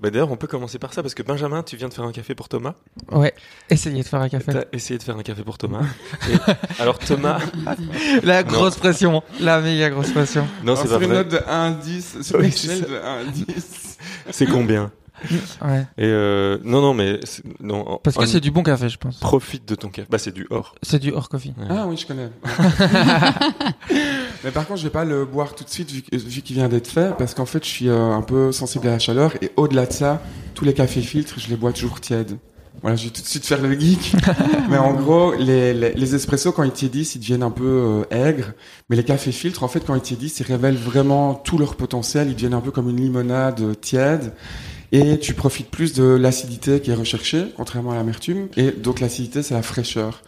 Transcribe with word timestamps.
bah 0.00 0.10
d'ailleurs, 0.10 0.30
on 0.30 0.36
peut 0.36 0.46
commencer 0.46 0.78
par 0.78 0.92
ça 0.94 1.02
parce 1.02 1.14
que 1.14 1.22
Benjamin, 1.22 1.62
tu 1.62 1.76
viens 1.76 1.88
de 1.88 1.94
faire 1.94 2.04
un 2.04 2.12
café 2.12 2.34
pour 2.34 2.48
Thomas. 2.48 2.74
Ouais, 3.10 3.34
essayez 3.70 4.02
de 4.02 4.06
faire 4.08 4.20
un 4.20 4.28
café. 4.28 4.52
T'as 4.52 4.64
essayé 4.72 4.98
de 4.98 5.02
faire 5.02 5.16
un 5.16 5.22
café 5.22 5.42
pour 5.42 5.58
Thomas. 5.58 5.82
Et 6.30 6.34
alors 6.80 6.98
Thomas, 6.98 7.40
La 8.22 8.42
grosse 8.42 8.76
pression, 8.76 9.22
la 9.40 9.60
méga 9.60 9.90
grosse 9.90 10.10
pression. 10.12 10.46
non, 10.64 10.76
c'est 10.76 10.82
pas 10.82 10.88
sur 10.88 11.00
une 11.02 11.08
vrai. 11.08 11.16
note 11.18 11.28
de 11.28 11.38
1 11.38 11.42
à 11.48 11.70
10, 11.70 12.18
sur 12.22 12.38
Oui, 12.38 12.46
une 12.64 12.80
de 12.80 12.96
1 12.96 13.00
à 13.20 13.24
10. 13.24 13.98
C'est 14.30 14.46
combien 14.46 14.90
Ouais. 15.62 15.80
Et 15.98 16.04
euh, 16.06 16.58
non, 16.62 16.80
non, 16.80 16.94
mais 16.94 17.18
non. 17.58 17.98
Parce 18.04 18.16
que 18.16 18.24
c'est 18.24 18.38
du 18.38 18.52
bon 18.52 18.62
café, 18.62 18.88
je 18.88 18.98
pense. 18.98 19.18
profite 19.18 19.68
de 19.68 19.74
ton 19.74 19.88
café. 19.88 20.06
Bah 20.08 20.18
c'est 20.18 20.30
du 20.30 20.46
or. 20.50 20.76
C'est 20.80 21.00
du 21.00 21.10
hors 21.10 21.28
coffee. 21.28 21.54
Ouais. 21.58 21.66
Ah 21.68 21.86
oui, 21.88 21.96
je 21.96 22.06
connais. 22.06 22.28
Mais 24.44 24.50
par 24.50 24.66
contre, 24.66 24.80
je 24.80 24.84
vais 24.84 24.90
pas 24.90 25.04
le 25.04 25.24
boire 25.24 25.54
tout 25.54 25.64
de 25.64 25.68
suite 25.70 25.90
vu, 25.90 26.02
qu'il 26.42 26.56
vient 26.56 26.68
d'être 26.68 26.88
fait, 26.88 27.16
parce 27.16 27.34
qu'en 27.34 27.46
fait, 27.46 27.64
je 27.64 27.68
suis 27.68 27.88
euh, 27.88 28.12
un 28.12 28.22
peu 28.22 28.52
sensible 28.52 28.86
à 28.88 28.92
la 28.92 28.98
chaleur 28.98 29.34
et 29.42 29.50
au-delà 29.56 29.86
de 29.86 29.92
ça, 29.92 30.22
tous 30.54 30.64
les 30.64 30.74
cafés 30.74 31.00
filtres, 31.00 31.38
je 31.38 31.48
les 31.48 31.56
bois 31.56 31.72
toujours 31.72 32.00
tièdes. 32.00 32.38
Voilà, 32.80 32.96
je 32.96 33.06
vais 33.06 33.10
tout 33.10 33.22
de 33.22 33.26
suite 33.26 33.44
faire 33.44 33.60
le 33.60 33.78
geek. 33.78 34.14
mais 34.70 34.78
en 34.78 34.92
gros, 34.94 35.34
les, 35.34 35.74
les, 35.74 35.92
les 35.94 36.14
espressos, 36.14 36.52
quand 36.52 36.62
ils 36.62 36.70
tiédissent, 36.70 37.16
ils 37.16 37.18
deviennent 37.18 37.42
un 37.42 37.50
peu 37.50 38.04
euh, 38.10 38.14
aigres. 38.14 38.52
Mais 38.88 38.96
les 38.96 39.04
cafés 39.04 39.32
filtres, 39.32 39.64
en 39.64 39.68
fait, 39.68 39.80
quand 39.80 39.96
ils 39.96 40.00
tiédissent, 40.00 40.38
ils 40.40 40.46
révèlent 40.46 40.76
vraiment 40.76 41.34
tout 41.34 41.58
leur 41.58 41.74
potentiel. 41.74 42.28
Ils 42.28 42.34
deviennent 42.34 42.54
un 42.54 42.60
peu 42.60 42.70
comme 42.70 42.88
une 42.88 43.00
limonade 43.00 43.60
euh, 43.60 43.74
tiède. 43.74 44.32
Et 44.92 45.18
tu 45.18 45.34
profites 45.34 45.70
plus 45.70 45.92
de 45.92 46.04
l'acidité 46.04 46.80
qui 46.80 46.90
est 46.90 46.94
recherchée, 46.94 47.46
contrairement 47.56 47.90
à 47.90 47.96
l'amertume. 47.96 48.48
Et 48.56 48.70
donc 48.70 49.00
l'acidité, 49.00 49.42
c'est 49.42 49.54
la 49.54 49.62
fraîcheur. 49.62 50.22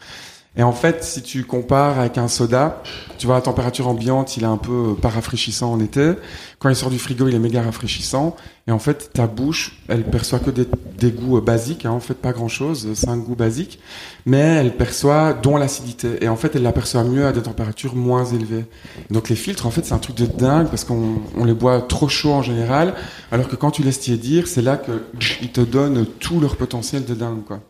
Et 0.56 0.64
en 0.64 0.72
fait, 0.72 1.04
si 1.04 1.22
tu 1.22 1.44
compares 1.44 2.00
avec 2.00 2.18
un 2.18 2.26
soda, 2.26 2.82
tu 3.18 3.26
vois, 3.28 3.36
à 3.36 3.40
température 3.40 3.86
ambiante, 3.86 4.36
il 4.36 4.42
est 4.42 4.46
un 4.46 4.56
peu 4.56 4.90
euh, 4.90 4.94
pas 4.94 5.08
rafraîchissant 5.08 5.72
en 5.72 5.78
été. 5.78 6.14
Quand 6.58 6.68
il 6.68 6.74
sort 6.74 6.90
du 6.90 6.98
frigo, 6.98 7.28
il 7.28 7.34
est 7.36 7.38
méga 7.38 7.62
rafraîchissant. 7.62 8.34
Et 8.66 8.72
en 8.72 8.80
fait, 8.80 9.12
ta 9.12 9.28
bouche, 9.28 9.80
elle 9.88 10.02
perçoit 10.02 10.40
que 10.40 10.50
des, 10.50 10.66
des 10.98 11.12
goûts 11.12 11.38
euh, 11.38 11.40
basiques, 11.40 11.86
hein, 11.86 11.92
en 11.92 12.00
fait, 12.00 12.14
pas 12.14 12.32
grand 12.32 12.48
chose, 12.48 12.92
cinq 12.94 13.18
goûts 13.18 13.36
basiques. 13.36 13.78
Mais 14.26 14.40
elle 14.40 14.76
perçoit, 14.76 15.34
dont 15.34 15.56
l'acidité. 15.56 16.18
Et 16.20 16.28
en 16.28 16.36
fait, 16.36 16.56
elle 16.56 16.62
l'aperçoit 16.62 17.04
mieux 17.04 17.26
à 17.26 17.32
des 17.32 17.42
températures 17.42 17.94
moins 17.94 18.24
élevées. 18.24 18.64
Donc 19.08 19.28
les 19.28 19.36
filtres, 19.36 19.66
en 19.66 19.70
fait, 19.70 19.86
c'est 19.86 19.94
un 19.94 19.98
truc 19.98 20.16
de 20.16 20.26
dingue 20.26 20.66
parce 20.66 20.82
qu'on 20.82 21.20
on 21.36 21.44
les 21.44 21.54
boit 21.54 21.80
trop 21.80 22.08
chaud 22.08 22.32
en 22.32 22.42
général. 22.42 22.94
Alors 23.30 23.46
que 23.46 23.54
quand 23.54 23.70
tu 23.70 23.84
laisses 23.84 24.00
tiédir, 24.00 24.48
c'est 24.48 24.62
là 24.62 24.76
que 24.76 25.04
ils 25.40 25.52
te 25.52 25.60
donnent 25.60 26.06
tout 26.18 26.40
leur 26.40 26.56
potentiel 26.56 27.04
de 27.04 27.14
dingue, 27.14 27.44
quoi. 27.46 27.60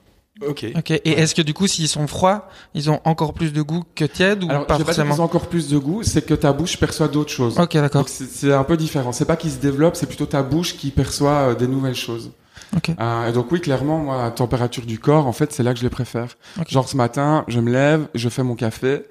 Ok. 0.46 0.66
Ok. 0.77 0.91
Et 0.91 1.10
est-ce 1.10 1.34
que 1.34 1.42
du 1.42 1.55
coup, 1.55 1.66
s'ils 1.66 1.88
sont 1.88 2.06
froids, 2.06 2.48
ils 2.74 2.91
ont 2.91 3.00
encore 3.05 3.34
plus 3.34 3.52
de 3.52 3.62
goût 3.62 3.84
que 3.94 4.05
tièdes 4.05 4.42
ou 4.42 4.50
Alors, 4.50 4.66
pas 4.66 4.78
forcément 4.78 5.12
qu'ils 5.12 5.20
ont 5.20 5.24
encore 5.24 5.48
plus 5.48 5.69
de 5.69 5.78
goût, 5.78 6.02
c'est 6.02 6.22
que 6.22 6.34
ta 6.34 6.52
bouche 6.52 6.78
perçoit 6.78 7.08
d'autres 7.08 7.30
choses. 7.30 7.58
Ok, 7.58 7.74
d'accord. 7.74 8.02
Donc 8.02 8.08
c'est 8.08 8.52
un 8.52 8.64
peu 8.64 8.77
différent. 8.77 9.12
C'est 9.12 9.24
pas 9.24 9.36
qu'ils 9.36 9.52
se 9.52 9.58
développent, 9.58 9.96
c'est 9.96 10.06
plutôt 10.06 10.27
ta 10.27 10.42
bouche 10.42 10.77
qui 10.77 10.91
perçoit 10.91 11.50
euh, 11.50 11.55
des 11.55 11.66
nouvelles 11.66 11.94
choses. 11.94 12.33
Ok. 12.77 12.91
Euh, 12.98 13.28
et 13.28 13.33
donc 13.33 13.50
oui, 13.52 13.61
clairement, 13.61 13.98
moi, 13.98 14.30
température 14.30 14.86
du 14.86 14.98
corps, 14.98 15.27
en 15.27 15.33
fait, 15.33 15.52
c'est 15.52 15.62
là 15.62 15.72
que 15.72 15.78
je 15.78 15.84
les 15.84 15.91
préfère. 15.91 16.36
Ok. 16.58 16.70
Genre 16.70 16.88
ce 16.88 16.96
matin, 16.96 17.44
je 17.48 17.61
me 17.61 17.70
lève, 17.70 18.06
je 18.14 18.28
fais 18.28 18.42
mon 18.42 18.55
café, 18.55 19.02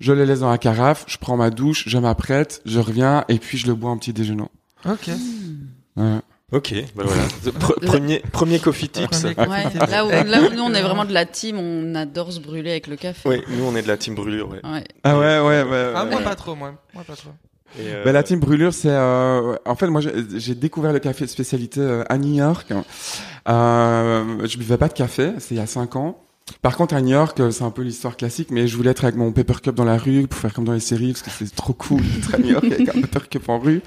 je 0.00 0.12
le 0.12 0.24
laisse 0.24 0.40
dans 0.40 0.50
la 0.50 0.58
carafe, 0.58 1.04
je 1.06 1.16
prends 1.18 1.36
ma 1.36 1.50
douche, 1.50 1.84
je 1.86 1.98
m'apprête, 1.98 2.60
je 2.66 2.80
reviens 2.80 3.24
et 3.28 3.38
puis 3.38 3.56
je 3.56 3.66
le 3.66 3.74
bois 3.74 3.90
en 3.90 3.98
petit 3.98 4.12
déjeuner. 4.12 4.44
Ok. 4.84 5.10
Ouais. 5.96 6.18
Ok. 6.54 6.74
Bah 6.94 7.02
voilà. 7.04 7.22
Pre- 7.58 7.84
premier 7.84 8.20
premier 8.20 8.58
coffee 8.60 8.88
tips. 8.88 9.06
Premier 9.22 9.34
Ouais, 9.34 9.64
là, 9.88 10.06
où, 10.06 10.08
là 10.26 10.40
où 10.42 10.54
nous 10.54 10.62
on 10.62 10.72
est 10.72 10.82
vraiment 10.82 11.04
de 11.04 11.12
la 11.12 11.26
team, 11.26 11.58
on 11.58 11.94
adore 11.94 12.32
se 12.32 12.38
brûler 12.40 12.70
avec 12.70 12.86
le 12.86 12.96
café. 12.96 13.28
Oui, 13.28 13.42
nous 13.48 13.64
on 13.64 13.74
est 13.74 13.82
de 13.82 13.88
la 13.88 13.96
team 13.96 14.14
brûlure. 14.14 14.48
Ouais. 14.48 14.60
Ouais. 14.64 14.84
Ah 15.02 15.18
ouais, 15.18 15.40
ouais, 15.40 15.62
ouais. 15.64 15.92
Ah, 15.94 16.04
ouais. 16.04 16.10
moi 16.12 16.20
pas 16.20 16.34
trop, 16.36 16.54
moi. 16.54 16.74
Moi 16.94 17.02
pas 17.04 17.16
trop. 17.16 17.30
Et, 17.76 17.88
euh, 17.88 18.04
Ben, 18.04 18.12
la 18.12 18.22
team 18.22 18.38
brûlure, 18.38 18.72
c'est 18.72 18.88
euh, 18.88 19.56
en 19.66 19.74
fait 19.74 19.88
moi 19.88 20.00
j'ai 20.00 20.12
j'ai 20.36 20.54
découvert 20.54 20.92
le 20.92 21.00
café 21.00 21.24
de 21.24 21.30
spécialité 21.30 21.80
euh, 21.80 22.04
à 22.08 22.18
New 22.18 22.34
York. 22.34 22.72
Euh, 23.48 24.46
je 24.46 24.56
buvais 24.58 24.78
pas 24.78 24.88
de 24.88 24.92
café, 24.94 25.32
c'est 25.38 25.54
il 25.54 25.58
y 25.58 25.60
a 25.60 25.66
cinq 25.66 25.96
ans. 25.96 26.23
Par 26.60 26.76
contre 26.76 26.94
à 26.94 27.00
New 27.00 27.10
York, 27.10 27.40
euh, 27.40 27.50
c'est 27.50 27.64
un 27.64 27.70
peu 27.70 27.80
l'histoire 27.80 28.18
classique, 28.18 28.48
mais 28.50 28.66
je 28.68 28.76
voulais 28.76 28.90
être 28.90 29.04
avec 29.04 29.16
mon 29.16 29.32
paper 29.32 29.54
cup 29.62 29.74
dans 29.74 29.84
la 29.84 29.96
rue 29.96 30.26
pour 30.26 30.38
faire 30.38 30.52
comme 30.52 30.66
dans 30.66 30.74
les 30.74 30.80
séries 30.80 31.12
parce 31.12 31.22
que 31.22 31.30
c'est 31.30 31.54
trop 31.54 31.72
cool 31.72 32.02
d'être 32.14 32.34
à 32.34 32.38
New 32.38 32.50
York 32.50 32.64
avec 32.66 32.88
un 32.94 33.00
paper 33.00 33.28
cup 33.30 33.48
en 33.48 33.58
rue. 33.58 33.80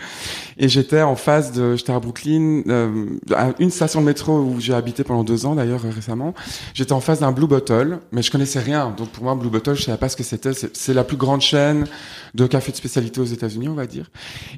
Et 0.57 0.67
j'étais 0.67 1.03
en 1.03 1.15
face 1.15 1.51
de, 1.51 1.75
j'étais 1.75 1.93
à 1.93 1.99
Brooklyn, 1.99 2.63
euh, 2.67 3.05
à 3.35 3.51
une 3.59 3.69
station 3.69 4.01
de 4.01 4.07
métro 4.07 4.39
où 4.39 4.59
j'ai 4.59 4.73
habité 4.73 5.03
pendant 5.03 5.23
deux 5.23 5.45
ans 5.45 5.53
d'ailleurs 5.53 5.85
euh, 5.85 5.91
récemment. 5.91 6.33
J'étais 6.73 6.93
en 6.93 6.99
face 6.99 7.19
d'un 7.19 7.31
Blue 7.31 7.45
Bottle, 7.45 7.99
mais 8.11 8.23
je 8.23 8.31
connaissais 8.31 8.59
rien. 8.59 8.91
Donc 8.97 9.09
pour 9.09 9.23
moi 9.23 9.35
Blue 9.35 9.49
Bottle, 9.49 9.75
je 9.75 9.83
savais 9.83 9.99
pas 9.99 10.09
ce 10.09 10.15
que 10.15 10.23
c'était. 10.23 10.53
C'est 10.53 10.93
la 10.95 11.03
plus 11.03 11.17
grande 11.17 11.41
chaîne 11.41 11.85
de 12.33 12.47
café 12.47 12.71
de 12.71 12.77
spécialité 12.77 13.21
aux 13.21 13.25
États-Unis, 13.25 13.69
on 13.69 13.75
va 13.75 13.85
dire. 13.85 14.09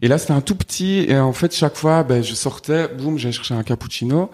Et 0.02 0.08
là, 0.08 0.18
c'était 0.18 0.34
un 0.34 0.42
tout 0.42 0.56
petit. 0.56 1.06
Et 1.10 1.18
en 1.18 1.34
fait, 1.34 1.54
chaque 1.54 1.76
fois, 1.76 2.04
ben, 2.04 2.24
je 2.24 2.34
sortais, 2.34 2.88
boum, 2.88 3.18
j'allais 3.18 3.34
chercher 3.34 3.56
un 3.56 3.64
cappuccino. 3.64 4.30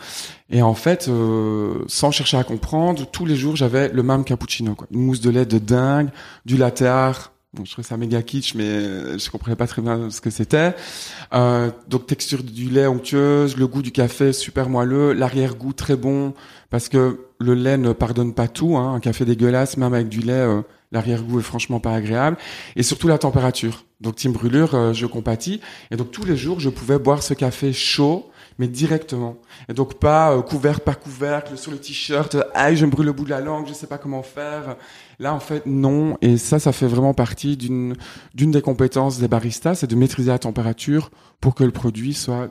Et 0.52 0.62
en 0.62 0.76
fait, 0.76 1.08
euh, 1.08 1.84
sans 1.88 2.12
chercher 2.12 2.38
à 2.38 2.44
comprendre, 2.44 3.08
tous 3.12 3.26
les 3.26 3.36
jours, 3.36 3.55
j'avais 3.56 3.90
le 3.90 4.04
même 4.04 4.24
cappuccino. 4.24 4.76
Une 4.92 5.02
mousse 5.02 5.22
de 5.22 5.30
lait 5.30 5.46
de 5.46 5.58
dingue, 5.58 6.10
du 6.46 6.58
latte 6.58 6.82
art. 6.82 7.32
Bon, 7.54 7.64
je 7.64 7.72
trouvais 7.72 7.88
ça 7.88 7.96
méga 7.96 8.22
kitsch, 8.22 8.54
mais 8.56 8.66
euh, 8.66 9.18
je 9.18 9.30
comprenais 9.30 9.56
pas 9.56 9.66
très 9.66 9.82
bien 9.82 10.10
ce 10.10 10.20
que 10.20 10.30
c'était. 10.30 10.76
Euh, 11.34 11.72
donc, 11.88 12.06
texture 12.06 12.44
du 12.44 12.70
lait 12.70 12.86
onctueuse, 12.86 13.56
le 13.56 13.66
goût 13.66 13.82
du 13.82 13.92
café 13.92 14.34
super 14.34 14.68
moelleux, 14.68 15.14
l'arrière-goût 15.14 15.72
très 15.72 15.96
bon, 15.96 16.34
parce 16.70 16.90
que 16.90 17.22
le 17.40 17.54
lait 17.54 17.78
ne 17.78 17.94
pardonne 17.94 18.34
pas 18.34 18.50
tout. 18.50 18.76
Hein. 18.76 18.96
Un 18.96 19.00
café 19.00 19.24
dégueulasse, 19.24 19.78
même 19.78 19.94
avec 19.94 20.10
du 20.10 20.20
lait, 20.20 20.34
euh, 20.34 20.62
l'arrière-goût 20.92 21.40
est 21.40 21.44
franchement 21.44 21.80
pas 21.80 21.94
agréable. 21.94 22.36
Et 22.76 22.84
surtout 22.84 23.08
la 23.08 23.18
température. 23.18 23.86
Donc, 24.02 24.18
team 24.18 24.34
brûlure, 24.34 24.94
je 24.94 25.06
compatis. 25.06 25.62
Et 25.92 25.96
donc, 25.96 26.12
tous 26.12 26.26
les 26.26 26.36
jours, 26.36 26.60
je 26.60 26.70
pouvais 26.70 27.00
boire 27.00 27.24
ce 27.24 27.34
café 27.34 27.72
chaud, 27.72 28.30
mais 28.58 28.68
directement. 28.68 29.38
Et 29.70 29.74
donc, 29.74 29.96
pas 29.96 30.34
euh, 30.34 30.42
couvercle 30.42 30.82
par 30.82 31.00
couvercle, 31.00 31.58
sur 31.58 31.72
le 31.72 31.78
t-shirt, 31.78 32.36
euh, 32.36 32.44
aïe, 32.54 32.78
je 32.78 32.86
me 32.86 32.92
brûle 32.92 33.06
le 33.06 33.14
bout 33.14 33.26
de 33.26 33.30
la 33.30 33.42
langue, 33.42 33.68
je 33.68 33.74
sais 33.74 33.88
pas 33.88 33.98
comment 33.98 34.24
faire. 34.24 34.76
Là, 35.20 35.34
en 35.34 35.40
fait, 35.40 35.66
non. 35.66 36.18
Et 36.22 36.38
ça, 36.38 36.60
ça 36.60 36.72
fait 36.72 36.88
vraiment 36.88 37.14
partie 37.14 37.58
d'une 37.58 37.96
d'une 38.34 38.52
des 38.52 38.62
compétences 38.62 39.20
des 39.20 39.28
baristas, 39.28 39.76
c'est 39.76 39.88
de 39.88 39.96
maîtriser 39.96 40.32
la 40.32 40.40
température 40.40 41.12
pour 41.42 41.56
que 41.56 41.64
le 41.64 41.72
produit 41.72 42.14
soit, 42.14 42.50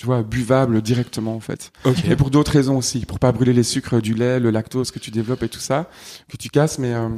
tu 0.00 0.06
vois, 0.06 0.22
buvable 0.22 0.80
directement, 0.80 1.34
en 1.34 1.40
fait. 1.40 1.72
Ok. 1.84 2.06
Et 2.08 2.16
pour 2.16 2.30
d'autres 2.30 2.52
raisons 2.52 2.78
aussi, 2.78 3.04
pour 3.04 3.18
pas 3.18 3.32
brûler 3.32 3.52
les 3.52 3.62
sucres 3.62 4.00
du 4.00 4.14
lait, 4.14 4.40
le 4.40 4.48
lactose 4.50 4.92
que 4.92 4.98
tu 4.98 5.10
développes 5.10 5.42
et 5.42 5.48
tout 5.50 5.60
ça, 5.60 5.90
que 6.30 6.38
tu 6.38 6.48
casses. 6.48 6.78
Mais 6.78 6.94
euh, 6.94 7.10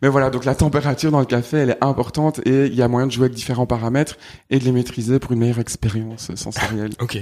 mais 0.00 0.06
voilà, 0.06 0.30
donc 0.30 0.44
la 0.44 0.54
température 0.54 1.10
dans 1.10 1.18
le 1.18 1.26
café, 1.26 1.56
elle 1.56 1.70
est 1.70 1.84
importante 1.84 2.38
et 2.46 2.66
il 2.66 2.74
y 2.76 2.82
a 2.82 2.86
moyen 2.86 3.08
de 3.08 3.12
jouer 3.12 3.24
avec 3.24 3.34
différents 3.34 3.66
paramètres 3.66 4.16
et 4.48 4.60
de 4.60 4.64
les 4.64 4.70
maîtriser 4.70 5.18
pour 5.18 5.32
une 5.32 5.40
meilleure 5.40 5.58
expérience 5.58 6.32
sensorielle. 6.36 6.92
Ok. 7.00 7.18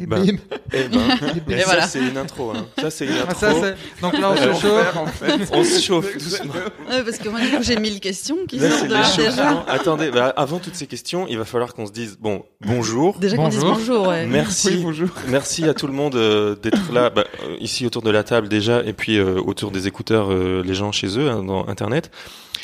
Et 0.00 0.06
Bah, 0.06 0.18
bim. 0.20 0.36
Ben, 0.70 0.90
et 1.48 1.52
Et 1.52 1.58
ça 1.60 1.64
voilà. 1.64 1.86
c'est 1.88 1.98
une 2.00 2.16
intro. 2.16 2.52
Hein. 2.52 2.66
Ça 2.78 2.90
c'est 2.90 3.06
une 3.06 3.12
Ah, 3.18 3.30
intro. 3.30 3.40
ça, 3.40 3.52
c'est- 3.60 4.00
Donc 4.02 4.12
là, 4.18 4.30
on 4.30 4.36
se 4.36 4.60
chauffe. 4.60 4.96
en 4.96 5.06
fait. 5.06 5.48
on 5.52 5.64
se 5.64 5.80
chauffe 5.82 6.12
doucement. 6.14 6.52
Ouais, 6.88 7.02
parce 7.02 7.18
que 7.18 7.28
moi, 7.28 7.40
du 7.40 7.48
coup, 7.50 7.62
j'ai 7.62 7.76
mille 7.76 7.98
questions 8.00 8.36
qui 8.48 8.58
Là, 8.58 8.70
sortent 8.70 8.80
c'est 8.82 8.88
de 8.88 8.92
là 8.92 9.30
déjà. 9.30 9.64
Attendez, 9.68 10.10
bah, 10.10 10.32
avant 10.36 10.58
toutes 10.58 10.76
ces 10.76 10.86
questions, 10.86 11.26
il 11.28 11.36
va 11.38 11.44
falloir 11.44 11.74
qu'on 11.74 11.86
se 11.86 11.92
dise 11.92 12.16
bon, 12.20 12.44
bonjour. 12.60 13.18
Déjà 13.18 13.36
qu'on 13.36 13.48
dise 13.48 13.60
Bonjour. 13.60 13.76
bonjour, 13.78 14.08
ouais. 14.08 14.26
Merci, 14.26 14.68
Oui, 14.68 14.80
bonjour. 14.84 15.08
merci 15.28 15.64
à 15.64 15.74
tout 15.74 15.86
le 15.88 15.92
monde 15.92 16.14
euh, 16.14 16.54
d'être 16.54 16.92
là, 16.92 17.10
bah, 17.10 17.24
euh, 17.44 17.56
ici 17.60 17.84
autour 17.86 18.02
de 18.02 18.10
la 18.10 18.22
table 18.22 18.48
déjà, 18.48 18.82
et 18.84 18.92
puis 18.92 19.18
euh, 19.18 19.40
autour 19.40 19.70
des 19.72 19.86
écouteurs, 19.88 20.30
euh, 20.32 20.62
les 20.64 20.74
gens 20.74 20.92
chez 20.92 21.18
eux, 21.18 21.28
hein, 21.28 21.42
dans 21.42 21.66
Internet. 21.68 22.10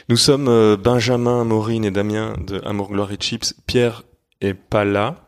Nous 0.08 0.16
sommes 0.16 0.48
euh, 0.48 0.76
Benjamin, 0.76 1.44
Maureen 1.44 1.84
et 1.84 1.90
Damien 1.90 2.34
de 2.46 2.60
Amour, 2.64 2.90
Gloire 2.90 3.10
et 3.12 3.16
Chips. 3.18 3.54
Pierre 3.66 4.02
est 4.40 4.54
pas 4.54 4.84
là. 4.84 5.23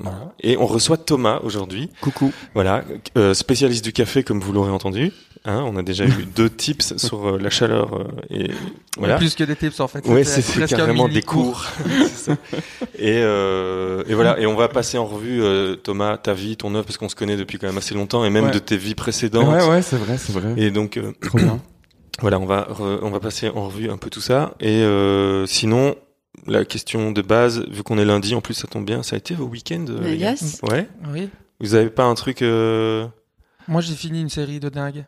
Voilà. 0.00 0.32
Et 0.40 0.56
on 0.56 0.66
reçoit 0.66 0.96
Thomas 0.96 1.40
aujourd'hui. 1.42 1.90
Coucou. 2.00 2.32
Voilà, 2.54 2.84
euh, 3.16 3.34
spécialiste 3.34 3.84
du 3.84 3.92
café 3.92 4.22
comme 4.22 4.40
vous 4.40 4.52
l'aurez 4.52 4.70
entendu. 4.70 5.12
Hein, 5.44 5.64
on 5.66 5.76
a 5.76 5.82
déjà 5.82 6.04
eu 6.06 6.24
deux 6.36 6.48
tips 6.50 6.96
sur 6.98 7.28
euh, 7.34 7.38
la 7.38 7.50
chaleur 7.50 7.94
euh, 7.94 8.04
et 8.30 8.50
voilà. 8.96 9.16
Plus 9.16 9.34
que 9.34 9.42
des 9.44 9.56
tips, 9.56 9.80
en 9.80 9.88
fait. 9.88 10.04
C'était 10.24 10.66
c'est 10.66 10.76
carrément 10.76 11.08
des 11.08 11.22
cours. 11.22 11.64
Ça. 12.14 12.32
et, 12.96 13.18
euh, 13.22 14.02
et 14.08 14.14
voilà, 14.14 14.38
et 14.38 14.46
on 14.46 14.54
va 14.54 14.68
passer 14.68 14.98
en 14.98 15.06
revue 15.06 15.42
euh, 15.42 15.74
Thomas, 15.76 16.16
ta 16.16 16.32
vie, 16.34 16.56
ton 16.56 16.74
œuvre, 16.74 16.84
parce 16.84 16.96
qu'on 16.98 17.08
se 17.08 17.16
connaît 17.16 17.36
depuis 17.36 17.58
quand 17.58 17.66
même 17.66 17.78
assez 17.78 17.94
longtemps, 17.94 18.24
et 18.24 18.30
même 18.30 18.46
Ouais. 18.46 18.50
de 18.52 18.58
tes 18.60 18.76
vies 18.76 18.94
précédentes. 18.94 19.48
Ouais, 19.48 19.68
ouais, 19.68 19.82
c'est 19.82 19.96
vrai, 19.96 20.16
c'est 20.18 20.32
vrai. 20.32 20.54
Et 20.56 20.70
donc 20.70 20.96
euh, 20.96 21.12
Trop 21.20 21.38
bien. 21.38 21.60
voilà, 22.20 22.38
on 22.38 22.46
va 22.46 22.68
re- 22.70 22.98
on 23.02 23.10
va 23.10 23.18
passer 23.20 23.48
en 23.48 23.66
revue 23.66 23.90
un 23.90 23.96
peu 23.96 24.10
tout 24.10 24.20
ça. 24.20 24.54
Et 24.60 24.82
euh, 24.82 25.44
sinon, 25.46 25.94
la 26.46 26.64
question 26.64 27.12
de 27.12 27.22
base, 27.22 27.64
vu 27.70 27.82
qu'on 27.82 27.98
est 27.98 28.04
lundi, 28.04 28.34
en 28.34 28.40
plus 28.40 28.54
ça 28.54 28.66
tombe 28.68 28.84
bien, 28.84 29.02
ça 29.02 29.16
a 29.16 29.18
été 29.18 29.34
vos 29.34 29.46
week-ends 29.46 29.84
euh, 29.88 30.00
les 30.02 30.16
gars 30.18 30.30
yes. 30.30 30.60
Ouais. 30.70 30.88
Oui. 31.12 31.28
Vous 31.60 31.74
avez 31.74 31.90
pas 31.90 32.04
un 32.04 32.14
truc 32.14 32.42
euh... 32.42 33.06
Moi, 33.66 33.80
j'ai 33.82 33.94
fini 33.94 34.20
une 34.20 34.30
série 34.30 34.60
de 34.60 34.68
dingue. 34.68 35.04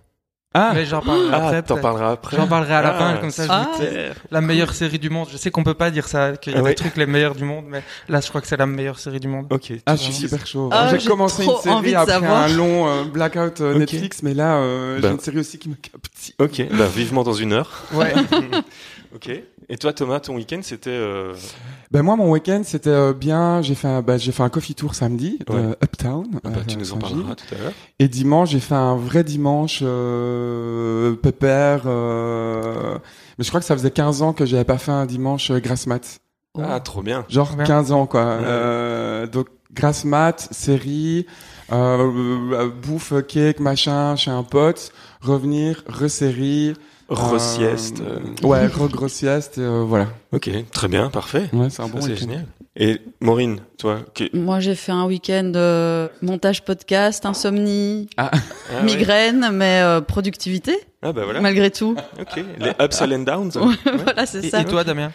Ah, 0.53 0.73
Mais 0.75 0.85
j'en 0.85 1.01
parlerai 1.01 1.29
Ah, 1.33 1.47
après. 1.47 1.63
t'en 1.63 1.77
parleras 1.79 2.11
après. 2.11 2.37
J'en 2.37 2.49
parlerai 2.49 2.75
à 2.75 2.83
la 2.83 2.97
Ah, 2.97 2.99
fin, 2.99 3.17
comme 3.19 3.31
ça 3.31 3.45
je 3.45 3.49
Ah. 3.53 3.71
dis 3.79 3.87
la 4.33 4.41
meilleure 4.41 4.75
série 4.75 4.99
du 4.99 5.09
monde. 5.09 5.29
Je 5.31 5.37
sais 5.37 5.53
qu'on 5.53 5.63
peut 5.63 5.75
pas 5.75 5.93
dire 5.93 6.09
ça, 6.09 6.37
qu'il 6.37 6.53
y 6.53 6.57
a 6.57 6.59
Ah 6.59 6.63
ouais. 6.65 6.71
des 6.71 6.75
trucs 6.75 6.97
les 6.97 7.07
meilleurs 7.07 7.37
du 7.37 7.45
monde, 7.45 7.67
mais 7.69 7.85
là, 8.09 8.21
je 8.21 8.29
crois 8.29 8.41
que 8.41 8.49
c'est 8.49 8.57
la 8.57 8.67
meilleure 8.67 8.99
série 8.99 9.21
du 9.21 9.29
monde. 9.29 9.47
Ok. 9.51 9.73
Ah, 9.87 9.95
je 9.95 10.03
suis 10.03 10.13
super 10.13 10.45
chaud. 10.45 10.69
Ah, 10.73 10.89
j'ai 10.91 10.99
j'ai 10.99 11.09
commencé 11.09 11.45
une 11.45 11.57
série 11.63 11.95
après 11.95 12.13
savoir. 12.15 12.43
un 12.43 12.49
long 12.49 12.89
euh, 12.89 13.05
blackout 13.05 13.61
euh. 13.61 13.79
Netflix, 13.79 14.25
mais 14.25 14.35
là, 14.35 14.57
euh, 14.57 14.99
Bah. 14.99 15.07
j'ai 15.07 15.15
une 15.15 15.21
série 15.21 15.39
aussi 15.39 15.57
qui 15.61 15.69
me 15.69 15.77
captive. 15.77 16.35
Ok, 16.41 16.63
bah 16.77 16.87
vivement 16.89 17.23
dans 17.23 17.33
une 17.33 17.53
heure. 17.53 17.85
Ouais. 17.95 18.13
Ok. 19.15 19.29
Et 19.73 19.77
toi, 19.79 19.93
Thomas, 19.93 20.19
ton 20.19 20.35
week-end, 20.35 20.59
c'était 20.63 20.91
euh, 20.91 21.33
Ben 21.93 22.03
moi, 22.03 22.17
mon 22.17 22.29
week-end, 22.33 22.63
c'était 22.65 22.91
euh, 22.91 23.13
bien. 23.13 23.63
J'ai 23.63 23.77
fait, 23.77 23.87
un, 23.87 24.03
bah, 24.03 24.19
j'ai 24.19 24.33
fait 24.33 24.43
un 24.43 24.49
coffee 24.49 24.75
tour 24.75 24.97
samedi, 24.97 25.39
de 25.47 25.53
Ouais. 25.53 25.77
Uptown. 25.83 26.27
bah, 26.43 26.51
euh, 26.57 26.65
Tu 26.67 26.77
nous 26.77 26.93
en 26.93 26.99
parleras 26.99 27.37
tout 27.37 27.55
à 27.55 27.59
l'heure. 27.59 27.73
Et 28.01 28.09
dimanche, 28.09 28.51
j'ai 28.51 28.59
fait 28.59 28.75
un 28.75 28.97
vrai 28.97 29.23
dimanche 29.23 29.79
euh, 29.83 31.15
pépère. 31.15 31.83
euh, 31.87 32.99
mais 33.39 33.45
je 33.45 33.49
crois 33.49 33.61
que 33.61 33.67
ça 33.67 33.77
faisait 33.77 33.93
15 33.93 34.23
ans 34.23 34.33
que 34.33 34.45
j'avais 34.45 34.65
pas 34.65 34.77
fait 34.79 34.91
un 34.91 35.07
dimanche 35.07 35.53
euh, 35.53 35.61
grasse 35.61 35.87
mat. 35.87 36.19
Oh. 36.55 36.63
Ah, 36.69 36.81
trop 36.81 37.03
bien. 37.03 37.25
Genre 37.29 37.55
Bien. 37.55 37.65
15 37.65 37.93
ans, 37.93 38.07
quoi. 38.07 38.25
Ouais. 38.25 38.43
Euh, 38.45 39.27
donc, 39.29 39.47
grasse 39.73 40.05
mat, 40.05 40.49
série, 40.51 41.27
euh, 41.71 42.11
euh, 42.55 42.69
bouffe, 42.71 43.13
cake, 43.29 43.61
machin, 43.61 44.17
chez 44.17 44.33
un 44.33 44.43
pote, 44.43 44.91
revenir, 45.21 45.85
resérie. 45.87 46.75
Re-sieste. 47.11 48.01
Euh, 48.01 48.19
euh, 48.43 48.47
ouais, 48.47 48.67
re-grosse 48.67 49.13
sieste, 49.13 49.59
euh, 49.59 49.85
voilà. 49.87 50.09
Ok, 50.33 50.49
très 50.73 50.89
bien, 50.89 51.11
parfait. 51.11 51.49
Ouais, 51.53 51.69
c'est 51.71 51.83
un 51.83 51.89
bon 51.89 52.01
c'est 52.01 52.09
week-end. 52.11 52.21
génial. 52.21 52.47
Et 52.77 53.01
Maureen, 53.21 53.61
toi, 53.79 53.99
qui... 54.15 54.31
Moi, 54.33 54.61
j'ai 54.61 54.77
fait 54.77 54.93
un 54.93 55.05
week-end 55.05 55.53
euh, 55.57 56.07
montage 56.23 56.65
podcast, 56.65 57.27
insomnie, 57.27 58.09
ah, 58.17 58.31
ouais. 58.73 58.83
migraine, 58.85 59.51
mais 59.53 59.81
euh, 59.83 60.01
productivité, 60.01 60.77
Ah 61.03 61.13
bah 61.13 61.25
voilà. 61.25 61.41
malgré 61.41 61.71
tout. 61.73 61.97
Ok, 62.21 62.37
les 62.61 62.71
ups 62.85 63.03
and 63.03 63.19
downs. 63.21 63.51
Ouais, 63.57 63.63
Ouais. 63.87 63.97
voilà, 64.05 64.25
c'est 64.25 64.45
Et, 64.45 64.51
ça. 64.51 64.61
et 64.61 64.65
toi, 64.65 64.85
Damien 64.85 65.11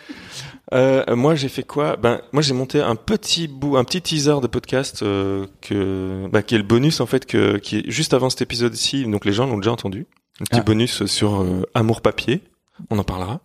Euh, 0.73 1.15
moi, 1.15 1.35
j'ai 1.35 1.47
fait 1.47 1.63
quoi? 1.63 1.95
Ben, 1.95 2.19
moi, 2.33 2.41
j'ai 2.43 2.53
monté 2.53 2.81
un 2.81 2.95
petit 2.95 3.47
bout, 3.47 3.77
un 3.77 3.83
petit 3.85 4.01
teaser 4.01 4.41
de 4.41 4.47
podcast 4.47 5.01
euh, 5.03 5.45
que, 5.61 6.27
bah, 6.31 6.41
qui 6.43 6.55
est 6.55 6.59
le 6.59 6.63
bonus 6.65 6.99
en 6.99 7.05
fait, 7.05 7.25
que, 7.25 7.55
qui 7.57 7.77
est 7.77 7.89
juste 7.89 8.13
avant 8.13 8.29
cet 8.29 8.41
épisode-ci. 8.41 9.05
Donc 9.05 9.23
les 9.25 9.31
gens 9.33 9.45
l'ont 9.47 9.57
déjà 9.57 9.71
entendu. 9.71 10.07
Un 10.41 10.45
petit 10.45 10.59
Ah. 10.59 10.63
bonus 10.63 11.05
sur 11.05 11.41
euh, 11.41 11.63
amour 11.73 12.01
papier. 12.01 12.41
On 12.89 12.99
en 12.99 13.03
parlera. 13.05 13.39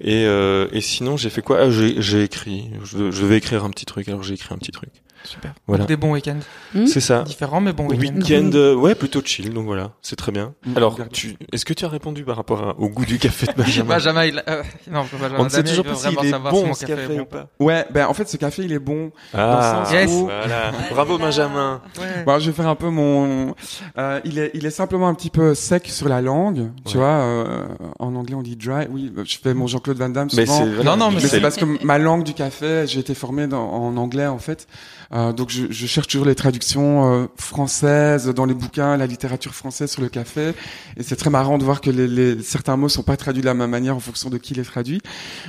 Et, 0.00 0.24
euh, 0.26 0.68
et 0.70 0.80
sinon, 0.80 1.16
j'ai 1.16 1.30
fait 1.30 1.42
quoi? 1.42 1.62
Ah, 1.62 1.70
j'ai, 1.70 2.22
écrit. 2.22 2.70
Je, 2.84 3.10
je 3.10 3.26
vais 3.26 3.38
écrire 3.38 3.64
un 3.64 3.70
petit 3.70 3.86
truc. 3.86 4.08
Alors 4.08 4.22
j'ai 4.22 4.34
écrit 4.34 4.54
un 4.54 4.58
petit 4.58 4.70
truc. 4.70 4.90
Super. 5.24 5.52
Voilà. 5.66 5.84
Des 5.84 5.96
bons 5.96 6.12
week-ends. 6.12 6.38
Hmm 6.74 6.86
C'est 6.86 7.00
ça. 7.00 7.22
Différents, 7.22 7.60
mais 7.60 7.72
bons 7.72 7.88
week-ends. 7.88 8.14
Week-end, 8.16 8.50
euh, 8.54 8.74
ouais, 8.74 8.94
plutôt 8.94 9.20
chill. 9.24 9.52
Donc 9.52 9.66
voilà, 9.66 9.90
c'est 10.00 10.16
très 10.16 10.32
bien. 10.32 10.54
Mm, 10.66 10.76
Alors, 10.76 10.98
tu, 11.12 11.36
est-ce 11.52 11.64
que 11.64 11.74
tu 11.74 11.84
as 11.84 11.88
répondu 11.88 12.24
par 12.24 12.36
rapport 12.36 12.62
à- 12.62 12.78
au 12.78 12.88
goût 12.88 13.04
du 13.04 13.18
café 13.18 13.46
de 13.46 13.52
Benjamin? 13.52 13.88
Benjamin, 13.94 14.24
il, 14.24 14.42
euh, 14.48 14.62
non, 14.90 15.04
Benjamin, 15.12 15.36
On 15.38 15.44
ne 15.44 15.48
sait 15.48 15.62
toujours 15.64 15.84
pas 15.84 15.94
s'il 15.94 16.18
est 16.24 16.32
bon 16.38 16.72
ce 16.74 16.86
café 16.86 17.14
est 17.16 17.20
ou 17.20 17.24
pas. 17.26 17.48
Ouais, 17.60 17.84
ben 17.90 18.06
en 18.06 18.14
fait, 18.14 18.28
ce 18.28 18.36
café, 18.36 18.62
il 18.64 18.72
est 18.72 18.78
bon. 18.78 19.10
Ah, 19.34 19.84
sens 19.86 20.10
où- 20.12 20.24
voilà. 20.24 20.72
Bravo 20.90 21.18
Benjamin. 21.18 21.80
Ouais. 21.98 22.24
Bon, 22.24 22.38
je 22.38 22.50
vais 22.50 22.56
faire 22.56 22.68
un 22.68 22.74
peu 22.76 22.88
mon. 22.88 23.54
Euh, 23.98 24.20
il 24.24 24.38
est, 24.38 24.50
il 24.54 24.64
est 24.66 24.70
simplement 24.70 25.08
un 25.08 25.14
petit 25.14 25.30
peu 25.30 25.54
sec 25.54 25.86
sur 25.88 26.08
la 26.08 26.20
langue, 26.22 26.70
tu 26.86 26.96
vois. 26.96 27.06
euh, 27.08 27.66
en 27.98 28.14
anglais, 28.14 28.34
on 28.34 28.42
dit 28.42 28.56
dry. 28.56 28.86
Oui, 28.90 29.12
je 29.24 29.36
fais 29.42 29.52
mon 29.54 29.66
Jean-Claude 29.66 29.98
Van 29.98 30.08
Damme 30.08 30.28
Mais 30.34 30.46
souvent. 30.46 30.58
c'est 30.58 30.74
voilà, 30.74 30.90
Non, 30.90 30.96
non, 30.96 31.08
mais 31.08 31.16
Mais 31.16 31.20
c'est- 31.22 31.28
c'est 31.28 31.40
parce 31.40 31.56
que 31.56 31.84
ma 31.84 31.98
langue 31.98 32.22
du 32.24 32.34
café, 32.34 32.84
j'ai 32.86 33.00
été 33.00 33.14
formé 33.14 33.46
dans, 33.46 33.68
en 33.72 33.96
anglais 33.96 34.26
en 34.26 34.38
fait, 34.38 34.66
Euh, 35.12 35.32
donc 35.32 35.48
je, 35.48 35.66
je 35.70 35.86
cherche 35.86 36.06
toujours 36.08 36.26
les 36.26 36.34
traductions 36.34 37.22
euh, 37.22 37.26
françaises 37.36 38.26
dans 38.28 38.44
les 38.44 38.52
bouquins, 38.52 38.96
la 38.98 39.06
littérature 39.06 39.54
française 39.54 39.90
sur 39.90 40.02
le 40.02 40.08
café, 40.10 40.52
et 40.98 41.02
c'est 41.02 41.16
très 41.16 41.30
marrant 41.30 41.56
de 41.56 41.64
voir 41.64 41.80
que 41.80 41.88
les, 41.90 42.06
les- 42.06 42.42
certains 42.42 42.76
mots 42.76 42.90
sont 42.90 43.02
pas 43.02 43.16
traduits 43.16 43.40
de 43.40 43.46
la 43.46 43.54
même 43.54 43.70
manière 43.70 43.96
en 43.96 44.00
fonction 44.00 44.28
de 44.28 44.36
qui 44.36 44.52
les 44.52 44.64
traduit. 44.64 45.00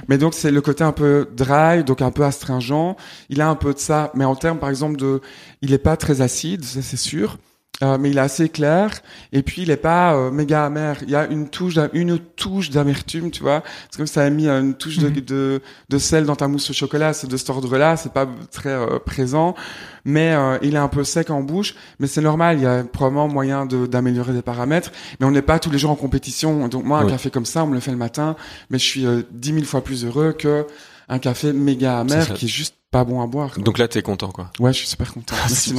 Mais 0.07 0.17
donc 0.17 0.33
c'est 0.33 0.51
le 0.51 0.61
côté 0.61 0.83
un 0.85 0.93
peu 0.93 1.27
dry, 1.35 1.83
donc 1.83 2.01
un 2.01 2.11
peu 2.11 2.23
astringent. 2.23 2.95
Il 3.29 3.41
a 3.41 3.49
un 3.49 3.55
peu 3.55 3.73
de 3.73 3.79
ça, 3.79 4.11
mais 4.15 4.23
en 4.23 4.35
termes 4.35 4.59
par 4.59 4.69
exemple 4.69 4.95
de, 4.97 5.19
il 5.61 5.73
est 5.73 5.77
pas 5.77 5.97
très 5.97 6.21
acide, 6.21 6.63
ça 6.63 6.81
c'est 6.81 6.95
sûr. 6.97 7.37
Euh, 7.81 7.97
mais 7.97 8.09
il 8.09 8.17
est 8.17 8.21
assez 8.21 8.49
clair 8.49 8.91
et 9.31 9.41
puis 9.41 9.61
il 9.61 9.71
est 9.71 9.77
pas 9.77 10.13
euh, 10.13 10.31
méga 10.31 10.65
amer. 10.65 10.97
Il 11.03 11.11
y 11.11 11.15
a 11.15 11.25
une 11.27 11.47
touche, 11.47 11.75
une 11.93 12.19
touche 12.19 12.71
d'amertume, 12.71 13.31
tu 13.31 13.41
vois. 13.41 13.63
C'est 13.89 13.95
comme 13.95 14.05
si 14.05 14.13
ça 14.15 14.23
a 14.23 14.29
mis 14.29 14.47
euh, 14.49 14.59
une 14.59 14.73
touche 14.73 14.97
de, 14.97 15.07
Mhm. 15.07 15.21
de, 15.21 15.61
de 15.87 15.97
sel 15.97 16.25
dans 16.25 16.35
ta 16.35 16.49
mousse 16.49 16.69
au 16.69 16.73
chocolat. 16.73 17.13
C'est 17.13 17.27
de 17.27 17.37
cet 17.37 17.49
ordre-là. 17.49 17.95
C'est 17.95 18.11
pas 18.11 18.27
très 18.51 18.71
euh, 18.71 18.99
présent, 18.99 19.55
mais 20.03 20.33
euh, 20.33 20.57
il 20.61 20.75
est 20.75 20.77
un 20.79 20.89
peu 20.89 21.05
sec 21.05 21.29
en 21.29 21.41
bouche. 21.41 21.73
Mais 21.99 22.07
c'est 22.07 22.19
normal. 22.21 22.57
Il 22.57 22.63
y 22.63 22.65
a 22.65 22.83
probablement 22.83 23.29
moyen 23.29 23.65
de- 23.65 23.85
d'améliorer 23.87 24.33
des 24.33 24.41
paramètres. 24.41 24.91
Mais 25.21 25.25
on 25.25 25.31
n'est 25.31 25.41
pas 25.41 25.57
tous 25.59 25.69
les 25.71 25.77
jours 25.79 25.91
en 25.91 25.95
compétition. 25.95 26.67
Donc 26.67 26.83
moi, 26.83 26.99
un 26.99 27.07
café 27.07 27.29
comme 27.29 27.45
ça, 27.45 27.63
on 27.63 27.67
me 27.67 27.75
le 27.75 27.79
fait 27.79 27.91
le 27.91 27.97
matin, 27.97 28.35
mais 28.69 28.77
je 28.77 28.83
suis 28.83 29.05
euh, 29.05 29.21
dix 29.31 29.53
mille 29.53 29.65
fois 29.65 29.85
plus 29.85 30.03
heureux 30.03 30.33
que 30.33 30.67
un 31.07 31.17
café 31.19 31.53
méga 31.53 31.99
amer 31.99 32.33
qui 32.33 32.45
est 32.45 32.49
juste 32.49 32.75
pas 32.91 33.03
bon 33.03 33.21
à 33.21 33.27
boire. 33.27 33.53
quoi. 33.53 33.63
Donc 33.63 33.77
là, 33.77 33.87
t'es 33.87 34.01
content, 34.01 34.29
quoi. 34.31 34.49
Ouais, 34.59 34.73
je 34.73 34.79
suis 34.79 34.87
super 34.87 35.13
content. 35.13 35.35
Merci. 35.47 35.73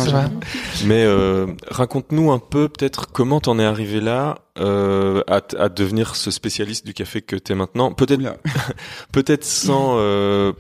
Mais 0.87 1.05
euh, 1.05 1.47
raconte-nous 1.69 2.31
un 2.31 2.39
peu, 2.39 2.69
peut-être, 2.69 3.11
comment 3.11 3.41
t'en 3.41 3.59
es 3.59 3.65
arrivé 3.65 4.01
là 4.01 4.39
euh, 4.59 5.23
à, 5.27 5.41
à 5.59 5.69
devenir 5.69 6.17
ce 6.17 6.31
spécialiste 6.31 6.85
du 6.85 6.93
café 6.95 7.23
que 7.23 7.37
t'es 7.37 7.55
maintenant. 7.55 7.93
Peut-être, 7.93 8.21
peut-être 9.13 9.45
sans, 9.45 9.95
euh, 9.99 10.53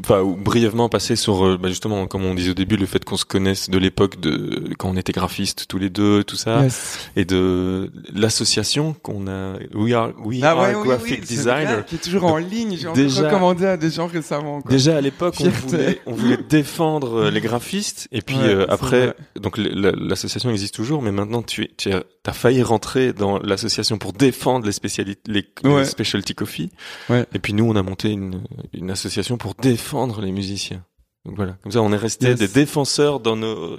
enfin, 0.00 0.22
brièvement 0.22 0.88
passer 0.88 1.16
sur, 1.16 1.44
euh, 1.44 1.58
bah, 1.60 1.68
justement, 1.68 2.06
comme 2.06 2.24
on 2.24 2.34
disait 2.34 2.50
au 2.50 2.54
début, 2.54 2.76
le 2.76 2.86
fait 2.86 3.04
qu'on 3.04 3.16
se 3.16 3.24
connaisse 3.24 3.68
de 3.68 3.78
l'époque 3.78 4.20
de 4.20 4.72
quand 4.78 4.88
on 4.90 4.96
était 4.96 5.12
graphiste 5.12 5.66
tous 5.68 5.78
les 5.78 5.90
deux, 5.90 6.24
tout 6.24 6.36
ça, 6.36 6.62
Yes. 6.62 6.98
et 7.16 7.24
de 7.24 7.90
l'association 8.14 8.94
qu'on 9.02 9.26
a. 9.28 9.54
We 9.74 9.92
are, 9.94 10.10
we 10.24 10.40
Ah 10.42 10.50
are 10.52 10.58
ouais, 10.60 10.74
oui, 10.74 10.88
graphic 10.88 11.20
oui, 11.20 11.26
c'est 11.26 11.34
designer. 11.34 11.84
qui 11.84 11.96
est 11.96 11.98
toujours 11.98 12.24
en 12.24 12.36
ligne. 12.36 12.76
J'ai 12.76 12.92
Déjà- 12.92 13.26
recommandé 13.28 13.66
à 13.66 13.76
des 13.76 13.90
gens 13.90 14.06
récemment. 14.06 14.60
Quoi. 14.62 14.70
Déjà 14.70 14.96
à 14.96 15.00
l'époque, 15.00 15.34
on 15.40 15.50
Fierté. 15.50 15.97
Voulait, 16.06 16.34
on 16.34 16.34
voulait 16.34 16.36
défendre 16.36 17.14
euh, 17.24 17.30
les 17.30 17.40
graphistes, 17.40 18.08
et 18.12 18.22
puis 18.22 18.36
Ouais, 18.36 18.44
euh, 18.44 18.66
après, 18.68 19.14
donc 19.36 19.56
l'association 19.58 20.50
existe 20.50 20.74
toujours, 20.74 21.02
mais 21.02 21.12
maintenant 21.12 21.42
tu, 21.42 21.68
tu 21.76 21.92
as, 21.92 22.04
t'as 22.22 22.32
failli 22.32 22.62
rentrer 22.62 23.12
dans 23.12 23.38
l'association 23.38 23.98
pour 23.98 24.12
défendre 24.12 24.66
les 24.66 24.72
spécialités, 24.72 25.20
les, 25.30 25.46
les 25.64 25.84
specialty 25.84 26.34
coffee. 26.34 26.70
Ouais. 27.08 27.26
Et 27.34 27.38
puis 27.38 27.52
nous, 27.52 27.64
on 27.64 27.76
a 27.76 27.82
monté 27.82 28.10
une, 28.10 28.42
une 28.72 28.90
association 28.90 29.36
pour 29.36 29.54
défendre 29.54 30.20
les 30.20 30.32
musiciens. 30.32 30.84
Donc 31.26 31.36
voilà, 31.36 31.56
comme 31.62 31.72
ça, 31.72 31.82
on 31.82 31.92
est 31.92 31.96
resté 31.96 32.28
Yes. 32.28 32.38
des 32.38 32.48
défenseurs 32.48 33.20
dans 33.20 33.36
nos 33.36 33.76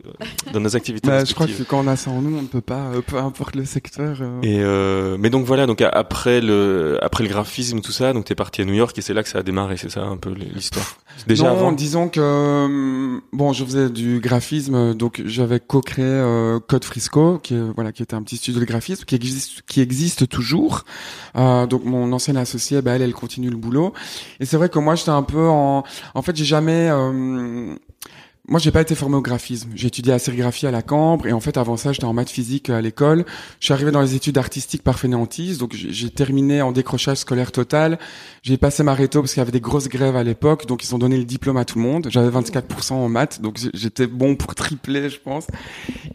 dans 0.54 0.60
nos 0.60 0.76
activités. 0.76 1.08
Bah, 1.08 1.24
je 1.26 1.34
crois 1.34 1.48
que 1.48 1.64
quand 1.64 1.80
on 1.80 1.88
a 1.88 1.96
ça 1.96 2.12
en 2.12 2.22
nous, 2.22 2.38
on 2.38 2.42
ne 2.44 2.48
peut 2.48 2.62
pas, 2.62 2.92
euh, 2.94 3.02
peu 3.02 3.18
importe 3.18 3.56
le 3.56 3.66
secteur. 3.66 4.18
euh, 4.22 4.40
Et 4.44 4.60
euh, 4.60 5.18
mais 5.20 5.30
donc 5.32 5.46
voilà, 5.46 5.66
donc 5.66 5.82
après 5.82 6.42
le 6.42 7.00
après 7.02 7.24
le 7.24 7.30
graphisme 7.30 7.80
tout 7.82 7.92
ça, 7.94 8.14
donc 8.14 8.26
t'es 8.26 8.36
parti 8.36 8.62
à 8.62 8.66
New 8.66 8.74
York 8.76 8.96
et 8.98 9.02
c'est 9.02 9.14
là 9.16 9.24
que 9.24 9.30
ça 9.30 9.40
a 9.40 9.44
démarré, 9.44 9.78
c'est 9.78 9.90
ça 9.90 10.04
un 10.04 10.18
peu 10.18 10.32
l'histoire? 10.32 10.98
Déjà 11.28 11.46
non, 11.46 11.50
avant? 11.52 11.72
disons 11.72 12.08
que 12.10 12.20
euh, 12.22 13.20
bon, 13.34 13.52
je 13.54 13.64
faisais 13.66 13.90
du 13.90 14.20
graphisme, 14.20 14.94
donc 14.94 15.22
j'avais 15.26 15.60
co-créé 15.60 16.06
euh, 16.06 16.60
Code 16.60 16.84
Frisco, 16.86 17.40
qui 17.40 17.56
est, 17.56 17.62
voilà, 17.74 17.92
qui 17.94 18.04
était 18.04 18.14
un 18.16 18.22
petit 18.22 18.38
studio 18.38 18.60
de 18.60 18.66
graphisme 18.66 19.06
qui 19.06 19.16
existe, 19.16 19.64
qui 19.66 19.82
existe 19.82 20.28
toujours. 20.30 20.84
Euh, 21.36 21.66
donc 21.66 21.84
mon 21.84 22.12
ancienne 22.14 22.38
associée, 22.38 22.82
bah, 22.82 22.92
elle, 22.96 23.02
elle 23.02 23.14
continue 23.14 23.50
le 23.50 23.58
boulot. 23.58 23.94
Et 24.40 24.46
c'est 24.46 24.58
vrai 24.58 24.70
que 24.70 24.78
moi, 24.78 24.96
j'étais 24.96 25.10
un 25.10 25.24
peu 25.24 25.48
en, 25.48 25.84
en 26.14 26.22
fait, 26.22 26.36
j'ai 26.36 26.46
jamais 26.46 26.90
euh, 27.40 27.80
moi, 28.50 28.60
j'ai 28.60 28.72
pas 28.72 28.82
été 28.82 28.96
formé 28.96 29.16
au 29.16 29.22
graphisme. 29.22 29.70
J'ai 29.76 29.88
étudié 29.88 30.12
la 30.12 30.18
sérigraphie 30.18 30.66
à 30.66 30.72
la 30.72 30.82
Cambre 30.82 31.28
et 31.28 31.34
en 31.34 31.40
fait, 31.40 31.56
avant 31.56 31.78
ça, 31.78 31.92
j'étais 31.92 32.06
en 32.06 32.14
maths 32.14 32.32
physique 32.32 32.72
à 32.72 32.82
l'école. 32.82 33.24
Je 33.60 33.66
suis 33.66 33.74
arrivé 33.74 33.92
dans 33.92 34.02
les 34.02 34.16
études 34.16 34.40
artistiques 34.40 34.82
par 34.82 34.98
fainéantise, 34.98 35.60
donc 35.60 35.76
j'ai 35.76 36.10
terminé 36.10 36.64
en 36.64 36.72
décrochage 36.72 37.18
scolaire 37.18 37.52
total. 37.52 38.00
J'ai 38.42 38.58
passé 38.58 38.82
ma 38.82 38.96
réto 38.96 39.22
parce 39.22 39.34
qu'il 39.34 39.42
y 39.42 39.44
avait 39.44 39.52
des 39.52 39.60
grosses 39.60 39.88
grèves 39.88 40.16
à 40.16 40.24
l'époque, 40.24 40.66
donc 40.66 40.84
ils 40.84 40.96
ont 40.96 40.98
donné 40.98 41.18
le 41.18 41.26
diplôme 41.26 41.58
à 41.58 41.66
tout 41.66 41.78
le 41.78 41.84
monde. 41.84 42.08
J'avais 42.10 42.36
24% 42.36 42.94
en 42.94 43.08
maths, 43.08 43.40
donc 43.40 43.60
j'étais 43.76 44.08
bon 44.08 44.36
pour 44.36 44.56
tripler, 44.56 45.10
je 45.10 45.20
pense. 45.20 45.46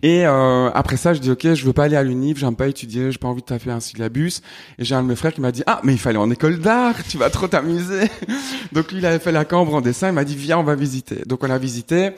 Et 0.03 0.27
euh, 0.27 0.71
après 0.75 0.97
ça, 0.97 1.15
je 1.15 1.21
dis 1.21 1.31
ok, 1.31 1.55
je 1.55 1.65
veux 1.65 1.73
pas 1.73 1.85
aller 1.85 1.97
à 1.97 2.03
l'univ, 2.03 2.39
j'aime 2.39 2.57
pas 2.57 2.67
étudier, 2.67 3.13
j'ai 3.13 3.19
pas 3.19 3.29
envie 3.29 3.43
de 3.43 3.47
taper 3.47 3.71
un 3.71 3.81
syllabus. 3.81 4.41
Et 4.81 4.85
j'ai 4.85 4.97
un 4.97 5.05
de 5.05 5.09
mes 5.09 5.17
frères 5.17 5.33
qui 5.33 5.41
m'a 5.41 5.53
dit 5.53 5.63
ah 5.67 5.81
mais 5.85 5.93
il 5.93 6.01
fallait 6.01 6.19
en 6.19 6.31
école 6.33 6.59
d'art, 6.59 6.97
tu 7.09 7.17
vas 7.17 7.31
trop 7.31 7.47
t'amuser. 7.47 8.11
donc 8.73 8.91
lui 8.91 8.99
il 8.99 9.07
avait 9.07 9.21
fait 9.21 9.33
la 9.33 9.45
Cambre 9.45 9.75
en 9.75 9.81
dessin, 9.81 10.09
il 10.09 10.15
m'a 10.15 10.25
dit 10.25 10.35
viens 10.35 10.59
on 10.59 10.65
va 10.65 10.75
visiter. 10.75 11.23
Donc 11.27 11.45
on 11.45 11.51
a 11.51 11.59
visité. 11.59 12.11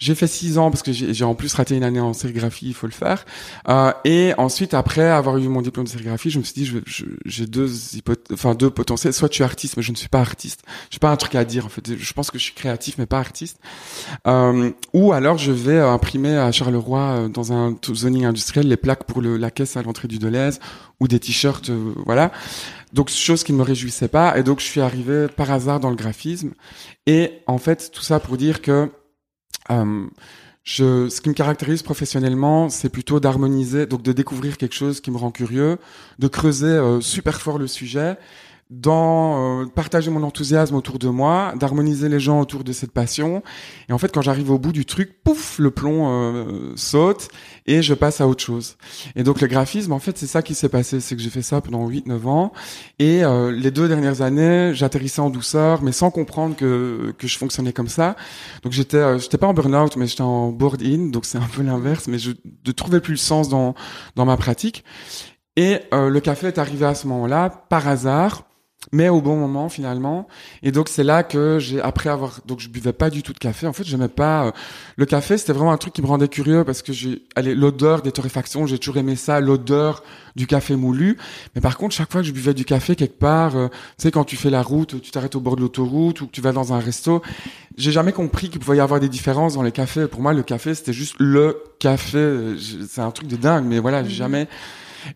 J'ai 0.00 0.14
fait 0.14 0.28
six 0.28 0.58
ans 0.58 0.70
parce 0.70 0.84
que 0.84 0.92
j'ai 0.92 1.12
j'ai 1.12 1.24
en 1.24 1.34
plus 1.34 1.52
raté 1.54 1.76
une 1.76 1.82
année 1.82 1.98
en 1.98 2.12
sérigraphie, 2.12 2.66
il 2.68 2.74
faut 2.74 2.86
le 2.86 2.92
faire. 2.92 3.26
Euh, 3.68 3.92
et 4.04 4.32
ensuite, 4.38 4.72
après 4.72 5.02
avoir 5.10 5.36
eu 5.38 5.48
mon 5.48 5.60
diplôme 5.60 5.86
de 5.86 5.90
sérigraphie, 5.90 6.30
je 6.30 6.38
me 6.38 6.44
suis 6.44 6.54
dit, 6.54 6.66
je- 6.66 6.78
je- 6.86 7.04
j'ai 7.26 7.46
deux 7.46 7.68
enfin 8.32 8.54
deux 8.54 8.70
potentiels. 8.70 9.12
Soit 9.12 9.28
tu 9.28 9.42
es 9.42 9.44
artiste, 9.44 9.76
mais 9.76 9.82
je 9.82 9.90
ne 9.90 9.96
suis 9.96 10.08
pas 10.08 10.20
artiste. 10.20 10.62
J'ai 10.90 11.00
pas 11.00 11.10
un 11.10 11.16
truc 11.16 11.34
à 11.34 11.44
dire 11.44 11.66
en 11.66 11.68
fait. 11.68 11.96
Je 11.96 12.12
pense 12.12 12.30
que 12.30 12.38
je 12.38 12.44
suis 12.44 12.54
créatif, 12.54 12.94
mais 12.98 13.06
pas 13.06 13.18
artiste. 13.18 13.58
Euh, 14.28 14.70
ou 14.92 15.12
alors 15.12 15.36
je 15.36 15.50
vais 15.50 15.72
euh, 15.78 15.90
imprimer 15.90 16.36
à 16.36 16.52
Charleroi 16.52 17.00
euh, 17.00 17.28
dans 17.28 17.52
un 17.52 17.76
zoning 17.92 18.24
industriel 18.24 18.68
les 18.68 18.76
plaques 18.76 19.02
pour 19.02 19.20
le, 19.20 19.36
la 19.36 19.50
caisse 19.50 19.76
à 19.76 19.82
l'entrée 19.82 20.06
du 20.06 20.20
Deleuze 20.20 20.60
ou 21.00 21.08
des 21.08 21.18
t-shirts, 21.18 21.70
euh, 21.70 21.92
voilà. 22.06 22.30
Donc 22.92 23.10
chose 23.10 23.42
qui 23.42 23.52
ne 23.52 23.58
me 23.58 23.64
réjouissait 23.64 24.06
pas. 24.06 24.38
Et 24.38 24.44
donc 24.44 24.60
je 24.60 24.64
suis 24.64 24.80
arrivé 24.80 25.26
par 25.26 25.50
hasard 25.50 25.80
dans 25.80 25.90
le 25.90 25.96
graphisme. 25.96 26.52
Et 27.08 27.40
en 27.48 27.58
fait, 27.58 27.90
tout 27.92 28.02
ça 28.02 28.20
pour 28.20 28.36
dire 28.36 28.62
que 28.62 28.90
euh, 29.70 30.06
je, 30.64 31.08
ce 31.08 31.20
qui 31.20 31.30
me 31.30 31.34
caractérise 31.34 31.82
professionnellement, 31.82 32.68
c'est 32.68 32.90
plutôt 32.90 33.20
d'harmoniser, 33.20 33.86
donc 33.86 34.02
de 34.02 34.12
découvrir 34.12 34.58
quelque 34.58 34.74
chose 34.74 35.00
qui 35.00 35.10
me 35.10 35.16
rend 35.16 35.30
curieux, 35.30 35.78
de 36.18 36.28
creuser 36.28 36.66
euh, 36.66 37.00
super 37.00 37.40
fort 37.40 37.58
le 37.58 37.66
sujet, 37.66 38.18
dans 38.70 39.62
euh, 39.62 39.66
partager 39.66 40.10
mon 40.10 40.22
enthousiasme 40.22 40.74
autour 40.74 40.98
de 40.98 41.08
moi, 41.08 41.54
d'harmoniser 41.56 42.08
les 42.08 42.20
gens 42.20 42.40
autour 42.40 42.64
de 42.64 42.72
cette 42.72 42.92
passion. 42.92 43.42
Et 43.88 43.92
en 43.92 43.98
fait, 43.98 44.12
quand 44.12 44.20
j'arrive 44.20 44.50
au 44.50 44.58
bout 44.58 44.72
du 44.72 44.84
truc, 44.84 45.22
pouf, 45.24 45.58
le 45.58 45.70
plomb 45.70 46.08
euh, 46.10 46.72
saute 46.76 47.28
et 47.66 47.80
je 47.80 47.94
passe 47.94 48.20
à 48.20 48.28
autre 48.28 48.44
chose. 48.44 48.76
Et 49.16 49.22
donc 49.22 49.40
le 49.40 49.46
graphisme, 49.46 49.92
en 49.92 49.98
fait, 49.98 50.18
c'est 50.18 50.26
ça 50.26 50.42
qui 50.42 50.54
s'est 50.54 50.68
passé, 50.68 51.00
c'est 51.00 51.16
que 51.16 51.22
j'ai 51.22 51.30
fait 51.30 51.42
ça 51.42 51.60
pendant 51.60 51.88
8-9 51.88 52.26
ans. 52.26 52.52
Et 52.98 53.24
euh, 53.24 53.50
les 53.50 53.70
deux 53.70 53.88
dernières 53.88 54.20
années, 54.20 54.72
j'atterrissais 54.74 55.20
en 55.20 55.30
douceur, 55.30 55.82
mais 55.82 55.92
sans 55.92 56.10
comprendre 56.10 56.54
que, 56.54 57.14
que 57.16 57.26
je 57.26 57.38
fonctionnais 57.38 57.72
comme 57.72 57.88
ça. 57.88 58.16
Donc 58.62 58.72
j'étais, 58.72 58.98
euh, 58.98 59.18
j'étais 59.18 59.38
pas 59.38 59.46
en 59.46 59.54
burn-out, 59.54 59.96
mais 59.96 60.06
j'étais 60.06 60.22
en 60.22 60.50
board-in, 60.50 61.08
donc 61.08 61.24
c'est 61.24 61.38
un 61.38 61.48
peu 61.54 61.62
l'inverse, 61.62 62.06
mais 62.06 62.18
je 62.18 62.32
ne 62.66 62.72
trouvais 62.72 63.00
plus 63.00 63.14
le 63.14 63.18
sens 63.18 63.48
dans, 63.48 63.74
dans 64.14 64.26
ma 64.26 64.36
pratique. 64.36 64.84
Et 65.56 65.80
le 65.90 66.20
café 66.20 66.46
est 66.46 66.58
arrivé 66.58 66.86
à 66.86 66.94
ce 66.94 67.08
moment-là, 67.08 67.50
par 67.50 67.88
hasard, 67.88 68.47
mais 68.92 69.08
au 69.08 69.20
bon 69.20 69.36
moment 69.36 69.68
finalement. 69.68 70.26
Et 70.62 70.72
donc 70.72 70.88
c'est 70.88 71.04
là 71.04 71.22
que 71.22 71.58
j'ai 71.58 71.80
après 71.80 72.08
avoir 72.08 72.40
donc 72.46 72.60
je 72.60 72.68
buvais 72.68 72.92
pas 72.92 73.10
du 73.10 73.22
tout 73.22 73.32
de 73.32 73.38
café. 73.38 73.66
En 73.66 73.72
fait 73.72 73.84
j'aimais 73.84 74.08
pas 74.08 74.46
euh, 74.46 74.50
le 74.96 75.06
café. 75.06 75.36
C'était 75.38 75.52
vraiment 75.52 75.72
un 75.72 75.76
truc 75.76 75.92
qui 75.92 76.02
me 76.02 76.06
rendait 76.06 76.28
curieux 76.28 76.64
parce 76.64 76.82
que 76.82 76.92
j'ai 76.92 77.22
allez 77.36 77.54
l'odeur 77.54 78.02
des 78.02 78.12
torréfactions 78.12 78.66
j'ai 78.66 78.78
toujours 78.78 78.96
aimé 78.98 79.16
ça 79.16 79.40
l'odeur 79.40 80.02
du 80.36 80.46
café 80.46 80.76
moulu. 80.76 81.18
Mais 81.54 81.60
par 81.60 81.76
contre 81.76 81.94
chaque 81.94 82.10
fois 82.10 82.20
que 82.22 82.26
je 82.26 82.32
buvais 82.32 82.54
du 82.54 82.64
café 82.64 82.96
quelque 82.96 83.18
part 83.18 83.56
euh, 83.56 83.68
tu 83.68 84.04
sais 84.04 84.10
quand 84.10 84.24
tu 84.24 84.36
fais 84.36 84.50
la 84.50 84.62
route 84.62 85.00
tu 85.00 85.10
t'arrêtes 85.10 85.36
au 85.36 85.40
bord 85.40 85.56
de 85.56 85.60
l'autoroute 85.60 86.20
ou 86.20 86.26
que 86.26 86.32
tu 86.32 86.40
vas 86.40 86.52
dans 86.52 86.72
un 86.72 86.78
resto 86.78 87.22
j'ai 87.76 87.92
jamais 87.92 88.12
compris 88.12 88.48
qu'il 88.48 88.58
pouvait 88.58 88.78
y 88.78 88.80
avoir 88.80 88.98
des 88.98 89.08
différences 89.08 89.54
dans 89.54 89.62
les 89.62 89.72
cafés. 89.72 90.06
Pour 90.08 90.20
moi 90.20 90.32
le 90.32 90.42
café 90.42 90.74
c'était 90.74 90.92
juste 90.92 91.14
le 91.18 91.62
café. 91.78 92.54
C'est 92.88 93.00
un 93.00 93.10
truc 93.10 93.28
de 93.28 93.36
dingue 93.36 93.64
mais 93.66 93.78
voilà 93.78 94.02
Mhm. 94.02 94.08
jamais. 94.08 94.48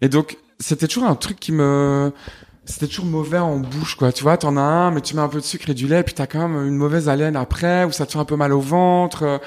Et 0.01 0.09
donc 0.09 0.37
c'était 0.59 0.87
toujours 0.87 1.09
un 1.09 1.15
truc 1.17 1.41
qui 1.41 1.53
me 1.53 2.13
c'était 2.65 2.87
toujours 2.87 3.07
mauvais 3.07 3.39
en 3.39 3.59
bouche, 3.59 3.97
quoi. 3.97 4.13
Tu 4.13 4.23
vois, 4.23 4.37
t'en 4.37 4.57
as 4.57 4.61
un, 4.61 4.91
mais 4.91 5.01
tu 5.01 5.15
mets 5.17 5.23
un 5.23 5.29
peu 5.29 5.39
de 5.39 5.45
sucre 5.45 5.71
et 5.71 5.75
du 5.75 5.87
lait, 5.89 6.03
puis 6.03 6.15
t'as 6.15 6.27
quand 6.27 6.49
même 6.49 6.67
une 6.67 6.77
mauvaise 6.77 7.09
haleine 7.09 7.37
après, 7.37 7.85
ou 7.85 7.93
ça 7.93 8.07
te 8.07 8.13
fait 8.13 8.19
un 8.19 8.25
peu 8.25 8.37
mal 8.37 8.53
au 8.53 8.61
ventre. 8.61 9.41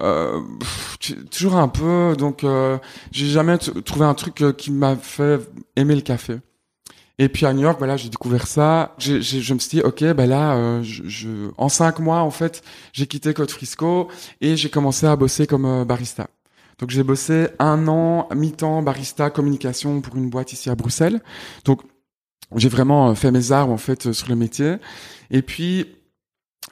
Euh, 0.00 0.40
pff, 0.60 0.98
toujours 1.30 1.56
un 1.56 1.68
peu. 1.68 2.14
Donc, 2.16 2.44
euh, 2.44 2.78
j'ai 3.10 3.26
jamais 3.26 3.58
trouvé 3.58 4.04
un 4.04 4.14
truc 4.14 4.42
euh, 4.42 4.52
qui 4.52 4.70
m'a 4.70 4.96
fait 4.96 5.40
aimer 5.76 5.94
le 5.94 6.00
café. 6.00 6.38
Et 7.18 7.28
puis 7.28 7.46
à 7.46 7.52
New 7.52 7.60
York, 7.62 7.76
voilà, 7.78 7.96
j'ai 7.96 8.08
découvert 8.08 8.46
ça. 8.46 8.94
J'ai- 8.98 9.20
j'ai- 9.20 9.40
je 9.42 9.54
me 9.54 9.58
suis 9.58 9.78
dit, 9.78 9.82
ok, 9.82 10.02
ben 10.14 10.26
là, 10.28 10.54
euh, 10.54 10.82
je, 10.82 11.02
je- 11.06 11.50
en 11.58 11.68
cinq 11.68 11.98
mois, 11.98 12.20
en 12.20 12.30
fait, 12.30 12.62
j'ai 12.92 13.06
quitté 13.06 13.34
Code 13.34 13.50
Frisco 13.50 14.08
et 14.40 14.56
j'ai 14.56 14.70
commencé 14.70 15.06
à 15.06 15.14
bosser 15.14 15.46
comme 15.46 15.66
euh, 15.66 15.84
barista. 15.84 16.26
Donc 16.78 16.90
j'ai 16.90 17.02
bossé 17.04 17.48
un 17.60 17.86
an, 17.86 18.28
mi-temps 18.34 18.82
barista 18.82 19.30
communication 19.30 20.00
pour 20.00 20.16
une 20.16 20.30
boîte 20.30 20.52
ici 20.52 20.68
à 20.70 20.74
Bruxelles. 20.74 21.20
Donc 21.64 21.82
j'ai 22.56 22.68
vraiment 22.68 23.10
euh, 23.10 23.14
fait 23.14 23.30
mes 23.30 23.52
armes 23.52 23.70
en 23.70 23.76
fait 23.78 24.06
euh, 24.06 24.12
sur 24.12 24.28
le 24.28 24.36
métier. 24.36 24.76
Et 25.30 25.42
puis 25.42 25.86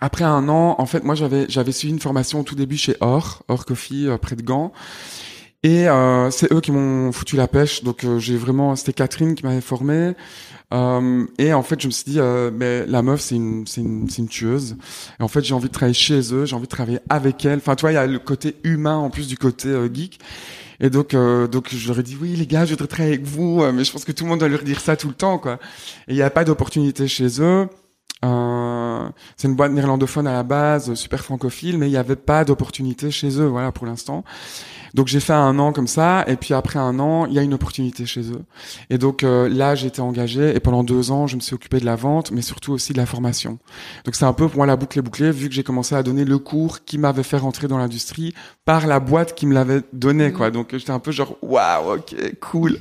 après 0.01 0.25
un 0.25 0.49
an, 0.49 0.77
en 0.79 0.87
fait, 0.87 1.05
moi 1.05 1.15
j'avais 1.15 1.47
j'avais 1.49 1.73
suivi 1.73 1.93
une 1.93 2.01
formation 2.01 2.41
au 2.41 2.43
tout 2.43 2.55
début 2.55 2.77
chez 2.77 2.97
Or, 3.01 3.43
Or 3.49 3.67
Coffee 3.67 4.09
euh, 4.09 4.17
près 4.17 4.37
de 4.37 4.43
Gand. 4.43 4.73
Et 5.63 5.89
euh, 5.89 6.31
c'est 6.31 6.51
eux 6.53 6.61
qui 6.63 6.73
m'ont 6.73 7.13
foutu 7.13 7.37
la 7.37 7.47
pêche. 7.47 7.85
Donc 7.85 8.07
j'ai 8.19 8.37
vraiment, 8.39 8.77
c'était 8.77 8.95
Catherine 8.95 9.35
qui 9.35 9.45
m'avait 9.45 9.61
formé. 9.61 10.15
Euh, 10.73 11.27
et 11.37 11.53
en 11.53 11.63
fait, 11.63 11.83
je 11.83 11.87
me 11.87 11.93
suis 11.93 12.13
dit, 12.13 12.21
mais 12.55 12.87
la 12.87 13.03
meuf, 13.03 13.21
c'est 13.21 13.35
une, 13.35 13.67
c'est 13.67 13.83
une, 13.83 14.09
c'est 14.09 14.23
une 14.23 14.29
tueuse. 14.29 14.77
Et 15.19 15.23
en 15.23 15.29
fait, 15.29 15.45
j'ai 15.45 15.53
envie 15.53 15.69
de 15.69 15.73
travailler 15.73 15.93
chez 15.93 16.33
eux, 16.33 16.47
j'ai 16.47 16.57
envie 16.57 16.65
de 16.65 16.71
travailler 16.71 17.01
avec 17.11 17.45
elle. 17.45 17.59
Enfin, 17.59 17.77
tu 17.77 17.83
vois, 17.83 17.93
il 17.93 17.97
y 17.97 17.99
a 17.99 18.07
le 18.07 18.19
côté 18.19 18.57
humain 18.65 18.97
en 18.97 19.11
plus 19.11 19.29
du 19.29 19.37
côté 19.37 19.69
geek. 19.93 20.19
Et 20.81 20.89
donc, 20.91 21.15
euh, 21.15 21.47
donc 21.47 21.69
je 21.71 21.89
leur 21.89 21.99
ai 22.01 22.03
dit, 22.03 22.17
oui, 22.21 22.35
les 22.37 22.47
gars, 22.47 22.65
je 22.65 22.71
voudrais 22.71 22.87
travailler 22.87 23.15
avec 23.15 23.27
vous. 23.27 23.63
Euh, 23.63 23.73
Mais 23.73 23.85
je 23.85 23.93
pense 23.93 24.05
que 24.05 24.13
tout 24.13 24.25
le 24.25 24.31
monde 24.31 24.41
doit 24.41 24.49
leur 24.49 24.63
dire 24.63 24.81
ça 24.81 24.97
tout 24.97 25.09
le 25.09 25.15
temps, 25.15 25.39
quoi. 25.39 25.59
Et 26.09 26.13
il 26.13 26.17
n'y 26.17 26.23
a 26.23 26.31
pas 26.31 26.45
d'opportunité 26.45 27.07
chez 27.07 27.41
eux. 27.41 27.69
Euh, 28.25 28.80
c'est 29.37 29.49
une 29.49 29.55
boîte 29.55 29.73
néerlandophone 29.73 30.27
à 30.27 30.33
la 30.33 30.43
base, 30.43 30.95
super 30.95 31.25
francophile, 31.25 31.79
mais 31.79 31.89
il 31.89 31.91
n'y 31.91 31.97
avait 31.97 32.17
pas 32.17 32.45
d'opportunité 32.45 33.11
chez 33.11 33.41
eux, 33.41 33.47
voilà, 33.47 33.73
pour 33.73 33.87
l'instant. 33.87 34.25
Donc 34.95 35.07
j'ai 35.07 35.21
fait 35.21 35.33
un 35.33 35.59
an 35.59 35.73
comme 35.73 35.87
ça, 35.87 36.25
et 36.27 36.37
puis 36.37 36.53
après 36.53 36.79
un 36.79 36.99
an, 36.99 37.27
il 37.27 37.33
y 37.33 37.39
a 37.39 37.43
une 37.43 37.55
opportunité 37.55 38.07
chez 38.07 38.23
eux. 38.33 38.43
Et 38.91 38.99
donc 38.99 39.23
euh, 39.23 39.49
là, 39.49 39.75
j'ai 39.75 39.87
été 39.87 40.01
engagé, 40.01 40.55
et 40.55 40.61
pendant 40.61 40.83
deux 40.83 41.11
ans, 41.13 41.27
je 41.27 41.37
me 41.37 41.41
suis 41.41 41.55
occupé 41.55 41.79
de 41.79 41.85
la 41.85 41.97
vente, 41.97 42.33
mais 42.33 42.43
surtout 42.43 42.73
aussi 42.73 42.93
de 42.93 42.99
la 42.99 43.07
formation. 43.07 43.59
Donc 44.05 44.15
c'est 44.17 44.25
un 44.25 44.33
peu 44.33 44.49
pour 44.49 44.57
moi 44.57 44.67
la 44.67 44.77
boucle 44.77 44.99
est 44.99 45.03
bouclée, 45.03 45.31
vu 45.31 45.49
que 45.49 45.55
j'ai 45.55 45.63
commencé 45.63 45.95
à 45.95 46.03
donner 46.03 46.25
le 46.25 46.39
cours 46.39 46.85
qui 46.85 46.99
m'avait 46.99 47.23
fait 47.23 47.37
rentrer 47.37 47.69
dans 47.69 47.79
l'industrie 47.79 48.35
par 48.65 48.87
la 48.87 48.99
boîte 48.99 49.35
qui 49.35 49.47
me 49.47 49.55
l'avait 49.55 49.83
donné, 49.93 50.33
quoi. 50.33 50.51
Donc 50.51 50.77
j'étais 50.77 50.91
un 50.91 50.99
peu 50.99 51.13
genre, 51.13 51.37
waouh, 51.43 51.97
ok, 51.97 52.17
cool. 52.41 52.79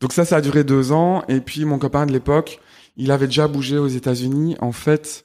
Donc 0.00 0.12
ça, 0.12 0.24
ça 0.24 0.36
a 0.36 0.40
duré 0.40 0.64
deux 0.64 0.90
ans, 0.90 1.22
et 1.28 1.40
puis 1.40 1.64
mon 1.64 1.78
copain 1.78 2.06
de 2.06 2.12
l'époque, 2.12 2.60
il 2.96 3.10
avait 3.10 3.26
déjà 3.26 3.48
bougé 3.48 3.78
aux 3.78 3.88
États-Unis, 3.88 4.56
en 4.60 4.72
fait, 4.72 5.24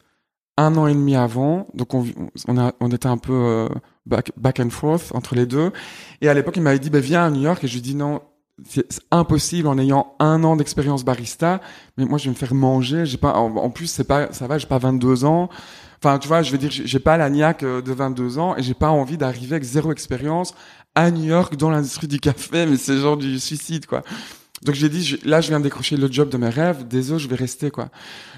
un 0.58 0.76
an 0.76 0.88
et 0.88 0.94
demi 0.94 1.16
avant. 1.16 1.68
Donc 1.74 1.94
on, 1.94 2.92
était 2.92 3.08
un 3.08 3.18
peu 3.18 3.34
euh, 3.34 3.70
back, 4.06 4.60
and 4.60 4.70
forth 4.72 5.12
entre 5.14 5.36
les 5.36 5.46
deux. 5.46 5.72
Et 6.22 6.30
à 6.30 6.34
l'époque, 6.34 6.58
il 6.58 6.64
m'avait 6.64 6.80
dit, 6.80 6.90
bah, 6.90 7.00
viens 7.00 7.26
à 7.26 7.30
New 7.30 7.42
York. 7.42 7.64
Et 7.64 7.68
je 7.68 7.74
lui 7.76 7.82
dit, 7.82 7.96
non, 7.96 8.22
c'est 8.68 8.88
impossible 9.12 9.68
en 9.68 9.78
ayant 9.78 10.16
un 10.20 10.44
an 10.44 10.56
d'expérience 10.56 11.06
barista. 11.06 11.62
Mais 11.98 12.06
moi, 12.06 12.18
je 12.18 12.26
vais 12.26 12.32
me 12.32 12.36
faire 12.36 12.54
manger. 12.54 13.06
J'ai 13.06 13.18
pas, 13.18 13.34
en, 13.34 13.70
plus, 13.70 13.88
c'est 13.88 14.06
pas, 14.08 14.34
ça 14.34 14.48
va, 14.48 14.58
j'ai 14.58 14.68
pas 14.68 14.80
22 14.80 15.26
ans. 15.26 15.50
Enfin, 16.00 16.20
tu 16.20 16.28
vois, 16.28 16.42
je 16.42 16.52
veux 16.52 16.58
dire, 16.58 16.70
j'ai 16.72 17.00
pas 17.00 17.18
la 17.18 17.30
niaque 17.30 17.64
euh, 17.64 17.82
de 17.82 17.92
22 17.92 18.38
ans 18.38 18.56
et 18.56 18.62
j'ai 18.62 18.76
pas 18.76 18.90
envie 18.90 19.18
d'arriver 19.18 19.56
avec 19.56 19.64
zéro 19.64 19.92
expérience 19.92 20.54
à 20.94 21.10
New 21.10 21.24
York 21.24 21.56
dans 21.56 21.72
l'industrie 21.72 22.08
du 22.08 22.20
café. 22.20 22.66
Mais 22.66 22.78
c'est 22.78 22.98
genre 22.98 23.18
du 23.18 23.40
suicide, 23.40 23.86
quoi. 23.88 24.04
Donc 24.64 24.76
j'ai 24.76 24.90
dit, 24.90 25.20
là 25.24 25.42
je 25.42 25.50
viens 25.50 25.60
de 25.60 25.64
décrocher 25.64 25.98
le 25.98 26.12
job 26.12 26.30
de 26.30 26.38
mes 26.38 26.50
rêves, 26.50 26.88
désolé, 26.88 27.20
je 27.20 27.28
vais 27.28 27.36
rester 27.36 27.70
quoi. 27.70 27.90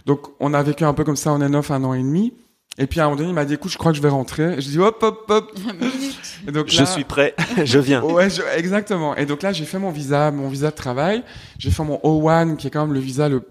Donc 0.05 0.27
on 0.39 0.53
a 0.53 0.61
vécu 0.61 0.83
un 0.83 0.93
peu 0.93 1.03
comme 1.03 1.15
ça 1.15 1.31
en 1.31 1.39
N9 1.39 1.71
un 1.71 1.83
an 1.83 1.93
et 1.93 1.99
demi. 2.03 2.33
Et 2.77 2.88
puis 2.88 2.99
à 2.99 3.03
un 3.03 3.07
moment 3.07 3.17
donné, 3.17 3.29
il 3.29 3.35
m'a 3.35 3.43
dit, 3.43 3.55
écoute, 3.55 3.71
je 3.71 3.77
crois 3.77 3.91
que 3.91 3.97
je 3.97 4.01
vais 4.01 4.07
rentrer. 4.09 4.61
Je 4.61 4.69
dis, 4.69 4.79
hop, 4.79 5.01
hop, 5.03 5.25
hop. 5.29 5.51
Minute. 5.81 6.19
Et 6.47 6.51
donc 6.51 6.67
Je 6.69 6.83
suis 6.85 7.03
prêt, 7.03 7.35
je 7.65 7.79
viens. 7.79 8.01
Ouais, 8.03 8.29
je- 8.29 8.41
exactement. 8.57 9.15
Et 9.17 9.25
donc 9.25 9.41
là, 9.41 9.51
j'ai 9.51 9.65
fait 9.65 9.79
mon 9.79 9.91
visa, 9.91 10.31
mon 10.31 10.47
visa 10.47 10.69
de 10.69 10.75
travail. 10.75 11.23
J'ai 11.57 11.71
fait 11.71 11.83
mon 11.83 11.97
O1, 12.03 12.55
qui 12.55 12.67
est 12.67 12.69
quand 12.69 12.85
même 12.85 12.93
le 12.93 13.01
visa 13.01 13.27
le, 13.27 13.45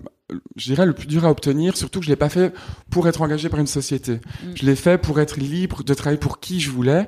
je 0.57 0.65
dirais 0.73 0.87
le 0.87 0.95
plus 0.95 1.07
dur 1.07 1.27
à 1.27 1.31
obtenir. 1.31 1.77
Surtout 1.77 1.99
que 2.01 2.07
je 2.07 2.11
l'ai 2.11 2.17
pas 2.17 2.31
fait 2.31 2.55
pour 2.91 3.07
être 3.07 3.21
engagé 3.21 3.51
par 3.51 3.61
une 3.61 3.67
société. 3.67 4.13
Mm. 4.15 4.47
Je 4.55 4.65
l'ai 4.65 4.77
fait 4.77 4.97
pour 4.97 5.21
être 5.21 5.39
libre 5.39 5.83
de 5.85 5.93
travailler 5.93 6.19
pour 6.19 6.41
qui 6.41 6.59
je 6.61 6.71
voulais. 6.71 7.07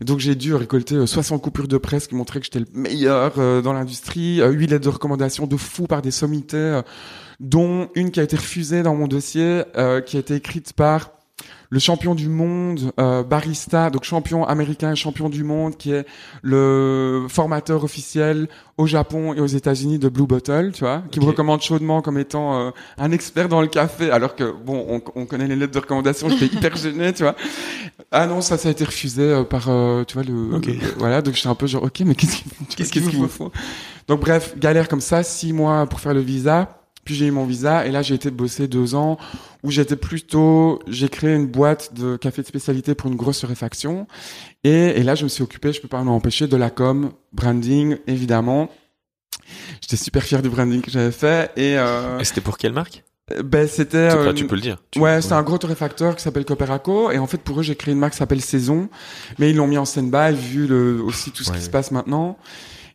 Et 0.00 0.04
donc 0.04 0.18
j'ai 0.18 0.34
dû 0.34 0.54
récolter 0.56 0.96
euh, 0.96 1.06
60 1.06 1.40
coupures 1.40 1.68
de 1.68 1.78
presse 1.78 2.08
qui 2.08 2.16
montraient 2.16 2.40
que 2.40 2.46
j'étais 2.46 2.58
le 2.60 2.66
meilleur 2.74 3.34
euh, 3.38 3.62
dans 3.62 3.74
l'industrie, 3.74 4.40
euh, 4.40 4.50
8 4.50 4.66
lettres 4.66 4.84
de 4.86 4.88
recommandation 4.90 5.46
de 5.46 5.56
fou 5.56 5.86
par 5.86 6.02
des 6.02 6.10
sommités, 6.10 6.56
euh, 6.56 6.82
dont 7.38 7.90
une 7.94 8.10
qui 8.10 8.18
a 8.18 8.24
été 8.24 8.34
refusée 8.36 8.82
dans 8.82 8.96
mon 8.96 9.06
dossier, 9.06 9.62
euh, 9.76 10.00
qui 10.00 10.16
a 10.16 10.20
été 10.20 10.34
écrite 10.34 10.72
par 10.72 11.10
le 11.72 11.78
champion 11.78 12.14
du 12.16 12.28
monde 12.28 12.92
euh, 12.98 13.22
barista, 13.22 13.90
donc 13.90 14.02
champion 14.04 14.44
américain, 14.44 14.94
champion 14.96 15.28
du 15.28 15.44
monde, 15.44 15.76
qui 15.76 15.92
est 15.92 16.04
le 16.42 17.26
formateur 17.28 17.84
officiel 17.84 18.48
au 18.76 18.86
Japon 18.86 19.34
et 19.34 19.40
aux 19.40 19.46
États-Unis 19.46 19.98
de 20.00 20.08
Blue 20.08 20.26
Bottle, 20.26 20.72
tu 20.74 20.80
vois, 20.80 21.02
qui 21.12 21.20
me 21.20 21.26
recommande 21.26 21.60
chaudement 21.62 22.02
comme 22.02 22.18
étant 22.18 22.58
euh, 22.58 22.70
un 22.98 23.12
expert 23.12 23.48
dans 23.48 23.60
le 23.60 23.68
café, 23.68 24.10
alors 24.10 24.34
que 24.34 24.52
bon, 24.52 24.84
on, 24.88 25.02
on 25.20 25.26
connaît 25.26 25.46
les 25.46 25.54
lettres 25.56 25.72
de 25.74 25.78
recommandation, 25.78 26.28
j'étais 26.28 26.46
hyper 26.56 26.76
gêné, 26.76 27.12
tu 27.12 27.22
vois. 27.22 27.36
Ah 28.10 28.26
non, 28.26 28.40
ça, 28.40 28.58
ça 28.58 28.68
a 28.68 28.72
été 28.72 28.84
refusé 28.84 29.22
euh, 29.22 29.44
par, 29.44 29.68
euh, 29.68 30.02
tu 30.04 30.14
vois, 30.14 30.24
le, 30.24 30.56
Ok. 30.56 30.66
le- 30.66 30.74
voilà, 30.98 31.22
donc 31.22 31.34
j'étais 31.34 31.48
un 31.48 31.54
peu 31.54 31.66
genre, 31.68 31.84
ok, 31.84 32.00
mais 32.04 32.14
qu'est-ce 32.16 32.36
qu'il 32.38 32.46
Qu'est-ce 32.50 32.76
qu'est-ce 32.76 32.90
qu'il 33.04 33.10
qu'il 33.10 33.22
me 33.22 33.28
faut 33.28 33.52
Donc 34.08 34.20
bref, 34.20 34.54
galère 34.58 34.88
comme 34.88 35.00
ça, 35.00 35.22
six 35.22 35.52
mois 35.52 35.86
pour 35.86 36.00
faire 36.00 36.14
le 36.14 36.20
visa. 36.20 36.79
Puis 37.04 37.14
j'ai 37.14 37.26
eu 37.26 37.30
mon 37.30 37.44
visa 37.46 37.86
et 37.86 37.90
là 37.90 38.02
j'ai 38.02 38.14
été 38.14 38.30
bosser 38.30 38.68
deux 38.68 38.94
ans 38.94 39.16
où 39.62 39.70
j'étais 39.70 39.96
plutôt, 39.96 40.80
j'ai 40.86 41.08
créé 41.08 41.34
une 41.34 41.46
boîte 41.46 41.94
de 41.94 42.16
café 42.16 42.42
de 42.42 42.46
spécialité 42.46 42.94
pour 42.94 43.10
une 43.10 43.16
grosse 43.16 43.44
réfaction 43.44 44.06
et, 44.64 44.70
et 44.70 45.02
là 45.02 45.14
je 45.14 45.24
me 45.24 45.28
suis 45.28 45.42
occupé, 45.42 45.72
je 45.72 45.80
peux 45.80 45.88
pas 45.88 46.02
m'en 46.02 46.14
empêcher, 46.16 46.46
de 46.46 46.56
la 46.56 46.70
com, 46.70 47.10
branding 47.32 47.96
évidemment. 48.06 48.68
J'étais 49.80 49.96
super 49.96 50.22
fier 50.22 50.42
du 50.42 50.48
branding 50.50 50.80
que 50.82 50.90
j'avais 50.90 51.10
fait 51.10 51.50
et 51.56 51.76
euh, 51.78 52.18
Et 52.20 52.24
c'était 52.24 52.40
pour 52.40 52.58
quelle 52.58 52.72
marque? 52.72 53.02
ben 53.44 53.68
c'était 53.68 54.08
Tu- 54.10 54.16
euh, 54.16 54.32
tu 54.32 54.46
peux 54.46 54.56
le 54.56 54.60
dire. 54.60 54.78
Tu- 54.90 54.98
Ouais, 54.98 55.22
c'est 55.22 55.32
un 55.34 55.42
gros 55.44 55.56
torréfacteur 55.56 56.16
qui 56.16 56.22
s'appelle 56.22 56.44
Coperaco 56.44 57.12
et 57.12 57.18
en 57.18 57.28
fait 57.28 57.38
pour 57.38 57.60
eux 57.60 57.62
j'ai 57.62 57.76
créé 57.76 57.92
une 57.94 58.00
marque 58.00 58.12
qui 58.14 58.18
s'appelle 58.18 58.40
Saison, 58.40 58.88
mais 59.38 59.50
ils 59.50 59.56
l'ont 59.56 59.68
mis 59.68 59.78
en 59.78 59.84
stand-by 59.84 60.34
vu 60.34 60.66
le, 60.66 61.00
aussi 61.02 61.30
tout 61.30 61.44
ce 61.44 61.50
Ouais, 61.52 61.56
qui 61.58 61.62
se 61.62 61.70
passe 61.70 61.92
maintenant. 61.92 62.36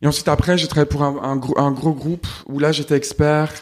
Et 0.02 0.06
ensuite 0.06 0.28
après 0.28 0.58
j'ai 0.58 0.68
travaillé 0.68 0.88
pour 0.88 1.02
un, 1.02 1.16
un, 1.22 1.36
gros, 1.36 1.58
un 1.58 1.70
gros 1.72 1.92
groupe 1.92 2.26
où 2.48 2.58
là 2.58 2.70
j'étais 2.70 2.96
expert. 2.96 3.52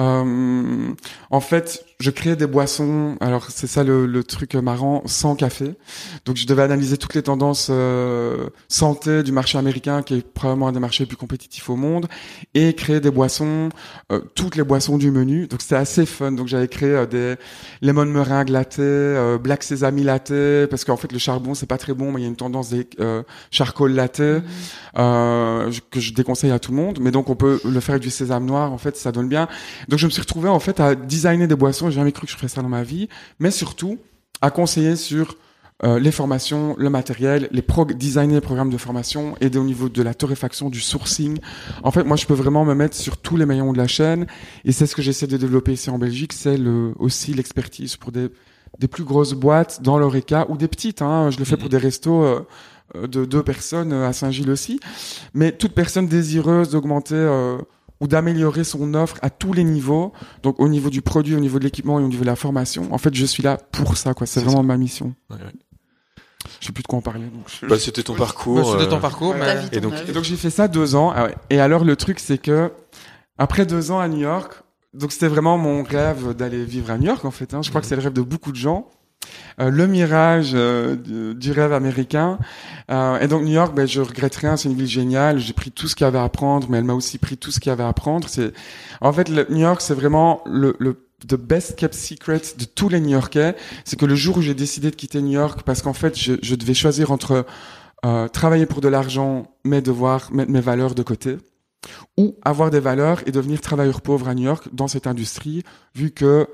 Euh, 0.00 0.94
en 1.30 1.40
fait 1.40 1.84
je 2.00 2.10
créais 2.10 2.34
des 2.34 2.46
boissons. 2.46 3.16
Alors 3.20 3.50
c'est 3.50 3.66
ça 3.66 3.84
le, 3.84 4.06
le 4.06 4.24
truc 4.24 4.54
marrant, 4.54 5.02
sans 5.06 5.36
café. 5.36 5.74
Donc 6.24 6.36
je 6.36 6.46
devais 6.46 6.62
analyser 6.62 6.96
toutes 6.96 7.14
les 7.14 7.22
tendances 7.22 7.68
euh, 7.70 8.48
santé 8.68 9.22
du 9.22 9.32
marché 9.32 9.58
américain, 9.58 10.02
qui 10.02 10.14
est 10.14 10.26
probablement 10.26 10.68
un 10.68 10.72
des 10.72 10.80
marchés 10.80 11.04
les 11.04 11.08
plus 11.08 11.16
compétitifs 11.16 11.68
au 11.68 11.76
monde, 11.76 12.08
et 12.54 12.72
créer 12.74 13.00
des 13.00 13.10
boissons, 13.10 13.68
euh, 14.10 14.20
toutes 14.34 14.56
les 14.56 14.64
boissons 14.64 14.96
du 14.96 15.10
menu. 15.10 15.46
Donc 15.46 15.60
c'était 15.60 15.76
assez 15.76 16.06
fun. 16.06 16.32
Donc 16.32 16.48
j'avais 16.48 16.68
créé 16.68 16.90
euh, 16.90 17.06
des 17.06 17.36
lemon 17.82 18.06
meringue 18.06 18.48
latte, 18.48 18.78
euh, 18.78 19.36
black 19.38 19.62
sesame 19.62 20.02
latte, 20.02 20.32
parce 20.70 20.84
qu'en 20.84 20.96
fait 20.96 21.12
le 21.12 21.18
charbon 21.18 21.54
c'est 21.54 21.66
pas 21.66 21.78
très 21.78 21.92
bon, 21.92 22.12
mais 22.12 22.20
il 22.20 22.22
y 22.22 22.26
a 22.26 22.30
une 22.30 22.36
tendance 22.36 22.70
des 22.70 22.88
euh, 23.00 23.22
charcoal 23.50 23.92
latte 23.92 24.20
euh, 24.20 25.70
que 25.90 26.00
je 26.00 26.14
déconseille 26.14 26.50
à 26.50 26.58
tout 26.58 26.70
le 26.72 26.78
monde. 26.78 26.98
Mais 27.00 27.10
donc 27.10 27.28
on 27.28 27.36
peut 27.36 27.60
le 27.64 27.80
faire 27.80 27.94
avec 27.96 28.02
du 28.02 28.10
sésame 28.10 28.46
noir. 28.46 28.72
En 28.72 28.78
fait, 28.78 28.96
ça 28.96 29.12
donne 29.12 29.28
bien. 29.28 29.48
Donc 29.88 29.98
je 29.98 30.06
me 30.06 30.10
suis 30.10 30.22
retrouvé 30.22 30.48
en 30.48 30.60
fait 30.60 30.80
à 30.80 30.94
designer 30.94 31.46
des 31.46 31.56
boissons. 31.56 31.89
J'ai 31.90 31.96
jamais 31.96 32.12
cru 32.12 32.26
que 32.26 32.32
je 32.32 32.36
ferais 32.36 32.48
ça 32.48 32.62
dans 32.62 32.68
ma 32.68 32.82
vie, 32.82 33.08
mais 33.38 33.50
surtout 33.50 33.98
à 34.40 34.50
conseiller 34.50 34.96
sur 34.96 35.36
euh, 35.82 35.98
les 35.98 36.12
formations, 36.12 36.74
le 36.78 36.90
matériel, 36.90 37.48
les 37.52 37.62
prog 37.62 37.94
designer 37.96 38.34
les 38.34 38.40
programmes 38.40 38.70
de 38.70 38.76
formation, 38.76 39.34
aider 39.40 39.58
au 39.58 39.64
niveau 39.64 39.88
de 39.88 40.02
la 40.02 40.12
torréfaction, 40.12 40.68
du 40.68 40.80
sourcing. 40.80 41.38
En 41.82 41.90
fait, 41.90 42.04
moi, 42.04 42.16
je 42.16 42.26
peux 42.26 42.34
vraiment 42.34 42.64
me 42.64 42.74
mettre 42.74 42.96
sur 42.96 43.16
tous 43.16 43.36
les 43.36 43.46
maillons 43.46 43.72
de 43.72 43.78
la 43.78 43.86
chaîne, 43.86 44.26
et 44.64 44.72
c'est 44.72 44.86
ce 44.86 44.94
que 44.94 45.02
j'essaie 45.02 45.26
de 45.26 45.36
développer 45.36 45.72
ici 45.72 45.88
en 45.90 45.98
Belgique, 45.98 46.32
c'est 46.32 46.58
le, 46.58 46.92
aussi 46.98 47.32
l'expertise 47.32 47.96
pour 47.96 48.12
des, 48.12 48.28
des 48.78 48.88
plus 48.88 49.04
grosses 49.04 49.32
boîtes 49.32 49.80
dans 49.82 49.98
l'Oreca 49.98 50.46
ou 50.50 50.56
des 50.58 50.68
petites. 50.68 51.00
Hein, 51.00 51.30
je 51.30 51.38
le 51.38 51.44
fais 51.44 51.56
pour 51.56 51.70
des 51.70 51.78
restos. 51.78 52.22
euh, 52.96 53.06
de 53.06 53.24
deux 53.24 53.42
personnes 53.42 53.92
euh, 53.92 54.08
à 54.08 54.12
Saint-Gilles 54.12 54.50
aussi, 54.50 54.80
mais 55.34 55.52
toute 55.52 55.72
personne 55.72 56.06
désireuse 56.06 56.70
d'augmenter 56.70 57.14
euh, 57.14 57.58
ou 58.00 58.06
d'améliorer 58.08 58.64
son 58.64 58.94
offre 58.94 59.16
à 59.22 59.30
tous 59.30 59.52
les 59.52 59.64
niveaux, 59.64 60.12
donc 60.42 60.58
au 60.58 60.68
niveau 60.68 60.88
du 60.90 61.02
produit, 61.02 61.34
au 61.34 61.40
niveau 61.40 61.58
de 61.58 61.64
l'équipement 61.64 62.00
et 62.00 62.02
au 62.02 62.08
niveau 62.08 62.22
de 62.22 62.26
la 62.26 62.36
formation. 62.36 62.88
En 62.92 62.98
fait, 62.98 63.14
je 63.14 63.24
suis 63.26 63.42
là 63.42 63.58
pour 63.72 63.96
ça, 63.96 64.14
quoi. 64.14 64.26
C'est 64.26 64.40
vraiment 64.40 64.62
ma 64.62 64.76
mission. 64.76 65.14
Ouais, 65.28 65.36
ouais. 65.36 65.52
Je 66.60 66.66
sais 66.66 66.72
plus 66.72 66.82
de 66.82 66.88
quoi 66.88 66.98
en 66.98 67.02
parler. 67.02 67.26
Donc 67.26 67.44
je- 67.60 67.66
Bah, 67.66 67.78
c'était 67.78 68.02
ton 68.02 68.14
parcours. 68.14 68.56
Bah, 68.56 68.64
C'était 68.72 68.88
ton 68.88 68.96
euh, 68.96 69.00
parcours, 69.00 69.30
ouais. 69.32 69.38
mais... 69.40 69.60
Vie, 69.60 69.66
Et 69.72 69.80
ton 69.80 69.88
donc- 69.90 69.92
œuvre. 69.98 70.08
Et 70.10 70.12
donc 70.12 70.24
j'ai 70.24 70.36
fait 70.36 70.50
ça 70.50 70.68
deux 70.68 70.94
ans. 70.94 71.12
Ah 71.14 71.24
ouais. 71.24 71.34
Et 71.50 71.60
alors 71.60 71.84
le 71.84 71.94
truc 71.96 72.18
c'est 72.18 72.38
que 72.38 72.72
après 73.38 73.66
deux 73.66 73.90
ans 73.90 73.98
à 74.00 74.08
New 74.08 74.18
York, 74.20 74.54
donc 74.94 75.12
c'était 75.12 75.28
vraiment 75.28 75.58
mon 75.58 75.82
rêve 75.82 76.34
d'aller 76.34 76.64
vivre 76.64 76.90
à 76.90 76.98
New 76.98 77.06
York 77.06 77.24
en 77.24 77.30
fait. 77.30 77.52
Hein. 77.54 77.60
Je 77.62 77.68
crois 77.68 77.80
que 77.82 77.86
c'est 77.86 77.96
le 77.96 78.02
rêve 78.02 78.12
de 78.14 78.22
beaucoup 78.22 78.50
de 78.52 78.56
gens. 78.56 78.88
Euh, 79.60 79.70
le 79.70 79.86
mirage 79.86 80.52
euh, 80.54 80.96
du, 81.34 81.52
rêve 81.52 81.72
américain. 81.72 82.38
Euh, 82.90 83.18
et 83.20 83.28
donc 83.28 83.42
New 83.42 83.52
York, 83.52 83.74
ben, 83.74 83.86
je 83.86 84.00
regrette 84.00 84.36
rien, 84.36 84.56
c'est 84.56 84.68
une 84.68 84.76
ville 84.76 84.86
géniale. 84.88 85.38
J'ai 85.38 85.52
pris 85.52 85.70
tout 85.70 85.88
ce 85.88 85.94
qu'il 85.94 86.04
y 86.04 86.08
avait 86.08 86.18
à 86.18 86.24
apprendre, 86.24 86.66
mais 86.70 86.78
elle 86.78 86.84
m'a 86.84 86.94
aussi 86.94 87.18
pris 87.18 87.36
tout 87.36 87.50
ce 87.50 87.60
qu'il 87.60 87.70
y 87.70 87.72
avait 87.72 87.82
à 87.82 87.88
apprendre. 87.88 88.28
C'est, 88.28 88.52
en 89.00 89.12
fait, 89.12 89.28
New 89.28 89.58
York, 89.58 89.80
c'est 89.80 89.94
vraiment 89.94 90.42
le, 90.46 90.76
le 90.78 91.06
the 91.28 91.34
best 91.34 91.76
kept 91.76 91.94
secret 91.94 92.40
de 92.58 92.64
tous 92.64 92.88
les 92.88 93.00
New-Yorkais. 93.00 93.54
C'est 93.84 93.98
que 93.98 94.06
le 94.06 94.14
jour 94.14 94.38
où 94.38 94.42
j'ai 94.42 94.54
décidé 94.54 94.90
de 94.90 94.96
quitter 94.96 95.20
New 95.20 95.32
York, 95.32 95.62
parce 95.64 95.82
qu'en 95.82 95.92
fait, 95.92 96.18
je, 96.18 96.34
je 96.42 96.54
devais 96.54 96.74
choisir 96.74 97.12
entre 97.12 97.44
euh, 98.04 98.28
travailler 98.28 98.66
pour 98.66 98.80
de 98.80 98.88
l'argent, 98.88 99.46
mais 99.64 99.82
devoir 99.82 100.32
mettre 100.32 100.50
mes 100.50 100.60
valeurs 100.60 100.94
de 100.94 101.02
côté, 101.02 101.36
ou 102.16 102.36
avoir 102.42 102.70
des 102.70 102.80
valeurs 102.80 103.20
et 103.26 103.32
devenir 103.32 103.60
travailleur 103.60 104.00
pauvre 104.00 104.28
à 104.28 104.34
New 104.34 104.44
York 104.44 104.68
dans 104.72 104.88
cette 104.88 105.06
industrie, 105.06 105.62
vu 105.94 106.10
que 106.10 106.48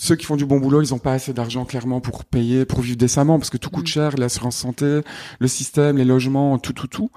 ceux 0.00 0.14
qui 0.14 0.26
font 0.26 0.36
du 0.36 0.46
bon 0.46 0.60
boulot, 0.60 0.80
ils 0.80 0.92
n'ont 0.92 0.98
pas 1.00 1.12
assez 1.12 1.32
d'argent 1.32 1.64
clairement 1.64 2.00
pour 2.00 2.24
payer, 2.24 2.64
pour 2.64 2.80
vivre 2.82 2.96
décemment, 2.96 3.38
parce 3.38 3.50
que 3.50 3.56
tout 3.56 3.68
coûte 3.68 3.86
Mm. 3.86 3.88
cher, 3.88 4.16
l'assurance 4.16 4.56
santé, 4.56 5.00
le 5.40 5.48
système, 5.48 5.96
les 5.96 6.04
logements, 6.04 6.56
tout, 6.58 6.72
tout, 6.72 6.86
tout. 6.86 7.10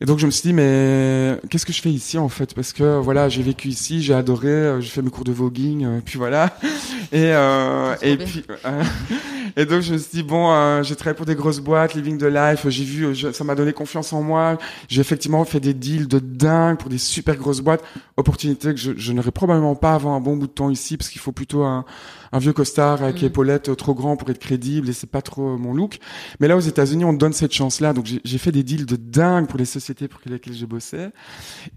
Et 0.00 0.04
donc 0.06 0.20
je 0.20 0.26
me 0.26 0.30
suis 0.30 0.42
dit, 0.42 0.52
mais 0.52 1.40
qu'est-ce 1.50 1.66
que 1.66 1.72
je 1.72 1.82
fais 1.82 1.90
ici 1.90 2.18
en 2.18 2.28
fait? 2.28 2.54
Parce 2.54 2.72
que 2.72 2.98
voilà, 3.00 3.28
j'ai 3.28 3.42
vécu 3.42 3.66
ici, 3.68 4.00
j'ai 4.00 4.14
adoré, 4.14 4.46
euh, 4.48 4.80
j'ai 4.80 4.90
fait 4.90 5.02
mes 5.02 5.10
cours 5.10 5.24
de 5.24 5.32
voguing, 5.32 5.84
euh, 5.84 6.00
puis 6.04 6.18
voilà. 6.18 6.56
Et 7.12 7.32
euh, 7.32 7.94
et 8.02 8.16
puis 8.18 8.44
euh, 8.66 8.82
et 9.56 9.64
donc 9.64 9.80
je 9.80 9.94
me 9.94 9.98
suis 9.98 10.10
dit 10.18 10.22
bon, 10.22 10.52
euh, 10.52 10.82
j'ai 10.82 10.94
travaillé 10.94 11.16
pour 11.16 11.24
des 11.26 11.34
grosses 11.34 11.58
boîtes, 11.60 11.94
Living 11.94 12.18
the 12.18 12.24
Life, 12.24 12.68
j'ai 12.68 12.84
vu, 12.84 13.14
je- 13.14 13.32
ça 13.32 13.44
m'a 13.44 13.54
donné 13.54 13.72
confiance 13.72 14.12
en 14.12 14.22
moi. 14.22 14.58
J'ai 14.88 15.00
effectivement 15.00 15.42
fait 15.46 15.58
des 15.58 15.72
deals 15.74 16.06
de 16.06 16.18
dingue 16.18 16.76
pour 16.78 16.90
des 16.90 16.98
super 16.98 17.34
grosses 17.36 17.60
boîtes, 17.60 17.82
opportunités 18.18 18.74
que 18.74 18.80
je, 18.80 18.92
je 18.96 19.12
n'aurais 19.12 19.30
probablement 19.32 19.74
pas 19.74 19.94
avant 19.94 20.14
un 20.14 20.20
bon 20.20 20.36
bout 20.36 20.46
de 20.48 20.52
temps 20.52 20.68
ici, 20.70 20.96
parce 20.98 21.08
qu'il 21.08 21.20
faut 21.20 21.32
plutôt 21.32 21.62
un, 21.64 21.84
un 22.32 22.38
vieux 22.38 22.52
costard 22.52 23.02
avec 23.02 23.20
Mhm. 23.22 23.26
épaulettes 23.28 23.68
euh, 23.70 23.74
trop 23.74 23.94
grand 23.94 24.16
pour 24.16 24.28
être 24.30 24.38
crédible 24.38 24.88
et 24.88 24.92
c'est 24.92 25.06
pas 25.10 25.22
trop 25.22 25.54
euh, 25.54 25.56
mon 25.56 25.72
look. 25.74 25.98
Mais 26.40 26.48
là 26.48 26.56
aux 26.56 26.60
États-Unis, 26.60 27.04
on 27.04 27.12
te 27.14 27.18
donne 27.18 27.32
cette 27.32 27.52
chance-là, 27.52 27.92
donc 27.92 28.06
j'ai 28.06 28.20
j'ai 28.24 28.38
fait 28.38 28.52
des 28.52 28.62
deals 28.62 28.86
de 28.86 28.96
dingue 28.96 29.46
pour 29.46 29.58
les 29.58 29.64
sociétés 29.64 30.08
pour 30.08 30.20
lesquelles 30.26 30.54
je 30.54 30.66
bossais. 30.66 31.10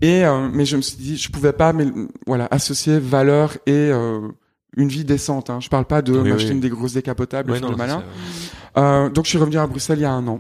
Et 0.02 0.26
euh, 0.26 0.50
mais 0.52 0.66
je 0.66 0.78
me 0.78 0.82
suis 0.82 0.98
dit, 0.98 1.18
je 1.18 1.30
pouvais 1.30 1.54
pas, 1.54 1.74
mais 1.74 1.86
voilà, 2.28 2.48
associer 2.52 3.00
valeur 3.00 3.54
et 3.66 3.72
euh, 3.72 4.20
une 4.78 4.88
vie 4.90 5.04
décente. 5.06 5.50
Hein. 5.50 5.60
Je 5.62 5.70
parle 5.70 5.86
pas 5.86 6.02
de 6.02 6.14
Oui, 6.18 6.30
m'acheter 6.30 6.50
oui. 6.50 6.56
une 6.56 6.62
des 6.62 6.70
grosses 6.70 6.94
décapotables, 6.94 7.52
ouais, 7.52 7.60
non, 7.60 7.76
malin. 7.76 8.04
c'est- 8.34 8.52
Euh, 8.80 9.10
donc 9.10 9.26
je 9.26 9.30
suis 9.32 9.38
revenu 9.38 9.58
à 9.58 9.68
Bruxelles 9.68 10.00
il 10.00 10.04
y 10.04 10.06
a 10.06 10.14
un 10.14 10.26
an 10.28 10.40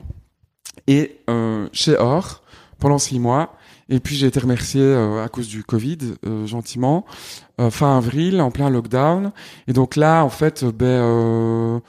et 0.88 1.18
euh, 1.30 1.68
chez 1.74 1.98
Or 1.98 2.44
pendant 2.80 2.98
six 2.98 3.20
mois. 3.20 3.56
Et 3.90 4.00
puis 4.00 4.16
j'ai 4.16 4.28
été 4.28 4.40
remercié 4.40 4.80
euh, 4.82 5.22
à 5.22 5.28
cause 5.28 5.50
du 5.50 5.66
Covid 5.66 5.98
euh, 6.26 6.46
gentiment 6.48 7.06
euh, 7.06 7.51
fin 7.70 7.98
avril 7.98 8.42
en 8.42 8.52
plein 8.52 8.70
lockdown. 8.70 9.32
Et 9.68 9.74
donc 9.74 9.96
là 9.96 10.24
en 10.24 10.30
fait 10.30 10.64
euh, 10.64 10.72
ben 10.72 10.86
euh, 10.88 11.80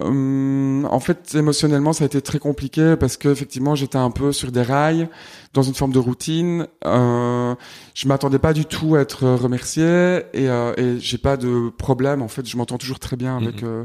euh, 0.00 0.82
en 0.90 0.98
fait 1.00 1.34
émotionnellement 1.36 1.92
ça 1.92 2.04
a 2.04 2.06
été 2.06 2.20
très 2.20 2.40
compliqué 2.40 2.96
parce 2.98 3.16
que 3.16 3.28
effectivement 3.28 3.76
j'étais 3.76 3.98
un 3.98 4.10
peu 4.10 4.32
sur 4.32 4.50
des 4.50 4.62
rails 4.62 5.08
dans 5.52 5.62
une 5.62 5.74
forme 5.74 5.92
de 5.92 6.00
routine. 6.00 6.66
Euh, 6.84 7.54
je 7.94 8.08
m'attendais 8.08 8.40
pas 8.40 8.52
du 8.52 8.64
tout 8.64 8.96
à 8.96 9.00
être 9.00 9.24
remercié 9.28 9.84
et, 10.32 10.48
euh, 10.48 10.72
et 10.76 10.98
j'ai 10.98 11.18
pas 11.18 11.36
de 11.36 11.70
problème 11.78 12.22
en 12.22 12.28
fait 12.28 12.44
je 12.48 12.56
m'entends 12.56 12.78
toujours 12.78 12.98
très 12.98 13.16
bien 13.16 13.36
avec 13.36 13.62
Mhm. 13.62 13.68
euh, 13.68 13.84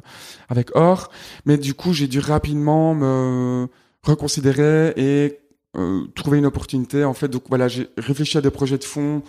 avec 0.50 0.76
Or 0.76 1.10
mais 1.46 1.58
du 1.58 1.74
coup, 1.76 1.94
j'ai 1.94 2.08
dû 2.08 2.20
rapidement 2.20 2.96
me 2.96 3.68
reconsidérer 4.04 4.94
et 4.98 5.40
euh, 5.78 6.02
trouver 6.16 6.40
une 6.40 6.46
opportunité. 6.48 7.04
En 7.06 7.14
fait, 7.14 7.28
donc 7.28 7.44
voilà, 7.50 7.68
j'ai 7.68 7.88
réfléchi 7.98 8.38
à 8.38 8.42
des 8.42 8.50
projets 8.50 8.78
de 8.80 8.84
fonds, 8.84 9.22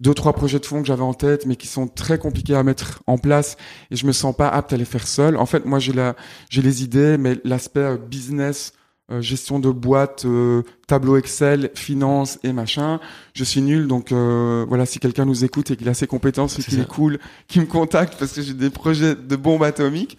deux 0.00 0.14
trois 0.14 0.32
projets 0.32 0.58
de 0.58 0.66
fonds 0.66 0.80
que 0.80 0.88
j'avais 0.88 1.02
en 1.02 1.14
tête, 1.14 1.46
mais 1.46 1.56
qui 1.56 1.66
sont 1.66 1.86
très 1.86 2.18
compliqués 2.18 2.54
à 2.54 2.62
mettre 2.62 3.02
en 3.06 3.18
place 3.18 3.56
et 3.90 3.96
je 3.96 4.06
me 4.06 4.12
sens 4.12 4.34
pas 4.34 4.48
apte 4.48 4.72
à 4.72 4.76
les 4.76 4.84
faire 4.86 5.06
seul. 5.06 5.36
En 5.36 5.46
fait, 5.46 5.66
moi, 5.66 5.78
j'ai 5.78 5.92
la, 5.92 6.16
j'ai 6.48 6.62
les 6.62 6.82
idées, 6.82 7.16
mais 7.18 7.38
l'aspect 7.44 7.80
euh, 7.80 7.96
business. 7.96 8.72
euh, 9.10 9.20
gestion 9.20 9.58
de 9.58 9.70
boîte, 9.70 10.24
euh, 10.24 10.62
tableau 10.86 11.16
Excel, 11.16 11.70
finance 11.74 12.38
et 12.42 12.52
machin. 12.52 13.00
Je 13.34 13.44
suis 13.44 13.60
nul, 13.60 13.86
donc 13.86 14.12
euh, 14.12 14.64
voilà, 14.68 14.86
si 14.86 14.98
quelqu'un 14.98 15.24
nous 15.24 15.44
écoute 15.44 15.70
et 15.70 15.76
qu'il 15.76 15.88
a 15.88 15.94
ses 15.94 16.06
compétences 16.06 16.58
et 16.58 16.62
qu'il 16.62 16.78
est 16.80 16.88
cool, 16.88 17.18
qu'il 17.48 17.62
me 17.62 17.66
contacte 17.66 18.16
parce 18.18 18.32
que 18.32 18.42
j'ai 18.42 18.54
des 18.54 18.70
projets 18.70 19.14
de 19.14 19.36
bombes 19.36 19.62
atomiques. 19.64 20.16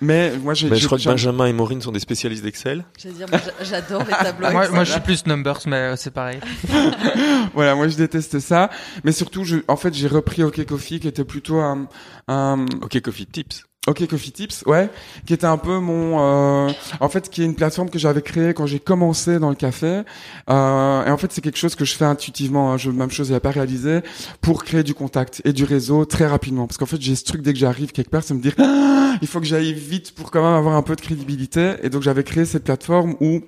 Mais 0.00 0.36
moi, 0.36 0.52
j'ai, 0.54 0.68
Bah, 0.68 0.76
je 0.76 0.86
crois 0.86 0.98
que 0.98 1.04
Benjamin 1.04 1.46
et 1.46 1.52
Maureen 1.52 1.80
sont 1.80 1.92
des 1.92 2.00
spécialistes 2.00 2.42
d'Excel. 2.44 2.84
J'allais 3.02 3.14
dire, 3.14 3.26
moi, 3.30 3.40
j'a- 3.44 3.64
j'adore 3.64 4.02
les 4.04 4.10
tableaux. 4.22 4.50
Moi, 4.50 4.60
Excel. 4.62 4.74
moi, 4.74 4.84
je 4.84 4.92
suis 4.92 5.00
plus 5.00 5.26
numbers, 5.26 5.60
mais 5.66 5.76
euh, 5.76 5.96
c'est 5.96 6.10
pareil. 6.10 6.38
voilà, 7.54 7.74
moi 7.74 7.88
je 7.88 7.96
déteste 7.96 8.38
ça. 8.40 8.70
Mais 9.04 9.12
surtout, 9.12 9.44
je, 9.44 9.56
en 9.68 9.76
fait, 9.76 9.94
j'ai 9.94 10.08
repris 10.08 10.42
OK 10.42 10.64
Coffee, 10.66 11.00
qui 11.00 11.08
était 11.08 11.24
plutôt 11.24 11.60
un, 11.60 11.88
un 12.28 12.66
Ok, 12.82 13.00
Coffee 13.00 13.26
Tips. 13.26 13.64
OK 13.86 14.06
Coffee 14.06 14.32
Tips, 14.32 14.64
ouais, 14.66 14.90
qui 15.26 15.32
était 15.32 15.46
un 15.46 15.58
peu 15.58 15.78
mon, 15.78 16.18
euh, 16.20 16.72
en 17.00 17.08
fait, 17.08 17.28
qui 17.30 17.42
est 17.42 17.44
une 17.44 17.54
plateforme 17.54 17.88
que 17.88 17.98
j'avais 17.98 18.22
créée 18.22 18.52
quand 18.52 18.66
j'ai 18.66 18.80
commencé 18.80 19.38
dans 19.38 19.48
le 19.48 19.54
café. 19.54 20.02
Euh, 20.50 21.06
et 21.06 21.10
en 21.10 21.16
fait, 21.16 21.32
c'est 21.32 21.40
quelque 21.40 21.58
chose 21.58 21.74
que 21.74 21.84
je 21.84 21.94
fais 21.94 22.04
intuitivement. 22.04 22.72
Hein, 22.72 22.76
je, 22.78 22.90
même 22.90 23.10
chose, 23.10 23.32
a 23.32 23.40
pas 23.40 23.50
réalisé 23.50 24.00
pour 24.40 24.64
créer 24.64 24.82
du 24.82 24.94
contact 24.94 25.42
et 25.44 25.52
du 25.52 25.64
réseau 25.64 26.04
très 26.04 26.26
rapidement. 26.26 26.66
Parce 26.66 26.78
qu'en 26.78 26.86
fait, 26.86 27.00
j'ai 27.00 27.14
ce 27.14 27.24
truc 27.24 27.42
dès 27.42 27.52
que 27.52 27.58
j'arrive 27.58 27.92
quelque 27.92 28.10
part, 28.10 28.22
c'est 28.24 28.34
me 28.34 28.40
dire, 28.40 28.54
Ah, 28.58 29.14
il 29.22 29.28
faut 29.28 29.40
que 29.40 29.46
j'aille 29.46 29.72
vite 29.72 30.14
pour 30.14 30.30
quand 30.30 30.42
même 30.42 30.54
avoir 30.54 30.74
un 30.74 30.82
peu 30.82 30.96
de 30.96 31.00
crédibilité. 31.00 31.74
Et 31.82 31.90
donc, 31.90 32.02
j'avais 32.02 32.24
créé 32.24 32.44
cette 32.44 32.64
plateforme 32.64 33.14
où 33.20 33.40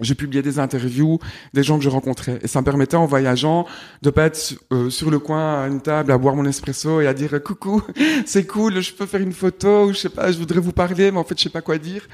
j'ai 0.00 0.14
publié 0.14 0.42
des 0.42 0.58
interviews 0.58 1.18
des 1.52 1.62
gens 1.62 1.76
que 1.78 1.84
je 1.84 1.88
rencontrais. 1.88 2.38
Et 2.42 2.48
ça 2.48 2.60
me 2.60 2.64
permettait 2.64 2.96
en 2.96 3.06
voyageant 3.06 3.66
de 4.00 4.10
pas 4.10 4.24
être 4.26 4.54
euh, 4.72 4.90
sur 4.90 5.10
le 5.10 5.18
coin 5.18 5.62
à 5.62 5.68
une 5.68 5.80
table 5.80 6.12
à 6.12 6.18
boire 6.18 6.34
mon 6.34 6.46
espresso 6.46 7.00
et 7.00 7.06
à 7.06 7.14
dire 7.14 7.42
coucou 7.42 7.82
c'est 8.26 8.46
cool 8.46 8.80
je 8.80 8.92
peux 8.92 9.06
faire 9.06 9.20
une 9.20 9.32
photo 9.32 9.86
ou 9.86 9.92
je 9.92 9.98
sais 9.98 10.08
pas 10.08 10.32
je 10.32 10.38
voudrais 10.38 10.60
vous 10.60 10.72
parler 10.72 11.10
mais 11.10 11.18
en 11.18 11.24
fait 11.24 11.36
je 11.38 11.44
sais 11.44 11.50
pas 11.50 11.62
quoi 11.62 11.78
dire. 11.78 12.08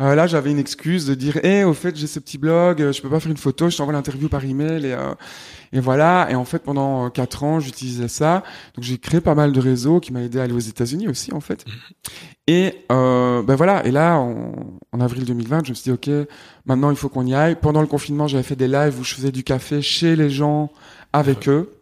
Euh, 0.00 0.14
là 0.14 0.26
j'avais 0.26 0.50
une 0.50 0.58
excuse 0.58 1.06
de 1.06 1.14
dire 1.14 1.38
eh 1.42 1.62
au 1.64 1.74
fait 1.74 1.94
j'ai 1.96 2.06
ce 2.06 2.18
petit 2.18 2.38
blog 2.38 2.80
euh, 2.80 2.92
je 2.92 3.02
peux 3.02 3.10
pas 3.10 3.20
faire 3.20 3.30
une 3.30 3.36
photo 3.36 3.68
je 3.70 3.76
t'envoie 3.76 3.92
l'interview 3.92 4.28
par 4.28 4.44
email 4.44 4.86
et 4.86 4.92
euh, 4.92 5.14
et 5.72 5.80
voilà 5.80 6.28
et 6.30 6.34
en 6.34 6.44
fait 6.44 6.60
pendant 6.60 7.06
euh, 7.06 7.08
quatre 7.10 7.44
ans 7.44 7.60
j'utilisais 7.60 8.08
ça 8.08 8.42
donc 8.74 8.84
j'ai 8.84 8.98
créé 8.98 9.20
pas 9.20 9.34
mal 9.34 9.52
de 9.52 9.60
réseaux 9.60 10.00
qui 10.00 10.12
m'a 10.12 10.22
aidé 10.22 10.40
à 10.40 10.42
aller 10.44 10.52
aux 10.52 10.58
États-Unis 10.58 11.08
aussi 11.08 11.32
en 11.32 11.40
fait 11.40 11.64
et 12.46 12.74
euh, 12.90 13.42
ben 13.42 13.54
voilà 13.54 13.86
et 13.86 13.90
là 13.90 14.16
en, 14.16 14.52
en 14.92 15.00
avril 15.00 15.24
2020 15.24 15.64
je 15.64 15.70
me 15.70 15.74
suis 15.74 15.84
dit 15.84 15.92
ok 15.92 16.26
Maintenant, 16.70 16.90
il 16.90 16.96
faut 16.96 17.08
qu'on 17.08 17.26
y 17.26 17.34
aille. 17.34 17.56
Pendant 17.56 17.80
le 17.80 17.88
confinement, 17.88 18.28
j'avais 18.28 18.44
fait 18.44 18.54
des 18.54 18.68
lives 18.68 18.98
où 19.00 19.02
je 19.02 19.14
faisais 19.14 19.32
du 19.32 19.42
café 19.42 19.82
chez 19.82 20.14
les 20.14 20.30
gens 20.30 20.70
avec 21.12 21.48
eux. 21.48 21.72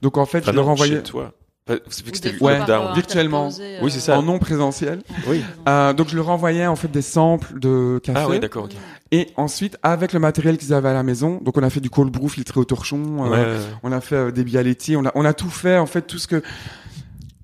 Donc 0.00 0.16
en 0.16 0.26
fait, 0.26 0.44
je 0.44 0.50
leur 0.50 0.66
non, 0.66 0.72
envoyais 0.72 0.96
chez 0.96 1.02
toi. 1.02 1.32
Vu 1.68 1.78
que 2.10 2.16
c'était 2.16 2.34
Ouais. 2.42 2.58
euh, 2.68 2.92
virtuellement. 2.92 3.48
Oui, 3.82 3.90
c'est 3.92 4.00
ça. 4.00 4.18
en 4.18 4.22
non 4.22 4.38
présentiel. 4.40 5.00
Oui. 5.28 5.42
Euh, 5.68 5.92
donc 5.92 6.08
je 6.08 6.16
leur 6.16 6.28
envoyais 6.28 6.66
en 6.66 6.74
fait 6.74 6.90
des 6.90 7.02
samples 7.02 7.58
de 7.60 8.00
café. 8.02 8.18
Ah 8.20 8.28
oui, 8.28 8.40
d'accord, 8.40 8.64
ok. 8.64 8.72
et 9.12 9.28
ensuite, 9.36 9.76
avec 9.84 10.12
le 10.12 10.18
matériel 10.18 10.58
qu'ils 10.58 10.74
avaient 10.74 10.88
à 10.88 10.92
la 10.94 11.04
maison, 11.04 11.38
donc 11.40 11.56
on 11.56 11.62
a 11.62 11.70
fait 11.70 11.78
du 11.80 11.88
cold 11.88 12.10
brew 12.12 12.28
filtré 12.28 12.58
au 12.58 12.64
torchon. 12.64 13.00
euh, 13.26 13.28
Ouais, 13.28 13.38
ouais, 13.38 13.44
ouais. 13.44 13.58
On 13.84 13.92
a 13.92 14.00
fait 14.00 14.16
euh, 14.16 14.30
des 14.32 14.42
bialetti, 14.42 14.96
on 14.96 15.04
a 15.06 15.12
on 15.14 15.24
a 15.24 15.34
tout 15.34 15.50
fait 15.50 15.78
en 15.78 15.86
fait 15.86 16.02
tout 16.02 16.18
ce 16.18 16.26
que 16.26 16.42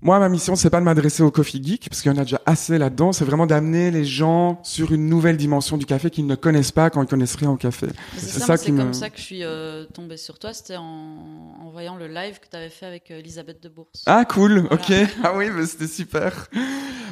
moi, 0.00 0.18
ma 0.20 0.28
mission, 0.28 0.54
c'est 0.54 0.70
pas 0.70 0.78
de 0.78 0.84
m'adresser 0.84 1.22
aux 1.24 1.30
coffee 1.32 1.60
geeks, 1.62 1.88
parce 1.88 2.02
qu'il 2.02 2.12
y 2.12 2.14
en 2.14 2.18
a 2.18 2.22
déjà 2.22 2.40
assez 2.46 2.78
là-dedans. 2.78 3.12
C'est 3.12 3.24
vraiment 3.24 3.46
d'amener 3.46 3.90
les 3.90 4.04
gens 4.04 4.60
sur 4.62 4.92
une 4.92 5.08
nouvelle 5.08 5.36
dimension 5.36 5.76
du 5.76 5.86
café 5.86 6.08
qu'ils 6.10 6.26
ne 6.26 6.36
connaissent 6.36 6.70
pas 6.72 6.88
quand 6.88 7.02
ils 7.02 7.08
connaissent 7.08 7.34
rien 7.34 7.50
au 7.50 7.56
café. 7.56 7.88
C'est 8.16 8.38
ça, 8.38 8.46
ça 8.46 8.58
qui 8.58 8.70
me- 8.70 8.78
comme 8.78 8.94
ça 8.94 9.10
que 9.10 9.18
je 9.18 9.22
suis 9.22 9.42
euh, 9.42 9.84
tombée 9.92 10.16
sur 10.16 10.38
toi. 10.38 10.52
C'était 10.52 10.76
en, 10.76 10.82
en 10.84 11.70
voyant 11.72 11.96
le 11.96 12.06
live 12.06 12.38
que 12.38 12.46
tu 12.48 12.56
avais 12.56 12.68
fait 12.70 12.86
avec 12.86 13.10
euh, 13.10 13.18
Elisabeth 13.18 13.60
de 13.62 13.68
Bourse. 13.68 14.04
Ah 14.06 14.24
cool, 14.24 14.60
Voilà. 14.60 14.74
ok. 14.74 14.92
Ah 15.24 15.32
oui, 15.36 15.46
mais 15.54 15.66
c'était 15.66 15.88
super. 15.88 16.46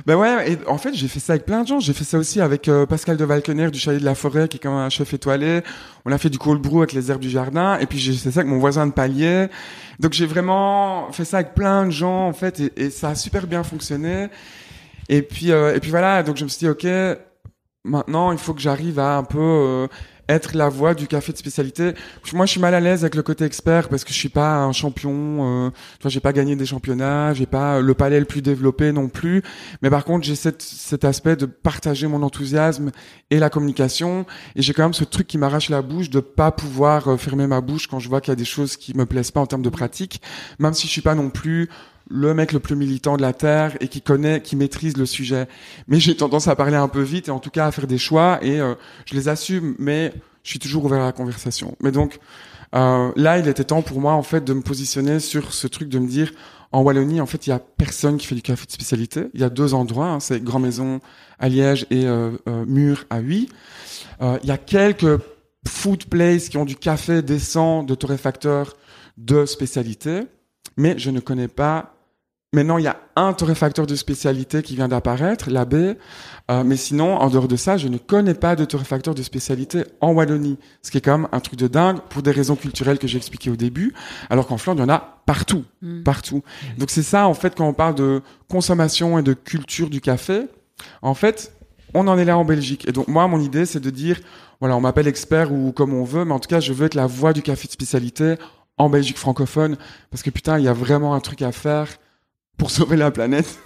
Ben 0.07 0.14
ouais, 0.16 0.53
et 0.53 0.59
en 0.68 0.79
fait 0.79 0.94
j'ai 0.94 1.09
fait 1.09 1.18
ça 1.18 1.33
avec 1.33 1.44
plein 1.46 1.62
de 1.62 1.66
gens. 1.66 1.81
J'ai 1.81 1.92
fait 1.92 2.05
ça 2.05 2.18
aussi 2.18 2.40
avec 2.40 2.68
euh, 2.68 2.87
Pascal 2.87 3.16
de 3.16 3.25
Valkener 3.25 3.72
du 3.72 3.79
Chalet 3.81 4.01
de 4.01 4.05
la 4.05 4.14
Forêt, 4.14 4.46
qui 4.46 4.59
est 4.59 4.61
quand 4.61 4.70
même 4.70 4.85
un 4.87 4.90
chef 4.90 5.12
étoilé. 5.12 5.62
On 6.05 6.12
a 6.12 6.18
fait 6.18 6.31
du 6.31 6.38
cold 6.38 6.62
brew 6.62 6.79
avec 6.79 6.92
les 6.92 7.11
herbes 7.11 7.20
du 7.20 7.31
jardin, 7.31 7.77
et 7.81 7.87
puis 7.87 7.99
j'ai 7.99 8.12
fait 8.12 8.31
ça 8.31 8.40
avec 8.40 8.51
mon 8.53 8.59
voisin 8.59 8.87
de 8.87 8.92
palier. 8.92 9.49
Donc 9.98 10.12
j'ai 10.12 10.26
vraiment 10.26 11.11
fait 11.12 11.24
ça 11.24 11.38
avec 11.38 11.54
plein 11.54 11.87
de 11.87 11.90
gens 11.90 12.28
en 12.28 12.32
fait, 12.32 12.61
et, 12.76 12.90
ça 12.90 13.11
a 13.11 13.14
super 13.14 13.46
bien 13.46 13.62
fonctionné. 13.62 14.28
Et 15.09 15.22
puis 15.22 15.52
euh, 15.52 15.74
et 15.74 15.80
puis 15.80 15.90
voilà, 15.90 16.22
donc 16.22 16.37
je 16.37 16.44
me 16.44 16.48
suis 16.48 16.61
dit 16.61 16.68
ok, 16.68 16.87
maintenant 17.85 18.32
il 18.32 18.38
faut 18.38 18.54
que 18.54 18.61
j'arrive 18.61 18.98
à 18.98 19.16
un 19.16 19.24
peu 19.24 19.38
euh, 19.38 19.87
être 20.28 20.56
la 20.56 20.68
voix 20.68 20.94
du 20.94 21.06
café 21.06 21.32
de 21.32 21.38
spécialité. 21.38 21.94
Moi, 22.32 22.46
je 22.46 22.52
suis 22.52 22.60
mal 22.60 22.74
à 22.74 22.80
l'aise 22.80 23.04
avec 23.04 23.14
le 23.14 23.22
côté 23.22 23.44
expert 23.44 23.88
parce 23.88 24.04
que 24.04 24.12
je 24.12 24.18
suis 24.18 24.28
pas 24.28 24.56
un 24.56 24.72
champion. 24.72 25.66
Euh, 25.66 25.70
tu 26.00 26.10
j'ai 26.10 26.20
pas 26.20 26.32
gagné 26.32 26.56
des 26.56 26.66
championnats, 26.66 27.34
j'ai 27.34 27.46
pas 27.46 27.80
le 27.80 27.94
palais 27.94 28.18
le 28.18 28.26
plus 28.26 28.42
développé 28.42 28.92
non 28.92 29.08
plus. 29.08 29.42
Mais 29.82 29.90
par 29.90 30.04
contre, 30.04 30.26
j'ai 30.26 30.34
cette, 30.34 30.62
cet 30.62 31.04
aspect 31.04 31.36
de 31.36 31.46
partager 31.46 32.06
mon 32.06 32.22
enthousiasme 32.22 32.90
et 33.30 33.38
la 33.38 33.50
communication. 33.50 34.26
Et 34.54 34.62
j'ai 34.62 34.72
quand 34.72 34.82
même 34.82 34.94
ce 34.94 35.04
truc 35.04 35.26
qui 35.26 35.38
m'arrache 35.38 35.68
la 35.68 35.82
bouche 35.82 36.10
de 36.10 36.20
pas 36.20 36.50
pouvoir 36.50 37.08
euh, 37.08 37.16
fermer 37.16 37.46
ma 37.46 37.60
bouche 37.60 37.86
quand 37.86 37.98
je 37.98 38.08
vois 38.08 38.20
qu'il 38.20 38.32
y 38.32 38.32
a 38.32 38.36
des 38.36 38.44
choses 38.44 38.76
qui 38.76 38.96
me 38.96 39.06
plaisent 39.06 39.30
pas 39.30 39.40
en 39.40 39.46
termes 39.46 39.62
de 39.62 39.68
pratique, 39.68 40.20
même 40.58 40.74
si 40.74 40.86
je 40.86 40.92
suis 40.92 41.02
pas 41.02 41.14
non 41.14 41.30
plus 41.30 41.68
le 42.08 42.34
mec 42.34 42.52
le 42.52 42.60
plus 42.60 42.76
militant 42.76 43.16
de 43.16 43.22
la 43.22 43.32
terre 43.32 43.76
et 43.80 43.88
qui 43.88 44.00
connaît, 44.00 44.40
qui 44.40 44.56
maîtrise 44.56 44.96
le 44.96 45.06
sujet. 45.06 45.48
Mais 45.88 46.00
j'ai 46.00 46.16
tendance 46.16 46.48
à 46.48 46.56
parler 46.56 46.76
un 46.76 46.88
peu 46.88 47.02
vite 47.02 47.28
et 47.28 47.30
en 47.30 47.40
tout 47.40 47.50
cas 47.50 47.66
à 47.66 47.72
faire 47.72 47.86
des 47.86 47.98
choix 47.98 48.38
et 48.42 48.60
euh, 48.60 48.74
je 49.06 49.14
les 49.14 49.28
assume, 49.28 49.74
mais 49.78 50.12
je 50.42 50.50
suis 50.50 50.58
toujours 50.58 50.84
ouvert 50.84 51.02
à 51.02 51.06
la 51.06 51.12
conversation. 51.12 51.76
Mais 51.82 51.90
donc 51.90 52.20
euh, 52.74 53.10
là, 53.16 53.38
il 53.38 53.48
était 53.48 53.64
temps 53.64 53.82
pour 53.82 54.00
moi 54.00 54.12
en 54.12 54.22
fait 54.22 54.44
de 54.44 54.52
me 54.52 54.62
positionner 54.62 55.20
sur 55.20 55.52
ce 55.52 55.66
truc 55.66 55.88
de 55.88 55.98
me 55.98 56.06
dire 56.06 56.32
en 56.72 56.82
Wallonie, 56.82 57.20
en 57.20 57.26
fait, 57.26 57.46
il 57.46 57.50
y 57.50 57.52
a 57.52 57.58
personne 57.58 58.16
qui 58.16 58.26
fait 58.26 58.34
du 58.34 58.42
café 58.42 58.66
de 58.66 58.72
spécialité. 58.72 59.28
Il 59.34 59.40
y 59.40 59.44
a 59.44 59.48
deux 59.48 59.72
endroits, 59.72 60.08
hein, 60.08 60.20
c'est 60.20 60.42
Grand 60.42 60.58
Maison 60.58 61.00
à 61.38 61.48
Liège 61.48 61.86
et 61.90 62.06
euh, 62.06 62.32
euh, 62.48 62.64
Mur 62.66 63.04
à 63.08 63.20
Huy. 63.20 63.48
Il 64.20 64.48
y 64.48 64.50
a 64.50 64.58
quelques 64.58 65.20
food 65.66 66.06
places 66.06 66.48
qui 66.48 66.58
ont 66.58 66.64
du 66.64 66.76
café 66.76 67.22
décent 67.22 67.82
de 67.82 67.94
torréfacteur 67.94 68.74
de 69.16 69.46
spécialité, 69.46 70.22
mais 70.76 70.98
je 70.98 71.10
ne 71.10 71.20
connais 71.20 71.48
pas 71.48 71.95
Maintenant, 72.56 72.78
il 72.78 72.84
y 72.84 72.88
a 72.88 72.96
un 73.16 73.34
torréfacteur 73.34 73.86
de 73.86 73.94
spécialité 73.94 74.62
qui 74.62 74.76
vient 74.76 74.88
d'apparaître, 74.88 75.50
l'abbé. 75.50 75.92
Euh, 76.50 76.64
mais 76.64 76.76
sinon, 76.76 77.14
en 77.16 77.28
dehors 77.28 77.48
de 77.48 77.56
ça, 77.56 77.76
je 77.76 77.86
ne 77.86 77.98
connais 77.98 78.32
pas 78.32 78.56
de 78.56 78.64
torréfacteur 78.64 79.14
de 79.14 79.22
spécialité 79.22 79.84
en 80.00 80.12
Wallonie. 80.12 80.58
Ce 80.80 80.90
qui 80.90 80.96
est 80.96 81.02
quand 81.02 81.18
même 81.18 81.28
un 81.32 81.40
truc 81.40 81.58
de 81.58 81.66
dingue 81.66 81.98
pour 82.08 82.22
des 82.22 82.30
raisons 82.30 82.56
culturelles 82.56 82.98
que 82.98 83.06
j'ai 83.06 83.18
expliquées 83.18 83.50
au 83.50 83.56
début. 83.56 83.92
Alors 84.30 84.46
qu'en 84.46 84.56
Flandre, 84.56 84.80
il 84.80 84.86
y 84.86 84.90
en 84.90 84.94
a 84.94 85.20
partout. 85.26 85.64
Mm. 85.82 86.02
Partout. 86.02 86.42
Donc 86.78 86.88
c'est 86.88 87.02
ça, 87.02 87.28
en 87.28 87.34
fait, 87.34 87.54
quand 87.54 87.68
on 87.68 87.74
parle 87.74 87.94
de 87.94 88.22
consommation 88.50 89.18
et 89.18 89.22
de 89.22 89.34
culture 89.34 89.90
du 89.90 90.00
café. 90.00 90.46
En 91.02 91.12
fait, 91.12 91.52
on 91.92 92.08
en 92.08 92.16
est 92.16 92.24
là 92.24 92.38
en 92.38 92.46
Belgique. 92.46 92.88
Et 92.88 92.92
donc, 92.92 93.08
moi, 93.08 93.28
mon 93.28 93.38
idée, 93.38 93.66
c'est 93.66 93.80
de 93.80 93.90
dire, 93.90 94.18
voilà, 94.60 94.78
on 94.78 94.80
m'appelle 94.80 95.08
expert 95.08 95.52
ou 95.52 95.72
comme 95.72 95.92
on 95.92 96.04
veut, 96.04 96.24
mais 96.24 96.32
en 96.32 96.38
tout 96.38 96.48
cas, 96.48 96.60
je 96.60 96.72
veux 96.72 96.86
être 96.86 96.94
la 96.94 97.06
voix 97.06 97.34
du 97.34 97.42
café 97.42 97.66
de 97.66 97.72
spécialité 97.72 98.36
en 98.78 98.88
Belgique 98.88 99.18
francophone. 99.18 99.76
Parce 100.10 100.22
que 100.22 100.30
putain, 100.30 100.58
il 100.58 100.64
y 100.64 100.68
a 100.68 100.72
vraiment 100.72 101.12
un 101.12 101.20
truc 101.20 101.42
à 101.42 101.52
faire 101.52 101.88
pour 102.56 102.70
sauver 102.70 102.96
la 102.96 103.10
planète. 103.10 103.58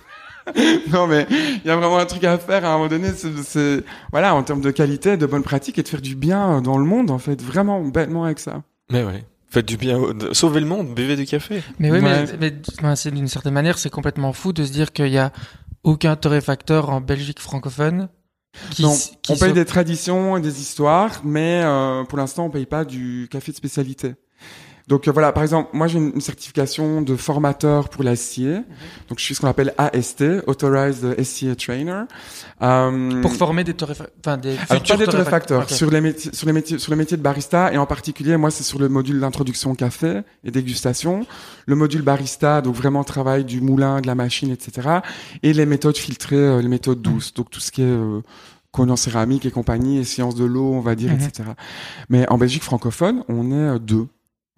non 0.93 1.07
mais 1.07 1.27
il 1.31 1.67
y 1.67 1.71
a 1.71 1.77
vraiment 1.77 1.99
un 1.99 2.07
truc 2.07 2.25
à 2.25 2.39
faire 2.39 2.65
à 2.65 2.71
un 2.71 2.77
moment 2.79 2.89
donné 2.89 3.11
c'est 3.15 3.31
c'est- 3.45 3.85
voilà 4.11 4.35
en 4.35 4.43
termes 4.43 4.63
de 4.63 4.71
qualité 4.71 5.17
de 5.19 5.27
bonne 5.27 5.43
pratique 5.43 5.79
et 5.79 5.83
de 5.83 5.89
faire 5.89 6.01
du 6.01 6.17
bien 6.17 6.61
dans 6.63 6.79
le 6.79 6.85
monde 6.85 7.11
en 7.11 7.19
fait 7.19 7.41
vraiment 7.43 7.83
bêtement 7.83 8.25
avec 8.25 8.39
ça 8.39 8.63
Mais 8.91 9.05
ouais. 9.05 9.25
Faites 9.53 9.67
du 9.67 9.77
bien. 9.77 9.99
Sauvez 10.33 10.61
le 10.61 10.67
monde, 10.67 10.95
buvez 10.95 11.17
du 11.17 11.27
café. 11.27 11.61
Mais 11.81 11.91
oui, 11.91 11.99
Ouais. 11.99 12.25
mais, 12.41 12.53
mais 12.83 12.95
c'est 12.97 13.11
d'une 13.11 13.27
certaine 13.27 13.53
manière, 13.53 13.79
c'est 13.79 13.91
complètement 13.91 14.33
fou 14.33 14.53
de 14.53 14.65
se 14.65 14.71
dire 14.71 14.93
qu'il 14.93 15.09
y 15.09 15.19
a 15.19 15.33
aucun 15.83 16.15
torréfacteur 16.15 16.89
en 16.91 17.01
Belgique 17.01 17.41
francophone 17.41 18.09
qui, 18.71 18.83
non, 18.83 18.95
qui 19.23 19.33
on 19.33 19.37
paye 19.37 19.53
des 19.53 19.65
traditions 19.65 20.37
et 20.37 20.41
des 20.41 20.61
histoires 20.61 21.21
mais 21.25 21.63
euh, 21.65 22.05
pour 22.05 22.19
l'instant 22.19 22.47
on 22.47 22.51
paye 22.51 22.67
pas 22.67 22.85
du 22.85 23.29
café 23.31 23.51
de 23.53 23.57
spécialité 23.57 24.15
donc 24.91 25.07
euh, 25.09 25.13
voilà 25.13 25.33
par 25.33 25.43
exemple 25.43 25.71
moi 25.73 25.87
j'ai 25.87 25.99
une, 25.99 26.13
une 26.17 26.21
certification 26.21 27.01
de 27.01 27.15
formateur 27.17 27.89
pour 27.89 28.03
l'acier 28.03 28.55
donc 29.09 29.19
je 29.19 29.25
suis 29.25 29.35
ce 29.35 29.41
qu'on 29.41 29.47
appelle 29.49 29.73
AST 29.79 30.23
Authorized 30.47 31.05
SCA 31.25 31.55
Trainer 31.55 32.03
Euh, 32.63 33.23
pour 33.23 33.33
former 33.33 33.65
des 33.65 33.73
torréfacteurs, 33.73 34.15
enfin 34.23 34.37
des 34.37 34.55
Alors 34.69 34.83
pas 34.83 34.97
des 34.99 35.07
torréfacteurs, 35.07 35.71
sur 35.71 35.91
les 35.91 36.03
métiers, 36.03 36.31
sur 36.35 36.47
les 36.47 36.53
métiers, 36.53 36.79
sur 36.79 36.91
le 36.91 36.97
métier 36.99 37.17
de 37.17 37.23
barista 37.23 37.73
et 37.73 37.79
en 37.79 37.87
particulier 37.87 38.37
moi 38.37 38.51
c'est 38.51 38.65
sur 38.65 38.79
le 38.79 38.89
module 38.91 39.19
d'introduction 39.21 39.75
café 39.75 40.21
et 40.45 40.51
dégustation, 40.51 41.27
le 41.67 41.75
module 41.75 42.03
barista 42.03 42.61
donc 42.61 42.75
vraiment 42.75 43.03
travail 43.05 43.45
du 43.45 43.61
moulin, 43.63 44.01
de 44.03 44.07
la 44.07 44.15
machine, 44.15 44.51
etc. 44.51 44.89
Et 45.43 45.53
les 45.55 45.65
méthodes 45.67 45.97
filtrées, 45.97 46.37
euh, 46.37 46.61
les 46.61 46.69
méthodes 46.69 47.01
douces, 47.01 47.33
donc 47.33 47.49
tout 47.51 47.61
ce 47.61 47.71
qui 47.73 47.81
est 47.83 47.87
euh, 47.87 48.21
cône 48.73 48.91
en 48.91 48.97
céramique 48.97 49.47
et 49.47 49.51
compagnie 49.51 49.99
et 49.99 50.05
sciences 50.05 50.35
de 50.35 50.45
l'eau, 50.45 50.71
on 50.75 50.81
va 50.81 50.95
dire, 50.95 51.13
Mhm. 51.13 51.21
etc. 51.23 51.49
Mais 52.09 52.29
en 52.29 52.37
Belgique 52.39 52.63
francophone, 52.63 53.25
on 53.29 53.51
est 53.53 53.79
deux, 53.81 54.07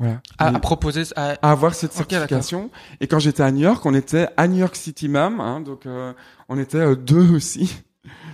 voilà. 0.03 0.21
à, 0.39 0.49
à 0.49 0.59
proposer 0.59 1.03
à, 1.17 1.37
à 1.43 1.51
avoir 1.53 1.75
cette 1.75 1.93
certification. 1.93 2.71
et 3.01 3.07
quand 3.07 3.19
j'étais 3.19 3.43
à 3.43 3.51
New 3.51 3.63
York, 3.63 3.85
on 3.87 3.95
était 3.95 4.29
à 4.37 4.49
New 4.49 4.59
York 4.59 4.77
City 4.77 5.09
même, 5.09 5.41
hein, 5.41 5.61
donc 5.61 5.87
euh, 5.87 6.13
on 6.49 6.59
était 6.59 6.79
euh, 6.79 6.95
deux 6.97 7.31
aussi. 7.37 7.83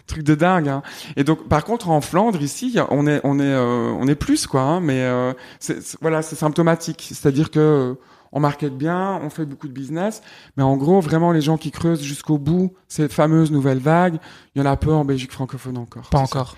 Truc 0.06 0.22
de 0.22 0.34
dingue. 0.34 0.68
Hein. 0.68 0.82
Et 1.16 1.24
donc, 1.24 1.46
par 1.46 1.62
contre, 1.62 1.90
en 1.90 2.00
Flandre 2.00 2.40
ici, 2.40 2.78
on 2.88 3.06
est, 3.06 3.20
on 3.24 3.38
est, 3.38 3.42
euh, 3.42 3.92
on 4.00 4.08
est 4.08 4.14
plus 4.14 4.46
quoi. 4.46 4.62
Hein, 4.62 4.80
mais 4.80 5.02
euh, 5.02 5.34
c'est, 5.60 5.82
c'est- 5.82 5.98
voilà, 6.00 6.22
c'est 6.22 6.36
symptomatique. 6.36 7.06
C'est-à-dire 7.12 7.50
que 7.50 7.58
euh, 7.60 7.94
on 8.32 8.40
market 8.40 8.76
bien, 8.76 9.20
on 9.22 9.30
fait 9.30 9.44
beaucoup 9.44 9.68
de 9.68 9.72
business, 9.72 10.22
mais 10.56 10.62
en 10.62 10.76
gros, 10.76 11.00
vraiment, 11.00 11.32
les 11.32 11.40
gens 11.40 11.56
qui 11.56 11.70
creusent 11.70 12.02
jusqu'au 12.02 12.38
bout 12.38 12.74
ces 12.88 13.08
fameuses 13.08 13.50
nouvelles 13.50 13.78
vagues, 13.78 14.18
il 14.54 14.62
y 14.62 14.66
en 14.66 14.70
a 14.70 14.76
peu 14.76 14.92
en 14.92 15.04
Belgique 15.04 15.32
francophone 15.32 15.78
encore. 15.78 16.08
pas 16.10 16.18
ça. 16.18 16.24
encore. 16.24 16.56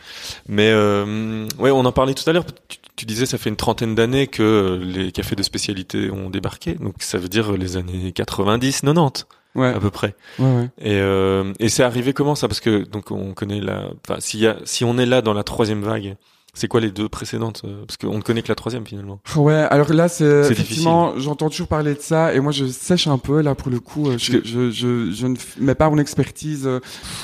Mais 0.49 0.71
euh, 0.71 1.47
ouais, 1.59 1.71
on 1.71 1.85
en 1.85 1.93
parlait 1.93 2.15
tout 2.15 2.29
à 2.29 2.33
l'heure. 2.33 2.45
Tu, 2.69 2.79
tu 2.97 3.07
disais 3.07 3.25
ça 3.27 3.39
fait 3.39 3.49
une 3.51 3.57
trentaine 3.57 3.95
d'années 3.95 4.27
que 4.27 4.43
euh, 4.43 4.85
les 4.85 5.11
cafés 5.13 5.37
de 5.37 5.43
spécialité 5.43 6.11
ont 6.11 6.29
débarqué. 6.31 6.75
Donc 6.75 6.97
ça 6.99 7.19
veut 7.19 7.29
dire 7.29 7.53
euh, 7.53 7.57
les 7.57 7.77
années 7.77 8.13
90, 8.13 8.83
90 8.83 9.27
Ouais, 9.57 9.67
à 9.75 9.81
peu 9.81 9.91
près. 9.91 10.15
ouais, 10.39 10.45
ouais. 10.47 10.71
Et, 10.79 10.95
euh, 11.01 11.53
et 11.59 11.69
c'est 11.69 11.83
arrivé 11.83 12.13
comment 12.13 12.37
ça? 12.37 12.47
Parce 12.47 12.61
que 12.61 12.85
donc 12.85 13.11
on 13.11 13.33
connaît 13.35 13.61
la. 13.61 13.89
Enfin, 14.07 14.21
s'il 14.21 14.39
y 14.41 14.47
a, 14.47 14.57
si 14.65 14.85
on 14.85 14.97
est 14.97 15.07
là 15.07 15.23
dans 15.23 15.33
la 15.33 15.43
troisième 15.43 15.83
vague, 15.83 16.17
c'est 16.55 16.69
quoi 16.69 16.81
les 16.81 16.91
deux 16.91 17.09
précédentes 17.09 17.63
euh, 17.65 17.85
Parce 17.87 17.97
qu'on 17.97 18.17
ne 18.19 18.23
connaît 18.23 18.43
que 18.43 18.49
la 18.49 18.55
troisième 18.55 18.85
finalement. 18.87 19.21
Ouais, 19.37 19.55
alors 19.71 19.93
là, 19.93 20.09
c'est 20.09 20.45
C'est 20.45 20.53
effectivement, 20.53 21.15
j'entends 21.19 21.49
toujours 21.49 21.69
parler 21.69 21.95
de 21.95 22.01
ça, 22.01 22.35
et 22.35 22.41
moi, 22.41 22.53
je 22.53 22.67
sèche 22.67 23.07
un 23.07 23.19
peu 23.19 23.41
là 23.41 23.55
pour 23.55 23.71
le 23.71 23.81
coup. 23.81 24.09
euh, 24.11 24.19
Je, 24.19 24.33
que- 24.33 24.47
je, 24.47 24.71
je, 24.71 25.13
je 25.13 25.27
ne 25.27 25.37
mets 25.59 25.75
pas 25.75 25.89
mon 25.91 25.99
expertise. 25.99 26.67
euh, 26.67 26.81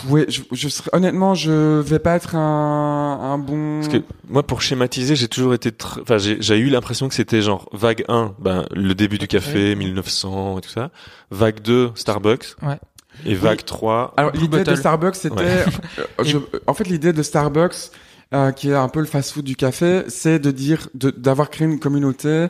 Ouais, 0.08 0.26
je, 0.28 0.42
je 0.52 0.68
serais- 0.68 0.90
honnêtement, 0.92 1.34
je 1.34 1.80
vais 1.80 1.98
pas 1.98 2.14
être 2.16 2.34
un, 2.36 3.18
un 3.20 3.38
bon. 3.38 3.80
Parce 3.80 3.92
que 3.92 4.02
moi, 4.28 4.42
pour 4.44 4.62
schématiser, 4.62 5.16
j'ai 5.16 5.28
toujours 5.28 5.54
été. 5.54 5.70
tr- 5.70 6.00
Enfin, 6.02 6.18
j'ai 6.18 6.36
j'ai 6.40 6.56
eu 6.58 6.68
l'impression 6.68 7.08
que 7.08 7.14
c'était 7.14 7.42
genre 7.42 7.68
vague 7.72 8.04
1, 8.08 8.34
ben 8.38 8.64
le 8.74 8.94
début 8.94 9.18
du 9.18 9.26
café, 9.28 9.74
1900 9.74 10.58
et 10.58 10.60
tout 10.60 10.68
ça. 10.70 10.90
Vague 11.30 11.60
2, 11.60 11.90
Starbucks. 11.94 12.54
Ouais. 12.62 12.78
Et 13.24 13.34
vague 13.34 13.64
3. 13.64 14.14
Alors 14.16 14.32
l'idée 14.32 14.62
de. 14.62 14.74
Starbucks, 14.74 15.16
c'était, 15.16 15.36
Ouais. 15.36 15.64
je- 16.24 16.38
en 16.66 16.74
fait, 16.74 16.84
l'idée 16.88 17.12
de 17.12 17.22
Starbucks, 17.22 17.90
euh, 18.34 18.52
qui 18.52 18.70
est 18.70 18.74
un 18.74 18.88
peu 18.88 19.00
le 19.00 19.06
fast-food 19.06 19.44
du 19.44 19.56
café, 19.56 20.04
c'est 20.08 20.38
de 20.38 20.50
dire, 20.50 20.88
d'avoir 20.94 21.50
créé 21.50 21.66
une 21.68 21.78
communauté 21.78 22.48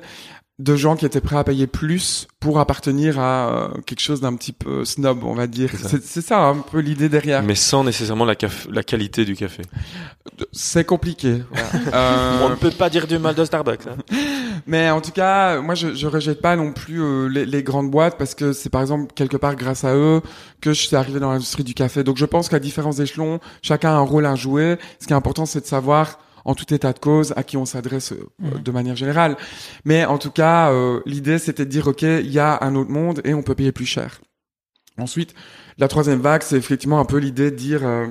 de 0.58 0.74
gens 0.74 0.96
qui 0.96 1.04
étaient 1.04 1.20
prêts 1.20 1.36
à 1.36 1.44
payer 1.44 1.66
plus 1.66 2.28
pour 2.40 2.58
appartenir 2.58 3.18
à 3.18 3.48
euh, 3.48 3.68
quelque 3.84 4.00
chose 4.00 4.22
d'un 4.22 4.34
petit 4.34 4.52
peu 4.52 4.86
snob, 4.86 5.22
on 5.24 5.34
va 5.34 5.46
dire. 5.46 5.70
C'est 5.76 6.02
ça. 6.02 6.22
Ça 6.22 6.38
un 6.46 6.56
peu 6.56 6.78
l'idée 6.78 7.10
derrière. 7.10 7.42
Mais 7.42 7.54
sans 7.54 7.84
nécessairement 7.84 8.24
la, 8.24 8.34
la 8.70 8.82
qualité 8.82 9.26
du 9.26 9.36
café. 9.36 9.62
C'est 10.52 10.84
compliqué. 10.84 11.42
Euh, 11.92 12.40
On 12.42 12.48
ne 12.48 12.54
peut 12.54 12.70
pas 12.70 12.90
dire 12.90 13.06
du 13.06 13.18
mal 13.18 13.34
de 13.34 13.44
Starbucks. 13.44 13.86
Hein. 13.86 13.96
Mais 14.66 14.90
en 14.90 15.00
tout 15.00 15.12
cas, 15.12 15.60
moi, 15.60 15.74
je, 15.74 15.94
je 15.94 16.06
rejette 16.06 16.40
pas 16.40 16.56
non 16.56 16.72
plus 16.72 17.00
euh, 17.00 17.28
les, 17.28 17.46
les 17.46 17.62
grandes 17.62 17.90
boîtes 17.90 18.18
parce 18.18 18.34
que 18.34 18.52
c'est 18.52 18.70
par 18.70 18.80
exemple 18.80 19.12
quelque 19.14 19.36
part 19.36 19.54
grâce 19.54 19.84
à 19.84 19.94
eux 19.94 20.20
que 20.60 20.72
je 20.72 20.80
suis 20.86 20.96
arrivé 20.96 21.20
dans 21.20 21.30
l'industrie 21.30 21.64
du 21.64 21.74
café. 21.74 22.02
Donc, 22.02 22.16
je 22.16 22.24
pense 22.24 22.48
qu'à 22.48 22.58
différents 22.58 22.92
échelons, 22.92 23.40
chacun 23.62 23.90
a 23.90 23.94
un 23.94 24.00
rôle 24.00 24.26
à 24.26 24.34
jouer. 24.34 24.78
Ce 25.00 25.06
qui 25.06 25.12
est 25.12 25.16
important, 25.16 25.46
c'est 25.46 25.60
de 25.60 25.66
savoir 25.66 26.18
en 26.46 26.54
tout 26.54 26.72
état 26.72 26.92
de 26.94 26.98
cause 26.98 27.34
à 27.36 27.42
qui 27.42 27.56
on 27.58 27.66
s'adresse 27.66 28.12
euh, 28.12 28.26
Mhm. 28.38 28.62
de 28.62 28.70
manière 28.70 28.96
générale. 28.96 29.36
Mais 29.84 30.04
en 30.06 30.16
tout 30.16 30.30
cas, 30.30 30.70
euh, 30.70 31.00
l'idée, 31.04 31.38
c'était 31.38 31.64
de 31.66 31.70
dire, 31.70 31.86
OK, 31.88 32.02
il 32.02 32.30
y 32.30 32.38
a 32.38 32.58
un 32.62 32.74
autre 32.76 32.90
monde 32.90 33.20
et 33.24 33.34
on 33.34 33.42
peut 33.42 33.54
payer 33.54 33.72
plus 33.72 33.84
cher. 33.86 34.20
Ensuite, 34.98 35.34
la 35.76 35.88
troisième 35.88 36.20
vague, 36.20 36.42
c'est 36.42 36.56
effectivement 36.56 37.00
un 37.00 37.04
peu 37.04 37.18
l'idée 37.18 37.50
de 37.50 37.56
dire, 37.56 37.80
euh, 37.84 38.06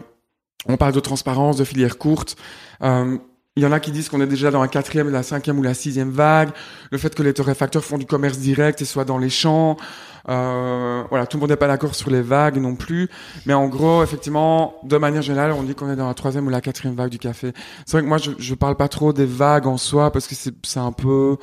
on 0.68 0.78
parle 0.78 0.94
de 0.94 1.00
transparence, 1.00 1.58
de 1.58 1.64
filière 1.64 1.98
courte. 1.98 2.36
Euh, 2.84 3.18
Il 3.58 3.64
y 3.64 3.66
en 3.66 3.72
a 3.72 3.80
qui 3.80 3.92
disent 3.92 4.10
qu'on 4.10 4.20
est 4.20 4.28
déjà 4.28 4.52
dans 4.52 4.62
la 4.62 4.68
quatrième, 4.68 5.10
la 5.10 5.24
cinquième 5.24 5.58
ou 5.60 5.64
la 5.64 5.74
sixième 5.74 6.12
vague. 6.12 6.50
Le 6.92 6.98
fait 6.98 7.16
que 7.16 7.24
les 7.24 7.34
torréfacteurs 7.34 7.86
font 7.86 7.98
du 7.98 8.06
commerce 8.06 8.38
direct 8.38 8.82
et 8.82 8.86
soient 8.86 9.06
dans 9.06 9.18
les 9.18 9.30
champs. 9.30 9.78
Euh, 10.28 11.04
voilà, 11.10 11.26
tout 11.26 11.38
le 11.38 11.42
monde 11.42 11.52
n'est 11.52 11.56
pas 11.56 11.68
d'accord 11.68 11.96
sur 11.96 12.10
les 12.10 12.22
vagues 12.22 12.58
non 12.58 12.76
plus. 12.76 13.10
Mais 13.46 13.54
en 13.54 13.68
gros, 13.70 14.04
effectivement, 14.04 14.76
de 14.84 14.98
manière 14.98 15.22
générale, 15.22 15.54
on 15.54 15.64
dit 15.64 15.74
qu'on 15.74 15.90
est 15.90 15.96
dans 15.96 16.08
la 16.08 16.14
troisième 16.14 16.48
ou 16.48 16.50
la 16.50 16.60
quatrième 16.60 16.96
vague 16.96 17.12
du 17.12 17.18
café. 17.18 17.54
C'est 17.86 17.94
vrai 17.94 18.02
que 18.02 18.08
moi, 18.10 18.18
je, 18.18 18.32
je 18.38 18.56
parle 18.56 18.76
pas 18.76 18.90
trop 18.90 19.14
des 19.14 19.26
vagues 19.26 19.68
en 19.68 19.78
soi 19.78 20.12
parce 20.12 20.28
que 20.28 20.36
c'est 20.36 20.80
un 20.80 20.92
peu 20.92 21.38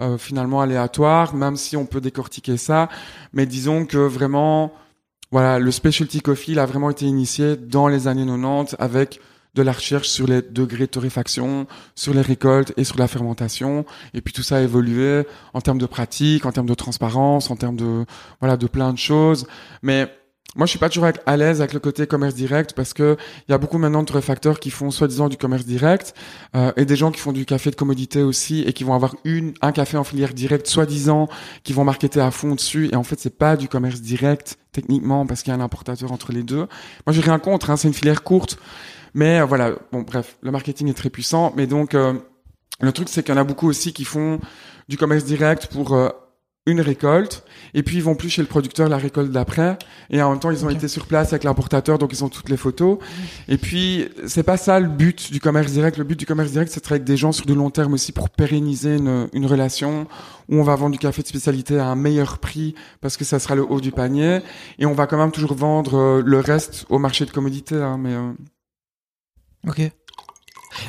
euh, 0.00 0.18
finalement 0.18 0.60
aléatoire, 0.60 1.34
même 1.34 1.56
si 1.56 1.78
on 1.78 1.86
peut 1.86 2.02
décortiquer 2.02 2.58
ça. 2.58 2.90
Mais 3.32 3.46
disons 3.46 3.86
que 3.86 3.96
vraiment, 3.96 4.72
voilà, 5.30 5.58
le 5.58 5.70
specialty 5.70 6.20
coffee 6.20 6.52
il 6.52 6.58
a 6.58 6.66
vraiment 6.66 6.90
été 6.90 7.06
initié 7.06 7.56
dans 7.56 7.88
les 7.88 8.06
années 8.06 8.26
90 8.26 8.76
avec 8.78 9.20
de 9.54 9.62
la 9.62 9.72
recherche 9.72 10.08
sur 10.08 10.26
les 10.26 10.42
degrés 10.42 10.86
de 10.86 10.90
torréfaction, 10.90 11.66
sur 11.94 12.14
les 12.14 12.20
récoltes 12.20 12.72
et 12.76 12.84
sur 12.84 12.98
la 12.98 13.08
fermentation. 13.08 13.84
Et 14.12 14.20
puis 14.20 14.32
tout 14.32 14.42
ça 14.42 14.56
a 14.56 14.60
évolué 14.60 15.24
en 15.52 15.60
termes 15.60 15.78
de 15.78 15.86
pratique, 15.86 16.46
en 16.46 16.52
termes 16.52 16.68
de 16.68 16.74
transparence, 16.74 17.50
en 17.50 17.56
termes 17.56 17.76
de 17.76 18.04
voilà 18.40 18.56
de 18.56 18.66
plein 18.66 18.92
de 18.92 18.98
choses. 18.98 19.46
Mais 19.82 20.10
moi, 20.56 20.66
je 20.66 20.70
suis 20.70 20.78
pas 20.78 20.88
toujours 20.88 21.08
à 21.26 21.36
l'aise 21.36 21.60
avec 21.60 21.72
le 21.72 21.80
côté 21.80 22.06
commerce 22.06 22.34
direct 22.34 22.74
parce 22.74 22.94
que 22.94 23.16
il 23.48 23.50
y 23.50 23.54
a 23.54 23.58
beaucoup 23.58 23.78
maintenant 23.78 24.02
de 24.02 24.06
torréfacteurs 24.06 24.60
qui 24.60 24.70
font 24.70 24.92
soi-disant 24.92 25.28
du 25.28 25.36
commerce 25.36 25.64
direct 25.64 26.14
euh, 26.54 26.70
et 26.76 26.84
des 26.84 26.94
gens 26.94 27.10
qui 27.10 27.18
font 27.18 27.32
du 27.32 27.44
café 27.44 27.72
de 27.72 27.74
commodité 27.74 28.22
aussi 28.22 28.62
et 28.62 28.72
qui 28.72 28.84
vont 28.84 28.94
avoir 28.94 29.16
une 29.24 29.54
un 29.62 29.72
café 29.72 29.96
en 29.96 30.04
filière 30.04 30.32
directe 30.32 30.68
soi-disant 30.68 31.28
qui 31.64 31.72
vont 31.72 31.82
marketer 31.82 32.20
à 32.20 32.30
fond 32.30 32.54
dessus 32.54 32.88
et 32.92 32.94
en 32.94 33.02
fait 33.02 33.18
c'est 33.18 33.36
pas 33.36 33.56
du 33.56 33.66
commerce 33.66 34.00
direct 34.00 34.56
techniquement 34.70 35.26
parce 35.26 35.42
qu'il 35.42 35.52
y 35.52 35.56
a 35.56 35.58
un 35.58 35.64
importateur 35.64 36.12
entre 36.12 36.30
les 36.30 36.44
deux. 36.44 36.68
Moi, 37.06 37.10
j'ai 37.10 37.22
rien 37.22 37.40
contre, 37.40 37.70
hein, 37.70 37.76
c'est 37.76 37.88
une 37.88 37.94
filière 37.94 38.22
courte, 38.22 38.58
mais 39.14 39.40
euh, 39.40 39.44
voilà. 39.44 39.72
Bon, 39.92 40.02
bref, 40.02 40.36
le 40.42 40.50
marketing 40.50 40.88
est 40.90 40.94
très 40.94 41.10
puissant, 41.10 41.52
mais 41.56 41.66
donc 41.66 41.94
euh, 41.94 42.14
le 42.80 42.92
truc 42.92 43.08
c'est 43.08 43.22
qu'il 43.22 43.34
y 43.34 43.38
en 43.38 43.40
a 43.40 43.44
beaucoup 43.44 43.68
aussi 43.68 43.92
qui 43.92 44.04
font 44.04 44.40
du 44.88 44.96
commerce 44.98 45.24
direct 45.24 45.68
pour 45.68 45.94
euh, 45.94 46.10
une 46.66 46.80
récolte 46.80 47.44
et 47.74 47.82
puis 47.82 47.96
ils 47.96 48.02
vont 48.02 48.14
plus 48.14 48.30
chez 48.30 48.40
le 48.40 48.48
producteur 48.48 48.88
la 48.88 48.96
récolte 48.96 49.30
d'après 49.30 49.78
et 50.08 50.22
en 50.22 50.30
même 50.30 50.40
temps 50.40 50.50
ils 50.50 50.64
ont 50.64 50.70
été 50.70 50.88
sur 50.88 51.06
place 51.06 51.34
avec 51.34 51.44
l'importateur 51.44 51.98
donc 51.98 52.12
ils 52.12 52.24
ont 52.24 52.28
toutes 52.28 52.48
les 52.48 52.56
photos. 52.56 52.98
Et 53.48 53.58
puis 53.58 54.08
c'est 54.26 54.42
pas 54.42 54.56
ça 54.56 54.80
le 54.80 54.88
but 54.88 55.30
du 55.30 55.40
commerce 55.40 55.72
direct. 55.72 55.98
Le 55.98 56.04
but 56.04 56.18
du 56.18 56.26
commerce 56.26 56.52
direct 56.52 56.72
c'est 56.72 56.80
de 56.80 56.84
travailler 56.84 57.02
avec 57.02 57.06
des 57.06 57.16
gens 57.16 57.32
sur 57.32 57.46
du 57.46 57.54
long 57.54 57.70
terme 57.70 57.92
aussi 57.92 58.12
pour 58.12 58.30
pérenniser 58.30 58.96
une, 58.96 59.28
une 59.32 59.46
relation 59.46 60.06
où 60.48 60.56
on 60.56 60.62
va 60.62 60.74
vendre 60.74 60.92
du 60.92 60.98
café 60.98 61.22
de 61.22 61.28
spécialité 61.28 61.78
à 61.78 61.86
un 61.86 61.96
meilleur 61.96 62.38
prix 62.38 62.74
parce 63.00 63.16
que 63.16 63.24
ça 63.24 63.38
sera 63.38 63.54
le 63.54 63.62
haut 63.62 63.80
du 63.80 63.92
panier. 63.92 64.40
Et 64.78 64.86
on 64.86 64.94
va 64.94 65.06
quand 65.06 65.18
même 65.18 65.32
toujours 65.32 65.54
vendre 65.54 65.98
euh, 65.98 66.22
le 66.24 66.40
reste 66.40 66.86
au 66.88 66.98
marché 66.98 67.26
de 67.26 67.30
commodité 67.30 67.76
hein, 67.76 67.98
mais 67.98 68.14
euh, 68.14 68.32
Ok. 69.66 69.80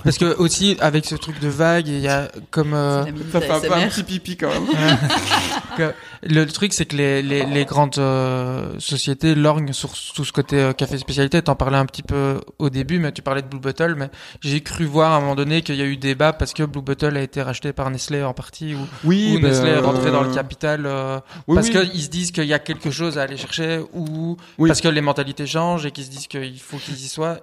Parce 0.03 0.17
que 0.17 0.35
aussi 0.37 0.77
avec 0.79 1.05
ce 1.05 1.13
truc 1.13 1.39
de 1.39 1.47
vague, 1.47 1.87
il 1.87 1.99
y 1.99 2.07
a 2.07 2.31
comme 2.49 2.73
euh, 2.73 3.01
C'est 3.03 3.05
la 3.05 3.11
minute 3.11 3.31
ça 3.31 3.39
fait 3.41 3.71
un 3.71 3.77
un 3.83 3.87
petit 3.87 4.01
pipi 4.03 4.35
quand 4.35 4.49
même 4.49 4.65
que- 5.77 5.93
le 6.23 6.43
truc 6.45 6.73
c'est 6.73 6.85
que 6.87 6.95
les, 6.95 7.21
les, 7.21 7.45
les 7.45 7.65
grandes 7.65 7.99
euh, 7.99 8.79
sociétés 8.79 9.35
lorgnent 9.35 9.73
sur 9.73 9.91
tout 10.15 10.25
ce 10.25 10.31
côté 10.31 10.57
euh, 10.59 10.73
café 10.73 10.97
spécialité. 10.97 11.39
T'en 11.43 11.55
parlais 11.55 11.77
un 11.77 11.85
petit 11.85 12.01
peu 12.01 12.41
au 12.57 12.71
début, 12.71 12.97
mais 12.97 13.11
tu 13.11 13.21
parlais 13.21 13.43
de 13.43 13.47
Blue 13.47 13.59
Bottle, 13.59 13.93
mais 13.95 14.09
j'ai 14.41 14.61
cru 14.61 14.85
voir 14.85 15.11
à 15.11 15.17
un 15.17 15.19
moment 15.19 15.35
donné 15.35 15.61
qu'il 15.61 15.75
y 15.75 15.81
a 15.83 15.85
eu 15.85 15.97
débat 15.97 16.33
parce 16.33 16.53
que 16.53 16.63
Blue 16.63 16.81
Bottle 16.81 17.15
a 17.15 17.21
été 17.21 17.43
racheté 17.43 17.71
par 17.71 17.91
Nestlé 17.91 18.23
en 18.23 18.33
partie 18.33 18.73
ou, 18.73 18.79
oui 19.03 19.35
ou 19.37 19.39
ben, 19.39 19.49
Nestlé 19.51 19.69
est 19.69 19.79
rentré 19.79 20.09
dans 20.09 20.23
le 20.23 20.31
euh, 20.31 20.33
capital 20.33 20.85
euh, 20.87 21.19
oui, 21.47 21.53
parce 21.55 21.67
oui. 21.69 21.87
qu'ils 21.91 22.01
se 22.01 22.09
disent 22.09 22.31
qu'il 22.31 22.45
y 22.45 22.53
a 22.55 22.59
quelque 22.59 22.89
chose 22.89 23.19
à 23.19 23.21
aller 23.21 23.37
chercher 23.37 23.81
ou 23.93 24.35
Oui. 24.57 24.67
parce 24.67 24.81
que 24.81 24.87
les 24.87 25.01
mentalités 25.01 25.45
changent 25.45 25.85
et 25.85 25.91
qu'ils 25.91 26.05
se 26.05 26.09
disent 26.09 26.27
qu'il 26.27 26.59
faut 26.59 26.77
qu'ils 26.77 26.95
y 26.95 27.07
soient. 27.07 27.37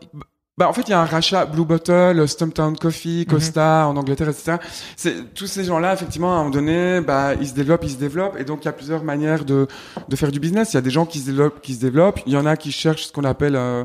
Bah, 0.58 0.68
en 0.68 0.74
fait, 0.74 0.82
il 0.82 0.90
y 0.90 0.92
a 0.92 1.00
un 1.00 1.06
rachat 1.06 1.46
Blue 1.46 1.64
Bottle, 1.64 2.28
Stumptown 2.28 2.76
Coffee, 2.76 3.24
Costa 3.24 3.86
en 3.88 3.96
Angleterre, 3.96 4.28
etc. 4.28 4.58
C'est 4.98 5.32
tous 5.32 5.46
ces 5.46 5.64
gens-là, 5.64 5.94
effectivement, 5.94 6.28
à 6.30 6.34
un 6.34 6.38
moment 6.40 6.50
donné, 6.50 7.00
bah, 7.00 7.32
ils 7.40 7.48
se 7.48 7.54
développent, 7.54 7.84
ils 7.84 7.92
se 7.92 7.96
développent, 7.96 8.38
et 8.38 8.44
donc 8.44 8.58
il 8.62 8.66
y 8.66 8.68
a 8.68 8.72
plusieurs 8.72 9.02
manières 9.02 9.46
de 9.46 9.66
de 10.10 10.16
faire 10.16 10.30
du 10.30 10.40
business. 10.40 10.72
Il 10.72 10.74
y 10.74 10.76
a 10.76 10.82
des 10.82 10.90
gens 10.90 11.06
qui 11.06 11.20
se 11.20 11.26
développent, 11.26 11.62
qui 11.62 11.72
se 11.72 11.80
développent. 11.80 12.20
Il 12.26 12.34
y 12.34 12.36
en 12.36 12.44
a 12.44 12.58
qui 12.58 12.70
cherchent 12.70 13.04
ce 13.06 13.12
qu'on 13.12 13.24
appelle 13.24 13.56
euh, 13.56 13.84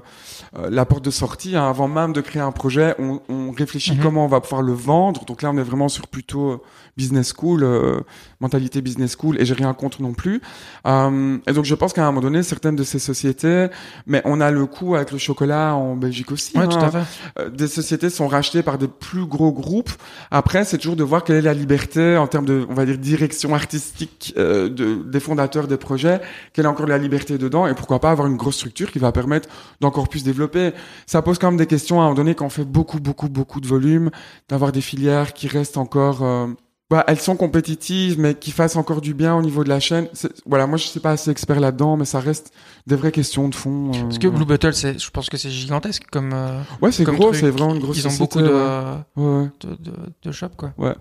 euh, 0.58 0.70
la 0.70 0.84
porte 0.84 1.06
de 1.06 1.10
sortie. 1.10 1.56
hein. 1.56 1.70
Avant 1.70 1.88
même 1.88 2.12
de 2.12 2.20
créer 2.20 2.42
un 2.42 2.52
projet, 2.52 2.96
on, 3.00 3.22
on 3.30 3.52
réfléchit 3.52 3.96
Mhm. 3.96 4.04
comment 4.04 4.26
on 4.26 4.28
va 4.28 4.42
pouvoir 4.42 4.62
le 4.62 4.74
vendre. 4.74 5.24
Donc 5.24 5.44
là, 5.44 5.52
on 5.54 5.58
est 5.58 5.64
vraiment 5.64 5.88
sur 5.88 6.08
plutôt 6.08 6.50
euh, 6.52 6.62
business 6.98 7.34
school, 7.38 7.64
euh, 7.64 8.00
mentalité 8.40 8.82
business 8.82 9.16
school, 9.18 9.40
et 9.40 9.46
j'ai 9.46 9.54
rien 9.54 9.74
contre 9.74 10.02
non 10.02 10.14
plus. 10.14 10.42
Euh, 10.86 11.38
et 11.48 11.54
donc 11.54 11.66
je 11.66 11.76
pense 11.76 11.94
qu'à 11.94 12.04
un 12.04 12.08
moment 12.08 12.22
donné, 12.22 12.44
certaines 12.44 12.76
de 12.76 12.84
ces 12.84 13.00
sociétés, 13.00 13.68
mais 14.08 14.22
on 14.26 14.42
a 14.42 14.52
le 14.52 14.66
coup 14.66 14.96
avec 14.96 15.12
le 15.12 15.18
chocolat 15.18 15.76
en 15.76 15.96
Belgique 15.96 16.32
aussi. 16.32 16.58
Ouais, 16.58 16.64
hein. 16.64 16.68
tout 16.68 16.78
à 16.78 16.92
fait. 16.92 17.04
Euh, 17.40 17.50
des 17.50 17.68
sociétés 17.68 18.10
sont 18.10 18.28
rachetées 18.28 18.64
par 18.64 18.78
des 18.78 18.88
plus 18.88 19.26
gros 19.26 19.52
groupes. 19.52 19.92
Après, 20.32 20.66
c'est 20.66 20.78
toujours 20.78 20.96
de 20.96 21.04
voir 21.04 21.24
quelle 21.24 21.38
est 21.38 21.42
la 21.42 21.54
liberté 21.54 22.18
en 22.18 22.28
termes 22.28 22.46
de, 22.46 22.66
on 22.70 22.74
va 22.74 22.86
dire, 22.86 22.98
direction 22.98 23.54
artistique 23.54 24.34
euh, 24.38 24.70
de, 24.70 25.04
des 25.04 25.20
fondateurs 25.20 25.68
des 25.68 25.78
projets, 25.78 26.20
quelle 26.54 26.66
est 26.66 26.70
encore 26.70 26.88
la 26.88 26.98
liberté 26.98 27.38
dedans, 27.38 27.68
et 27.68 27.76
pourquoi 27.76 28.00
pas 28.00 28.12
avoir 28.12 28.28
une 28.28 28.38
grosse 28.38 28.56
structure 28.56 28.92
qui 28.92 29.00
va 29.00 29.12
permettre 29.12 29.48
d'encore 29.82 30.10
plus 30.10 30.24
développer. 30.24 30.72
Ça 31.06 31.22
pose 31.22 31.38
quand 31.38 31.52
même 31.52 31.58
des 31.58 31.68
questions 31.68 32.00
à 32.00 32.02
un 32.02 32.06
moment 32.06 32.16
donné 32.16 32.36
quand 32.36 32.46
on 32.46 32.50
fait 32.50 32.66
beaucoup, 32.66 33.00
beaucoup, 33.00 33.30
beaucoup 33.30 33.62
de 33.62 33.68
volume, 33.68 34.10
d'avoir 34.50 34.72
des 34.72 34.82
filières 34.82 35.34
qui 35.34 35.48
restent 35.48 35.78
encore... 35.78 36.24
euh, 36.24 36.48
bah, 36.90 37.04
elles 37.08 37.20
sont 37.20 37.36
compétitives, 37.36 38.18
mais 38.20 38.34
qui 38.34 38.52
fassent 38.52 38.76
encore 38.78 39.02
du 39.02 39.14
bien 39.14 39.36
au 39.36 39.42
niveau 39.42 39.64
de 39.64 39.70
la 39.70 39.80
chaîne. 39.80 40.08
Voilà, 40.46 40.68
moi 40.68 40.78
je 40.78 40.86
suis 40.88 41.00
pas 41.02 41.12
assez 41.12 41.30
expert 41.32 41.60
là-dedans, 41.60 41.98
mais 41.98 42.06
ça 42.06 42.20
reste 42.20 42.54
des 42.86 42.96
vraies 42.96 43.12
questions 43.12 43.50
de 43.50 43.56
fond. 43.56 43.92
euh, 43.94 44.02
Parce 44.04 44.20
que. 44.20 44.28
Blue 44.28 44.46
Bottle, 44.46 44.74
c'est, 44.74 44.98
je 44.98 45.10
pense 45.12 45.30
que 45.30 45.36
c'est 45.38 45.50
gigantesque 45.50 46.04
comme. 46.12 46.32
euh, 46.34 46.62
ouais, 46.82 46.92
c'est 46.92 47.04
gros, 47.04 47.34
c'est 47.34 47.50
vraiment 47.50 47.74
une 47.76 47.82
grosse 47.82 47.98
Ils 47.98 48.08
ont 48.08 48.10
société, 48.10 48.40
beaucoup 48.40 48.48
de, 48.50 48.54
ouais. 48.54 49.26
Ouais, 49.26 49.42
ouais. 49.44 49.50
de, 49.62 49.70
de, 49.84 49.94
de 50.24 50.32
shops, 50.32 50.56
quoi. 50.56 50.74
Ouais. 50.78 50.96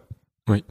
Oui. 0.49 0.65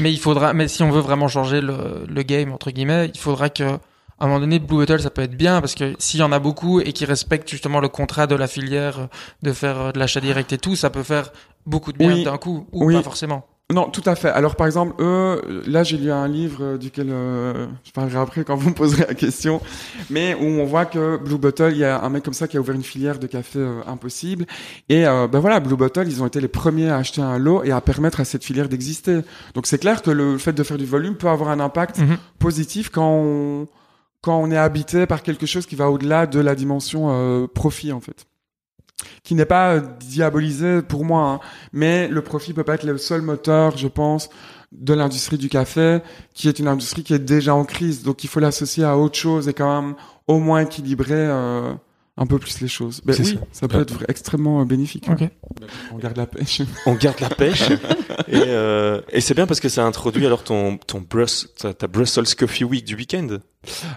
Mais 0.00 0.10
il 0.12 0.18
faudra, 0.18 0.54
mais 0.54 0.66
si 0.66 0.82
on 0.82 0.90
veut 0.90 1.00
vraiment 1.02 1.28
changer 1.28 1.60
le, 1.60 2.04
le 2.08 2.22
game, 2.22 2.50
entre 2.52 2.70
guillemets, 2.70 3.10
il 3.14 3.20
faudra 3.20 3.50
que, 3.50 3.64
à 3.64 3.78
un 4.20 4.26
moment 4.28 4.40
donné, 4.40 4.58
Blue 4.60 4.78
Bottle, 4.78 5.00
ça 5.00 5.10
peut 5.10 5.22
être 5.22 5.36
bien, 5.36 5.60
parce 5.60 5.74
que 5.74 5.94
s'il 5.98 6.20
y 6.20 6.22
en 6.22 6.32
a 6.32 6.38
beaucoup 6.38 6.80
et 6.80 6.92
qui 6.94 7.04
respectent 7.04 7.50
justement 7.50 7.80
le 7.80 7.88
contrat 7.88 8.26
de 8.26 8.34
la 8.34 8.46
filière, 8.46 8.98
euh, 8.98 9.06
de 9.42 9.52
faire 9.52 9.78
euh, 9.78 9.92
de 9.92 9.98
l'achat 9.98 10.20
direct 10.20 10.52
et 10.54 10.58
tout, 10.58 10.74
ça 10.74 10.88
peut 10.88 11.02
faire 11.02 11.30
beaucoup 11.66 11.92
de 11.92 11.98
bien 11.98 12.14
Oui. 12.14 12.24
d'un 12.24 12.38
coup, 12.38 12.66
ou 12.72 12.86
Oui. 12.86 12.94
pas 12.94 13.02
forcément. 13.02 13.44
Non, 13.72 13.88
tout 13.88 14.02
à 14.04 14.14
fait. 14.14 14.28
Alors, 14.28 14.56
par 14.56 14.66
exemple, 14.66 14.94
eux, 15.02 15.62
là, 15.66 15.82
j'ai 15.84 15.96
lu 15.96 16.10
un 16.12 16.28
livre 16.28 16.58
euh, 16.62 16.76
duquel 16.78 17.08
euh, 17.10 17.66
je 17.82 17.92
parlerai 17.92 18.18
après 18.18 18.44
quand 18.44 18.56
vous 18.56 18.68
me 18.68 18.74
poserez 18.74 19.06
la 19.08 19.14
question, 19.14 19.58
mais 20.10 20.34
où 20.34 20.44
on 20.44 20.66
voit 20.66 20.84
que 20.84 21.16
Blue 21.16 21.38
Bottle, 21.38 21.70
il 21.72 21.78
y 21.78 21.84
a 21.84 22.02
un 22.02 22.10
mec 22.10 22.22
comme 22.22 22.34
ça 22.34 22.46
qui 22.46 22.58
a 22.58 22.60
ouvert 22.60 22.74
une 22.74 22.82
filière 22.82 23.18
de 23.18 23.26
café 23.26 23.60
euh, 23.60 23.80
impossible. 23.86 24.44
Et 24.90 25.06
euh, 25.06 25.28
ben 25.28 25.40
voilà, 25.40 25.60
Blue 25.60 25.76
Bottle, 25.76 26.04
ils 26.06 26.22
ont 26.22 26.26
été 26.26 26.42
les 26.42 26.48
premiers 26.48 26.90
à 26.90 26.98
acheter 26.98 27.22
un 27.22 27.38
lot 27.38 27.64
et 27.64 27.72
à 27.72 27.80
permettre 27.80 28.20
à 28.20 28.26
cette 28.26 28.44
filière 28.44 28.68
d'exister. 28.68 29.20
Donc, 29.54 29.66
c'est 29.66 29.78
clair 29.78 30.02
que 30.02 30.10
le 30.10 30.36
fait 30.36 30.52
de 30.52 30.62
faire 30.62 30.76
du 30.76 30.84
volume 30.86 31.14
peut 31.14 31.28
avoir 31.28 31.48
un 31.48 31.58
impact 31.60 31.98
Mhm. 32.00 32.18
positif 32.38 32.90
quand 32.90 33.08
on 33.08 33.66
quand 34.20 34.38
on 34.40 34.50
est 34.50 34.56
habité 34.56 35.06
par 35.06 35.22
quelque 35.22 35.44
chose 35.46 35.66
qui 35.66 35.74
va 35.76 35.90
au-delà 35.90 36.26
de 36.26 36.40
la 36.40 36.54
dimension 36.54 37.08
euh, 37.10 37.46
profit 37.46 37.92
en 37.92 38.00
fait 38.00 38.26
qui 39.22 39.34
n'est 39.34 39.44
pas 39.44 39.80
diabolisé 39.80 40.82
pour 40.82 41.04
moi 41.04 41.28
hein. 41.28 41.40
mais 41.72 42.08
le 42.08 42.22
profit 42.22 42.52
peut 42.52 42.64
pas 42.64 42.74
être 42.74 42.84
le 42.84 42.98
seul 42.98 43.22
moteur 43.22 43.76
je 43.76 43.88
pense 43.88 44.30
de 44.72 44.94
l'industrie 44.94 45.38
du 45.38 45.48
café 45.48 46.00
qui 46.34 46.48
est 46.48 46.58
une 46.58 46.68
industrie 46.68 47.02
qui 47.02 47.14
est 47.14 47.18
déjà 47.18 47.54
en 47.54 47.64
crise 47.64 48.02
donc 48.02 48.24
il 48.24 48.28
faut 48.28 48.40
l'associer 48.40 48.84
à 48.84 48.96
autre 48.96 49.16
chose 49.16 49.48
et 49.48 49.54
quand 49.54 49.82
même 49.82 49.94
au 50.26 50.38
moins 50.38 50.60
équilibrer 50.60 51.14
euh, 51.14 51.72
un 52.16 52.26
peu 52.26 52.38
plus 52.38 52.60
les 52.60 52.68
choses 52.68 53.00
ben 53.04 53.12
C'est 53.12 53.22
oui 53.24 53.34
ça. 53.34 53.46
ça, 53.52 53.68
peut 53.68 53.76
Ouais. 53.78 53.82
être 53.82 54.04
extrêmement 54.08 54.60
euh, 54.60 54.64
bénéfique 54.64 55.06
Ok. 55.10 55.28
on 55.92 55.96
garde 55.98 56.16
la 56.16 56.26
pêche 56.26 56.62
On 56.86 56.94
garde 56.94 57.18
la 57.20 57.28
pêche. 57.28 57.68
et 58.28 58.36
euh, 58.46 59.00
et 59.10 59.20
c'est 59.20 59.34
bien 59.34 59.46
parce 59.46 59.58
que 59.60 59.68
ça 59.68 59.84
introduit 59.84 60.24
alors 60.24 60.44
ton, 60.44 60.76
ton 60.78 61.00
Brus, 61.00 61.48
ta, 61.58 61.74
ta 61.74 61.86
Brussels 61.88 62.32
Coffee 62.38 62.64
Week 62.64 62.84
du 62.84 62.94
week-end. 62.94 63.38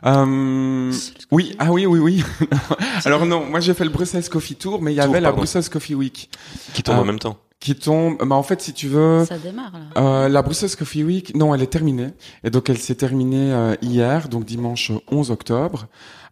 Euh, 0.05 0.91
oui, 1.31 1.55
ah 1.59 1.71
oui, 1.71 1.85
oui, 1.85 1.99
oui. 1.99 2.23
Alors 3.05 3.25
non, 3.25 3.45
moi 3.45 3.59
j'ai 3.59 3.73
fait 3.73 3.83
le 3.83 3.89
Brussels 3.89 4.27
Coffee 4.29 4.55
Tour, 4.55 4.81
mais 4.81 4.93
il 4.93 4.97
y 4.97 5.01
Tour, 5.01 5.09
avait 5.09 5.21
la. 5.21 5.31
Brussels 5.31 5.69
Coffee 5.69 5.95
Week 5.95 6.29
Qui 6.73 6.83
tombe 6.83 6.99
en 6.99 7.05
même 7.05 7.19
temps. 7.19 7.37
qui 7.59 7.75
tombe. 7.75 8.17
Bah 8.25 8.35
en 8.35 8.43
fait, 8.43 8.61
si 8.61 8.73
tu 8.73 8.87
veux, 8.87 9.25
Ça 9.25 9.37
démarre 9.37 9.73
là. 9.73 10.01
euh, 10.01 10.29
la 10.29 10.41
Brussels 10.41 10.75
Coffee 10.75 11.03
Week, 11.03 11.35
non, 11.35 11.53
elle 11.53 11.61
est 11.61 11.67
terminée. 11.71 12.09
Et 12.43 12.49
donc 12.49 12.69
elle 12.69 12.77
s'est 12.77 12.95
terminée 12.95 13.51
euh, 13.53 13.75
hier, 13.81 14.29
donc 14.29 14.45
dimanche 14.45 14.91
11 15.11 15.31
octobre. 15.31 15.87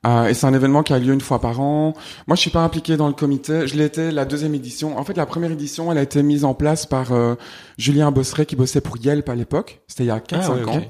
Euh, 0.05 0.27
et 0.27 0.33
c'est 0.33 0.45
un 0.45 0.53
événement 0.53 0.83
qui 0.83 0.93
a 0.93 0.99
lieu 0.99 1.13
une 1.13 1.21
fois 1.21 1.39
par 1.39 1.59
an. 1.59 1.93
Moi, 2.27 2.35
je 2.35 2.41
suis 2.41 2.51
pas 2.51 2.63
impliqué 2.63 2.97
dans 2.97 3.07
le 3.07 3.13
comité. 3.13 3.67
Je 3.67 3.75
l'ai 3.75 3.85
été 3.85 4.11
la 4.11 4.25
deuxième 4.25 4.53
édition. 4.53 4.97
En 4.97 5.03
fait, 5.03 5.17
la 5.17 5.25
première 5.25 5.51
édition, 5.51 5.91
elle 5.91 5.97
a 5.97 6.03
été 6.03 6.21
mise 6.21 6.45
en 6.45 6.53
place 6.53 6.85
par 6.85 7.11
euh, 7.11 7.35
Julien 7.77 8.11
Bosseret 8.11 8.45
qui 8.45 8.55
bossait 8.55 8.81
pour 8.81 8.97
Yelp 8.97 9.27
à 9.29 9.35
l'époque. 9.35 9.81
C'était 9.87 10.03
il 10.03 10.07
y 10.07 10.11
a 10.11 10.19
4-5 10.19 10.21
Ah, 10.31 10.51
ouais, 10.51 10.63
ans. 10.65 10.73
Ouais. 10.75 10.85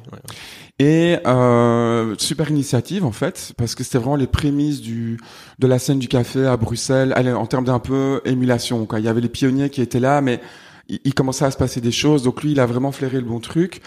Et 0.78 1.18
euh, 1.26 2.16
super 2.18 2.52
initiative 2.52 3.06
en 3.06 3.14
fait, 3.14 3.54
parce 3.58 3.76
que 3.76 3.84
c'était 3.86 3.98
vraiment 3.98 4.18
les 4.18 4.28
prémices 4.28 4.82
du 4.82 5.18
de 5.58 5.68
la 5.68 5.80
scène 5.80 6.00
du 6.00 6.10
café 6.10 6.46
à 6.46 6.58
Bruxelles, 6.58 7.14
en 7.34 7.46
termes 7.46 7.64
d'un 7.64 7.80
peu 7.80 8.20
émulation. 8.26 8.86
Quoi. 8.86 9.00
Il 9.00 9.06
y 9.06 9.08
avait 9.08 9.22
les 9.22 9.30
pionniers 9.30 9.70
qui 9.70 9.82
étaient 9.82 10.02
là, 10.02 10.20
mais 10.20 10.42
il, 10.88 11.14
commençait 11.14 11.46
à 11.46 11.52
se 11.52 11.58
passer 11.58 11.82
des 11.82 11.92
choses. 11.92 12.24
Donc 12.24 12.44
lui, 12.44 12.52
il 12.52 12.60
a 12.60 12.66
vraiment 12.66 12.92
flairé 12.92 13.18
le 13.18 13.26
bon 13.26 13.40
truc. 13.40 13.82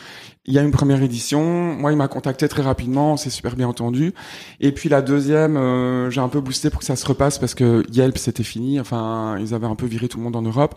Il 0.47 0.55
y 0.55 0.59
a 0.59 0.63
une 0.63 0.71
première 0.71 1.03
édition. 1.03 1.43
Moi, 1.43 1.93
il 1.93 1.99
m'a 1.99 2.09
contacté 2.09 2.49
très 2.49 2.63
rapidement. 2.63 3.17
C'est 3.17 3.31
super 3.31 3.57
bien 3.57 3.69
entendu. 3.69 4.15
Et 4.61 4.73
puis 4.73 4.89
la 4.89 5.03
deuxième, 5.03 5.57
euh, 5.57 6.11
j'ai 6.11 6.21
un 6.21 6.29
peu 6.29 6.41
boosté 6.41 6.71
pour 6.71 6.81
que 6.81 6.87
ça 6.87 6.97
se 6.97 7.07
repasse 7.07 7.39
parce 7.39 7.55
que 7.55 7.85
Yelp 7.93 8.19
c'était 8.19 8.43
fini. 8.43 8.81
Enfin, 8.81 9.37
ils 9.39 9.55
avaient 9.55 9.67
un 9.67 9.77
peu 9.77 9.87
viré 9.87 10.09
tout 10.09 10.19
le 10.19 10.25
monde 10.25 10.37
en 10.37 10.43
Europe. 10.43 10.75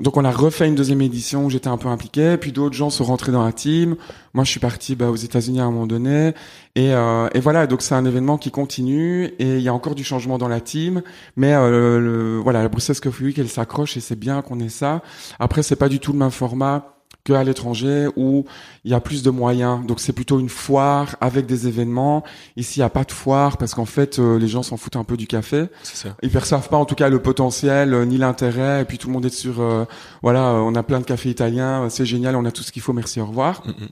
Donc 0.00 0.16
on 0.16 0.24
a 0.24 0.30
refait 0.30 0.66
une 0.66 0.74
deuxième 0.74 1.02
édition 1.02 1.46
où 1.46 1.50
j'étais 1.50 1.68
un 1.68 1.76
peu 1.78 1.88
impliqué, 1.88 2.36
puis 2.36 2.50
d'autres 2.50 2.74
gens 2.74 2.90
sont 2.90 3.04
rentrés 3.04 3.30
dans 3.30 3.44
la 3.44 3.52
team. 3.52 3.96
Moi, 4.32 4.42
je 4.44 4.50
suis 4.50 4.60
parti 4.60 4.96
bah, 4.96 5.08
aux 5.10 5.16
États-Unis 5.16 5.60
à 5.60 5.64
un 5.64 5.70
moment 5.70 5.86
donné, 5.86 6.34
et, 6.74 6.92
euh, 6.92 7.28
et 7.32 7.40
voilà. 7.40 7.66
Donc 7.66 7.80
c'est 7.82 7.94
un 7.94 8.04
événement 8.04 8.36
qui 8.36 8.50
continue, 8.50 9.26
et 9.38 9.56
il 9.56 9.62
y 9.62 9.68
a 9.68 9.74
encore 9.74 9.94
du 9.94 10.02
changement 10.02 10.36
dans 10.36 10.48
la 10.48 10.60
team, 10.60 11.02
mais 11.36 11.52
euh, 11.54 12.00
le, 12.00 12.38
voilà, 12.38 12.62
la 12.62 12.68
Bruxelles 12.68 12.98
Coffee 13.00 13.24
Week, 13.24 13.38
elle 13.38 13.48
s'accroche, 13.48 13.96
et 13.96 14.00
c'est 14.00 14.18
bien 14.18 14.42
qu'on 14.42 14.58
ait 14.58 14.68
ça. 14.68 15.02
Après, 15.38 15.62
c'est 15.62 15.76
pas 15.76 15.88
du 15.88 16.00
tout 16.00 16.12
le 16.12 16.18
même 16.18 16.30
format 16.30 16.93
qu'à 17.24 17.42
l'étranger 17.42 18.08
où 18.16 18.44
il 18.84 18.90
y 18.90 18.94
a 18.94 19.00
plus 19.00 19.22
de 19.22 19.30
moyens. 19.30 19.84
Donc 19.86 20.00
c'est 20.00 20.12
plutôt 20.12 20.38
une 20.38 20.48
foire 20.50 21.16
avec 21.20 21.46
des 21.46 21.66
événements. 21.66 22.22
Ici, 22.56 22.78
il 22.78 22.82
n'y 22.82 22.86
a 22.86 22.90
pas 22.90 23.04
de 23.04 23.12
foire 23.12 23.56
parce 23.56 23.74
qu'en 23.74 23.86
fait, 23.86 24.18
euh, 24.18 24.38
les 24.38 24.48
gens 24.48 24.62
s'en 24.62 24.76
foutent 24.76 24.96
un 24.96 25.04
peu 25.04 25.16
du 25.16 25.26
café. 25.26 25.66
Ça. 25.82 26.10
Ils 26.22 26.30
perçoivent 26.30 26.68
pas 26.68 26.76
en 26.76 26.84
tout 26.84 26.94
cas 26.94 27.08
le 27.08 27.18
potentiel 27.20 27.94
euh, 27.94 28.04
ni 28.04 28.18
l'intérêt. 28.18 28.82
Et 28.82 28.84
puis 28.84 28.98
tout 28.98 29.08
le 29.08 29.14
monde 29.14 29.26
est 29.26 29.34
sur, 29.34 29.60
euh, 29.60 29.84
voilà, 30.22 30.50
euh, 30.50 30.58
on 30.58 30.74
a 30.74 30.82
plein 30.82 31.00
de 31.00 31.04
cafés 31.04 31.30
italiens, 31.30 31.88
c'est 31.88 32.06
génial, 32.06 32.36
on 32.36 32.44
a 32.44 32.52
tout 32.52 32.62
ce 32.62 32.72
qu'il 32.72 32.82
faut, 32.82 32.92
merci, 32.92 33.20
au 33.20 33.26
revoir. 33.26 33.62
Mm, 33.66 33.70
mm. 33.70 33.88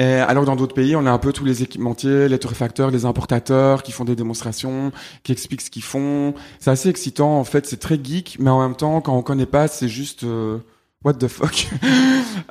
Et 0.00 0.14
alors 0.14 0.46
dans 0.46 0.56
d'autres 0.56 0.74
pays, 0.74 0.96
on 0.96 1.04
a 1.04 1.10
un 1.10 1.18
peu 1.18 1.30
tous 1.30 1.44
les 1.44 1.62
équipementiers, 1.62 2.26
les 2.26 2.38
torréfacteurs, 2.38 2.90
les 2.90 3.04
importateurs 3.04 3.82
qui 3.82 3.92
font 3.92 4.06
des 4.06 4.16
démonstrations, 4.16 4.92
qui 5.24 5.32
expliquent 5.32 5.60
ce 5.60 5.68
qu'ils 5.68 5.82
font. 5.82 6.32
C'est 6.58 6.70
assez 6.70 6.88
excitant 6.88 7.38
en 7.38 7.44
fait, 7.44 7.66
c'est 7.66 7.76
très 7.76 8.02
geek, 8.02 8.38
mais 8.40 8.48
en 8.48 8.62
même 8.62 8.76
temps, 8.76 9.02
quand 9.02 9.14
on 9.14 9.20
connaît 9.20 9.44
pas, 9.44 9.68
c'est 9.68 9.88
juste 9.88 10.24
euh, 10.24 10.56
what 11.04 11.14
the 11.14 11.28
fuck? 11.28 11.66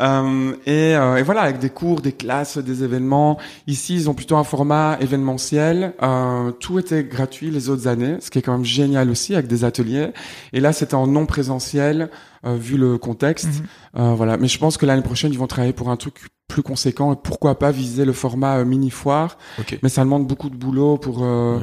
Euh, 0.01 0.53
et, 0.65 0.95
euh, 0.95 1.17
et 1.17 1.23
voilà, 1.23 1.41
avec 1.41 1.59
des 1.59 1.69
cours, 1.69 1.99
des 1.99 2.13
classes, 2.13 2.57
des 2.57 2.85
événements. 2.85 3.37
Ici, 3.67 3.95
ils 3.95 4.09
ont 4.09 4.13
plutôt 4.13 4.37
un 4.37 4.45
format 4.45 4.97
événementiel. 5.01 5.93
Euh, 6.01 6.51
tout 6.51 6.79
était 6.79 7.03
gratuit 7.03 7.51
les 7.51 7.69
autres 7.69 7.87
années, 7.87 8.15
ce 8.21 8.29
qui 8.29 8.39
est 8.39 8.41
quand 8.41 8.53
même 8.53 8.63
génial 8.63 9.09
aussi, 9.09 9.35
avec 9.35 9.47
des 9.47 9.65
ateliers. 9.65 10.11
Et 10.53 10.61
là, 10.61 10.71
c'était 10.71 10.95
en 10.95 11.05
non 11.05 11.25
présentiel, 11.25 12.09
euh, 12.45 12.55
vu 12.55 12.77
le 12.77 12.97
contexte. 12.97 13.61
Euh, 13.97 14.13
voilà. 14.13 14.37
Mais 14.37 14.47
je 14.47 14.57
pense 14.57 14.77
que 14.77 14.85
l'année 14.85 15.03
prochaine, 15.03 15.33
ils 15.33 15.39
vont 15.39 15.47
travailler 15.47 15.73
pour 15.73 15.89
un 15.89 15.97
truc 15.97 16.29
plus 16.47 16.63
conséquent. 16.63 17.11
Et 17.11 17.17
pourquoi 17.21 17.59
pas 17.59 17.71
viser 17.71 18.05
le 18.05 18.13
format 18.13 18.63
mini 18.63 18.89
foire. 18.89 19.37
Mais 19.83 19.89
ça 19.89 20.03
demande 20.03 20.27
beaucoup 20.27 20.49
de 20.49 20.55
boulot 20.55 20.97
pour 20.97 21.25
euh. 21.25 21.59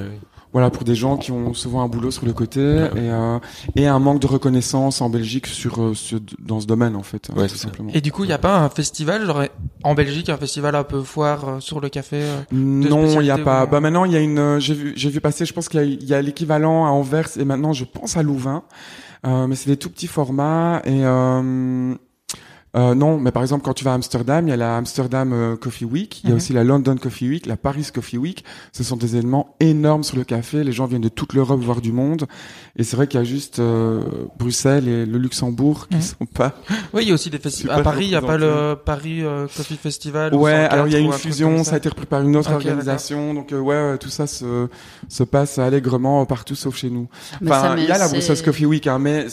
Voilà 0.57 0.71
pour 0.71 0.85
des 0.85 0.95
gens 0.95 1.19
qui 1.19 1.33
ont 1.33 1.53
souvent 1.53 1.83
un 1.83 1.87
boulot 1.87 2.11
sur 2.11 2.25
le 2.25 2.33
côté 2.33 2.61
ouais. 2.61 2.91
et 2.97 3.11
euh, 3.11 3.39
et 3.75 3.87
un 3.87 3.99
manque 3.99 4.21
de 4.23 4.27
reconnaissance 4.27 5.03
en 5.03 5.11
Belgique 5.11 5.47
sur 5.47 5.83
euh, 5.83 5.93
dans 6.39 6.61
ce 6.61 6.67
domaine 6.67 6.97
en 6.97 7.03
fait. 7.03 7.29
Ouais, 7.37 7.47
tout 7.47 7.57
simplement. 7.57 7.91
Et 7.93 8.01
du 8.01 8.11
coup, 8.11 8.25
il 8.25 8.29
n'y 8.29 8.33
a 8.33 8.39
pas 8.39 8.57
un 8.61 8.71
festival, 8.71 9.27
genre 9.27 9.43
en 9.85 9.95
Belgique, 9.95 10.31
un 10.31 10.39
festival 10.39 10.75
un 10.75 10.83
peu 10.83 11.03
foire 11.03 11.47
euh, 11.47 11.61
sur 11.61 11.79
le 11.79 11.91
café 11.91 12.23
euh, 12.23 12.41
Non, 12.53 13.21
il 13.21 13.27
y 13.27 13.31
a 13.31 13.37
pas. 13.37 13.65
ou- 13.67 13.69
Bah 13.69 13.81
maintenant, 13.81 14.07
il 14.07 14.13
y 14.13 14.17
a 14.17 14.21
une. 14.21 14.59
J'ai 14.59 14.73
vu, 14.73 14.95
j'ai 14.97 15.11
vu 15.11 15.21
passer. 15.21 15.45
Je 15.45 15.53
pense 15.53 15.69
qu'il 15.69 15.79
y 15.79 15.83
a, 15.83 15.85
il 15.87 16.05
y 16.05 16.15
a 16.15 16.23
l'équivalent 16.23 16.87
à 16.87 16.89
Anvers 16.89 17.29
et 17.39 17.45
maintenant, 17.45 17.75
je 17.75 17.85
pense 17.85 18.17
à 18.17 18.23
Louvain. 18.23 18.63
Euh, 19.27 19.47
mais 19.47 19.57
c'est 19.57 19.69
des 19.69 19.77
tout 19.77 19.91
petits 19.91 20.07
formats 20.07 20.81
et. 20.87 21.05
Euh, 21.05 21.95
euh, 22.77 22.95
non, 22.95 23.19
mais 23.19 23.31
par 23.33 23.43
exemple, 23.43 23.65
quand 23.65 23.73
tu 23.73 23.85
vas 23.85 23.93
à 23.93 23.95
Amsterdam, 23.95 24.47
il 24.47 24.51
y 24.51 24.53
a 24.53 24.57
la 24.57 24.77
Amsterdam 24.77 25.33
euh, 25.33 25.57
Coffee 25.57 25.85
Week, 25.87 26.21
il 26.23 26.29
y 26.29 26.31
a 26.31 26.35
Mhm. 26.35 26.37
aussi 26.37 26.53
la 26.53 26.63
London 26.65 26.97
Coffee 26.97 27.29
Week, 27.29 27.47
la 27.47 27.57
Paris 27.57 27.89
Coffee 27.95 28.19
Week. 28.19 28.45
Ce 28.73 28.85
sont 28.85 28.97
des 28.97 29.17
événements 29.17 29.55
énormes 29.61 30.05
sur 30.05 30.17
le 30.17 30.25
café. 30.25 30.63
Les 30.63 30.73
gens 30.73 30.87
viennent 30.87 31.01
de 31.03 31.09
toute 31.09 31.33
l'Europe, 31.33 31.61
voire 31.61 31.81
du 31.81 31.93
monde. 31.93 32.27
Et 32.77 32.85
c'est 32.85 32.97
vrai 32.97 33.07
qu'il 33.07 33.19
y 33.19 33.23
a 33.23 33.25
juste 33.25 33.59
euh, 33.61 34.03
Bruxelles 34.39 34.89
et 34.89 35.07
le 35.07 35.19
Luxembourg 35.19 35.89
qui 35.89 35.97
Mhm. 35.97 36.03
sont 36.03 36.27
pas. 36.27 36.55
Oui, 36.93 37.03
il 37.05 37.09
y 37.09 37.11
a 37.13 37.15
aussi 37.15 37.31
des 37.31 37.39
festivals. 37.39 37.81
À 37.81 37.83
Paris, 37.83 38.05
il 38.05 38.09
n'y 38.11 38.15
a 38.17 38.21
pas 38.23 38.37
le 38.37 38.75
Paris 38.85 39.23
euh, 39.25 39.47
Coffee 39.57 39.77
Festival. 39.77 40.35
ou 40.35 40.39
Ouais, 40.43 40.53
104 40.53 40.73
alors 40.75 40.87
il 40.87 40.93
y 40.93 40.97
a 40.97 40.99
une 40.99 41.13
fusion, 41.13 41.65
ça. 41.65 41.75
a 41.75 41.79
été 41.79 41.89
repris 41.89 42.07
par 42.07 42.21
une 42.23 42.37
autre 42.37 42.53
organisation, 42.53 43.33
donc 43.35 43.53
euh, 43.53 43.59
ouais, 43.59 43.97
tout 43.99 44.11
ça 44.11 44.27
se 44.27 44.69
se 45.09 45.23
passe 45.23 45.59
allègrement 45.59 46.25
partout 46.27 46.55
sauf 46.55 46.77
chez 46.77 46.91
nous. 46.91 47.09
Enfin, 47.45 47.75
il 47.79 47.85
y 47.85 47.91
a 47.91 47.99
la 47.99 48.09
Brussels 48.09 48.43
Coffee 48.43 48.67
Week, 48.67 48.87
hein, 48.87 48.99
mais 48.99 49.27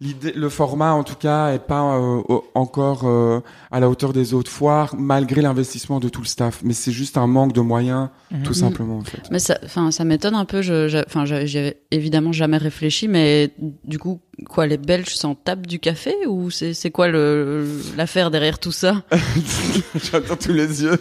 le 0.00 0.48
format 0.48 0.92
en 0.92 1.02
tout 1.02 1.16
cas 1.16 1.52
est 1.52 1.58
pas 1.58 1.96
euh, 1.96 2.22
encore 2.54 3.02
euh, 3.04 3.40
à 3.72 3.80
la 3.80 3.88
hauteur 3.88 4.12
des 4.12 4.32
autres 4.32 4.50
foires, 4.50 4.94
malgré 4.96 5.42
l'investissement 5.42 5.98
de 5.98 6.08
tout 6.08 6.20
le 6.20 6.26
staff. 6.26 6.60
Mais 6.62 6.72
c'est 6.72 6.92
juste 6.92 7.16
un 7.18 7.26
manque 7.26 7.52
de 7.52 7.60
moyens, 7.60 8.08
Mhm. 8.30 8.42
tout 8.44 8.54
simplement 8.54 8.98
en 8.98 9.04
fait. 9.04 9.22
Mais 9.32 9.38
ça, 9.40 9.58
enfin, 9.64 9.90
ça 9.90 10.04
m'étonne 10.04 10.34
un 10.36 10.44
peu. 10.44 10.60
Enfin, 11.06 11.24
j'y 11.24 11.58
avais 11.58 11.80
évidemment 11.90 12.30
jamais 12.32 12.58
réfléchi, 12.58 13.08
mais 13.08 13.52
du 13.84 13.98
coup, 13.98 14.20
quoi, 14.48 14.66
les 14.68 14.76
Belges 14.76 15.14
s'en 15.16 15.34
tapent 15.34 15.66
du 15.66 15.80
café 15.80 16.14
ou 16.28 16.50
c'est, 16.50 16.74
c'est 16.74 16.90
quoi 16.92 17.08
le 17.08 17.66
l'affaire 17.96 18.30
derrière 18.30 18.58
tout 18.60 18.70
ça? 18.72 19.02
J'attends 20.12 20.36
tous 20.36 20.52
les 20.52 20.82
yeux, 20.82 21.00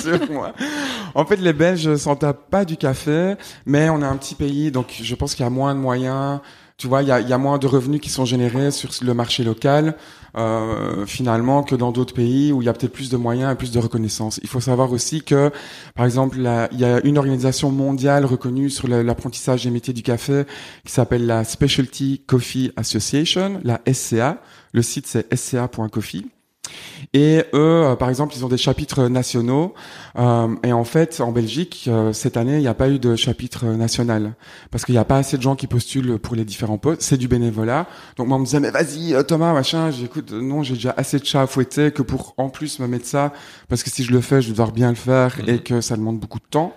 sûr, 0.00 0.18
moi. 0.30 0.52
En 1.14 1.24
fait, 1.24 1.36
les 1.36 1.52
Belges 1.52 1.96
s'en 1.96 2.16
tapent 2.16 2.50
pas 2.50 2.64
du 2.64 2.76
café, 2.76 3.34
mais 3.64 3.88
on 3.88 4.02
est 4.02 4.06
un 4.06 4.16
petit 4.16 4.34
pays, 4.34 4.70
donc 4.70 4.98
je 5.02 5.14
pense 5.14 5.34
qu'il 5.34 5.44
y 5.44 5.46
a 5.46 5.50
moins 5.50 5.74
de 5.74 5.80
moyens. 5.80 6.40
Tu 6.76 6.88
vois, 6.88 7.02
il 7.02 7.08
y 7.08 7.12
a, 7.12 7.20
y 7.20 7.32
a 7.32 7.38
moins 7.38 7.58
de 7.58 7.68
revenus 7.68 8.00
qui 8.00 8.10
sont 8.10 8.24
générés 8.24 8.72
sur 8.72 8.90
le 9.00 9.14
marché 9.14 9.44
local, 9.44 9.96
euh, 10.36 11.06
finalement, 11.06 11.62
que 11.62 11.76
dans 11.76 11.92
d'autres 11.92 12.14
pays 12.14 12.52
où 12.52 12.62
il 12.62 12.64
y 12.64 12.68
a 12.68 12.72
peut-être 12.72 12.92
plus 12.92 13.10
de 13.10 13.16
moyens 13.16 13.52
et 13.52 13.54
plus 13.54 13.70
de 13.70 13.78
reconnaissance. 13.78 14.40
Il 14.42 14.48
faut 14.48 14.60
savoir 14.60 14.90
aussi 14.90 15.22
que, 15.22 15.52
par 15.94 16.04
exemple, 16.04 16.36
il 16.72 16.80
y 16.80 16.84
a 16.84 17.00
une 17.06 17.16
organisation 17.16 17.70
mondiale 17.70 18.24
reconnue 18.24 18.70
sur 18.70 18.88
l'apprentissage 18.88 19.62
des 19.62 19.70
métiers 19.70 19.94
du 19.94 20.02
café 20.02 20.46
qui 20.84 20.92
s'appelle 20.92 21.26
la 21.26 21.44
Specialty 21.44 22.24
Coffee 22.26 22.72
Association, 22.76 23.60
la 23.62 23.80
SCA. 23.92 24.42
Le 24.72 24.82
site, 24.82 25.06
c'est 25.06 25.32
sca.coffee. 25.32 26.33
Et 27.12 27.44
eux, 27.52 27.82
euh, 27.84 27.96
par 27.96 28.08
exemple, 28.08 28.34
ils 28.36 28.44
ont 28.44 28.48
des 28.48 28.56
chapitres 28.56 29.06
nationaux. 29.08 29.74
Euh, 30.18 30.48
et 30.62 30.72
en 30.72 30.84
fait, 30.84 31.20
en 31.20 31.32
Belgique, 31.32 31.84
euh, 31.88 32.12
cette 32.12 32.36
année, 32.36 32.54
il 32.54 32.60
n'y 32.60 32.68
a 32.68 32.74
pas 32.74 32.88
eu 32.88 32.98
de 32.98 33.14
chapitre 33.14 33.66
national 33.66 34.34
parce 34.70 34.84
qu'il 34.84 34.94
n'y 34.94 34.98
a 34.98 35.04
pas 35.04 35.18
assez 35.18 35.36
de 35.36 35.42
gens 35.42 35.54
qui 35.54 35.66
postulent 35.66 36.18
pour 36.18 36.34
les 36.34 36.44
différents 36.44 36.78
postes. 36.78 37.02
C'est 37.02 37.16
du 37.16 37.28
bénévolat. 37.28 37.86
Donc 38.16 38.28
moi, 38.28 38.36
on 38.36 38.40
me 38.40 38.44
disait 38.46 38.60
mais 38.60 38.70
vas-y, 38.70 39.14
euh, 39.14 39.22
Thomas, 39.22 39.52
machin. 39.52 39.90
J'écoute, 39.90 40.32
non, 40.32 40.62
j'ai 40.62 40.74
déjà 40.74 40.94
assez 40.96 41.18
de 41.18 41.24
chats 41.24 41.42
à 41.42 41.46
fouetter 41.46 41.92
que 41.92 42.02
pour 42.02 42.34
en 42.36 42.48
plus 42.48 42.78
me 42.80 42.86
mettre 42.86 43.06
ça 43.06 43.32
parce 43.68 43.82
que 43.82 43.90
si 43.90 44.02
je 44.02 44.12
le 44.12 44.20
fais, 44.20 44.40
je 44.40 44.46
vais 44.48 44.52
devoir 44.52 44.72
bien 44.72 44.88
le 44.88 44.96
faire 44.96 45.36
Mhm. 45.38 45.48
et 45.48 45.58
que 45.58 45.80
ça 45.80 45.96
demande 45.96 46.18
beaucoup 46.18 46.38
de 46.38 46.44
temps. 46.50 46.74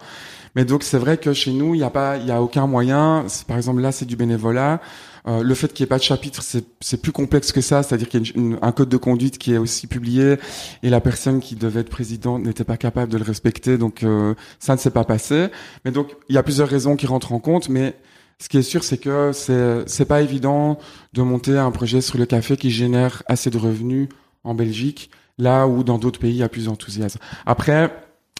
Mais 0.55 0.65
donc 0.65 0.83
c'est 0.83 0.97
vrai 0.97 1.17
que 1.17 1.33
chez 1.33 1.51
nous, 1.51 1.75
il 1.75 1.77
n'y 1.77 1.83
a 1.83 1.89
pas, 1.89 2.17
il 2.17 2.25
y 2.25 2.31
a 2.31 2.41
aucun 2.41 2.65
moyen. 2.65 3.25
Par 3.47 3.57
exemple, 3.57 3.81
là, 3.81 3.91
c'est 3.91 4.05
du 4.05 4.15
bénévolat. 4.15 4.81
Euh, 5.27 5.43
le 5.43 5.53
fait 5.55 5.73
qu'il 5.73 5.83
n'y 5.83 5.87
ait 5.87 5.89
pas 5.89 5.97
de 5.97 6.03
chapitre, 6.03 6.41
c'est 6.41 7.01
plus 7.01 7.11
complexe 7.11 7.51
que 7.51 7.59
ça. 7.61 7.83
C'est-à-dire 7.83 8.07
qu'il 8.07 8.25
y 8.25 8.29
a 8.29 8.31
une- 8.35 8.57
un 8.61 8.71
code 8.71 8.87
de 8.89 8.97
conduite 8.97 9.37
qui 9.37 9.53
est 9.53 9.57
aussi 9.57 9.85
publié 9.87 10.37
et 10.83 10.89
la 10.89 11.01
personne 11.01 11.41
qui 11.41 11.55
devait 11.55 11.81
être 11.81 11.89
présidente 11.89 12.43
n'était 12.43 12.63
pas 12.63 12.77
capable 12.77 13.11
de 13.11 13.17
le 13.17 13.23
respecter. 13.25 13.77
Donc 13.77 14.03
euh, 14.03 14.35
ça 14.59 14.73
ne 14.73 14.79
s'est 14.79 14.91
pas 14.91 15.03
passé. 15.03 15.47
Mais 15.83 15.91
donc 15.91 16.15
il 16.29 16.35
y 16.35 16.37
a 16.37 16.43
plusieurs 16.43 16.69
raisons 16.69 16.95
qui 16.95 17.07
rentrent 17.07 17.33
en 17.33 17.39
compte. 17.39 17.67
Mais 17.67 17.95
ce 18.39 18.47
qui 18.47 18.57
est 18.57 18.61
sûr, 18.61 18.83
c'est 18.85 18.97
que 18.97 19.31
c'est 19.33 19.83
c'est 19.87 20.05
pas 20.05 20.21
évident 20.21 20.77
de 21.13 21.21
monter 21.23 21.57
un 21.57 21.71
projet 21.71 21.99
sur 22.01 22.17
le 22.17 22.25
café 22.25 22.55
qui 22.55 22.71
génère 22.71 23.23
assez 23.27 23.49
de 23.49 23.57
revenus 23.57 24.07
en 24.45 24.53
Belgique, 24.55 25.11
là 25.37 25.67
où 25.67 25.83
dans 25.83 25.97
d'autres 25.97 26.19
pays 26.19 26.31
il 26.31 26.37
y 26.37 26.43
a 26.43 26.49
plus 26.49 26.65
d'enthousiasme. 26.65 27.19
Après. 27.45 27.91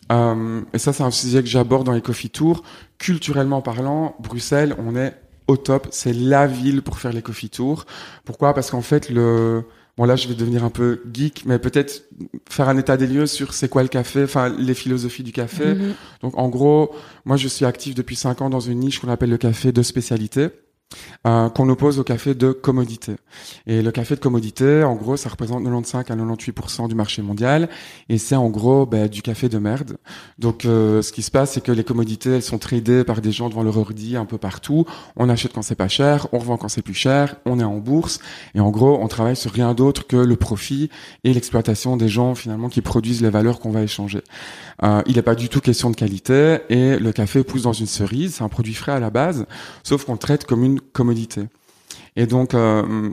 Euh, 0.10 0.62
et 0.71 0.78
ça, 0.78 0.93
c'est 0.93 1.04
un 1.04 1.12
sujet 1.12 1.41
que 1.43 1.50
j'aborde 1.50 1.86
dans 1.86 1.91
les 1.91 2.02
coffee 2.02 2.30
tours. 2.30 2.63
Culturellement 2.97 3.62
parlant, 3.62 4.15
Bruxelles, 4.21 4.73
on 4.80 4.95
est 4.95 5.13
au 5.47 5.57
top. 5.57 5.88
C'est 5.91 6.13
la 6.13 6.47
ville 6.47 6.81
pour 6.81 6.99
faire 6.99 7.13
les 7.13 7.21
coffee 7.21 7.49
tours. 7.49 7.86
Pourquoi? 8.25 8.53
Parce 8.53 8.71
qu'en 8.71 8.81
fait, 8.81 9.10
le 9.10 9.63
bon 9.97 10.05
là, 10.05 10.15
je 10.15 10.27
vais 10.27 10.36
devenir 10.36 10.63
un 10.63 10.69
peu 10.69 11.01
geek, 11.12 11.43
mais 11.45 11.60
peut-être 11.60 12.03
faire 12.49 12.69
un 12.69 12.77
état 12.77 12.97
des 12.97 13.07
lieux 13.07 13.25
sur 13.25 13.53
c'est 13.53 13.67
quoi 13.69 13.81
le 13.81 13.89
café, 13.89 14.23
enfin 14.23 14.49
les 14.49 14.73
philosophies 14.73 15.23
du 15.23 15.31
café. 15.31 15.73
Mhm. 15.73 15.93
Donc 16.21 16.38
en 16.38 16.49
gros, 16.49 16.93
moi 17.25 17.38
je 17.38 17.47
suis 17.47 17.65
actif 17.65 17.95
depuis 17.95 18.15
cinq 18.15 18.41
ans 18.41 18.49
dans 18.49 18.60
une 18.60 18.79
niche 18.79 18.99
qu'on 18.99 19.10
appelle 19.10 19.29
le 19.29 19.38
café 19.38 19.71
de 19.71 19.81
spécialité. 19.81 20.49
Euh, 21.26 21.50
qu'on 21.50 21.67
oppose 21.67 22.00
au 22.00 22.04
café 22.04 22.36
de 22.36 22.52
commodité. 22.52 23.15
Et 23.65 23.82
le 23.82 23.91
café 23.91 24.15
de 24.15 24.21
commodité, 24.21 24.84
en 24.84 24.95
gros, 24.95 25.17
ça 25.17 25.30
représente 25.30 25.63
95 25.63 26.06
à 26.10 26.15
98% 26.15 26.88
du 26.88 26.95
marché 26.95 27.21
mondial, 27.21 27.69
et 28.08 28.17
c'est 28.17 28.36
en 28.36 28.50
gros 28.50 28.86
ben, 28.86 29.08
du 29.10 29.21
café 29.21 29.50
de 29.50 29.58
merde. 29.58 29.97
Donc, 30.39 30.63
euh, 30.63 31.02
ce 31.02 31.12
qui 31.12 31.23
se 31.23 31.32
passe, 31.32 31.54
c'est 31.54 31.62
que 31.62 31.71
les 31.73 31.84
commodités, 31.84 32.36
elles 32.36 32.43
sont 32.43 32.58
tradées 32.58 33.04
par 33.04 33.19
des 33.19 33.32
gens 33.32 33.50
devant 33.50 33.63
leur 33.63 33.78
ordi 33.78 34.15
un 34.15 34.26
peu 34.26 34.38
partout. 34.38 34.86
On 35.17 35.28
achète 35.28 35.52
quand 35.54 35.62
c'est 35.62 35.76
pas 35.76 35.89
cher, 35.89 36.28
on 36.32 36.39
revend 36.39 36.56
quand 36.58 36.69
c'est 36.69 36.82
plus 36.82 36.93
cher, 36.93 37.36
on 37.45 37.60
est 37.60 37.63
en 37.63 37.78
bourse, 37.78 38.19
et 38.56 38.62
en 38.62 38.69
gros, 38.71 38.97
on 39.02 39.08
travaille 39.08 39.36
sur 39.36 39.52
rien 39.52 39.73
d'autre 39.73 40.08
que 40.08 40.15
le 40.15 40.36
profit 40.38 40.89
et 41.26 41.34
l'exploitation 41.34 41.97
des 41.97 42.08
gens 42.08 42.36
finalement 42.36 42.69
qui 42.69 42.82
produisent 42.82 43.21
les 43.21 43.30
valeurs 43.30 43.60
qu'on 43.60 43.71
va 43.71 43.82
échanger. 43.82 44.21
Euh, 44.84 45.02
il 45.08 45.15
n'est 45.15 45.21
pas 45.21 45.36
du 45.36 45.50
tout 45.50 45.60
question 45.60 45.89
de 45.89 45.95
qualité, 45.95 46.60
et 46.69 46.97
le 46.97 47.12
café 47.12 47.43
pousse 47.43 47.63
dans 47.63 47.73
une 47.73 47.88
cerise, 47.88 48.36
c'est 48.36 48.43
un 48.43 48.50
produit 48.50 48.73
frais 48.73 48.93
à 48.93 49.00
la 49.00 49.10
base, 49.10 49.45
sauf 49.84 50.06
qu'on 50.06 50.13
le 50.13 50.19
traite 50.19 50.45
comme 50.45 50.63
une 50.63 50.77
commodité. 50.80 51.48
Et 52.16 52.26
donc, 52.26 52.54
euh, 52.54 53.12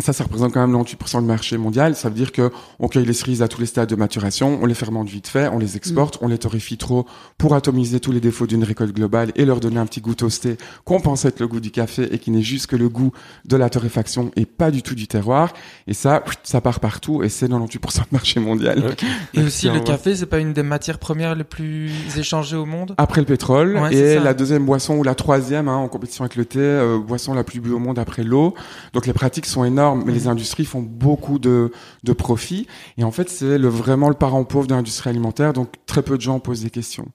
ça, 0.00 0.12
ça 0.12 0.24
représente 0.24 0.52
quand 0.52 0.66
même 0.66 0.76
98% 0.76 1.20
du 1.20 1.26
marché 1.26 1.56
mondial. 1.56 1.94
Ça 1.94 2.08
veut 2.08 2.14
dire 2.14 2.32
que 2.32 2.50
on 2.80 2.88
cueille 2.88 3.06
les 3.06 3.12
cerises 3.12 3.42
à 3.42 3.48
tous 3.48 3.60
les 3.60 3.66
stades 3.66 3.88
de 3.88 3.94
maturation, 3.94 4.58
on 4.60 4.66
les 4.66 4.74
fermente 4.74 5.08
vite 5.08 5.28
fait, 5.28 5.48
on 5.48 5.58
les 5.58 5.76
exporte, 5.76 6.18
on 6.20 6.26
les 6.26 6.38
torréfie 6.38 6.76
trop 6.76 7.06
pour 7.38 7.54
atomiser 7.54 8.00
tous 8.00 8.10
les 8.10 8.20
défauts 8.20 8.46
d'une 8.46 8.64
récolte 8.64 8.92
globale 8.92 9.30
et 9.36 9.44
leur 9.44 9.60
donner 9.60 9.78
un 9.78 9.86
petit 9.86 10.00
goût 10.00 10.14
toasté 10.14 10.56
qu'on 10.84 11.00
pense 11.00 11.24
être 11.24 11.38
le 11.38 11.46
goût 11.46 11.60
du 11.60 11.70
café 11.70 12.12
et 12.12 12.18
qui 12.18 12.32
n'est 12.32 12.42
juste 12.42 12.66
que 12.66 12.76
le 12.76 12.88
goût 12.88 13.12
de 13.44 13.56
la 13.56 13.70
torréfaction 13.70 14.32
et 14.34 14.46
pas 14.46 14.72
du 14.72 14.82
tout 14.82 14.96
du 14.96 15.06
terroir. 15.06 15.52
Et 15.86 15.94
ça, 15.94 16.24
ça 16.42 16.60
part 16.60 16.80
partout 16.80 17.22
et 17.22 17.28
c'est 17.28 17.46
98% 17.46 17.78
du 17.78 18.02
marché 18.10 18.40
mondial. 18.40 18.96
Et 19.32 19.42
aussi, 19.44 19.68
le 19.68 19.80
café, 19.80 20.16
c'est 20.16 20.26
pas 20.26 20.40
une 20.40 20.52
des 20.52 20.64
matières 20.64 20.98
premières 20.98 21.36
les 21.36 21.44
plus 21.44 21.92
échangées 22.16 22.56
au 22.56 22.66
monde? 22.66 22.94
Après 22.98 23.20
le 23.20 23.26
pétrole 23.26 23.76
Ouais, 23.76 23.94
et 23.94 24.18
la 24.18 24.34
deuxième 24.34 24.64
boisson 24.64 24.96
ou 24.96 25.02
la 25.04 25.14
troisième 25.14 25.68
hein, 25.68 25.76
en 25.76 25.88
compétition 25.88 26.24
avec 26.24 26.36
le 26.36 26.44
thé, 26.44 26.58
euh, 26.58 26.98
boisson 26.98 27.34
la 27.34 27.44
plus 27.44 27.60
bu 27.60 27.70
au 27.70 27.78
monde 27.78 27.98
après 27.98 28.24
l'eau. 28.24 28.54
Donc 28.92 29.06
les 29.06 29.12
pratiques 29.12 29.46
sont 29.46 29.64
énorme, 29.74 30.04
mais 30.06 30.12
les 30.12 30.28
industries 30.28 30.64
font 30.64 30.80
beaucoup 30.80 31.38
de, 31.38 31.72
de 32.04 32.12
profits. 32.12 32.66
Et 32.96 33.04
en 33.04 33.10
fait, 33.10 33.28
c'est 33.28 33.58
le, 33.58 33.68
vraiment 33.68 34.08
le 34.08 34.14
parent 34.14 34.44
pauvre 34.44 34.66
de 34.66 34.74
l'industrie 34.74 35.10
alimentaire, 35.10 35.52
donc 35.52 35.68
très 35.86 36.02
peu 36.02 36.16
de 36.16 36.22
gens 36.22 36.38
posent 36.38 36.62
des 36.62 36.70
questions. 36.70 37.08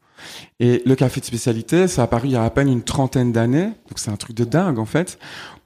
Et 0.60 0.82
le 0.86 0.96
café 0.96 1.22
de 1.22 1.26
spécialité, 1.26 1.88
ça 1.88 2.02
a 2.02 2.06
apparu 2.06 2.28
il 2.28 2.32
y 2.32 2.36
a 2.36 2.44
à 2.44 2.50
peine 2.50 2.68
une 2.68 2.84
trentaine 2.84 3.32
d'années, 3.32 3.68
donc 3.68 3.98
c'est 3.98 4.12
un 4.12 4.18
truc 4.18 4.36
de 4.36 4.44
dingue 4.44 4.78
en 4.78 4.86
fait, 4.86 5.18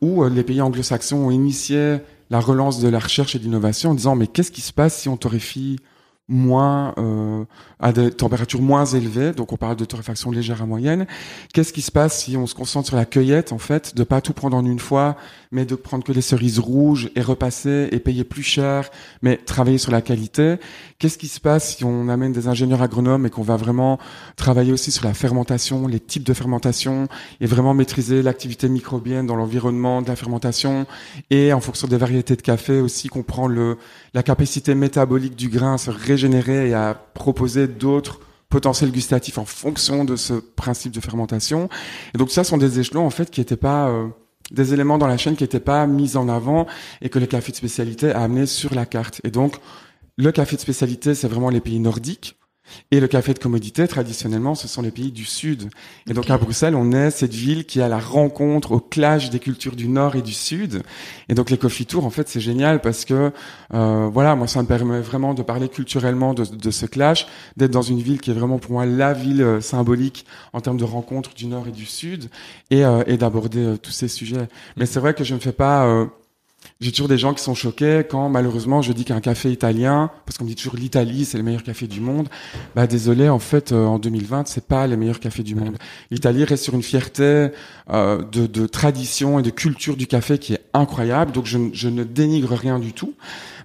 où 0.02 0.24
euh, 0.24 0.30
les 0.30 0.44
pays 0.44 0.62
anglo-saxons 0.62 1.18
ont 1.18 1.32
initié 1.32 1.98
la 2.30 2.40
relance 2.40 2.80
de 2.80 2.88
la 2.88 3.00
recherche 3.00 3.36
et 3.36 3.40
de 3.40 3.44
l'innovation 3.44 3.92
en 3.92 3.96
disant 3.96 4.16
mais 4.16 4.28
qu'est-ce 4.28 4.52
qui 4.52 4.62
se 4.62 4.74
passe 4.74 5.00
si 5.00 5.10
on 5.10 5.18
torréfie 5.18 5.80
moins 6.28 6.94
euh, 6.98 7.44
à 7.84 7.92
des 7.92 8.12
températures 8.12 8.62
moins 8.62 8.86
élevées, 8.86 9.34
donc 9.34 9.52
on 9.52 9.58
parle 9.58 9.76
de 9.76 9.84
torréfaction 9.84 10.32
légère 10.32 10.62
à 10.62 10.66
moyenne. 10.66 11.06
Qu'est-ce 11.54 11.74
qui 11.74 11.82
se 11.82 11.92
passe 11.92 12.24
si 12.24 12.38
on 12.38 12.48
se 12.48 12.56
concentre 12.56 12.88
sur 12.88 12.96
la 12.96 13.04
cueillette 13.04 13.52
en 13.52 13.58
fait, 13.58 13.94
de 13.94 14.06
pas 14.06 14.22
tout 14.22 14.32
prendre 14.32 14.56
en 14.56 14.66
une 14.66 14.80
fois, 14.80 15.18
mais 15.52 15.66
de 15.66 15.76
prendre 15.76 16.06
que 16.06 16.14
les 16.14 16.22
cerises 16.22 16.60
rouges 16.60 17.12
et 17.18 17.22
repasser 17.22 17.90
et 17.92 18.00
payer 18.00 18.24
plus 18.24 18.42
cher, 18.42 18.90
mais 19.22 19.36
travailler 19.36 19.78
sur 19.78 19.92
la 19.92 20.02
qualité? 20.02 20.56
Qu'est-ce 20.98 21.18
qui 21.18 21.28
se 21.28 21.42
passe 21.42 21.76
si 21.76 21.84
on 21.84 22.08
amène 22.08 22.32
des 22.32 22.48
ingénieurs 22.48 22.82
agronomes 22.82 23.26
et 23.26 23.30
qu'on 23.30 23.42
va 23.44 23.58
vraiment 23.58 24.00
travailler 24.38 24.72
aussi 24.72 24.90
sur 24.90 25.04
la 25.04 25.14
fermentation, 25.14 25.86
les 25.86 26.00
types 26.00 26.24
de 26.24 26.34
fermentation 26.34 27.10
et 27.42 27.48
vraiment 27.48 27.74
maîtriser 27.74 28.22
l'activité 28.22 28.70
microbienne 28.70 29.28
dans 29.28 29.36
l'environnement 29.36 30.02
de 30.02 30.08
la 30.08 30.16
fermentation 30.16 30.86
et 31.30 31.52
en 31.52 31.60
fonction 31.60 31.90
des 31.90 31.98
variétés 31.98 32.38
de 32.38 32.42
café 32.42 32.80
aussi 32.80 33.10
comprend 33.10 33.48
le 33.48 33.78
la 34.14 34.24
capacité 34.24 34.76
métabolique 34.76 35.36
du 35.36 35.50
grain 35.50 35.74
à 35.74 35.78
se 35.78 35.90
régénérer 35.90 36.70
et 36.70 36.74
à 36.74 36.94
proposer 36.94 37.68
d'autres 37.74 38.20
potentiels 38.50 38.92
gustatifs 38.92 39.38
en 39.40 39.46
fonction 39.46 40.06
de 40.06 40.16
ce 40.16 40.34
principe 40.34 40.94
de 40.94 41.02
fermentation. 41.02 41.70
Et 42.14 42.18
donc 42.18 42.30
ça 42.30 42.44
sont 42.44 42.58
des 42.58 42.80
échelons 42.80 43.06
en 43.06 43.10
fait 43.10 43.32
qui 43.32 43.42
n'étaient 43.42 43.58
pas 43.58 43.90
euh, 43.90 44.08
des 44.52 44.74
éléments 44.74 44.98
dans 44.98 45.08
la 45.08 45.18
chaîne 45.18 45.36
qui 45.36 45.44
n'étaient 45.44 45.60
pas 45.60 45.88
mis 45.88 46.16
en 46.16 46.30
avant 46.30 46.68
et 47.02 47.10
que 47.10 47.20
le 47.20 47.26
café 47.26 47.52
de 47.52 47.58
spécialité 47.58 48.12
a 48.12 48.22
amené 48.22 48.46
sur 48.46 48.76
la 48.76 48.86
carte. 48.86 49.22
Et 49.24 49.32
donc 49.32 49.56
le 50.18 50.32
café 50.32 50.56
de 50.56 50.62
spécialité, 50.62 51.16
c'est 51.16 51.28
vraiment 51.28 51.50
les 51.50 51.62
pays 51.62 51.80
nordiques. 51.80 52.38
Et 52.92 53.00
le 53.00 53.08
café 53.08 53.34
de 53.34 53.40
commodité, 53.40 53.88
traditionnellement, 53.88 54.56
ce 54.56 54.68
sont 54.68 54.82
les 54.82 54.92
pays 54.92 55.12
du 55.12 55.26
Sud. 55.26 55.70
Et 56.10 56.14
donc 56.14 56.30
à 56.30 56.38
Bruxelles, 56.38 56.76
on 56.76 56.92
est 56.92 57.12
cette 57.12 57.34
ville 57.34 57.66
qui 57.66 57.80
est 57.80 57.84
à 57.84 57.88
la 57.90 58.00
rencontre, 58.00 58.72
au 58.72 58.80
clash 58.80 59.30
des 59.30 59.40
cultures 59.40 59.76
du 59.76 59.88
Nord 59.88 60.16
et 60.16 60.22
du 60.22 60.34
Sud. 60.34 60.84
Et 61.30 61.34
donc 61.34 61.50
les 61.50 61.58
coffee 61.58 61.86
tours, 61.86 62.06
en 62.06 62.10
fait, 62.10 62.30
c'est 62.30 62.40
génial 62.40 62.82
parce 62.82 63.06
que, 63.06 63.32
euh, 63.74 64.10
voilà, 64.12 64.36
moi, 64.36 64.48
ça 64.48 64.62
me 64.62 64.68
permet 64.68 65.02
vraiment 65.02 65.34
de 65.34 65.44
parler 65.44 65.70
culturellement 65.70 66.34
de, 66.34 66.46
de 66.46 66.72
ce 66.72 66.86
clash, 66.86 67.28
d'être 67.58 67.72
dans 67.72 67.82
une 67.82 68.00
ville 68.00 68.22
qui 68.22 68.32
est 68.32 68.34
vraiment 68.34 68.60
pour 68.60 68.72
moi 68.72 68.86
la 68.86 69.14
ville 69.14 69.42
euh, 69.42 69.62
symbolique 69.62 70.26
en 70.54 70.62
termes 70.62 70.78
de 70.78 70.84
rencontre 70.84 71.34
du 71.34 71.48
Nord 71.48 71.68
et 71.68 71.72
du 71.72 71.86
Sud, 71.86 72.30
et, 72.70 72.86
euh, 72.86 73.04
et 73.08 73.18
d'aborder 73.18 73.60
euh, 73.60 73.78
tous 73.78 73.92
ces 73.92 74.08
sujets. 74.08 74.48
Mais 74.78 74.86
c'est 74.86 75.00
vrai 75.00 75.14
que 75.14 75.24
je 75.24 75.34
ne 75.34 75.40
fais 75.40 75.52
pas 75.52 75.86
euh, 75.86 76.06
j'ai 76.84 76.92
toujours 76.92 77.08
des 77.08 77.18
gens 77.18 77.34
qui 77.34 77.42
sont 77.42 77.56
choqués 77.56 78.04
quand 78.10 78.28
malheureusement 78.28 78.82
je 78.82 78.92
dis 78.92 79.06
qu'un 79.06 79.22
café 79.22 79.52
italien, 79.52 80.12
parce 80.26 80.38
qu'on 80.38 80.46
dit 80.46 80.56
toujours 80.56 80.76
l'Italie 80.76 81.24
c'est 81.24 81.38
le 81.38 81.44
meilleur 81.44 81.64
café 81.64 81.88
du 81.88 82.02
monde, 82.02 82.28
bah 82.76 82.88
désolé 82.88 83.30
en 83.30 83.40
fait 83.40 83.72
euh, 83.72 83.86
en 83.86 84.00
2020 84.00 84.48
c'est 84.48 84.68
pas 84.68 84.86
les 84.86 84.98
meilleurs 84.98 85.22
cafés 85.22 85.44
du 85.44 85.56
monde. 85.56 85.78
L'Italie 86.12 86.44
reste 86.44 86.64
sur 86.66 86.74
une 86.74 86.84
fierté 86.84 87.50
euh, 87.90 88.22
de, 88.32 88.48
de, 88.48 88.68
tradition 88.68 89.40
et 89.40 89.44
de 89.44 89.50
culture 89.50 89.96
du 89.96 90.08
café 90.08 90.38
qui 90.38 90.54
est 90.54 90.62
incroyable, 90.74 91.32
donc 91.32 91.46
je, 91.46 91.58
je 91.72 91.88
ne 91.88 92.04
dénigre 92.04 92.54
rien 92.54 92.80
du 92.80 92.92
tout. 92.92 93.14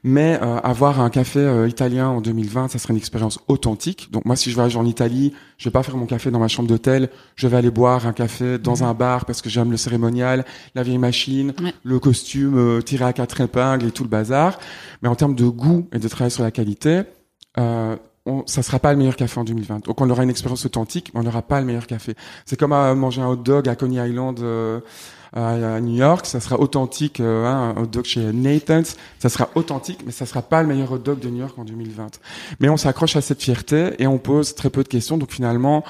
Mais 0.04 0.38
euh, 0.42 0.58
avoir 0.60 1.00
un 1.00 1.10
café 1.10 1.40
euh, 1.40 1.68
italien 1.68 2.08
en 2.08 2.20
2020, 2.20 2.68
ça 2.68 2.78
serait 2.78 2.92
une 2.92 2.98
expérience 2.98 3.38
authentique. 3.48 4.08
Donc 4.12 4.24
moi, 4.24 4.36
si 4.36 4.50
je 4.50 4.54
voyage 4.54 4.76
en 4.76 4.84
Italie, 4.84 5.32
je 5.56 5.64
vais 5.68 5.72
pas 5.72 5.82
faire 5.82 5.96
mon 5.96 6.06
café 6.06 6.30
dans 6.30 6.38
ma 6.38 6.48
chambre 6.48 6.68
d'hôtel. 6.68 7.08
Je 7.36 7.46
vais 7.48 7.56
aller 7.56 7.70
boire 7.70 8.06
un 8.06 8.12
café 8.12 8.58
dans 8.58 8.84
un 8.84 8.94
bar 8.94 9.24
parce 9.24 9.42
que 9.42 9.48
j'aime 9.50 9.70
le 9.70 9.76
cérémonial, 9.76 10.44
la 10.74 10.82
vieille 10.82 10.98
machine, 10.98 11.52
Ouais. 11.60 11.72
le 11.82 11.98
costume 11.98 12.56
euh, 12.58 12.80
tiré 12.82 13.04
à 13.04 13.12
quatre 13.12 13.40
épingles 13.40 13.86
et 13.86 13.90
tout 13.90 14.02
le 14.04 14.08
bazar. 14.08 14.58
Mais 15.02 15.08
en 15.08 15.14
termes 15.14 15.34
de 15.34 15.46
goût 15.46 15.88
et 15.92 15.98
de 15.98 16.08
travail 16.08 16.30
sur 16.30 16.42
la 16.42 16.50
qualité, 16.50 17.02
euh, 17.58 17.96
on, 18.26 18.42
ça 18.46 18.62
sera 18.62 18.78
pas 18.78 18.92
le 18.92 18.98
meilleur 18.98 19.16
café 19.16 19.40
en 19.40 19.44
2020. 19.44 19.86
Donc 19.86 20.00
on 20.00 20.08
aura 20.10 20.22
une 20.22 20.30
expérience 20.30 20.64
authentique, 20.66 21.10
mais 21.14 21.20
on 21.20 21.22
n'aura 21.22 21.42
pas 21.42 21.60
le 21.60 21.66
meilleur 21.66 21.86
café. 21.86 22.14
C'est 22.46 22.58
comme 22.58 22.72
à 22.72 22.94
manger 22.94 23.22
un 23.22 23.28
hot 23.28 23.36
dog 23.36 23.68
à 23.68 23.74
Coney 23.74 23.96
Island. 24.08 24.38
euh, 24.40 24.80
à 25.32 25.80
New 25.80 25.96
York, 25.96 26.26
ça 26.26 26.40
sera 26.40 26.58
authentique, 26.58 27.20
euh, 27.20 27.44
hein, 27.44 27.74
un 27.76 27.82
hot 27.82 27.86
dog 27.86 28.04
chez 28.04 28.32
Nathan's, 28.32 28.96
ça 29.18 29.28
sera 29.28 29.48
authentique, 29.54 30.00
mais 30.06 30.12
ça 30.12 30.26
sera 30.26 30.42
pas 30.42 30.62
le 30.62 30.68
meilleur 30.68 30.92
hot 30.92 30.98
dog 30.98 31.18
de 31.20 31.28
New 31.28 31.40
York 31.40 31.58
en 31.58 31.64
2020. 31.64 32.20
Mais 32.60 32.68
on 32.68 32.76
s'accroche 32.76 33.16
à 33.16 33.20
cette 33.20 33.42
fierté 33.42 33.90
et 33.98 34.06
on 34.06 34.18
pose 34.18 34.54
très 34.54 34.70
peu 34.70 34.82
de 34.82 34.88
questions. 34.88 35.18
Donc 35.18 35.30
finalement, 35.32 35.84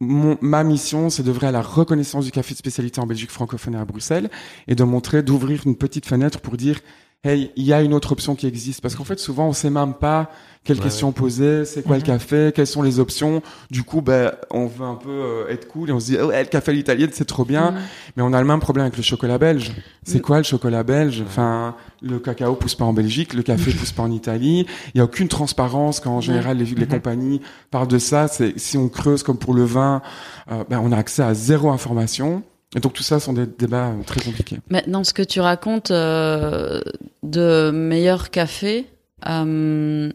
mon, 0.00 0.36
ma 0.40 0.64
mission, 0.64 1.10
c'est 1.10 1.22
d'œuvrer 1.22 1.46
à 1.46 1.52
la 1.52 1.62
reconnaissance 1.62 2.24
du 2.24 2.30
café 2.30 2.54
de 2.54 2.58
spécialité 2.58 3.00
en 3.00 3.06
Belgique 3.06 3.30
francophone 3.30 3.74
et 3.74 3.78
à 3.78 3.84
Bruxelles 3.84 4.30
et 4.68 4.74
de 4.74 4.84
montrer, 4.84 5.22
d'ouvrir 5.22 5.62
une 5.66 5.76
petite 5.76 6.06
fenêtre 6.06 6.40
pour 6.40 6.56
dire, 6.56 6.80
hey, 7.26 7.50
il 7.56 7.64
y 7.64 7.72
a 7.72 7.82
une 7.82 7.94
autre 7.94 8.12
option 8.12 8.34
qui 8.34 8.46
existe. 8.46 8.80
Parce 8.80 8.94
qu'en 8.94 9.04
fait, 9.04 9.18
souvent, 9.18 9.48
on 9.48 9.52
sait 9.52 9.70
même 9.70 9.94
pas 9.94 10.30
quelles 10.64 10.78
Ouais, 10.78 10.82
questions 10.82 11.12
poser, 11.12 11.64
c'est 11.64 11.82
quoi 11.84 11.94
Mhm. 11.94 12.02
le 12.02 12.06
café, 12.06 12.52
quelles 12.52 12.66
sont 12.66 12.82
les 12.82 12.98
options. 12.98 13.40
Du 13.70 13.84
coup, 13.84 14.00
ben, 14.02 14.32
on 14.50 14.66
veut 14.66 14.84
un 14.84 14.96
peu 14.96 15.10
euh, 15.10 15.48
être 15.48 15.68
cool 15.68 15.90
et 15.90 15.92
on 15.92 16.00
se 16.00 16.06
dit, 16.06 16.16
oh, 16.20 16.26
ouais, 16.26 16.42
le 16.42 16.48
café 16.48 16.72
à 16.72 16.74
l'italienne, 16.74 17.10
c'est 17.12 17.24
trop 17.24 17.44
bien. 17.44 17.70
Mhm. 17.70 17.78
Mais 18.16 18.22
on 18.24 18.32
a 18.32 18.40
le 18.40 18.46
même 18.48 18.58
problème 18.58 18.84
avec 18.86 18.96
le 18.96 19.02
chocolat 19.04 19.38
belge. 19.38 19.72
C'est 20.04 20.20
quoi 20.20 20.38
le 20.38 20.42
chocolat 20.42 20.82
belge? 20.82 21.22
Enfin, 21.24 21.76
le 22.02 22.18
cacao 22.18 22.56
pousse 22.56 22.74
pas 22.74 22.84
en 22.84 22.92
Belgique, 22.92 23.32
le 23.34 23.42
café 23.44 23.70
pousse 23.78 23.92
pas 23.92 24.02
en 24.02 24.10
Italie. 24.10 24.66
Il 24.94 24.98
y 24.98 25.00
a 25.00 25.04
aucune 25.04 25.28
transparence 25.28 26.00
quand 26.00 26.16
en 26.16 26.20
général 26.20 26.56
les, 26.58 26.64
les 26.64 26.74
Mhm. 26.74 26.86
compagnies 26.88 27.40
parlent 27.70 27.86
de 27.88 27.98
ça. 27.98 28.26
C'est 28.26 28.58
si 28.58 28.76
on 28.76 28.88
creuse 28.88 29.22
comme 29.22 29.38
pour 29.38 29.54
le 29.54 29.64
vin, 29.64 30.02
euh, 30.50 30.64
ben, 30.68 30.80
on 30.82 30.90
a 30.90 30.96
accès 30.96 31.22
à 31.22 31.32
zéro 31.32 31.70
information. 31.70 32.42
Et 32.74 32.80
donc 32.80 32.94
tout 32.94 33.02
ça 33.02 33.20
sont 33.20 33.32
des 33.32 33.46
débats 33.46 33.90
euh, 33.90 34.02
très 34.04 34.20
compliqués. 34.20 34.58
Mais 34.70 34.82
dans 34.86 35.04
ce 35.04 35.14
que 35.14 35.22
tu 35.22 35.40
racontes 35.40 35.90
euh, 35.92 36.80
de 37.22 37.70
meilleur 37.70 38.30
café, 38.30 38.86
euh, 39.28 40.10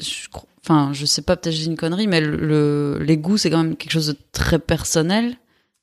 je, 0.00 0.28
enfin, 0.64 0.90
je 0.92 1.04
sais 1.06 1.22
pas, 1.22 1.36
peut-être 1.36 1.54
j'ai 1.54 1.66
une 1.66 1.76
connerie, 1.76 2.06
mais 2.06 2.20
le, 2.20 2.36
le- 2.36 2.98
les 3.02 3.16
goûts, 3.18 3.36
c'est 3.36 3.50
quand 3.50 3.62
même 3.62 3.76
quelque 3.76 3.90
chose 3.92 4.06
de 4.08 4.16
très 4.32 4.58
personnel. 4.58 5.36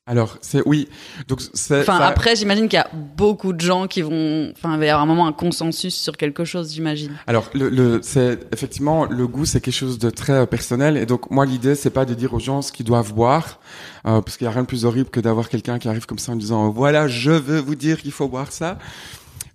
Alors 0.08 0.38
c'est 0.40 0.62
oui. 0.66 0.88
Donc 1.26 1.40
c'est 1.52 1.80
Enfin, 1.80 1.98
ça- 1.98 2.06
après, 2.06 2.36
j'imagine 2.36 2.68
qu'il 2.68 2.76
y 2.76 2.80
a 2.80 2.88
beaucoup 3.16 3.52
de 3.52 3.60
gens 3.60 3.88
qui 3.88 4.02
vont, 4.02 4.52
enfin, 4.56 4.74
il 4.74 4.78
va 4.78 4.86
y 4.86 4.88
avoir 4.88 5.02
un 5.02 5.06
moment 5.06 5.26
un 5.26 5.32
consensus 5.32 5.96
sur 5.96 6.16
quelque 6.16 6.44
chose, 6.44 6.72
j'imagine. 6.72 7.10
Alors, 7.26 7.50
le, 7.54 7.68
le, 7.68 7.98
c'est 8.02 8.38
effectivement 8.52 9.04
le 9.06 9.26
goût, 9.26 9.44
c'est 9.44 9.60
quelque 9.60 9.74
chose 9.74 9.98
de 9.98 10.08
très 10.10 10.32
euh, 10.34 10.46
personnel. 10.46 10.96
Et 10.96 11.06
donc, 11.06 11.30
moi, 11.32 11.44
l'idée, 11.44 11.74
c'est 11.74 11.90
pas 11.90 12.04
de 12.04 12.14
dire 12.14 12.34
aux 12.34 12.38
gens 12.38 12.62
ce 12.62 12.70
qu'ils 12.70 12.86
doivent 12.86 13.12
boire, 13.14 13.58
euh, 14.06 14.20
parce 14.20 14.36
qu'il 14.36 14.44
y 14.44 14.48
a 14.48 14.52
rien 14.52 14.62
de 14.62 14.68
plus 14.68 14.84
horrible 14.84 15.10
que 15.10 15.18
d'avoir 15.18 15.48
quelqu'un 15.48 15.80
qui 15.80 15.88
arrive 15.88 16.06
comme 16.06 16.20
ça 16.20 16.30
en 16.30 16.36
disant 16.36 16.70
voilà, 16.70 17.08
je 17.08 17.32
veux 17.32 17.58
vous 17.58 17.74
dire 17.74 18.00
qu'il 18.00 18.12
faut 18.12 18.28
boire 18.28 18.52
ça. 18.52 18.78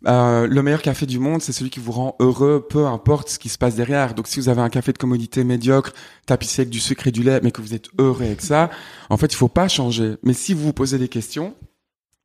Euh, 0.08 0.48
le 0.48 0.64
meilleur 0.64 0.82
café 0.82 1.06
du 1.06 1.20
monde, 1.20 1.42
c'est 1.42 1.52
celui 1.52 1.70
qui 1.70 1.80
vous 1.80 1.92
rend 1.92 2.16
heureux, 2.20 2.66
peu 2.68 2.88
importe 2.88 3.30
ce 3.30 3.40
qui 3.40 3.50
se 3.50 3.58
passe 3.58 3.76
derrière. 3.76 4.16
Donc, 4.16 4.28
si 4.28 4.40
vous 4.40 4.50
avez 4.50 4.62
un 4.62 4.70
café 4.70 4.94
de 4.94 4.98
commodité 4.98 5.44
médiocre, 5.44 5.94
tapissé 6.26 6.64
avec 6.64 6.70
du 6.70 6.80
sucre 6.80 7.08
et 7.08 7.12
du 7.12 7.24
lait, 7.24 7.40
mais 7.44 7.52
que 7.52 7.62
vous 7.62 7.74
êtes 7.74 7.90
heureux 8.00 8.26
avec 8.26 8.42
ça, 8.42 8.70
en 9.10 9.18
fait, 9.18 9.28
il 9.28 9.36
faut 9.36 9.48
pas 9.48 9.68
changer. 9.68 10.16
Mais 10.24 10.34
si 10.34 10.54
vous 10.54 10.64
vous 10.64 10.74
posez 10.74 10.98
des 10.98 11.08
questions, 11.08 11.54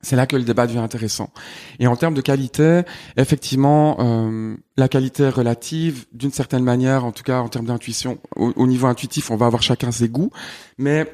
c'est 0.00 0.16
là 0.16 0.26
que 0.26 0.36
le 0.36 0.44
débat 0.44 0.66
devient 0.66 0.78
intéressant. 0.78 1.30
Et 1.78 1.86
en 1.86 1.96
termes 1.96 2.14
de 2.14 2.20
qualité, 2.20 2.82
effectivement, 3.16 3.96
euh, 3.98 4.56
la 4.76 4.88
qualité 4.88 5.28
relative, 5.28 6.06
d'une 6.12 6.32
certaine 6.32 6.62
manière, 6.62 7.04
en 7.04 7.12
tout 7.12 7.24
cas 7.24 7.40
en 7.40 7.48
termes 7.48 7.66
d'intuition. 7.66 8.18
Au, 8.36 8.52
au 8.56 8.66
niveau 8.66 8.86
intuitif, 8.86 9.30
on 9.30 9.36
va 9.36 9.46
avoir 9.46 9.62
chacun 9.62 9.90
ses 9.90 10.08
goûts, 10.08 10.30
mais 10.78 11.06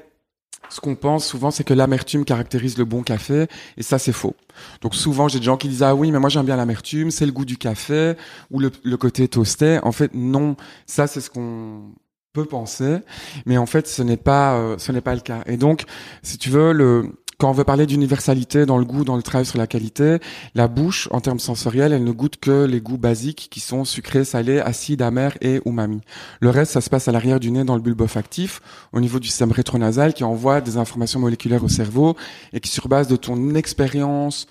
ce 0.73 0.81
qu'on 0.81 0.95
pense 0.95 1.27
souvent, 1.27 1.51
c'est 1.51 1.65
que 1.65 1.75
l'amertume 1.75 2.25
caractérise 2.25 2.79
le 2.79 2.87
bon 2.87 3.03
café, 3.03 3.47
et 3.77 3.83
ça, 3.83 3.99
c'est 3.99 4.13
faux. 4.13 4.35
Donc 4.81 4.95
souvent, 4.95 5.29
j'ai 5.29 5.39
des 5.39 5.45
gens 5.45 5.59
qui 5.59 5.69
disent 5.69 5.83
ah 5.83 5.95
oui, 5.95 6.11
mais 6.11 6.19
moi 6.19 6.31
j'aime 6.31 6.47
bien 6.47 6.57
l'amertume, 6.57 7.11
c'est 7.11 7.27
le 7.27 7.33
goût 7.33 7.45
du 7.45 7.59
café 7.59 8.15
ou 8.51 8.59
le, 8.59 8.71
le 8.83 8.97
côté 8.97 9.29
toasté. 9.29 9.79
En 9.83 9.93
fait, 9.93 10.13
non, 10.15 10.57
ça 10.87 11.07
c'est 11.07 11.21
ce 11.21 11.29
qu'on 11.29 11.93
peut 12.33 12.47
penser, 12.47 12.99
mais 13.45 13.59
en 13.59 13.67
fait, 13.67 13.87
ce 13.87 14.03
n'est 14.03 14.17
pas, 14.17 14.55
euh, 14.55 14.79
ce 14.79 14.93
n'est 14.93 15.03
pas 15.03 15.15
le 15.15 15.21
cas. 15.21 15.43
Et 15.45 15.59
donc, 15.59 15.85
si 16.23 16.39
tu 16.39 16.49
veux, 16.49 16.73
le 16.73 17.13
quand 17.43 17.51
on 17.51 17.55
veut 17.55 17.65
parler 17.65 17.87
d'universalité 17.87 18.67
dans 18.67 18.79
le 18.79 18.85
goût, 18.85 19.03
dans 19.03 19.17
le 19.17 19.23
travail 19.25 19.45
sur 19.45 19.59
la 19.59 19.67
qualité, 19.67 20.19
la 20.55 20.69
bouche, 20.69 21.09
en 21.11 21.21
termes 21.21 21.41
sensoriels, 21.41 21.93
elle 21.93 22.05
ne 22.05 22.13
goûte 22.13 22.37
que 22.37 22.67
les 22.67 22.81
goûts 22.81 22.99
basiques 22.99 23.49
qui 23.51 23.59
sont 23.59 23.85
sucrés, 23.85 24.25
salés, 24.25 24.61
acides, 24.61 25.03
amers 25.03 25.37
et 25.41 25.61
umami. 25.67 26.03
Le 26.39 26.51
reste, 26.51 26.71
ça 26.71 26.81
se 26.81 26.89
passe 26.89 27.09
à 27.09 27.13
l'arrière 27.13 27.41
du 27.41 27.51
nez 27.51 27.65
dans 27.65 27.75
le 27.75 27.81
bulbe 27.81 28.03
olfactif, 28.03 28.61
au 28.93 29.01
niveau 29.01 29.19
du 29.19 29.27
système 29.27 29.51
rétronasal 29.51 30.15
qui 30.15 30.23
envoie 30.23 30.61
des 30.61 30.77
informations 30.77 31.19
moléculaires 31.19 31.65
au 31.65 31.69
cerveau 31.69 32.15
et 32.53 32.61
qui, 32.61 32.71
sur 32.71 32.87
base 32.87 33.09
de 33.09 33.17
ton 33.17 33.57
expérience 33.57 34.47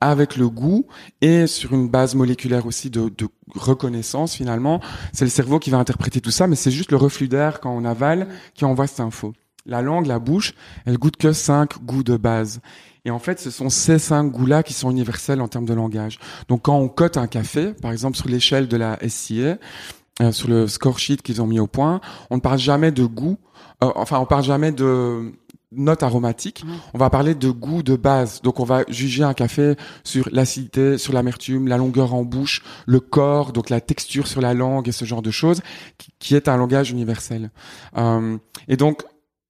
avec 0.00 0.36
le 0.36 0.48
goût 0.48 0.86
et 1.22 1.48
sur 1.48 1.72
une 1.72 1.88
base 1.88 2.14
moléculaire 2.14 2.64
aussi 2.66 2.90
de, 2.90 3.08
de 3.08 3.26
reconnaissance 3.56 4.34
finalement, 4.36 4.80
c'est 5.12 5.24
le 5.24 5.32
cerveau 5.32 5.58
qui 5.58 5.70
va 5.70 5.78
interpréter 5.78 6.20
tout 6.20 6.30
ça, 6.30 6.46
mais 6.46 6.54
c'est 6.54 6.70
juste 6.70 6.92
le 6.92 6.96
reflux 6.96 7.26
d'air 7.26 7.58
quand 7.58 7.76
on 7.76 7.84
avale 7.84 8.28
qui 8.54 8.64
envoie 8.64 8.86
cette 8.86 9.00
info. 9.00 9.32
La 9.66 9.82
langue, 9.82 10.06
la 10.06 10.18
bouche, 10.18 10.54
elle 10.84 10.98
goûte 10.98 11.16
que 11.16 11.32
cinq 11.32 11.82
goûts 11.84 12.02
de 12.02 12.16
base. 12.16 12.60
Et 13.04 13.10
en 13.10 13.18
fait, 13.18 13.38
ce 13.38 13.50
sont 13.50 13.68
ces 13.68 13.98
cinq 13.98 14.30
goûts-là 14.30 14.62
qui 14.62 14.72
sont 14.72 14.90
universels 14.90 15.40
en 15.40 15.48
termes 15.48 15.66
de 15.66 15.74
langage. 15.74 16.18
Donc, 16.48 16.62
quand 16.62 16.76
on 16.76 16.88
cote 16.88 17.16
un 17.16 17.26
café, 17.26 17.72
par 17.72 17.92
exemple 17.92 18.16
sur 18.16 18.28
l'échelle 18.28 18.66
de 18.66 18.76
la 18.76 18.98
SCA, 19.08 19.58
euh, 20.22 20.32
sur 20.32 20.48
le 20.48 20.66
score 20.66 20.98
sheet 20.98 21.18
qu'ils 21.18 21.42
ont 21.42 21.46
mis 21.46 21.60
au 21.60 21.66
point, 21.66 22.00
on 22.30 22.36
ne 22.36 22.40
parle 22.40 22.58
jamais 22.58 22.90
de 22.90 23.04
goût. 23.04 23.38
euh, 23.84 23.90
enfin, 23.94 24.18
on 24.18 24.24
parle 24.24 24.42
jamais 24.42 24.72
de 24.72 25.32
notes 25.72 26.02
aromatiques. 26.02 26.64
Mhm. 26.64 26.74
On 26.94 26.98
va 26.98 27.10
parler 27.10 27.34
de 27.34 27.50
goût 27.50 27.82
de 27.82 27.96
base. 27.96 28.40
Donc 28.42 28.60
on 28.60 28.64
va 28.64 28.84
juger 28.88 29.22
un 29.22 29.34
café 29.34 29.74
sur 30.04 30.28
l'acidité, 30.32 30.98
sur 30.98 31.12
l'amertume, 31.12 31.68
la 31.68 31.76
longueur 31.76 32.14
en 32.14 32.24
bouche, 32.24 32.62
le 32.86 33.00
corps, 33.00 33.52
donc 33.52 33.70
la 33.70 33.80
texture 33.80 34.26
sur 34.26 34.40
la 34.40 34.54
langue 34.54 34.88
et 34.88 34.92
ce 34.92 35.04
genre 35.04 35.22
de 35.22 35.30
choses, 35.30 35.60
qui, 35.98 36.12
qui 36.18 36.34
est 36.34 36.48
un 36.48 36.56
langage 36.56 36.90
universel. 36.90 37.50
Euh, 37.96 38.38
et 38.68 38.76
donc 38.76 39.02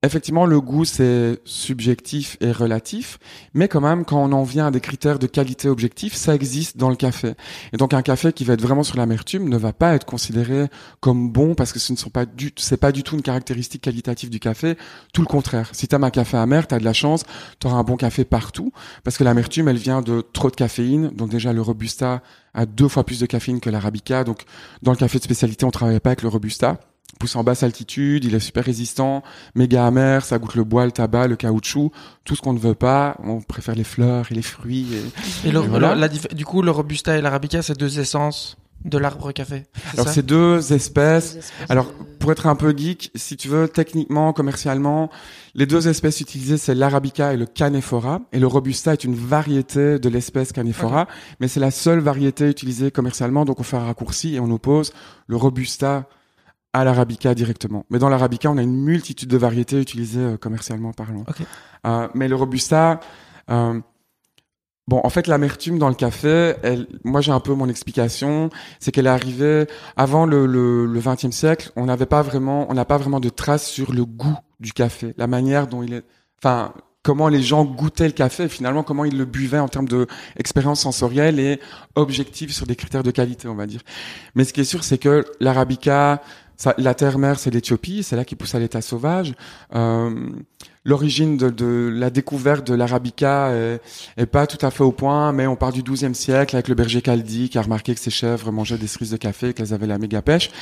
Effectivement, 0.07 0.47
le 0.47 0.61
goût, 0.61 0.85
c'est 0.85 1.41
subjectif 1.45 2.37
et 2.41 2.53
relatif, 2.53 3.19
mais 3.55 3.67
quand 3.67 3.81
même, 3.81 4.05
quand 4.05 4.23
on 4.23 4.31
en 4.31 4.45
vient 4.45 4.69
à 4.69 4.71
des 4.71 4.81
critères 4.81 5.19
de 5.19 5.27
qualité 5.27 5.69
objectifs, 5.69 6.15
ça 6.15 6.33
existe 6.33 6.77
dans 6.77 6.91
le 6.91 6.95
café. 6.95 7.35
Et 7.73 7.77
donc, 7.77 7.93
un 7.93 8.03
café 8.03 8.33
qui 8.33 8.45
va 8.45 8.55
être 8.55 8.63
vraiment 8.63 8.85
sur 8.85 8.97
l'amertume 8.99 9.49
ne 9.49 9.57
va 9.57 9.73
pas 9.73 9.95
être 9.97 10.07
considéré 10.07 10.69
comme 11.01 11.33
bon 11.33 11.57
parce 11.57 11.73
que 11.73 11.81
ce 11.81 11.93
ne 11.93 11.99
sont 11.99 12.11
pas 12.11 12.25
du, 12.25 12.53
c'est 12.57 12.77
pas 12.77 12.93
du 12.93 13.03
tout 13.03 13.17
une 13.17 13.23
caractéristique 13.23 13.83
qualitative 13.83 14.31
du 14.31 14.39
café. 14.39 14.77
Tout 15.13 15.23
le 15.23 15.27
contraire. 15.27 15.71
Si 15.73 15.89
t'aimes 15.89 16.05
un 16.05 16.11
café 16.11 16.37
amer, 16.37 16.69
t'as 16.69 16.79
de 16.79 16.85
la 16.85 16.93
chance, 16.93 17.25
t'auras 17.59 17.77
un 17.77 17.83
bon 17.83 17.97
café 17.97 18.25
partout 18.25 18.71
parce 19.03 19.19
que 19.19 19.25
l'amertume, 19.25 19.67
elle 19.67 19.77
vient 19.77 20.03
de 20.03 20.25
trop 20.33 20.51
de 20.51 20.57
caféine. 20.57 21.11
Donc 21.17 21.31
déjà, 21.31 21.53
le 21.53 21.63
robusta 21.63 22.23
a 22.55 22.65
deux 22.65 22.87
fois 22.87 23.03
plus 23.03 23.19
de 23.19 23.27
caféine 23.27 23.59
que 23.59 23.71
l'arabica. 23.71 24.23
Donc, 24.23 24.45
dans 24.83 24.93
le 24.93 24.97
café 24.97 25.19
de 25.19 25.25
spécialité, 25.25 25.65
on 25.65 25.73
travaille 25.73 25.99
pas 25.99 26.11
avec 26.11 26.23
le 26.23 26.29
robusta 26.29 26.79
pousse 27.19 27.37
en 27.37 27.45
basse 27.45 27.63
altitude, 27.63 28.25
il 28.25 28.35
est 28.35 28.41
super 28.41 28.65
résistant, 28.65 29.23
méga 29.55 29.87
amer, 29.87 30.25
ça 30.25 30.39
goûte 30.39 30.55
le 30.55 30.65
bois, 30.65 30.85
le 30.85 30.93
tabac, 30.93 31.29
le 31.29 31.37
caoutchouc, 31.37 31.91
tout 32.25 32.37
ce 32.37 32.43
qu'on 32.43 32.53
ne 32.53 32.59
veut 32.59 32.75
pas. 32.75 33.17
On 33.25 33.41
préfère 33.41 33.75
les 33.75 33.85
fleurs 33.85 34.27
et 34.31 34.35
les 34.35 34.43
fruits. 34.43 34.87
Et, 35.45 35.49
Et 35.49 35.53
le- 35.53 35.63
Et 35.63 35.67
voilà. 35.67 35.91
la- 35.91 35.95
la 35.95 36.09
dif- 36.09 36.35
du 36.35 36.45
coup, 36.45 36.61
le 36.63 36.71
robusta 36.71 37.17
et 37.17 37.23
l'arabica, 37.23 37.63
c'est 37.63 37.79
deux 37.79 37.99
essences 38.01 38.57
de 38.85 38.99
l'arbre 38.99 39.33
café. 39.33 39.65
Alors 39.95 40.09
c'est 40.09 40.25
deux 40.25 40.73
espèces. 40.75 41.39
Alors, 41.71 41.87
de- 41.87 41.93
pour 42.19 42.31
être 42.33 42.47
un 42.47 42.55
peu 42.55 42.77
geek, 42.77 43.11
si 43.15 43.37
tu 43.39 43.49
veux, 43.49 43.67
techniquement, 43.67 44.33
commercialement, 44.35 45.11
les 45.55 45.65
deux 45.67 45.89
espèces 45.89 46.21
utilisées, 46.21 46.59
c'est 46.59 46.75
l'arabica 46.75 47.33
et 47.33 47.37
le 47.39 47.47
canephora. 47.47 48.21
Et 48.33 48.39
le 48.39 48.47
robusta 48.47 48.93
est 48.93 49.03
une 49.05 49.15
variété 49.15 49.99
de 49.99 50.09
l'espèce 50.11 50.53
canephora, 50.53 51.09
mais 51.41 51.49
c'est 51.49 51.61
la 51.61 51.71
seule 51.71 52.01
variété 52.01 52.49
utilisée 52.51 52.91
commercialement. 52.91 53.45
Donc, 53.47 53.59
on 53.59 53.63
fait 53.65 53.79
un 53.79 53.85
raccourci 53.87 54.35
et 54.37 54.41
on 54.41 54.51
oppose 54.51 54.93
le 55.27 55.37
robusta 55.37 56.07
à 56.77 56.85
l'arabica 56.85 57.35
directement. 57.35 57.87
Mais 57.89 57.99
dans 57.99 58.11
l'arabica, 58.11 58.51
on 58.51 58.59
a 58.59 58.63
une 58.63 58.77
multitude 58.77 59.31
de 59.31 59.39
variétés 59.39 59.81
utilisées 59.81 60.21
euh, 60.21 60.37
commercialement 60.37 60.93
parlant. 60.93 61.25
Ok. 61.27 61.43
Euh, 61.87 62.09
mais 62.15 62.29
le 62.29 62.37
robusta, 62.37 63.01
euh, 63.51 63.81
bon, 64.87 65.01
en 65.03 65.09
fait, 65.09 65.27
l'amertume 65.27 65.79
dans 65.79 65.89
le 65.89 65.95
café, 65.95 66.55
elle, 66.63 66.87
moi 67.03 67.23
j'ai 67.23 67.33
un 67.33 67.41
peu 67.41 67.55
mon 67.55 67.71
explication, 67.71 68.51
c'est 68.79 68.93
qu'elle 68.93 69.07
est 69.07 69.11
arrivée 69.11 69.67
avant 69.97 70.27
le, 70.27 70.45
le, 70.45 70.85
le 70.85 71.01
20e 71.01 71.33
siècle. 71.33 71.73
On 71.77 71.87
n'avait 71.87 72.05
pas 72.05 72.21
vraiment, 72.21 72.71
on 72.71 72.75
n'a 72.75 72.85
pas 72.85 72.99
vraiment 72.99 73.21
de 73.21 73.31
traces 73.31 73.67
sur 73.67 73.95
le 73.95 74.05
goût 74.05 74.37
du 74.61 74.73
café, 74.73 75.15
la 75.17 75.27
manière 75.27 75.69
dont 75.69 75.83
il 75.83 75.95
est, 75.95 76.05
enfin, 76.43 76.75
comment 77.07 77.29
les 77.29 77.41
gens 77.41 77.65
goûtaient 77.65 78.09
le 78.09 78.13
café, 78.13 78.49
finalement 78.49 78.83
comment 78.83 79.05
ils 79.05 79.17
le 79.17 79.25
buvaient 79.25 79.61
en 79.61 79.69
termes 79.69 79.87
de 79.87 80.09
expérience 80.37 80.81
sensorielle 80.81 81.39
et 81.39 81.61
objective 81.95 82.53
sur 82.53 82.67
des 82.67 82.75
critères 82.75 83.05
de 83.05 83.13
qualité, 83.13 83.47
on 83.47 83.55
va 83.55 83.67
dire. 83.67 83.81
Mais 84.35 84.43
ce 84.43 84.53
qui 84.53 84.61
est 84.61 84.65
sûr, 84.65 84.83
c'est 84.83 84.99
que 84.99 85.25
l'arabica, 85.39 86.21
ça, 86.57 86.75
la 86.79 86.95
terre-mère, 86.95 87.39
c'est 87.39 87.51
l'Éthiopie, 87.51 88.03
c'est 88.03 88.17
là 88.17 88.25
qui 88.25 88.37
pousse 88.37 88.55
à 88.55 88.59
l'état 88.59 88.81
sauvage. 88.81 89.35
Euh, 89.75 90.11
L'origine 90.87 91.37
de, 91.37 91.51
de 91.51 91.91
la 91.93 92.11
découverte 92.11 92.65
de 92.65 92.73
l'arabica 92.73 93.51
est, 93.51 93.81
est 94.17 94.27
pas 94.27 94.47
tout 94.47 94.65
à 94.65 94.71
fait 94.71 94.85
au 94.85 94.93
point, 94.93 95.33
mais 95.33 95.49
on 95.49 95.57
part 95.57 95.73
du 95.73 95.83
XIIe 95.83 96.15
siècle 96.15 96.55
avec 96.55 96.69
le 96.69 96.77
berger 96.77 97.03
Caldi 97.03 97.49
qui 97.49 97.59
a 97.59 97.63
remarqué 97.63 97.93
que 97.93 97.99
ses 97.99 98.13
chèvres 98.13 98.53
mangeaient 98.53 98.79
des 98.79 98.87
cerises 98.87 99.11
de 99.11 99.17
café, 99.17 99.53
qu'elles 99.53 99.75
avaient 99.75 99.89
la 99.89 99.99
méga 99.99 100.23
pêche. 100.23 100.53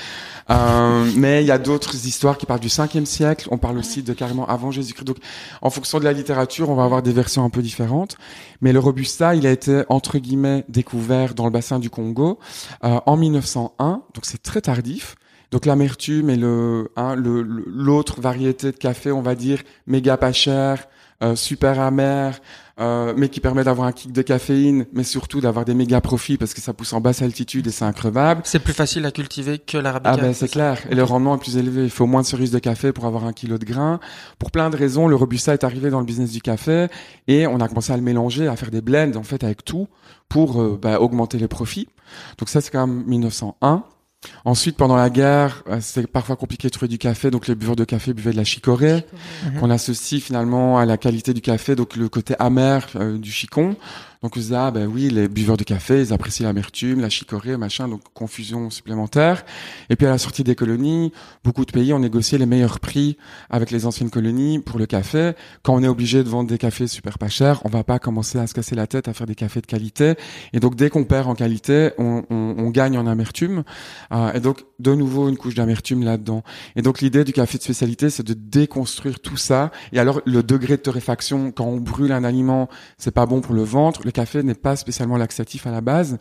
Euh, 0.48 1.10
mais 1.14 1.42
il 1.42 1.46
y 1.46 1.50
a 1.50 1.58
d'autres 1.58 2.06
histoires 2.06 2.38
qui 2.38 2.46
parlent 2.46 2.60
du 2.60 2.68
5e 2.68 3.04
siècle. 3.04 3.48
On 3.50 3.58
parle 3.58 3.76
aussi 3.76 4.02
de 4.02 4.14
carrément 4.14 4.48
avant 4.48 4.70
Jésus-Christ. 4.70 5.04
Donc, 5.04 5.18
en 5.60 5.68
fonction 5.68 5.98
de 5.98 6.04
la 6.04 6.14
littérature, 6.14 6.70
on 6.70 6.74
va 6.74 6.84
avoir 6.84 7.02
des 7.02 7.12
versions 7.12 7.44
un 7.44 7.50
peu 7.50 7.60
différentes. 7.60 8.16
Mais 8.62 8.72
le 8.72 8.78
robusta, 8.78 9.34
il 9.34 9.46
a 9.46 9.50
été 9.50 9.82
entre 9.90 10.16
guillemets 10.16 10.64
découvert 10.70 11.34
dans 11.34 11.44
le 11.44 11.50
bassin 11.50 11.78
du 11.78 11.90
Congo 11.90 12.38
euh, 12.82 12.98
en 13.04 13.18
1901. 13.18 14.00
Donc, 14.14 14.24
c'est 14.24 14.42
très 14.42 14.62
tardif. 14.62 15.16
Donc 15.54 15.66
l'amertume 15.66 16.30
et 16.30 16.36
le 16.36 16.90
hein, 16.96 17.14
le- 17.14 17.42
l'autre 17.42 18.20
variété 18.20 18.72
de 18.72 18.76
café, 18.76 19.12
on 19.12 19.22
va 19.22 19.36
dire 19.36 19.60
méga 19.86 20.16
pas 20.16 20.32
cher, 20.32 20.88
euh, 21.22 21.36
super 21.36 21.78
amer, 21.78 22.40
euh, 22.80 23.14
mais 23.16 23.28
qui 23.28 23.38
permet 23.38 23.62
d'avoir 23.62 23.86
un 23.86 23.92
kick 23.92 24.10
de 24.10 24.20
caféine, 24.22 24.84
mais 24.92 25.04
surtout 25.04 25.40
d'avoir 25.40 25.64
des 25.64 25.74
méga 25.74 26.00
profits 26.00 26.38
parce 26.38 26.54
que 26.54 26.60
ça 26.60 26.72
pousse 26.72 26.92
en 26.92 27.00
basse 27.00 27.22
altitude 27.22 27.68
et 27.68 27.70
c'est 27.70 27.84
increvable. 27.84 28.40
C'est 28.42 28.58
plus 28.58 28.72
facile 28.72 29.06
à 29.06 29.12
cultiver 29.12 29.60
que 29.60 29.78
l'arabica. 29.78 30.14
Ah 30.14 30.16
ben 30.20 30.34
c'est 30.34 30.48
clair. 30.48 30.80
Et 30.90 30.96
le 30.96 31.04
rendement 31.04 31.36
est 31.36 31.38
plus 31.38 31.56
élevé. 31.56 31.84
Il 31.84 31.90
faut 31.90 32.06
moins 32.06 32.22
de 32.22 32.26
cerises 32.26 32.50
de 32.50 32.58
café 32.58 32.90
pour 32.90 33.04
avoir 33.04 33.24
un 33.24 33.32
kilo 33.32 33.56
de 33.56 33.64
grains. 33.64 34.00
Pour 34.40 34.50
plein 34.50 34.70
de 34.70 34.76
raisons, 34.76 35.06
le 35.06 35.14
robusta 35.14 35.52
est 35.54 35.62
arrivé 35.62 35.88
dans 35.88 36.00
le 36.00 36.04
business 36.06 36.32
du 36.32 36.42
café 36.42 36.88
et 37.28 37.46
on 37.46 37.60
a 37.60 37.68
commencé 37.68 37.92
à 37.92 37.96
le 37.96 38.02
mélanger, 38.02 38.48
à 38.48 38.56
faire 38.56 38.72
des 38.72 38.80
blends 38.80 39.14
en 39.14 39.22
fait 39.22 39.44
avec 39.44 39.64
tout 39.64 39.86
pour 40.28 40.60
euh, 40.60 40.76
bah, 40.82 41.00
augmenter 41.00 41.38
les 41.38 41.46
profits. 41.46 41.86
Donc 42.38 42.48
ça 42.48 42.60
c'est 42.60 42.72
quand 42.72 42.88
même 42.88 43.04
1901. 43.06 43.84
Ensuite, 44.44 44.76
pendant 44.76 44.96
la 44.96 45.10
guerre, 45.10 45.62
euh, 45.68 45.78
c'était 45.80 46.06
parfois 46.06 46.36
compliqué 46.36 46.68
de 46.68 46.72
trouver 46.72 46.88
du 46.88 46.98
café, 46.98 47.30
donc 47.30 47.46
les 47.46 47.54
buveurs 47.54 47.76
de 47.76 47.84
café 47.84 48.12
buvaient 48.12 48.32
de 48.32 48.36
la 48.36 48.44
chicorée, 48.44 49.06
qu'on 49.60 49.70
associe 49.70 50.22
finalement 50.22 50.78
à 50.78 50.84
la 50.84 50.96
qualité 50.96 51.34
du 51.34 51.40
café, 51.40 51.74
donc 51.76 51.96
le 51.96 52.08
côté 52.08 52.34
amer 52.38 52.86
euh, 52.96 53.18
du 53.18 53.30
chicon. 53.30 53.76
Donc 54.24 54.38
on 54.38 54.40
se 54.40 54.54
ah 54.54 54.70
ben 54.70 54.86
oui, 54.86 55.10
les 55.10 55.28
buveurs 55.28 55.58
de 55.58 55.64
café, 55.64 56.00
ils 56.00 56.10
apprécient 56.14 56.46
l'amertume, 56.46 56.98
la 57.02 57.10
chicorée, 57.10 57.58
machin, 57.58 57.88
donc 57.88 58.00
confusion 58.14 58.70
supplémentaire. 58.70 59.44
Et 59.90 59.96
puis 59.96 60.06
à 60.06 60.10
la 60.10 60.16
sortie 60.16 60.42
des 60.42 60.54
colonies, 60.54 61.12
beaucoup 61.44 61.66
de 61.66 61.70
pays 61.70 61.92
ont 61.92 61.98
négocié 61.98 62.38
les 62.38 62.46
meilleurs 62.46 62.80
prix 62.80 63.18
avec 63.50 63.70
les 63.70 63.84
anciennes 63.84 64.08
colonies 64.08 64.60
pour 64.60 64.78
le 64.78 64.86
café. 64.86 65.32
Quand 65.62 65.74
on 65.74 65.82
est 65.82 65.88
obligé 65.88 66.24
de 66.24 66.28
vendre 66.30 66.48
des 66.48 66.56
cafés 66.56 66.86
super 66.86 67.18
pas 67.18 67.28
chers, 67.28 67.60
on 67.66 67.68
va 67.68 67.84
pas 67.84 67.98
commencer 67.98 68.38
à 68.38 68.46
se 68.46 68.54
casser 68.54 68.74
la 68.74 68.86
tête 68.86 69.08
à 69.08 69.12
faire 69.12 69.26
des 69.26 69.34
cafés 69.34 69.60
de 69.60 69.66
qualité. 69.66 70.14
Et 70.54 70.58
donc 70.58 70.74
dès 70.74 70.88
qu'on 70.88 71.04
perd 71.04 71.28
en 71.28 71.34
qualité, 71.34 71.90
on, 71.98 72.22
on- 72.30 72.54
on 72.56 72.70
gagne 72.70 72.96
en 72.96 73.06
amertume. 73.06 73.62
Euh, 74.10 74.32
et 74.32 74.40
donc 74.40 74.64
de 74.78 74.94
nouveau 74.94 75.28
une 75.28 75.36
couche 75.36 75.54
d'amertume 75.54 76.02
là-dedans. 76.02 76.44
Et 76.76 76.80
donc 76.80 77.02
l'idée 77.02 77.24
du 77.24 77.34
café 77.34 77.58
de 77.58 77.62
spécialité, 77.62 78.08
c'est 78.08 78.26
de 78.26 78.32
déconstruire 78.32 79.20
tout 79.20 79.36
ça. 79.36 79.70
Et 79.92 79.98
alors 79.98 80.22
le 80.24 80.42
degré 80.42 80.78
de 80.78 80.82
torréfaction, 80.82 81.52
quand 81.52 81.66
on 81.66 81.76
brûle 81.76 82.12
un 82.12 82.24
aliment, 82.24 82.70
c'est 82.96 83.10
pas 83.12 83.26
bon 83.26 83.42
pour 83.42 83.52
le 83.54 83.64
ventre. 83.64 84.00
Café 84.14 84.42
n'est 84.42 84.54
pas 84.54 84.76
spécialement 84.76 85.18
laxatif 85.18 85.66
à 85.66 85.70
la 85.70 85.82
base, 85.82 86.18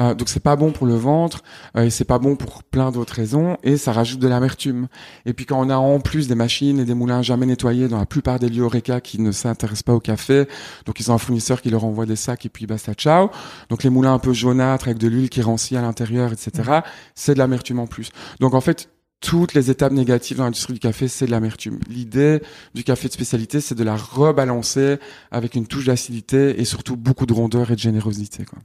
Euh, 0.00 0.14
donc 0.14 0.28
c'est 0.28 0.40
pas 0.40 0.56
bon 0.56 0.72
pour 0.72 0.86
le 0.86 0.94
ventre 0.94 1.42
euh, 1.76 1.84
et 1.84 1.90
c'est 1.90 2.06
pas 2.06 2.18
bon 2.18 2.36
pour 2.36 2.62
plein 2.62 2.90
d'autres 2.90 3.14
raisons. 3.14 3.58
Et 3.62 3.76
ça 3.76 3.92
rajoute 3.92 4.20
de 4.20 4.28
l'amertume. 4.28 4.88
Et 5.26 5.34
puis 5.34 5.44
quand 5.44 5.60
on 5.60 5.68
a 5.68 5.76
en 5.76 6.00
plus 6.00 6.28
des 6.28 6.34
machines 6.34 6.78
et 6.80 6.84
des 6.84 6.94
moulins 6.94 7.22
jamais 7.22 7.46
nettoyés 7.46 7.88
dans 7.88 7.98
la 7.98 8.06
plupart 8.06 8.38
des 8.38 8.48
lieux 8.48 8.62
Oreca 8.62 9.00
qui 9.00 9.20
ne 9.20 9.32
s'intéressent 9.32 9.82
pas 9.82 9.94
au 9.94 10.00
café, 10.00 10.46
donc 10.86 11.00
ils 11.00 11.10
ont 11.10 11.14
un 11.14 11.18
fournisseur 11.18 11.60
qui 11.60 11.70
leur 11.70 11.84
envoie 11.84 12.06
des 12.06 12.16
sacs 12.16 12.46
et 12.46 12.48
puis 12.48 12.66
basta 12.66 12.94
ciao. 12.94 13.30
Donc 13.68 13.82
les 13.82 13.90
moulins 13.90 14.14
un 14.14 14.18
peu 14.18 14.32
jaunâtres 14.32 14.86
avec 14.86 14.98
de 14.98 15.08
l'huile 15.08 15.28
qui 15.28 15.42
rancit 15.42 15.76
à 15.76 15.82
l'intérieur, 15.82 16.32
etc. 16.32 16.80
C'est 17.14 17.34
de 17.34 17.38
l'amertume 17.38 17.80
en 17.80 17.86
plus. 17.86 18.10
Donc 18.40 18.54
en 18.54 18.60
fait 18.60 18.88
toutes 19.22 19.54
les 19.54 19.70
étapes 19.70 19.92
négatives 19.92 20.36
dans 20.36 20.44
l'industrie 20.44 20.74
du 20.74 20.78
café, 20.80 21.08
c'est 21.08 21.24
de 21.26 21.30
l'amertume. 21.30 21.78
L'idée 21.88 22.42
du 22.74 22.84
café 22.84 23.08
de 23.08 23.12
spécialité, 23.12 23.60
c'est 23.60 23.74
de 23.74 23.84
la 23.84 23.96
rebalancer 23.96 24.98
avec 25.30 25.54
une 25.54 25.66
touche 25.66 25.86
d'acidité 25.86 26.60
et 26.60 26.64
surtout 26.66 26.96
beaucoup 26.96 27.24
de 27.24 27.32
rondeur 27.32 27.70
et 27.70 27.74
de 27.74 27.80
générosité. 27.80 28.44
Quoi. 28.44 28.58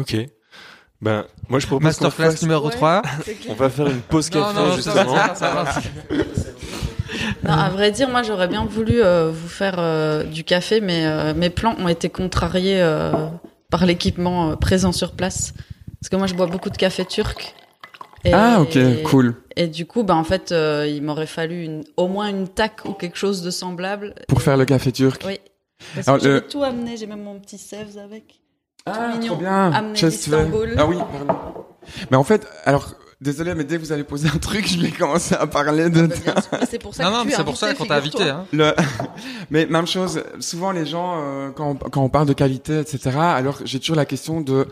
Ok. 0.00 0.16
Ben, 1.02 1.24
moi 1.48 1.60
je 1.60 1.66
propose 1.66 1.84
Masterclass 1.84 2.30
fasse- 2.32 2.42
numéro 2.42 2.66
Ouais. 2.68 2.72
3. 2.74 3.02
On 3.48 3.54
va 3.54 3.70
faire 3.70 3.86
une 3.88 4.00
pause 4.00 4.28
café 4.28 4.54
Non, 4.54 4.66
non, 4.66 4.70
ça 4.72 4.76
justement. 4.76 5.14
va, 5.14 5.34
ça 5.34 5.50
va, 5.54 5.72
ça 5.72 5.80
va. 6.10 6.16
Non, 7.42 7.52
à 7.52 7.68
vrai 7.70 7.90
dire, 7.90 8.08
moi, 8.08 8.22
j'aurais 8.22 8.48
bien 8.48 8.64
voulu 8.64 9.02
euh, 9.02 9.30
vous 9.32 9.48
faire 9.48 9.76
euh, 9.78 10.24
du 10.24 10.44
café, 10.44 10.80
mais 10.80 11.06
euh, 11.06 11.34
mes 11.34 11.50
plans 11.50 11.74
ont 11.78 11.88
été 11.88 12.08
contrariés 12.08 12.80
euh, 12.80 13.12
par 13.70 13.84
l'équipement 13.86 14.50
euh, 14.50 14.56
présent 14.56 14.92
sur 14.92 15.12
place. 15.12 15.52
Parce 16.00 16.08
que 16.10 16.16
moi, 16.16 16.26
je 16.26 16.34
bois 16.34 16.46
beaucoup 16.46 16.70
de 16.70 16.76
café 16.76 17.04
turc. 17.04 17.54
Et- 18.24 18.32
Ah 18.34 18.60
ok, 18.60 18.78
cool. 19.04 19.34
Et 19.56 19.66
du 19.66 19.86
coup, 19.86 20.02
bah, 20.04 20.14
en 20.14 20.24
fait, 20.24 20.52
euh, 20.52 20.86
il 20.88 21.02
m'aurait 21.02 21.26
fallu 21.26 21.62
une, 21.64 21.84
au 21.96 22.06
moins 22.08 22.28
une 22.28 22.48
tac 22.48 22.84
ou 22.84 22.92
quelque 22.92 23.16
chose 23.16 23.42
de 23.42 23.50
semblable. 23.50 24.14
Pour 24.28 24.42
faire 24.42 24.56
le 24.56 24.64
café 24.64 24.92
turc. 24.92 25.22
Oui. 25.26 25.38
Parce 25.94 26.08
Alors, 26.08 26.18
que 26.18 26.24
j'ai 26.24 26.30
le- 26.32 26.40
tout 26.42 26.62
amené, 26.62 26.96
j'ai 26.96 27.06
même 27.06 27.22
mon 27.22 27.38
petit 27.40 27.56
Sevs 27.58 27.98
avec. 28.02 28.40
Ah, 28.86 29.08
mignon. 29.14 29.32
trop 29.34 29.36
bien. 29.36 29.72
Amené 29.72 29.94
d'Istanbul. 29.94 30.74
Ah 30.78 30.86
oui, 30.86 30.96
pardon. 30.96 31.40
Mais 32.10 32.16
en 32.16 32.24
fait, 32.24 32.46
alors, 32.64 32.94
désolé, 33.20 33.54
mais 33.54 33.64
dès 33.64 33.76
que 33.76 33.80
vous 33.80 33.92
allez 33.92 34.04
poser 34.04 34.28
un 34.28 34.38
truc, 34.38 34.66
je 34.68 34.78
vais 34.80 34.90
commencer 34.90 35.34
à 35.34 35.46
parler 35.46 35.88
de... 35.90 36.06
Bah, 36.06 36.14
sûr. 36.14 36.34
Mais 36.52 36.58
C'est 36.70 36.78
pour 36.78 36.94
ça 36.94 37.04
Non, 37.04 37.10
que 37.10 37.16
non, 37.16 37.24
es 37.30 37.30
c'est 37.32 37.44
pour 37.44 37.56
ça 37.56 37.74
qu'on 37.74 37.86
t'a 37.86 37.96
invité. 37.96 38.24
Hein. 38.24 38.44
Le... 38.52 38.72
Mais 39.50 39.66
même 39.66 39.86
chose, 39.86 40.22
souvent 40.40 40.72
les 40.72 40.84
gens, 40.86 41.16
euh, 41.22 41.50
quand, 41.50 41.70
on, 41.70 41.74
quand 41.74 42.02
on 42.02 42.08
parle 42.10 42.26
de 42.26 42.32
qualité, 42.34 42.78
etc., 42.80 43.10
alors 43.18 43.58
j'ai 43.64 43.80
toujours 43.80 43.96
la 43.96 44.06
question 44.06 44.40
de 44.42 44.66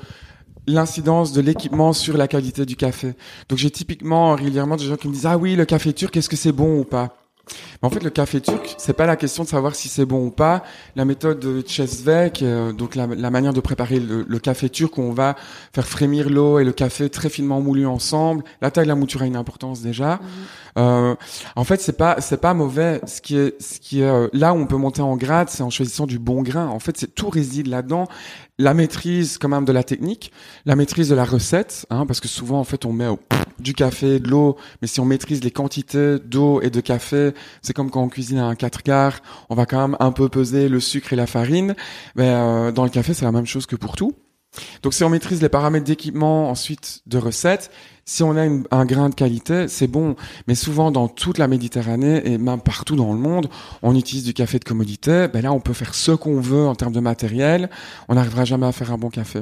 l'incidence 0.69 1.33
de 1.33 1.41
l'équipement 1.41 1.93
sur 1.93 2.17
la 2.17 2.29
qualité 2.29 2.65
du 2.67 2.77
café. 2.77 3.15
Donc 3.49 3.59
j'ai 3.59 3.71
typiquement 3.71 4.35
régulièrement 4.35 4.77
des 4.77 4.85
gens 4.85 4.97
qui 4.97 5.09
me 5.09 5.13
disent 5.15 5.27
ah 5.27 5.39
oui 5.39 5.57
le 5.57 5.65
café 5.65 5.93
turc 5.93 6.17
est-ce 6.17 6.29
que 6.29 6.37
c'est 6.37 6.53
bon 6.53 6.79
ou 6.79 6.85
pas? 6.85 7.18
En 7.83 7.91
fait, 7.91 8.03
le 8.03 8.11
café 8.11 8.41
turc, 8.41 8.75
c'est 8.79 8.93
pas 8.93 9.07
la 9.07 9.17
question 9.17 9.45
de 9.45 9.49
savoir 9.49 9.75
si 9.75 9.89
c'est 9.89 10.05
bon 10.05 10.27
ou 10.27 10.31
pas. 10.31 10.65
La 10.97 11.05
méthode 11.05 11.39
de 11.39 11.63
Chesvek, 11.67 12.43
euh, 12.43 12.73
donc 12.73 12.95
la, 12.95 13.07
la, 13.07 13.31
manière 13.31 13.53
de 13.53 13.61
préparer 13.61 14.01
le, 14.01 14.25
le, 14.27 14.39
café 14.39 14.69
turc, 14.69 14.99
où 14.99 15.03
on 15.03 15.13
va 15.13 15.37
faire 15.73 15.87
frémir 15.87 16.29
l'eau 16.29 16.59
et 16.59 16.65
le 16.65 16.73
café 16.73 17.09
très 17.09 17.29
finement 17.29 17.61
moulu 17.61 17.87
ensemble. 17.87 18.43
La 18.61 18.71
taille 18.71 18.85
de 18.85 18.89
la 18.89 18.95
mouture 18.95 19.23
a 19.23 19.27
une 19.27 19.37
importance 19.37 19.81
déjà. 19.81 20.17
Mhm. 20.17 20.21
Euh, 20.79 21.15
en 21.57 21.65
fait, 21.65 21.81
c'est 21.81 21.97
pas 21.97 22.21
c'est 22.21 22.41
pas 22.41 22.55
mauvais. 22.55 23.01
Ce 23.07 23.21
qui 23.21 23.37
est 23.37 23.61
ce 23.61 23.81
qui 23.81 24.01
est 24.01 24.09
euh, 24.09 24.29
là 24.33 24.55
où 24.55 24.57
on 24.57 24.67
peut 24.67 24.77
monter 24.77 25.03
en 25.03 25.17
grade, 25.17 25.49
c'est 25.51 25.63
en 25.63 25.71
choisissant 25.71 26.07
du 26.07 26.19
bon 26.19 26.43
grain. 26.43 26.67
En 26.69 26.79
fait, 26.79 26.97
c'est 26.97 27.15
tout 27.15 27.31
réside 27.31 27.67
là-dedans. 27.67 28.07
La 28.59 28.75
maîtrise 28.75 29.39
quand 29.39 29.49
même 29.49 29.65
de 29.65 29.73
la 29.73 29.85
technique, 29.85 30.33
la 30.67 30.77
maîtrise 30.77 31.09
de 31.09 31.15
la 31.15 31.25
recette, 31.25 31.87
hein, 31.91 32.07
parce 32.07 32.21
que 32.21 32.27
souvent 32.27 32.59
en 32.59 32.65
fait 32.65 32.85
on 32.85 32.93
met 32.93 33.07
au, 33.07 33.19
du 33.59 33.75
café, 33.75 34.21
de 34.21 34.29
l'eau, 34.29 34.57
mais 34.81 34.89
si 34.89 35.01
on 35.01 35.05
maîtrise 35.05 35.43
les 35.43 35.51
quantités 35.51 36.19
d'eau 36.19 36.61
et 36.63 36.71
de 36.71 36.81
café, 36.81 37.33
c'est 37.63 37.73
comme 37.73 37.91
quand 37.91 38.03
on 38.03 38.09
cuisine 38.09 38.39
à 38.39 38.47
un 38.47 38.55
4 38.55 38.83
quarts, 38.83 39.21
on 39.51 39.55
va 39.55 39.67
quand 39.67 39.89
même 39.89 39.97
un 40.01 40.13
peu 40.13 40.29
peser 40.29 40.69
le 40.69 40.81
sucre 40.81 41.13
et 41.13 41.17
la 41.17 41.27
farine. 41.27 41.75
Mais 42.17 42.29
euh, 42.29 42.73
dans 42.73 42.85
le 42.85 42.91
café, 42.91 43.15
c'est 43.15 43.25
la 43.25 43.33
même 43.33 43.47
chose 43.47 43.67
que 43.67 43.77
pour 43.77 43.97
tout. 43.97 44.13
Donc 44.83 44.95
si 44.95 45.05
on 45.05 45.11
maîtrise 45.11 45.43
les 45.43 45.49
paramètres 45.49 45.85
d'équipement, 45.85 46.51
ensuite 46.51 47.03
de 47.07 47.19
recettes, 47.19 47.71
si 48.05 48.23
on 48.23 48.37
a 48.37 48.49
un 48.71 48.85
grain 48.87 49.11
de 49.11 49.15
qualité, 49.15 49.69
c'est 49.69 49.87
bon. 49.87 50.17
Mais 50.47 50.55
souvent 50.55 50.91
dans 50.91 51.09
toute 51.09 51.39
la 51.39 51.49
Méditerranée 51.49 52.23
et 52.25 52.39
même 52.39 52.61
partout 52.61 52.97
dans 52.97 53.13
le 53.13 53.19
monde, 53.19 53.49
on 53.83 53.95
utilise 53.95 54.25
du 54.25 54.33
café 54.33 54.59
de 54.59 54.65
commodité. 54.65 55.29
Ben 55.29 55.43
là, 55.43 55.53
on 55.53 55.61
peut 55.61 55.75
faire 55.75 55.95
ce 55.95 56.13
qu'on 56.13 56.41
veut 56.41 56.67
en 56.67 56.75
termes 56.75 56.95
de 56.95 57.01
matériel. 57.01 57.69
On 58.09 58.15
n'arrivera 58.15 58.45
jamais 58.45 58.67
à 58.67 58.73
faire 58.73 58.93
un 58.93 58.99
bon 58.99 59.11
café. 59.11 59.41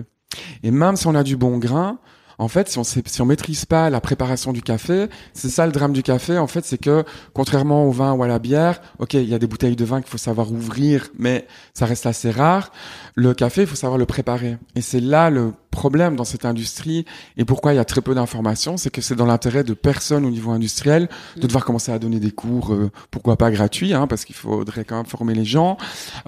Et 0.63 0.71
même 0.71 0.97
si 0.97 1.07
on 1.07 1.15
a 1.15 1.23
du 1.23 1.37
bon 1.37 1.59
grain, 1.59 1.99
en 2.39 2.49
fait, 2.49 2.69
si 2.69 2.79
on 2.79 2.85
sait, 2.85 3.03
maîtrise 3.25 3.65
pas 3.65 3.89
la 3.91 4.01
préparation 4.01 4.53
du 4.53 4.63
café, 4.63 5.07
c'est 5.33 5.49
ça 5.49 5.67
le 5.67 5.73
drame 5.73 5.93
du 5.93 6.03
café. 6.03 6.39
En 6.39 6.47
fait, 6.47 6.65
c'est 6.65 6.79
que 6.79 7.05
contrairement 7.33 7.87
au 7.87 7.91
vin 7.91 8.13
ou 8.13 8.23
à 8.23 8.29
la 8.29 8.39
bière, 8.39 8.81
ok, 8.99 9.15
il 9.15 9.29
y 9.29 9.35
a 9.35 9.39
des 9.39 9.47
bouteilles 9.47 9.77
de 9.77 9.85
vin 9.85 10.01
qu'il 10.01 10.11
faut 10.11 10.19
savoir 10.19 10.53
ouvrir, 10.53 11.09
mais 11.19 11.47
ça 11.73 11.87
reste 11.87 12.07
assez 12.07 12.31
rare. 12.31 12.73
Le 13.19 13.33
café, 13.33 13.63
il 13.63 13.67
faut 13.67 13.77
savoir 13.77 13.97
le 13.97 14.05
préparer. 14.05 14.59
Et 14.75 14.83
c'est 14.83 15.01
là 15.01 15.31
le 15.31 15.53
problème 15.71 16.17
dans 16.17 16.25
cette 16.25 16.47
industrie 16.47 17.05
et 17.37 17.45
pourquoi 17.45 17.75
il 17.75 17.77
y 17.77 17.79
a 17.79 17.85
très 17.85 18.01
peu 18.01 18.15
d'informations, 18.15 18.79
c'est 18.79 18.89
que 18.89 19.03
c'est 19.03 19.15
dans 19.15 19.27
l'intérêt 19.27 19.63
de 19.63 19.75
personne 19.75 20.25
au 20.25 20.31
niveau 20.31 20.51
industriel 20.51 21.09
de 21.37 21.47
devoir 21.47 21.67
commencer 21.67 21.93
à 21.93 21.99
donner 21.99 22.19
des 22.19 22.31
cours, 22.31 22.73
euh, 22.73 22.91
pourquoi 23.11 23.37
pas 23.37 23.51
gratuits, 23.51 23.93
hein, 23.93 24.07
parce 24.07 24.25
qu'il 24.25 24.35
faudrait 24.35 24.85
quand 24.85 24.97
même 24.97 25.05
former 25.05 25.35
les 25.35 25.45
gens 25.45 25.77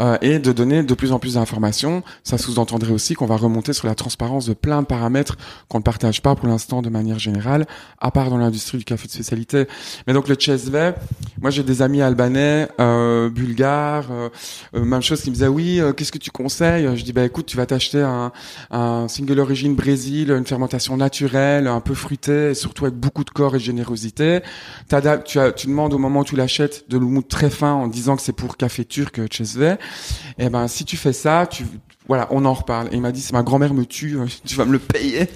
euh, 0.01 0.19
et 0.21 0.39
de 0.39 0.53
donner 0.53 0.83
de 0.83 0.95
plus 0.95 1.13
en 1.13 1.19
plus 1.19 1.35
d'informations. 1.35 2.03
Ça 2.25 2.37
sous-entendrait 2.37 2.93
aussi 2.93 3.15
qu'on 3.15 3.25
va 3.27 3.37
remonter 3.37 3.73
sur 3.73 3.87
la 3.87 3.95
transparence 3.95 4.45
de 4.45 4.53
plein 4.53 4.83
de 4.83 4.87
paramètres 4.87 5.39
qu'on 5.69 5.79
ne 5.79 5.83
partage 5.83 6.21
pas 6.21 6.35
pour 6.35 6.47
l'instant 6.47 6.83
de 6.83 6.91
manière 6.91 7.19
générale, 7.19 7.67
à 8.01 8.11
part 8.11 8.29
dans 8.29 8.37
l'industrie 8.37 8.77
du 8.77 8.85
café 8.85 9.07
de 9.07 9.13
spécialité. 9.13 9.67
Mais 10.07 10.13
donc 10.13 10.29
le 10.29 10.37
Chesve, 10.39 10.95
moi 11.41 11.51
j'ai 11.51 11.63
des 11.63 11.81
amis 11.81 12.03
albanais, 12.03 12.69
euh, 12.81 13.31
bulgares, 13.31 14.09
euh, 14.11 14.29
euh, 14.75 14.85
même 14.85 15.03
chose 15.03 15.23
qui 15.23 15.31
me 15.31 15.35
disaient 15.35 15.49
oui, 15.49 15.81
euh, 15.81 15.95
qu'est-ce 15.95 16.13
que 16.13 16.19
tu 16.19 16.31
conseilles 16.31 16.78
Je 16.83 17.05
dis 17.05 17.13
bah 17.13 17.25
écoute, 17.25 17.47
tu 17.47 17.57
vas 17.57 17.67
t'acheter 17.67 18.01
un, 18.03 18.33
un 18.71 19.09
single 19.09 19.41
origine 19.41 19.75
Brésil, 19.75 20.31
une 20.31 20.47
fermentation 20.47 20.97
naturelle, 20.97 21.67
un 21.67 21.81
peu 21.81 21.95
fruitée, 21.95 22.51
et 22.51 22.55
surtout 22.55 22.85
avec 22.85 22.97
beaucoup 22.97 23.25
de 23.25 23.31
corps 23.31 23.55
et 23.55 23.59
de 23.59 23.63
générosité. 23.65 24.41
Tu, 24.89 24.95
as, 24.95 25.53
tu 25.53 25.67
demandes 25.67 25.95
au 25.95 25.99
moment 25.99 26.21
où 26.21 26.25
tu 26.25 26.37
l'achètes 26.37 26.89
de 26.89 26.99
l'oumout 26.99 27.27
très 27.27 27.51
fin 27.51 27.73
en 27.73 27.87
disant 27.87 28.17
que 28.17 28.23
c'est 28.23 28.33
pour 28.33 28.57
café 28.57 28.85
turc 28.85 29.21
Chesve. 29.31 29.77
Et 30.39 30.49
ben 30.49 30.69
si 30.69 30.85
tu 30.85 30.97
fais 30.97 31.13
ça, 31.13 31.47
tu 31.47 31.65
voilà, 32.09 32.27
on 32.31 32.45
en 32.47 32.55
reparle. 32.55 32.89
Et 32.89 32.97
il 32.97 33.03
m'a 33.03 33.13
dit, 33.13 33.21
c'est 33.21 33.35
ma 33.35 33.43
grand-mère 33.43 33.75
me 33.75 33.85
tue, 33.85 34.19
tu 34.45 34.57
vas 34.57 34.65
me 34.65 34.73
le 34.73 34.79
payer. 34.79 35.29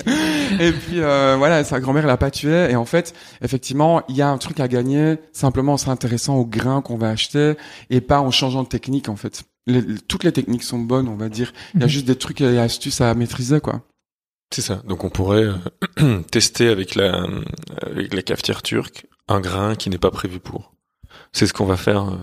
et 0.58 0.72
puis 0.72 1.00
euh, 1.00 1.36
voilà, 1.38 1.62
sa 1.64 1.78
grand-mère 1.80 2.06
l'a 2.06 2.16
pas 2.16 2.30
tué. 2.30 2.70
Et 2.70 2.76
en 2.76 2.86
fait, 2.86 3.14
effectivement, 3.42 4.02
il 4.08 4.16
y 4.16 4.22
a 4.22 4.28
un 4.28 4.38
truc 4.38 4.58
à 4.58 4.68
gagner 4.68 5.16
simplement 5.32 5.74
en 5.74 5.76
s'intéressant 5.76 6.36
au 6.36 6.46
grain 6.46 6.80
qu'on 6.80 6.96
va 6.96 7.10
acheter 7.10 7.54
et 7.90 8.00
pas 8.00 8.20
en 8.20 8.30
changeant 8.30 8.62
de 8.62 8.68
technique 8.68 9.08
en 9.08 9.16
fait. 9.16 9.44
Les- 9.66 9.98
toutes 10.08 10.24
les 10.24 10.32
techniques 10.32 10.62
sont 10.64 10.78
bonnes, 10.78 11.08
on 11.08 11.16
va 11.16 11.28
dire. 11.28 11.52
Il 11.74 11.80
y 11.80 11.82
a 11.82 11.86
Mhm. 11.86 11.90
juste 11.92 12.06
des 12.06 12.16
trucs 12.16 12.40
et 12.40 12.58
astuces 12.58 13.00
à 13.00 13.14
maîtriser, 13.14 13.60
quoi. 13.60 13.82
C'est 14.54 14.62
ça. 14.62 14.82
Donc 14.86 15.04
on 15.04 15.10
pourrait 15.10 15.48
euh, 16.00 16.22
tester 16.30 16.68
avec 16.68 16.94
la 16.94 17.26
avec 17.82 18.12
la 18.12 18.22
cafetière 18.22 18.62
turque 18.62 19.06
un 19.28 19.40
grain 19.40 19.74
qui 19.76 19.88
n'est 19.88 19.98
pas 19.98 20.10
prévu 20.10 20.40
pour. 20.40 20.74
C'est 21.32 21.46
ce 21.46 21.52
qu'on 21.52 21.64
va 21.64 21.76
faire. 21.76 22.18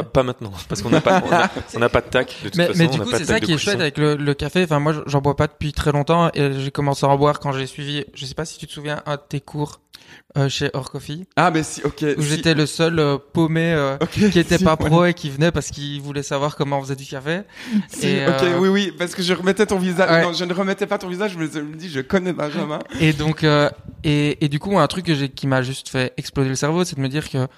Après. 0.00 0.10
Pas, 0.10 0.10
pas 0.10 0.22
maintenant, 0.22 0.52
parce 0.68 0.82
qu'on 0.82 0.90
n'a 0.90 1.00
pas, 1.00 1.22
on 1.26 1.32
a- 1.32 1.50
on 1.86 1.88
pas 1.88 2.00
de 2.00 2.06
tac. 2.08 2.34
De 2.42 2.48
toute 2.48 2.56
Mais, 2.56 2.66
façon, 2.66 2.78
mais 2.78 2.86
on 2.88 2.90
du 2.92 2.98
n'a 2.98 3.04
coup, 3.04 3.10
pas 3.10 3.18
c'est 3.18 3.24
ça 3.24 3.40
qui 3.40 3.52
est 3.52 3.58
chouette 3.58 3.80
avec 3.80 3.98
le, 3.98 4.16
le 4.16 4.34
café. 4.34 4.64
Enfin, 4.64 4.78
moi, 4.80 4.94
j'en 5.06 5.20
bois 5.20 5.36
pas 5.36 5.46
depuis 5.46 5.72
très 5.72 5.92
longtemps 5.92 6.30
et 6.34 6.52
j'ai 6.60 6.70
commencé 6.70 7.04
à 7.06 7.08
en 7.08 7.16
boire 7.16 7.40
quand 7.40 7.52
j'ai 7.52 7.66
suivi, 7.66 8.04
je 8.14 8.24
sais 8.26 8.34
pas 8.34 8.44
si 8.44 8.58
tu 8.58 8.66
te 8.66 8.72
souviens, 8.72 9.02
un 9.06 9.16
de 9.16 9.20
tes 9.28 9.40
cours 9.40 9.80
euh, 10.38 10.48
chez 10.48 10.70
Or 10.72 10.90
Coffee, 10.90 11.26
Ah, 11.36 11.50
mais 11.50 11.62
si, 11.64 11.82
ok. 11.82 12.04
où 12.16 12.22
si- 12.22 12.28
j'étais 12.28 12.54
le 12.54 12.66
seul 12.66 12.98
euh, 13.00 13.18
paumé 13.32 13.72
euh, 13.72 13.96
qui 14.12 14.38
était 14.38 14.58
si, 14.58 14.64
pas 14.64 14.76
ouais. 14.78 14.86
pro 14.88 15.04
et 15.04 15.14
qui 15.14 15.30
venait 15.30 15.50
parce 15.50 15.68
qu'il 15.68 16.00
voulait 16.00 16.22
savoir 16.22 16.54
comment 16.56 16.78
on 16.78 16.82
faisait 16.82 16.94
du 16.96 17.04
café. 17.06 17.40
Si, 17.88 18.06
Et, 18.08 18.26
ok, 18.26 18.42
euh, 18.42 18.58
oui, 18.58 18.68
oui, 18.68 18.92
parce 18.96 19.14
que 19.16 19.22
je 19.22 19.32
remettais 19.32 19.66
ton 19.66 19.78
visage. 19.78 20.08
Ouais. 20.10 20.22
Non, 20.22 20.32
je 20.32 20.44
ne 20.44 20.52
remettais 20.52 20.86
pas 20.86 20.98
ton 20.98 21.08
visage, 21.08 21.32
je 21.32 21.38
me 21.38 21.50
je 21.50 21.58
me 21.60 21.74
dis, 21.74 21.88
je 21.90 22.00
connais 22.00 22.32
Benjamin. 22.32 22.78
Et 23.00 23.12
donc, 23.14 23.42
euh, 23.42 23.68
et, 24.04 24.44
et 24.44 24.48
du 24.48 24.58
coup, 24.60 24.78
un 24.78 24.86
truc 24.86 25.06
que 25.06 25.14
j'ai, 25.14 25.28
qui 25.28 25.46
m'a 25.48 25.62
juste 25.62 25.88
fait 25.88 26.12
exploser 26.16 26.50
le 26.50 26.54
cerveau, 26.56 26.84
c'est 26.84 26.96
de 26.96 27.00
me 27.00 27.08
dire 27.08 27.28
que 27.28 27.48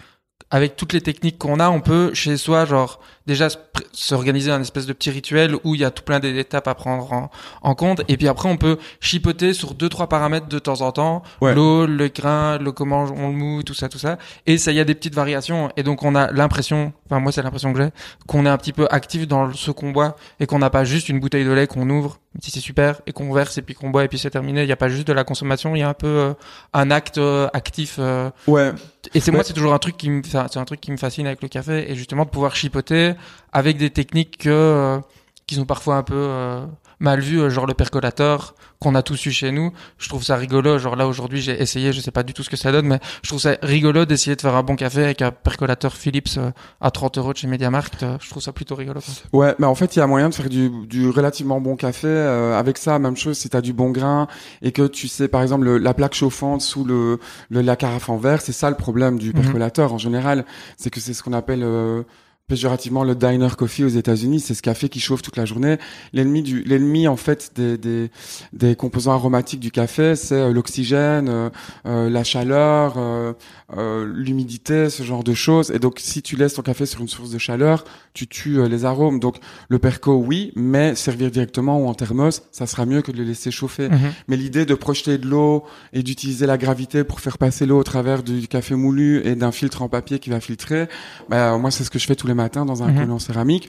avec 0.51 0.76
toutes 0.76 0.93
les 0.95 1.01
techniques 1.03 1.36
qu'on 1.39 1.61
a, 1.61 1.68
on 1.68 1.80
peut 1.80 2.12
chez 2.14 2.36
soi, 2.39 2.64
genre 2.64 3.01
déjà 3.26 3.49
s'organiser 3.93 4.51
un 4.51 4.61
espèce 4.62 4.86
de 4.86 4.95
petit 4.95 5.11
rituel 5.11 5.55
où 5.64 5.74
il 5.74 5.82
y 5.82 5.84
a 5.84 5.91
tout 5.91 6.03
plein 6.03 6.20
d'étapes 6.20 6.66
à 6.68 6.74
prendre 6.74 7.12
en, 7.12 7.30
en 7.62 7.74
compte, 7.74 8.01
et 8.09 8.16
puis 8.16 8.28
après 8.28 8.49
on 8.49 8.57
peut 8.57 8.78
chipoter 9.01 9.53
sur 9.53 9.74
deux 9.74 9.91
trois 9.91 10.09
paramètres 10.09 10.49
de 10.49 10.59
temps 10.59 10.80
en 10.80 10.91
temps, 10.93 11.22
Ouais. 11.43 11.55
l'eau, 11.55 11.86
le 11.86 12.09
grain, 12.09 12.57
le 12.59 12.72
comment 12.72 13.05
on 13.05 13.28
le 13.28 13.34
moue, 13.34 13.62
tout 13.62 13.74
ça, 13.74 13.89
tout 13.91 13.99
ça, 13.99 14.16
et 14.47 14.57
ça 14.57 14.72
il 14.72 14.76
y 14.76 14.80
a 14.80 14.84
des 14.84 14.95
petites 14.95 15.14
variations, 15.14 15.70
et 15.76 15.82
donc 15.82 16.03
on 16.03 16.14
a 16.14 16.32
l'impression, 16.32 16.95
enfin 17.11 17.20
moi 17.20 17.32
c'est 17.32 17.42
l'impression 17.42 17.72
que 17.72 17.80
j'ai, 17.82 17.88
qu'on 18.26 18.44
est 18.46 18.48
un 18.48 18.56
petit 18.59 18.72
peu 18.72 18.86
actif 18.90 19.26
dans 19.26 19.52
ce 19.52 19.70
qu'on 19.70 19.90
boit 19.90 20.16
et 20.40 20.46
qu'on 20.46 20.59
n'a 20.59 20.70
pas 20.70 20.84
juste 20.84 21.09
une 21.09 21.20
bouteille 21.20 21.44
de 21.44 21.50
lait 21.52 21.66
qu'on 21.66 21.88
ouvre, 21.90 22.18
si 22.40 22.50
c'est 22.50 22.61
super, 22.61 23.00
et 23.06 23.12
qu'on 23.12 23.32
verse 23.32 23.59
et 23.59 23.62
puis 23.62 23.74
qu'on 23.74 23.90
boit 23.90 24.04
et 24.04 24.09
puis 24.09 24.18
c'est 24.18 24.30
terminé. 24.30 24.62
Il 24.62 24.66
n'y 24.66 24.72
a 24.72 24.76
pas 24.76 24.88
juste 24.88 25.06
de 25.09 25.12
la 25.12 25.24
consommation, 25.24 25.74
il 25.74 25.80
y 25.80 25.82
a 25.82 25.88
un 25.88 25.94
peu 25.94 26.06
euh, 26.06 26.34
un 26.72 26.90
acte 26.90 27.18
euh, 27.18 27.48
actif. 27.52 27.96
euh, 27.98 28.30
Ouais. 28.46 28.72
et 29.14 29.20
c'est 29.20 29.30
moi, 29.30 29.44
c'est 29.44 29.52
toujours 29.54 29.74
un 29.74 29.78
truc 29.78 29.96
qui 29.96 30.11
me, 30.11 30.22
c'est 30.24 30.36
un 30.56 30.64
truc 30.64 30.80
qui 30.80 30.90
me 30.92 30.96
fascine 30.96 31.26
avec 31.26 31.42
le 31.42 31.48
café 31.48 31.90
et 31.90 31.94
justement 31.94 32.24
de 32.24 32.30
pouvoir 32.30 32.54
chipoter 32.56 33.14
avec 33.52 33.76
des 33.78 33.90
techniques 33.90 34.38
que, 34.38 34.48
euh, 34.50 34.98
qui 35.46 35.54
sont 35.54 35.64
parfois 35.66 35.96
un 35.96 36.02
peu 36.02 36.14
euh, 36.16 36.64
mal 37.01 37.20
vues, 37.20 37.40
euh, 37.40 37.51
genre 37.51 37.66
le 37.66 37.74
percolateur 37.74 38.55
qu'on 38.80 38.94
a 38.94 39.03
tous 39.03 39.26
eu 39.26 39.32
chez 39.32 39.51
nous. 39.51 39.72
Je 39.99 40.09
trouve 40.09 40.22
ça 40.22 40.36
rigolo. 40.36 40.78
Genre 40.78 40.94
là 40.94 41.07
aujourd'hui, 41.09 41.40
j'ai 41.40 41.61
essayé, 41.61 41.92
je 41.92 42.01
sais 42.01 42.11
pas 42.12 42.22
du 42.22 42.32
tout 42.32 42.42
ce 42.44 42.51
que 42.51 42.57
ça 42.57 42.70
donne, 42.70 42.86
mais 42.86 43.01
je 43.22 43.28
trouve 43.28 43.40
ça 43.40 43.57
rigolo 43.62 44.05
d'essayer 44.05 44.36
de 44.36 44.40
faire 44.40 44.55
un 44.55 44.62
bon 44.62 44.76
café 44.76 45.03
avec 45.05 45.20
un 45.22 45.30
percolateur 45.32 45.94
Philips 45.94 46.36
euh, 46.38 46.51
à 46.80 46.90
30 46.92 47.18
euros 47.18 47.32
de 47.32 47.38
chez 47.38 47.46
MediaMarkt. 47.49 48.03
Euh, 48.05 48.16
Je 48.20 48.30
trouve 48.30 48.42
ça 48.42 48.53
plutôt 48.53 48.74
rigolo. 48.76 49.01
Ouais, 49.32 49.55
mais 49.59 49.66
en 49.66 49.74
fait, 49.74 49.96
il 49.96 49.99
y 49.99 50.03
a 50.03 50.07
moyen 50.07 50.28
de 50.28 50.34
faire 50.34 50.49
du, 50.49 50.70
du 50.86 51.09
relativement 51.11 51.61
bon 51.61 51.74
café. 51.76 52.07
euh, 52.09 52.57
avec 52.59 52.78
ça, 52.78 52.99
même 52.99 53.16
chose, 53.16 53.36
si 53.38 53.49
tu 53.51 53.57
as 53.57 53.61
du 53.61 53.72
bon 53.72 53.90
grain 53.90 54.28
et 54.62 54.70
que 54.72 54.86
tu 54.86 55.09
sais, 55.09 55.26
par 55.28 55.42
exemple, 55.42 55.64
le- 55.64 55.78
la 55.78 55.94
plaque 55.94 56.14
chauffante 56.14 56.61
sous 56.62 56.84
le, 56.84 57.18
le- 57.51 57.62
la 57.62 57.74
carafe 57.76 58.09
en 58.09 58.16
verre, 58.16 58.40
c'est 58.40 58.53
ça 58.53 58.70
le 58.70 58.76
problème 58.76 59.18
du 59.18 59.28
Mhm. 59.28 59.34
percolateur 59.42 59.92
en 59.92 59.99
général. 59.99 60.44
C'est 60.76 60.90
que 60.90 61.01
c'est 61.01 61.14
ce 61.14 61.22
qu'on 61.22 61.32
appelle 61.32 61.62
euh, 61.64 62.03
péjorativement 62.49 63.05
le 63.05 63.14
diner 63.14 63.49
coffee 63.57 63.84
aux 63.84 63.88
États-Unis. 63.88 64.40
C'est 64.40 64.55
ce 64.55 64.62
café 64.62 64.88
qui 64.88 65.01
chauffe 65.01 65.22
toute 65.22 65.36
la 65.36 65.44
journée. 65.44 65.76
L'ennemi 66.12 66.42
du, 66.42 66.62
l'ennemi 66.64 67.07
en 67.07 67.16
fait 67.16 67.53
des, 67.55 67.76
des, 67.78 68.11
des 68.53 68.74
composants 68.74 69.12
aromatiques 69.12 69.61
du 69.61 69.70
café, 69.70 70.16
c'est 70.16 70.34
euh, 70.34 70.53
l'oxygène, 70.53 71.28
euh, 71.28 71.51
euh, 71.86 72.11
la 72.11 72.24
chaleur, 72.24 72.94
euh, 72.96 73.34
euh, 73.76 74.11
l'humidité, 74.14 74.88
ce 74.88 75.03
genre 75.03 75.22
de 75.22 75.34
choses. 75.34 75.70
Et 75.70 75.78
donc, 75.78 76.01
si 76.01 76.22
tu 76.22 76.36
laisses 76.36 76.55
ton 76.55 76.62
café 76.62 76.86
sur 76.86 77.01
une 77.01 77.09
source 77.09 77.30
de 77.30 77.38
chaleur, 77.38 77.84
tu 78.14 78.26
tues 78.26 78.66
les 78.66 78.84
arômes. 78.86 79.20
Donc, 79.20 79.36
le 79.68 79.78
perco, 79.78 80.14
oui, 80.14 80.53
mais 80.57 80.94
servir 80.94 81.30
directement 81.30 81.78
ou 81.78 81.86
en 81.86 81.94
thermos, 81.94 82.42
ça 82.51 82.66
sera 82.66 82.86
mieux 82.86 83.03
que 83.03 83.12
de 83.12 83.18
le 83.18 83.24
laisser 83.24 83.51
chauffer. 83.51 83.90
Mhm. 83.90 83.99
Mais 84.28 84.36
l'idée 84.36 84.64
de 84.64 84.74
projeter 84.74 85.18
de 85.18 85.26
l'eau 85.26 85.64
et 85.92 86.03
d'utiliser 86.03 86.46
la 86.46 86.57
gravité 86.57 87.05
pour 87.05 87.20
faire 87.20 87.36
passer 87.36 87.66
l'eau 87.66 87.78
au 87.78 87.84
travers 87.84 88.22
du 88.22 88.49
café 88.49 88.74
moulu 88.74 89.20
et 89.26 89.34
d'un 89.34 89.53
filtre 89.53 89.82
en 89.82 89.88
papier 89.88 90.18
qui 90.18 90.30
va 90.30 90.40
filtrer, 90.40 90.88
bah, 91.28 91.57
moi, 91.59 91.70
c'est 91.70 91.84
ce 91.84 91.90
que 91.90 91.99
je 91.99 92.07
fais 92.07 92.16
tous 92.16 92.26
les 92.26 92.34
matins 92.39 92.64
dans 92.64 92.82
un 92.82 92.86
collier 93.01 93.12
en 93.12 93.18
céramique. 93.18 93.68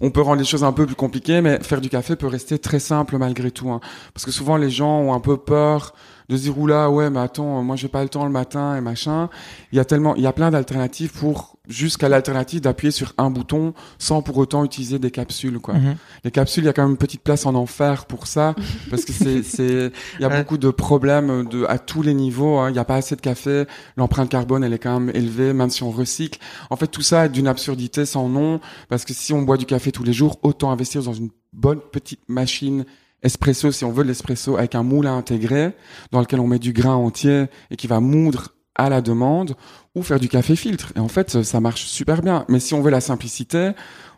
On 0.00 0.10
peut 0.10 0.22
rendre 0.22 0.38
les 0.40 0.44
choses 0.46 0.64
un 0.64 0.72
peu 0.72 0.86
plus 0.86 0.94
compliquées, 0.94 1.40
mais 1.40 1.62
faire 1.62 1.80
du 1.80 1.88
café 1.88 2.16
peut 2.16 2.26
rester 2.26 2.58
très 2.58 2.80
simple 2.80 3.16
malgré 3.18 3.50
tout. 3.50 3.70
hein. 3.70 3.80
Parce 4.14 4.24
que 4.24 4.30
souvent, 4.30 4.56
les 4.56 4.70
gens 4.70 4.98
ont 5.00 5.12
un 5.14 5.20
peu 5.20 5.36
peur 5.36 5.94
de 6.32 6.36
se 6.38 6.42
dire, 6.42 6.58
oula, 6.58 6.90
ouais, 6.90 7.10
mais 7.10 7.20
attends, 7.20 7.62
moi, 7.62 7.76
j'ai 7.76 7.88
pas 7.88 8.02
le 8.02 8.08
temps 8.08 8.24
le 8.24 8.30
matin 8.30 8.74
et 8.76 8.80
machin. 8.80 9.28
Il 9.70 9.76
y 9.76 9.80
a 9.80 9.84
tellement, 9.84 10.14
il 10.16 10.22
y 10.22 10.26
a 10.26 10.32
plein 10.32 10.50
d'alternatives 10.50 11.12
pour, 11.12 11.56
jusqu'à 11.68 12.08
l'alternative 12.08 12.60
d'appuyer 12.62 12.90
sur 12.90 13.12
un 13.18 13.30
bouton 13.30 13.74
sans 13.98 14.22
pour 14.22 14.38
autant 14.38 14.64
utiliser 14.64 14.98
des 14.98 15.10
capsules, 15.10 15.58
quoi. 15.58 15.74
Mhm. 15.74 15.96
Les 16.24 16.30
capsules, 16.30 16.64
il 16.64 16.66
y 16.66 16.70
a 16.70 16.72
quand 16.72 16.82
même 16.82 16.92
une 16.92 16.96
petite 16.96 17.22
place 17.22 17.44
en 17.46 17.54
enfer 17.54 18.06
pour 18.06 18.26
ça, 18.26 18.54
parce 18.90 19.04
que 19.04 19.12
c'est, 19.12 19.42
c'est, 19.42 19.92
il 20.18 20.22
y 20.22 20.24
a 20.24 20.28
Ouais. 20.28 20.38
beaucoup 20.38 20.56
de 20.58 20.70
problèmes 20.70 21.46
de, 21.48 21.64
à 21.68 21.78
tous 21.78 22.00
les 22.02 22.14
niveaux. 22.14 22.58
hein. 22.58 22.70
Il 22.70 22.72
n'y 22.72 22.78
a 22.78 22.84
pas 22.84 22.96
assez 22.96 23.14
de 23.16 23.20
café, 23.20 23.64
l'empreinte 23.96 24.30
carbone, 24.30 24.64
elle 24.64 24.72
est 24.72 24.78
quand 24.78 24.98
même 24.98 25.14
élevée, 25.14 25.52
même 25.52 25.68
si 25.70 25.82
on 25.82 25.90
recycle. 25.90 26.38
En 26.70 26.76
fait, 26.76 26.86
tout 26.86 27.02
ça 27.02 27.26
est 27.26 27.28
d'une 27.28 27.46
absurdité 27.48 28.06
sans 28.06 28.28
nom, 28.28 28.60
parce 28.88 29.04
que 29.04 29.12
si 29.12 29.32
on 29.34 29.42
boit 29.42 29.58
du 29.58 29.66
café 29.66 29.92
tous 29.92 30.04
les 30.04 30.12
jours, 30.14 30.38
autant 30.42 30.70
investir 30.70 31.02
dans 31.02 31.12
une 31.12 31.28
bonne 31.52 31.80
petite 31.92 32.20
machine 32.28 32.86
espresso, 33.22 33.70
si 33.70 33.84
on 33.84 33.92
veut 33.92 34.04
l'espresso, 34.04 34.56
avec 34.56 34.74
un 34.74 34.82
moule 34.82 35.06
à 35.06 35.12
intégrer, 35.12 35.72
dans 36.10 36.20
lequel 36.20 36.40
on 36.40 36.46
met 36.46 36.58
du 36.58 36.72
grain 36.72 36.94
entier 36.94 37.46
et 37.70 37.76
qui 37.76 37.86
va 37.86 38.00
moudre 38.00 38.54
à 38.74 38.88
la 38.88 39.00
demande 39.00 39.54
ou 39.94 40.02
faire 40.02 40.18
du 40.18 40.28
café 40.28 40.56
filtre. 40.56 40.92
Et 40.96 41.00
en 41.00 41.08
fait, 41.08 41.42
ça 41.42 41.60
marche 41.60 41.84
super 41.84 42.22
bien. 42.22 42.44
Mais 42.48 42.60
si 42.60 42.74
on 42.74 42.80
veut 42.80 42.90
la 42.90 43.00
simplicité, 43.00 43.72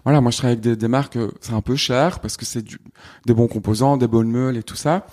voilà, 0.05 0.21
moi 0.21 0.31
je 0.31 0.37
travaille 0.37 0.59
avec 0.59 0.79
des, 0.79 0.89
marques, 0.89 1.17
euh, 1.17 1.31
c'est 1.41 1.55
un 1.55 1.61
peu 1.61 1.77
cher 1.77 2.21
parce 2.21 2.37
que 2.37 2.45
c'est 2.45 2.65
des 3.27 3.35
bons 3.35 3.49
composants, 3.49 3.97
des 3.97 4.07
bonnes 4.07 4.31
meules 4.31 4.57
et 4.57 4.63
tout 4.63 4.77
ça. 4.77 5.07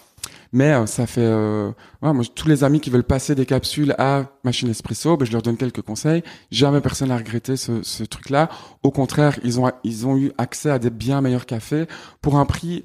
Mais 0.54 0.74
euh, 0.74 0.86
ça 0.86 1.08
fait, 1.08 1.22
euh, 1.24 1.72
moi 2.02 2.14
tous 2.36 2.48
les 2.50 2.66
amis 2.66 2.82
qui 2.82 2.90
veulent 2.90 3.06
passer 3.06 3.34
des 3.34 3.46
capsules 3.46 3.96
à 3.98 4.26
machine 4.44 4.70
espresso, 4.70 5.16
ben, 5.16 5.26
je 5.26 5.32
leur 5.32 5.42
donne 5.42 5.56
quelques 5.56 5.82
conseils. 5.82 6.24
Jamais 6.52 6.82
personne 6.82 7.08
n'a 7.08 7.18
regretté 7.18 7.56
ce, 7.56 7.82
ce 7.84 8.04
truc-là. 8.04 8.50
Au 8.84 8.92
contraire, 8.92 9.40
ils 9.44 9.62
ont 9.62 9.72
ils 9.86 10.06
ont 10.06 10.18
eu 10.18 10.34
accès 10.38 10.70
à 10.70 10.78
des 10.78 10.90
bien 10.90 11.22
meilleurs 11.22 11.46
cafés 11.46 11.86
pour 12.22 12.38
un 12.38 12.46
prix 12.46 12.84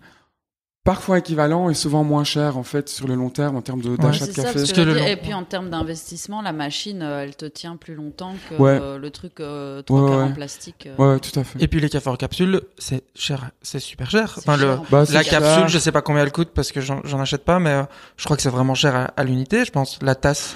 parfois 0.87 1.19
équivalent 1.19 1.69
et 1.69 1.75
souvent 1.75 2.03
moins 2.05 2.25
cher 2.25 2.57
en 2.57 2.63
fait 2.63 2.89
sur 2.89 3.07
le 3.07 3.15
long 3.15 3.29
terme 3.29 3.57
en 3.57 3.61
termes 3.61 3.83
de- 3.83 3.97
d'achat 3.97 4.27
de 4.27 4.33
ça, 4.33 4.45
café. 4.45 4.61
que 4.73 4.73
que 4.73 5.09
et 5.09 5.17
puis 5.17 5.35
en 5.35 5.45
termes 5.45 5.69
d'investissement, 5.69 6.41
la 6.41 6.53
machine, 6.53 7.03
euh, 7.03 7.23
elle 7.23 7.37
te 7.37 7.45
tient 7.45 7.77
plus 7.77 7.95
longtemps 7.95 8.33
que 8.49 8.55
Ouais. 8.55 8.79
euh, 8.81 8.97
le 8.97 9.11
truc 9.11 9.41
euh, 9.41 9.83
Ouais, 9.91 10.01
en 10.15 10.33
plastique. 10.33 10.87
euh. 10.99 11.15
Ouais, 11.15 11.21
tout 11.21 11.39
à 11.39 11.45
fait. 11.45 11.63
Et 11.63 11.69
puis 11.69 11.81
les 11.81 11.91
cafés 11.91 12.09
en 12.09 12.17
capsule, 12.17 12.63
c'est 12.79 13.05
cher, 13.15 13.51
c'est 13.61 13.81
super 13.81 14.11
cher. 14.11 14.33
C'est 14.35 14.49
Enfin, 14.49 14.57
le, 14.57 14.63
cher, 14.69 14.81
en 14.81 14.87
Bah, 14.91 15.05
la 15.13 15.25
capsule, 15.25 15.69
je 15.69 15.79
sais 15.79 15.93
pas 15.93 16.01
combien 16.01 16.23
elle 16.23 16.33
coûte 16.33 16.53
parce 16.55 16.73
que 16.73 16.81
j'en 16.81 17.01
j'en 17.05 17.21
achète 17.21 17.45
pas, 17.45 17.59
mais 17.59 17.71
euh, 17.71 17.83
je 18.17 18.25
crois 18.25 18.37
que 18.37 18.43
c'est 18.43 18.49
vraiment 18.49 18.75
cher 18.75 18.95
à, 18.97 19.05
à 19.17 19.25
l'unité, 19.25 19.65
je 19.65 19.73
pense. 19.73 19.99
La 20.03 20.15
tasse. 20.15 20.55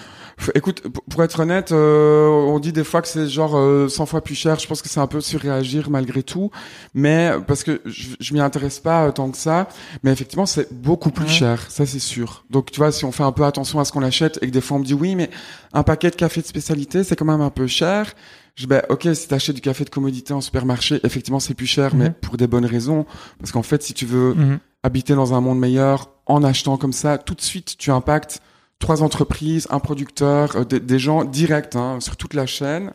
Écoute, 0.55 0.83
pour 1.11 1.23
être 1.23 1.41
honnête, 1.41 1.71
euh, 1.73 2.27
on 2.29 2.59
dit 2.59 2.73
des 2.73 2.83
fois 2.85 3.03
que 3.03 3.09
c'est 3.09 3.27
genre 3.29 3.57
euh, 3.57 3.89
100 3.89 4.07
fois 4.07 4.23
plus 4.23 4.35
cher. 4.35 4.59
Je 4.59 4.67
pense 4.67 4.81
que 4.81 4.89
c'est 4.89 5.01
un 5.01 5.07
peu 5.07 5.21
surréagir 5.21 5.91
malgré 5.91 6.23
tout, 6.23 6.51
mais 6.95 7.31
parce 7.47 7.63
que 7.63 7.83
je, 7.85 8.09
je 8.19 8.33
m'y 8.35 8.41
intéresse 8.41 8.81
pas 8.81 9.07
euh, 9.07 9.11
tant 9.13 9.31
que 9.31 9.37
ça. 9.37 9.69
Mais 10.03 10.11
effectivement, 10.13 10.47
c'est 10.47 10.73
beaucoup 10.73 11.11
plus 11.11 11.27
Ouais. 11.27 11.31
cher, 11.31 11.71
ça 11.71 11.85
c'est 11.85 11.99
sûr. 11.99 12.45
Donc 12.51 12.71
tu 12.71 12.79
vois, 12.79 12.91
si 12.91 13.05
on 13.05 13.13
fait 13.13 13.23
un 13.23 13.33
peu 13.33 13.45
attention 13.45 13.81
à 13.81 13.85
ce 13.85 13.93
qu'on 13.93 14.03
achète 14.03 14.39
et 14.43 14.47
que 14.47 14.53
des 14.53 14.61
fois 14.63 14.79
on 14.79 14.81
me 14.81 14.85
dit 14.85 14.95
oui, 14.95 15.15
mais 15.15 15.29
un 15.75 15.83
paquet 15.83 16.11
de 16.11 16.17
café 16.17 16.41
de 16.41 16.47
spécialité, 16.47 17.05
c'est 17.05 17.17
quand 17.17 17.27
même 17.27 17.43
un 17.43 17.51
peu 17.51 17.67
cher. 17.67 18.15
Je 18.55 18.67
ben, 18.67 18.83
ok, 18.89 19.09
si 19.15 19.29
t'achètes 19.29 19.55
du 19.57 19.61
café 19.63 19.85
de 19.85 19.91
commodité 19.91 20.33
en 20.33 20.41
supermarché, 20.41 21.01
effectivement 21.05 21.41
c'est 21.41 21.55
plus 21.55 21.67
cher, 21.67 21.95
mais 21.95 22.07
Mhm. 22.09 22.15
pour 22.15 22.37
des 22.39 22.47
bonnes 22.47 22.67
raisons. 22.67 23.05
Parce 23.39 23.53
qu'en 23.53 23.63
fait, 23.63 23.83
si 23.83 23.93
tu 23.95 24.07
veux 24.07 24.35
Mhm. 24.35 24.59
habiter 24.83 25.15
dans 25.15 25.35
un 25.35 25.41
monde 25.43 25.59
meilleur 25.59 26.11
en 26.27 26.43
achetant 26.45 26.77
comme 26.79 26.93
ça, 26.95 27.19
tout 27.19 27.35
de 27.35 27.41
suite, 27.43 27.77
tu 27.79 27.91
impactes 27.91 28.41
trois 28.81 29.05
entreprises, 29.05 29.69
un 29.71 29.79
producteur, 29.79 30.57
euh, 30.57 30.65
des, 30.65 30.99
gens 30.99 31.25
directs 31.25 31.77
hein, 31.77 32.01
sur 32.01 32.17
toute 32.17 32.35
la 32.35 32.47
chaîne. 32.47 32.93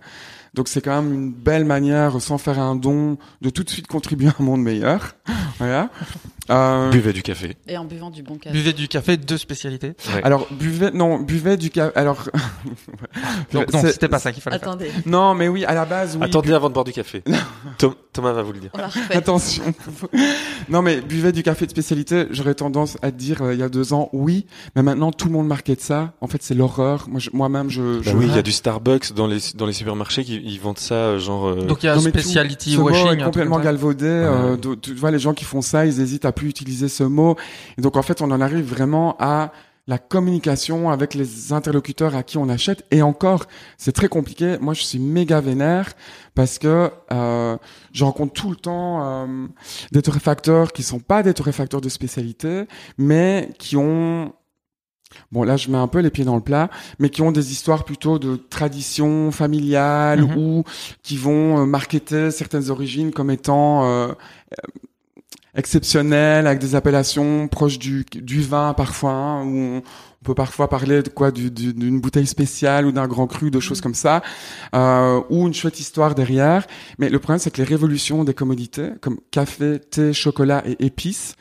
Donc 0.54 0.68
c'est 0.68 0.82
quand 0.82 1.02
même 1.02 1.14
une 1.14 1.32
belle 1.32 1.64
manière, 1.64 2.22
sans 2.22 2.38
faire 2.38 2.60
un 2.60 2.76
don, 2.76 3.18
de 3.42 3.50
tout 3.50 3.64
de 3.64 3.70
suite 3.70 3.88
contribuer 3.88 4.28
à 4.28 4.36
un 4.40 4.44
monde 4.44 4.62
meilleur. 4.62 5.16
voilà. 5.58 5.90
Euh, 6.50 6.90
Buvez 6.92 7.14
du 7.14 7.24
café. 7.24 7.56
Et 7.68 7.78
en 7.78 7.86
buvant 7.86 8.10
du 8.12 8.22
bon 8.24 8.36
café. 8.38 8.56
Buvez 8.56 8.74
du 8.74 8.88
café 8.88 9.18
de 9.18 9.38
spécialité. 9.38 9.94
Ouais. 10.14 10.22
alors 10.24 10.48
buvez, 10.52 10.92
non, 10.92 11.20
buvez 11.20 11.58
du 11.58 11.70
café. 11.70 11.92
Alors 11.96 12.30
Donc, 13.54 13.72
non, 13.74 13.82
c'était 13.84 14.08
pas 14.08 14.20
ça 14.20 14.32
qu'il 14.32 14.42
fallait 14.42 14.60
faire. 14.60 14.68
Attendez, 14.70 14.92
non, 15.06 15.34
mais 15.34 15.48
oui, 15.48 15.66
à 15.66 15.74
la 15.74 15.86
base, 15.86 16.16
oui. 16.20 16.24
Attendez 16.26 16.54
avant 16.54 16.70
de 16.70 16.74
boire 16.74 16.84
du 16.86 16.92
café. 16.92 17.24
Tom- 17.78 17.96
Thomas 18.14 18.32
va 18.34 18.44
vous 18.44 18.54
le 18.54 18.60
dire. 18.60 18.72
Attention. 19.12 19.64
non, 20.70 20.82
mais 20.82 21.02
buvez 21.02 21.32
du 21.32 21.44
café 21.44 21.66
de 21.66 21.72
spécialité. 21.72 22.28
J'aurais 22.32 22.56
tendance 22.56 22.98
à 23.02 23.12
te 23.12 23.18
dire 23.18 23.42
euh, 23.42 23.54
il 23.54 23.60
y 23.60 23.64
a 23.64 23.70
deux 23.70 23.94
ans, 23.94 24.10
oui, 24.14 24.46
mais 24.76 24.84
maintenant 24.84 25.12
tout 25.12 25.28
le 25.28 25.34
monde 25.34 25.48
market 25.48 25.82
ça. 25.82 26.14
En 26.22 26.28
fait, 26.28 26.42
c'est 26.42 26.54
l'horreur. 26.54 27.06
Moi, 27.10 27.20
je- 27.20 27.30
moi-même, 27.34 27.70
je. 27.70 27.82
Bah 27.98 28.02
je 28.04 28.12
oui, 28.16 28.26
il 28.30 28.36
y 28.36 28.40
a 28.40 28.42
du 28.42 28.52
Starbucks 28.52 29.14
dans 29.14 29.28
les 29.28 29.40
dans 29.56 29.66
les 29.66 29.74
supermarchés 29.74 30.24
qui 30.24 30.36
ils 30.44 30.60
vendent 30.60 30.78
ça 30.80 30.96
euh, 30.96 31.20
genre. 31.20 31.48
euh, 31.48 31.56
Donc 31.66 31.84
il 31.84 31.88
y 31.88 31.90
a 31.90 31.96
Non, 31.96 32.02
tout- 32.02 32.10
speciality 32.10 32.74
ce 32.74 32.78
mot 32.80 32.90
washing. 32.90 33.20
est 33.20 33.24
complètement 33.24 33.60
galvaudé. 33.60 34.06
euh, 34.08 34.56
tu 34.82 34.94
vois, 34.94 35.12
les 35.12 35.20
gens 35.20 35.34
qui 35.34 35.44
font 35.46 35.62
ça, 35.62 35.86
ils 35.86 36.00
hésitent 36.00 36.26
à 36.26 36.32
plus 36.36 36.50
utiliser 36.50 36.90
ce 36.90 37.04
mot. 37.04 37.36
Et 37.78 37.82
donc, 37.82 37.98
en 37.98 38.02
fait, 38.04 38.22
on 38.22 38.30
en 38.32 38.42
arrive 38.42 38.66
vraiment 38.66 39.16
à 39.20 39.52
la 39.88 40.00
communication 40.00 40.90
avec 40.90 41.14
les 41.14 41.54
interlocuteurs 41.54 42.16
à 42.16 42.24
qui 42.24 42.38
on 42.40 42.50
achète. 42.50 42.86
Et 42.90 43.04
encore, 43.04 43.46
c'est 43.78 43.92
très 43.92 44.08
compliqué. 44.08 44.58
Moi, 44.60 44.74
je 44.74 44.82
suis 44.82 44.98
méga 45.00 45.42
vénère 45.42 45.94
parce 46.34 46.58
que 46.58 46.90
euh, 47.12 47.58
je 47.94 48.04
rencontre 48.04 48.34
tout 48.34 48.50
le 48.50 48.56
temps 48.56 49.04
euh, 49.06 49.48
des 49.92 50.02
torréfacteurs 50.02 50.74
qui 50.74 50.82
sont 50.82 51.00
pas 51.00 51.22
des 51.22 51.36
torréfacteurs 51.36 51.82
de 51.82 51.90
spécialité, 51.90 52.66
mais 52.98 53.50
qui 53.60 53.78
ont 53.78 54.34
Bon, 55.32 55.44
là, 55.44 55.56
je 55.56 55.70
mets 55.70 55.78
un 55.78 55.88
peu 55.88 56.00
les 56.00 56.10
pieds 56.10 56.26
dans 56.26 56.36
le 56.36 56.42
plat, 56.42 56.70
mais 57.00 57.10
qui 57.10 57.22
ont 57.22 57.32
des 57.32 57.52
histoires 57.54 57.86
plutôt 57.86 58.20
de 58.20 58.36
tradition 58.36 59.32
familiale 59.32 60.24
Mhm. 60.24 60.38
ou 60.38 60.64
qui 61.04 61.16
vont 61.16 61.62
euh, 61.62 61.66
marketer 61.66 62.32
certaines 62.32 62.70
origines 62.70 63.12
comme 63.12 63.32
étant 63.32 63.86
euh, 63.86 64.12
exceptionnelles, 65.56 66.48
avec 66.48 66.60
des 66.60 66.76
appellations 66.76 67.48
proches 67.48 67.80
du, 67.80 68.06
du 68.12 68.42
vin 68.42 68.74
parfois, 68.74 69.12
hein, 69.12 69.46
où 69.46 69.58
on, 69.58 69.84
peut 70.26 70.36
parfois 70.36 70.68
parler 70.70 71.02
de 71.02 71.10
quoi 71.10 71.32
du- 71.32 71.52
du- 71.52 71.74
d'une 71.74 72.02
bouteille 72.02 72.28
spéciale 72.28 72.86
ou 72.86 72.92
d'un 72.92 73.08
grand 73.08 73.28
cru, 73.28 73.52
de 73.52 73.60
choses 73.60 73.80
comme 73.82 73.94
ça, 73.94 74.22
euh, 74.74 75.22
ou 75.30 75.48
une 75.48 75.54
chouette 75.54 75.80
histoire 75.80 76.16
derrière. 76.16 76.68
Mais 77.00 77.10
le 77.10 77.20
problème, 77.20 77.40
c'est 77.40 77.52
que 77.52 77.58
les 77.58 77.64
révolutions 77.64 78.24
des 78.24 78.34
commodités, 78.34 78.90
comme 79.02 79.18
café, 79.32 79.80
thé, 79.80 80.12
chocolat 80.14 80.64
et 80.68 80.86
épices, 80.86 81.36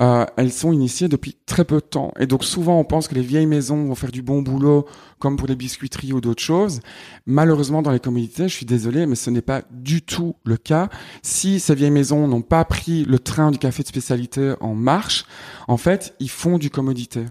euh, 0.00 0.24
elles 0.36 0.52
sont 0.52 0.72
initiées 0.72 1.08
depuis 1.08 1.36
très 1.46 1.64
peu 1.64 1.76
de 1.76 1.80
temps. 1.80 2.12
Et 2.18 2.26
donc 2.26 2.44
souvent, 2.44 2.78
on 2.78 2.84
pense 2.84 3.08
que 3.08 3.14
les 3.14 3.22
vieilles 3.22 3.46
maisons 3.46 3.84
vont 3.86 3.94
faire 3.94 4.12
du 4.12 4.22
bon 4.22 4.40
boulot, 4.42 4.86
comme 5.18 5.36
pour 5.36 5.48
les 5.48 5.56
biscuiteries 5.56 6.12
ou 6.12 6.20
d'autres 6.20 6.42
choses. 6.42 6.80
Malheureusement, 7.26 7.82
dans 7.82 7.90
les 7.90 8.00
commodités, 8.00 8.48
je 8.48 8.54
suis 8.54 8.66
désolé, 8.66 9.06
mais 9.06 9.16
ce 9.16 9.30
n'est 9.30 9.42
pas 9.42 9.62
du 9.70 10.00
tout 10.02 10.36
le 10.44 10.56
cas. 10.56 10.88
Si 11.22 11.58
ces 11.60 11.74
vieilles 11.74 11.90
maisons 11.90 12.28
n'ont 12.28 12.42
pas 12.42 12.64
pris 12.64 13.04
le 13.04 13.18
train 13.18 13.50
du 13.50 13.58
café 13.58 13.82
de 13.82 13.88
spécialité 13.88 14.54
en 14.60 14.74
marche, 14.74 15.24
en 15.66 15.76
fait, 15.76 16.14
ils 16.20 16.30
font 16.30 16.58
du 16.58 16.70
commodité. 16.70 17.24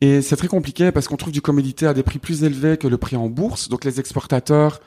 Et 0.00 0.22
c'est 0.22 0.36
très 0.36 0.48
compliqué 0.48 0.92
parce 0.92 1.08
qu'on 1.08 1.16
trouve 1.16 1.32
du 1.32 1.42
commodité 1.42 1.86
à 1.86 1.94
des 1.94 2.02
prix 2.02 2.18
plus 2.18 2.44
élevés 2.44 2.76
que 2.76 2.88
le 2.88 2.98
prix 2.98 3.16
en 3.16 3.28
bourse. 3.28 3.68
Donc 3.68 3.84
les 3.84 4.00
exportateurs 4.00 4.80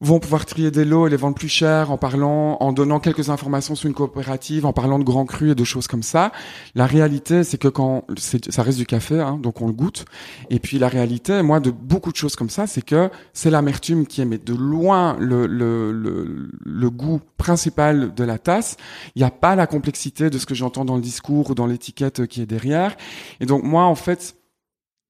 vont 0.00 0.20
pouvoir 0.20 0.46
trier 0.46 0.70
des 0.70 0.84
lots 0.84 1.06
et 1.06 1.10
les 1.10 1.16
vendre 1.16 1.34
plus 1.34 1.48
cher 1.48 1.90
en 1.90 1.98
parlant, 1.98 2.56
en 2.60 2.72
donnant 2.72 3.00
quelques 3.00 3.30
informations 3.30 3.74
sur 3.74 3.88
une 3.88 3.94
coopérative, 3.94 4.64
en 4.64 4.72
parlant 4.72 4.98
de 4.98 5.04
grands 5.04 5.26
crus 5.26 5.52
et 5.52 5.54
de 5.54 5.64
choses 5.64 5.86
comme 5.88 6.02
ça. 6.02 6.32
La 6.74 6.86
réalité, 6.86 7.42
c'est 7.42 7.58
que 7.58 7.68
quand 7.68 8.04
ça 8.48 8.62
reste 8.62 8.78
du 8.78 8.86
café, 8.86 9.20
hein, 9.20 9.38
donc 9.42 9.60
on 9.60 9.66
le 9.66 9.72
goûte. 9.72 10.04
Et 10.50 10.60
puis 10.60 10.78
la 10.78 10.88
réalité, 10.88 11.42
moi, 11.42 11.58
de 11.60 11.70
beaucoup 11.70 12.12
de 12.12 12.16
choses 12.16 12.36
comme 12.36 12.50
ça, 12.50 12.66
c'est 12.66 12.82
que 12.82 13.10
c'est 13.32 13.50
l'amertume 13.50 14.06
qui 14.06 14.20
est 14.20 14.24
mais 14.24 14.38
de 14.38 14.54
loin 14.54 15.16
le, 15.18 15.46
le, 15.46 15.90
le, 15.92 16.50
le 16.64 16.90
goût 16.90 17.20
principal 17.36 18.14
de 18.14 18.24
la 18.24 18.38
tasse. 18.38 18.76
Il 19.16 19.20
n'y 19.20 19.26
a 19.26 19.30
pas 19.30 19.56
la 19.56 19.66
complexité 19.66 20.30
de 20.30 20.38
ce 20.38 20.46
que 20.46 20.54
j'entends 20.54 20.84
dans 20.84 20.96
le 20.96 21.02
discours 21.02 21.50
ou 21.50 21.54
dans 21.54 21.66
l'étiquette 21.66 22.26
qui 22.26 22.40
est 22.40 22.46
derrière. 22.46 22.96
Et 23.40 23.46
donc 23.46 23.64
moi, 23.64 23.84
en 23.84 23.94
fait, 23.94 24.36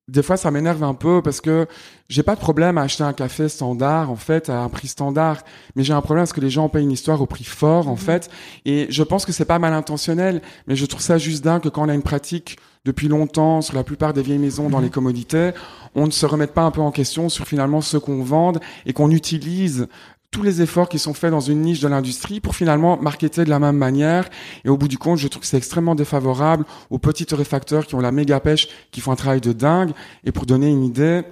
des 0.09 0.23
fois, 0.23 0.39
ça 0.39 0.51
m'énerve 0.51 0.83
un 0.83 0.95
peu 0.95 1.21
parce 1.23 1.41
que 1.41 1.67
j'ai 2.09 2.23
pas 2.23 2.35
de 2.35 2.41
problème 2.41 2.79
à 2.79 2.83
acheter 2.83 3.05
un 3.05 3.13
café 3.13 3.49
standard, 3.49 4.11
en 4.11 4.17
fait, 4.17 4.49
à 4.49 4.61
un 4.61 4.69
prix 4.71 4.89
standard. 4.89 5.43
Mais 5.77 5.85
j'ai 5.85 5.93
un 5.93 6.01
problème 6.01 6.23
parce 6.23 6.33
que 6.33 6.41
les 6.41 6.51
gens 6.51 6.71
payent 6.71 6.85
une 6.85 6.93
histoire 6.93 7.21
au 7.21 7.27
prix 7.27 7.45
fort, 7.45 7.89
en 7.89 7.97
fait. 7.97 8.31
Et 8.65 8.87
je 8.89 9.03
pense 9.03 9.27
que 9.27 9.33
c'est 9.33 9.45
pas 9.45 9.59
mal 9.59 9.75
intentionnel, 9.75 10.41
mais 10.67 10.77
je 10.77 10.87
trouve 10.87 11.03
ça 11.03 11.19
juste 11.19 11.45
dingue 11.45 11.61
que 11.61 11.69
quand 11.69 11.85
on 11.85 11.89
a 11.91 11.95
une 11.95 12.03
pratique 12.03 12.59
depuis 12.87 13.09
longtemps 13.09 13.61
sur 13.61 13.75
la 13.75 13.85
plupart 13.85 14.15
des 14.15 14.23
vieilles 14.23 14.39
maisons 14.39 14.71
dans 14.71 14.81
les 14.81 14.89
commodités, 14.89 15.51
on 15.95 16.07
ne 16.07 16.11
se 16.11 16.25
remette 16.25 16.55
pas 16.55 16.63
un 16.63 16.71
peu 16.71 16.81
en 16.81 16.91
question 16.91 17.29
sur 17.29 17.47
finalement 17.47 17.83
ce 17.83 17.99
qu'on 17.99 18.23
vende 18.23 18.61
et 18.87 18.95
qu'on 18.95 19.11
utilise 19.11 19.89
tous 20.31 20.43
les 20.43 20.61
efforts 20.61 20.89
qui 20.89 20.99
sont 20.99 21.15
faits 21.15 21.31
dans 21.31 21.41
une 21.41 21.63
niche 21.63 21.81
de 21.81 21.89
l'industrie 21.89 22.41
pour 22.41 22.55
finalement 22.55 23.01
marketer 23.01 23.45
de 23.45 23.51
la 23.51 23.59
même 23.59 23.77
manière. 23.77 24.29
Et 24.65 24.69
au 24.69 24.77
bout 24.77 24.89
du 24.89 24.99
compte, 24.99 25.19
je 25.19 25.29
trouve 25.29 25.43
que 25.43 25.47
c'est 25.47 25.57
extrêmement 25.57 25.95
défavorable 25.95 26.65
aux 26.91 26.99
petits 26.99 27.27
torréfacteurs 27.27 27.87
qui 27.87 27.95
ont 27.95 28.01
la 28.01 28.13
méga 28.13 28.41
pêche, 28.41 28.69
qui 28.91 29.01
font 29.01 29.13
un 29.13 29.17
travail 29.17 29.41
de 29.41 29.53
dingue. 29.53 29.93
Et 30.25 30.33
pour 30.33 30.47
donner 30.47 30.69
une 30.69 30.85
idée, 30.85 31.23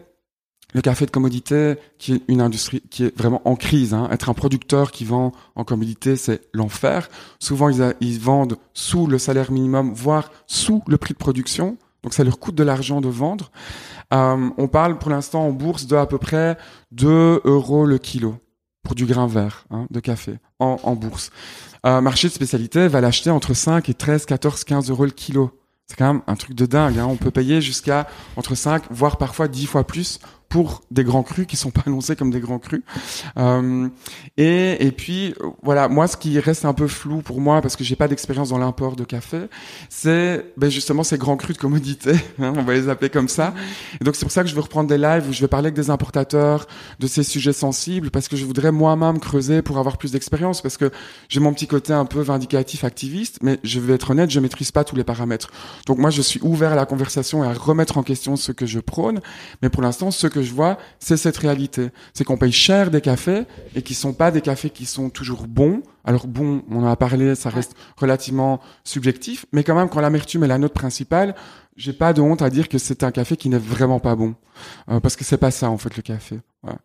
le 0.75 0.81
café 0.81 1.07
de 1.07 1.11
commodité, 1.11 1.77
qui 1.99 2.15
est 2.15 2.23
une 2.29 2.41
industrie 2.41 2.83
qui 2.91 3.05
est 3.05 3.17
vraiment 3.17 3.43
en 3.45 3.55
crise, 3.57 3.95
hein. 3.95 4.09
être 4.11 4.29
un 4.29 4.35
producteur 4.35 4.91
qui 4.91 5.05
vend 5.05 5.33
en 5.55 5.65
commodité, 5.65 6.17
c'est 6.17 6.43
l'enfer. 6.53 7.09
Souvent, 7.39 7.69
ils 8.01 8.21
vendent 8.21 8.57
sous 8.75 9.07
le 9.07 9.19
salaire 9.19 9.53
minimum, 9.53 9.93
voire 9.95 10.31
sous 10.47 10.83
le 10.87 10.97
prix 10.97 11.15
de 11.15 11.19
production. 11.19 11.77
Donc, 12.03 12.15
ça 12.15 12.25
leur 12.25 12.39
coûte 12.39 12.55
de 12.55 12.63
l'argent 12.63 13.01
de 13.01 13.09
vendre. 13.09 13.51
Euh, 14.15 14.51
on 14.57 14.69
parle 14.69 14.99
pour 14.99 15.11
l'instant 15.11 15.47
en 15.47 15.51
bourse 15.51 15.87
de 15.87 15.97
à 15.97 16.07
peu 16.07 16.19
près 16.19 16.57
2 16.93 17.41
euros 17.45 17.85
le 17.85 17.99
kilo 17.99 18.37
pour 18.87 18.95
du 18.95 19.05
grain 19.05 19.27
vert 19.27 19.65
hein, 19.71 19.87
de 19.91 19.99
café 19.99 20.39
en, 20.61 20.95
bourse. 20.95 21.31
Un 21.83 22.01
marché 22.01 22.29
de 22.29 22.33
spécialité 22.33 22.87
va 22.87 23.01
l'acheter 23.01 23.31
entre 23.31 23.53
5 23.53 23.89
et 23.89 23.95
13, 23.95 24.27
14, 24.27 24.63
15 24.63 24.91
euros 24.91 25.05
le 25.05 25.11
kilo. 25.11 25.51
C'est 25.89 25.97
quand 25.97 26.15
même 26.15 26.23
un 26.29 26.37
truc 26.37 26.55
de 26.55 26.67
dingue. 26.67 26.99
Hein. 26.99 27.07
On 27.11 27.17
peut 27.17 27.33
payer 27.33 27.61
jusqu'à 27.61 28.07
entre 28.37 28.55
5, 28.55 28.85
voire 28.91 29.19
parfois 29.19 29.49
10 29.49 29.67
fois 29.67 29.85
plus 29.85 30.21
pour 30.49 30.83
des 30.91 31.05
grands 31.05 31.23
crus 31.23 31.47
qui 31.47 31.57
sont 31.57 31.71
pas 31.71 31.83
annoncés 31.87 32.17
comme 32.17 32.31
des 32.31 32.41
grands 32.41 32.59
crus. 32.59 32.83
Euh, 33.37 33.89
et, 34.37 34.87
et 34.87 34.93
puis 34.93 35.35
voilà, 35.63 35.89
moi 35.89 36.07
ce 36.07 36.17
qui 36.17 36.39
reste 36.39 36.65
un 36.65 36.75
peu 36.75 36.87
flou 36.87 37.23
pour 37.23 37.41
moi 37.41 37.61
parce 37.61 37.77
que 37.77 37.85
j'ai 37.85 37.97
pas 37.97 38.09
d'expérience 38.09 38.51
dans 38.51 38.59
l'import 38.59 38.97
de 38.97 39.05
café, 39.05 39.49
c'est 39.89 40.53
ben, 40.57 40.71
justement 40.71 41.03
ces 41.03 41.19
grands 41.19 41.37
crus 41.37 41.57
de 41.57 41.61
commodité, 41.61 42.13
hein, 42.41 42.53
on 42.57 42.63
va 42.63 42.75
les 42.75 42.89
appeler 42.89 43.11
comme 43.11 43.29
ça. 43.29 43.55
Et 44.01 44.05
donc 44.05 44.17
c'est 44.17 44.25
pour 44.25 44.33
ça 44.33 44.43
que 44.43 44.49
je 44.49 44.55
veux 44.55 44.61
reprendre 44.61 44.89
des 44.89 44.99
lives 44.99 45.29
où 45.29 45.33
je 45.33 45.41
vais 45.41 45.49
parler 45.49 45.67
avec 45.67 45.75
des 45.75 45.91
importateurs 45.91 46.67
de 47.01 47.07
ces 47.07 47.23
sujets 47.23 47.53
sensibles 47.53 48.11
parce 48.11 48.29
que 48.29 48.37
je 48.37 48.45
voudrais 48.45 48.73
moi-même 48.73 49.19
creuser 49.19 49.63
pour 49.63 49.79
avoir 49.79 49.99
plus 49.99 50.13
d'expérience 50.13 50.63
parce 50.63 50.77
que 50.77 50.91
j'ai 51.29 51.41
mon 51.41 51.53
petit 51.53 51.67
côté 51.67 51.93
un 51.93 52.05
peu 52.05 52.21
vindicatif 52.21 52.85
activiste, 52.85 53.39
mais 53.43 53.59
je 53.65 53.81
vais 53.81 53.95
être 53.95 54.11
honnête, 54.11 54.31
je 54.31 54.41
maîtrise 54.41 54.71
pas 54.71 54.85
tous 54.85 54.97
les 54.97 55.05
paramètres. 55.05 55.51
Donc 55.87 55.99
moi 55.99 56.11
je 56.11 56.23
suis 56.23 56.41
ouvert 56.43 56.73
à 56.73 56.77
la 56.77 56.87
conversation 56.87 57.45
et 57.45 57.47
à 57.47 57.53
remettre 57.53 57.99
en 57.99 58.03
question 58.03 58.37
ce 58.37 58.53
que 58.53 58.67
je 58.67 58.79
prône, 58.79 59.21
mais 59.63 59.71
pour 59.71 59.83
l'instant 59.83 60.11
ce 60.11 60.27
que 60.37 60.43
je 60.43 60.53
vois, 60.53 60.77
c'est 60.99 61.17
cette 61.17 61.37
réalité. 61.39 61.89
C'est 62.15 62.25
qu'on 62.25 62.37
paye 62.37 62.53
cher 62.53 62.91
des 62.91 63.01
cafés 63.01 63.45
et 63.75 63.83
qui 63.83 63.95
sont 63.95 64.13
pas 64.13 64.31
des 64.31 64.41
cafés 64.43 64.71
qui 64.71 64.87
sont 64.87 65.09
toujours 65.11 65.47
bons. 65.47 65.83
Alors 66.05 66.27
bon, 66.27 66.63
on 66.71 66.85
en 66.85 66.87
a 66.87 66.97
parlé, 66.97 67.35
ça 67.35 67.51
reste 67.51 67.75
relativement 67.97 68.61
subjectif, 68.85 69.47
mais 69.53 69.65
quand 69.65 69.75
même, 69.75 69.89
quand 69.89 70.01
l'amertume 70.01 70.45
est 70.45 70.49
la 70.49 70.59
note 70.59 70.73
principale, 70.75 71.35
j'ai 71.77 71.93
pas 71.93 72.13
de 72.13 72.21
honte 72.23 72.43
à 72.43 72.49
dire 72.51 72.69
que 72.69 72.79
c'est 72.79 73.03
un 73.03 73.11
café 73.11 73.37
qui 73.37 73.49
n'est 73.49 73.59
vraiment 73.59 73.99
pas 74.01 74.15
bon, 74.15 74.35
euh, 74.89 75.01
parce 75.01 75.17
que 75.17 75.25
c'est 75.25 75.37
pas 75.37 75.51
ça 75.51 75.69
en 75.69 75.79
fait 75.79 75.95
le 75.97 76.03
café. 76.03 76.39
Voilà. 76.63 76.79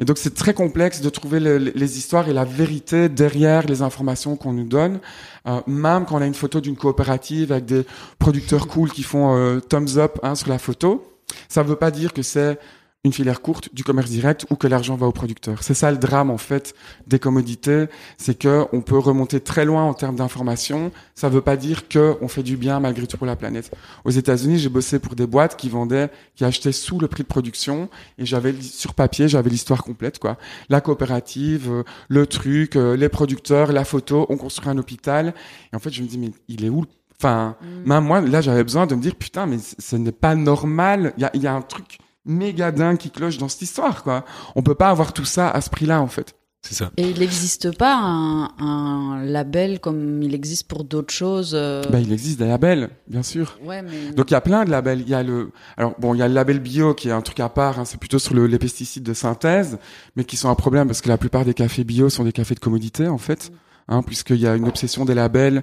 Et 0.00 0.04
donc 0.04 0.18
c'est 0.18 0.34
très 0.34 0.54
complexe 0.54 1.00
de 1.00 1.08
trouver 1.10 1.38
le- 1.40 1.58
les 1.58 1.98
histoires 1.98 2.28
et 2.28 2.32
la 2.32 2.44
vérité 2.44 3.08
derrière 3.08 3.66
les 3.66 3.80
informations 3.82 4.36
qu'on 4.36 4.52
nous 4.52 4.68
donne, 4.68 4.98
Euh, 5.46 5.60
même 5.66 6.06
quand 6.06 6.16
on 6.16 6.22
a 6.22 6.26
une 6.26 6.34
photo 6.44 6.58
d'une 6.62 6.74
coopérative 6.76 7.52
avec 7.52 7.66
des 7.66 7.84
producteurs 8.18 8.66
cool 8.66 8.90
qui 8.90 9.02
font 9.02 9.36
euh, 9.36 9.60
thumbs 9.60 9.98
up 9.98 10.18
hein, 10.22 10.34
sur 10.34 10.48
la 10.48 10.58
photo. 10.58 11.06
Ça 11.48 11.62
veut 11.62 11.76
pas 11.76 11.90
dire 11.90 12.12
que 12.14 12.22
c'est 12.22 12.58
une 13.04 13.12
filière 13.12 13.42
courte 13.42 13.68
du 13.74 13.84
commerce 13.84 14.08
direct 14.10 14.46
ou 14.50 14.56
que 14.56 14.66
l'argent 14.66 14.96
va 14.96 15.06
au 15.06 15.12
producteur. 15.12 15.62
C'est 15.62 15.74
ça 15.74 15.90
le 15.90 15.98
drame 15.98 16.30
en 16.30 16.38
fait 16.38 16.74
des 17.06 17.18
commodités, 17.18 17.86
c'est 18.16 18.38
que 18.38 18.64
on 18.72 18.80
peut 18.80 18.98
remonter 18.98 19.40
très 19.40 19.66
loin 19.66 19.84
en 19.84 19.92
termes 19.92 20.16
d'information. 20.16 20.90
Ça 21.14 21.28
veut 21.28 21.42
pas 21.42 21.56
dire 21.56 21.86
que 21.88 22.16
on 22.22 22.28
fait 22.28 22.42
du 22.42 22.56
bien 22.56 22.80
malgré 22.80 23.06
tout 23.06 23.18
pour 23.18 23.26
la 23.26 23.36
planète. 23.36 23.70
Aux 24.04 24.10
États-Unis, 24.10 24.58
j'ai 24.58 24.70
bossé 24.70 24.98
pour 24.98 25.14
des 25.14 25.26
boîtes 25.26 25.56
qui 25.56 25.68
vendaient, 25.68 26.10
qui 26.34 26.44
achetaient 26.44 26.72
sous 26.72 26.98
le 26.98 27.06
prix 27.06 27.22
de 27.22 27.28
production 27.28 27.90
et 28.18 28.24
j'avais 28.24 28.54
sur 28.62 28.94
papier, 28.94 29.28
j'avais 29.28 29.50
l'histoire 29.50 29.84
complète 29.84 30.18
quoi. 30.18 30.38
La 30.70 30.80
coopérative, 30.80 31.70
euh, 31.70 31.82
le 32.08 32.26
truc, 32.26 32.76
euh, 32.76 32.96
les 32.96 33.10
producteurs, 33.10 33.72
la 33.72 33.84
photo, 33.84 34.24
on 34.30 34.36
construit 34.38 34.70
un 34.70 34.78
hôpital 34.78 35.34
et 35.72 35.76
en 35.76 35.78
fait 35.78 35.90
je 35.90 36.02
me 36.02 36.08
dis 36.08 36.18
mais 36.18 36.30
il 36.48 36.64
est 36.64 36.70
où 36.70 36.84
Enfin, 37.20 37.56
Mm. 37.62 37.88
même 37.88 38.04
moi, 38.04 38.20
là, 38.20 38.40
j'avais 38.40 38.64
besoin 38.64 38.86
de 38.86 38.94
me 38.96 39.00
dire, 39.00 39.14
putain, 39.14 39.46
mais 39.46 39.58
ce 39.78 39.96
n'est 39.96 40.12
pas 40.12 40.34
normal. 40.34 41.14
Il 41.16 41.22
y 41.22 41.24
a, 41.24 41.30
il 41.34 41.42
y 41.42 41.46
a 41.46 41.54
un 41.54 41.62
truc 41.62 41.98
méga 42.24 42.72
dingue 42.72 42.98
qui 42.98 43.10
cloche 43.10 43.38
dans 43.38 43.48
cette 43.48 43.62
histoire, 43.62 44.02
quoi. 44.02 44.24
On 44.56 44.62
peut 44.62 44.74
pas 44.74 44.90
avoir 44.90 45.12
tout 45.12 45.24
ça 45.24 45.50
à 45.50 45.60
ce 45.60 45.70
prix-là, 45.70 46.00
en 46.00 46.06
fait. 46.06 46.34
C'est 46.66 46.74
ça. 46.74 46.90
Et 46.96 47.10
il 47.10 47.18
n'existe 47.20 47.76
pas 47.76 47.94
un, 47.94 48.44
un 48.58 49.22
label 49.22 49.80
comme 49.80 50.22
il 50.22 50.34
existe 50.34 50.66
pour 50.66 50.82
d'autres 50.84 51.12
choses. 51.12 51.52
euh, 51.54 51.82
Bah, 51.90 52.00
il 52.00 52.10
existe 52.10 52.38
des 52.38 52.46
labels, 52.46 52.88
bien 53.06 53.22
sûr. 53.22 53.58
Ouais, 53.62 53.82
mais. 53.82 54.12
Donc, 54.12 54.30
il 54.30 54.32
y 54.32 54.36
a 54.36 54.40
plein 54.40 54.64
de 54.64 54.70
labels. 54.70 55.02
Il 55.02 55.08
y 55.10 55.14
a 55.14 55.22
le, 55.22 55.50
alors, 55.76 55.94
bon, 55.98 56.14
il 56.14 56.18
y 56.18 56.22
a 56.22 56.28
le 56.28 56.32
label 56.32 56.60
bio 56.60 56.94
qui 56.94 57.08
est 57.08 57.12
un 57.12 57.20
truc 57.20 57.38
à 57.40 57.50
part, 57.50 57.78
hein, 57.78 57.84
c'est 57.84 58.00
plutôt 58.00 58.18
sur 58.18 58.32
le- 58.34 58.46
les 58.46 58.58
pesticides 58.58 59.02
de 59.02 59.12
synthèse, 59.12 59.76
mais 60.16 60.24
qui 60.24 60.38
sont 60.38 60.48
un 60.48 60.54
problème 60.54 60.86
parce 60.86 61.02
que 61.02 61.10
la 61.10 61.18
plupart 61.18 61.44
des 61.44 61.52
cafés 61.52 61.84
bio 61.84 62.08
sont 62.08 62.24
des 62.24 62.32
cafés 62.32 62.54
de 62.54 62.60
commodité, 62.60 63.08
en 63.08 63.18
fait. 63.18 63.52
Hein, 63.86 64.02
puisqu'il 64.02 64.36
y 64.40 64.46
a 64.46 64.54
une 64.56 64.66
obsession 64.66 65.04
des 65.04 65.12
labels, 65.12 65.62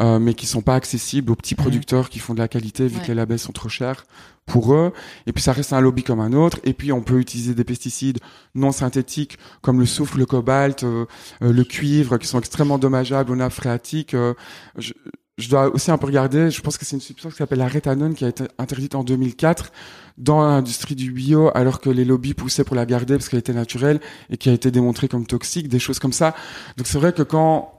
euh, 0.00 0.18
mais 0.18 0.34
qui 0.34 0.46
sont 0.46 0.62
pas 0.62 0.74
accessibles 0.74 1.30
aux 1.32 1.36
petits 1.36 1.54
producteurs 1.54 2.08
qui 2.08 2.18
font 2.18 2.34
de 2.34 2.38
la 2.38 2.48
qualité 2.48 2.86
vu 2.86 2.96
Ouais. 2.98 3.02
que 3.02 3.08
les 3.08 3.14
labels 3.14 3.38
sont 3.38 3.52
trop 3.52 3.68
chers 3.68 4.04
pour 4.46 4.72
eux. 4.74 4.92
Et 5.26 5.32
puis 5.32 5.42
ça 5.42 5.52
reste 5.52 5.72
un 5.72 5.80
lobby 5.80 6.02
comme 6.04 6.20
un 6.20 6.32
autre. 6.32 6.58
Et 6.64 6.72
puis 6.72 6.92
on 6.92 7.02
peut 7.02 7.18
utiliser 7.18 7.54
des 7.54 7.64
pesticides 7.64 8.18
non 8.54 8.72
synthétiques 8.72 9.38
comme 9.60 9.78
le 9.80 9.86
soufre, 9.86 10.16
le 10.18 10.26
cobalt, 10.26 10.84
euh, 10.84 11.04
euh, 11.42 11.52
le 11.52 11.64
cuivre, 11.64 12.16
qui 12.18 12.26
sont 12.26 12.38
extrêmement 12.38 12.78
dommageables 12.78 13.30
aux 13.30 13.36
nappes 13.36 13.52
phréatiques. 13.52 14.14
Euh, 14.14 14.34
je, 14.78 14.92
je 15.36 15.48
dois 15.50 15.68
aussi 15.74 15.90
un 15.90 15.98
peu 15.98 16.06
regarder. 16.06 16.50
Je 16.50 16.60
pense 16.62 16.78
que 16.78 16.84
c'est 16.84 16.96
une 16.96 17.02
substance 17.02 17.32
qui 17.32 17.38
s'appelle 17.38 17.58
la 17.58 17.68
réthanone 17.68 18.14
qui 18.14 18.24
a 18.24 18.28
été 18.28 18.44
interdite 18.58 18.94
en 18.94 19.04
2004 19.04 19.70
dans 20.16 20.40
l'industrie 20.40 20.96
du 20.96 21.12
bio, 21.12 21.50
alors 21.54 21.80
que 21.80 21.90
les 21.90 22.04
lobbies 22.04 22.34
poussaient 22.34 22.64
pour 22.64 22.74
la 22.74 22.86
garder 22.86 23.14
parce 23.16 23.28
qu'elle 23.28 23.38
était 23.38 23.52
naturelle 23.52 24.00
et 24.30 24.36
qui 24.36 24.48
a 24.48 24.52
été 24.52 24.70
démontrée 24.72 25.06
comme 25.08 25.26
toxique, 25.26 25.68
des 25.68 25.78
choses 25.78 25.98
comme 26.00 26.12
ça. 26.12 26.34
Donc 26.76 26.86
c'est 26.88 26.98
vrai 26.98 27.12
que 27.12 27.22
quand 27.22 27.77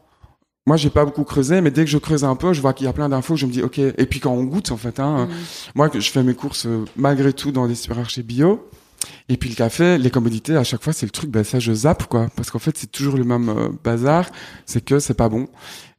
moi 0.69 0.77
j'ai 0.77 0.91
pas 0.91 1.03
beaucoup 1.03 1.23
creusé, 1.23 1.61
mais 1.61 1.71
dès 1.71 1.83
que 1.83 1.89
je 1.89 1.97
creuse 1.97 2.23
un 2.23 2.35
peu, 2.35 2.53
je 2.53 2.61
vois 2.61 2.73
qu'il 2.73 2.85
y 2.85 2.89
a 2.89 2.93
plein 2.93 3.09
d'infos, 3.09 3.35
je 3.35 3.45
me 3.47 3.51
dis 3.51 3.63
ok. 3.63 3.79
Et 3.79 4.05
puis 4.05 4.19
quand 4.19 4.31
on 4.31 4.43
goûte 4.43 4.69
en 4.71 4.77
fait, 4.77 4.99
hein, 4.99 5.25
Mm. 5.25 5.29
moi 5.75 5.89
je 5.93 6.09
fais 6.11 6.21
mes 6.21 6.35
courses 6.35 6.67
euh, 6.67 6.85
malgré 6.95 7.33
tout 7.33 7.51
dans 7.51 7.67
des 7.67 7.73
supermarchés 7.75 8.21
bio. 8.21 8.69
Et 9.29 9.37
puis 9.37 9.49
le 9.49 9.55
café, 9.55 9.97
les 9.97 10.11
commodités, 10.11 10.55
à 10.55 10.63
chaque 10.63 10.83
fois 10.83 10.93
c'est 10.93 11.07
le 11.07 11.11
truc, 11.11 11.31
ben 11.31 11.43
ça 11.43 11.57
je 11.59 11.73
zappe 11.73 12.03
quoi, 12.07 12.27
parce 12.35 12.51
qu'en 12.51 12.59
fait 12.59 12.77
c'est 12.77 12.91
toujours 12.91 13.17
le 13.17 13.23
même 13.23 13.49
euh, 13.49 13.69
bazar, 13.83 14.25
c'est 14.67 14.83
que 14.85 14.99
c'est 14.99 15.15
pas 15.15 15.27
bon. 15.29 15.47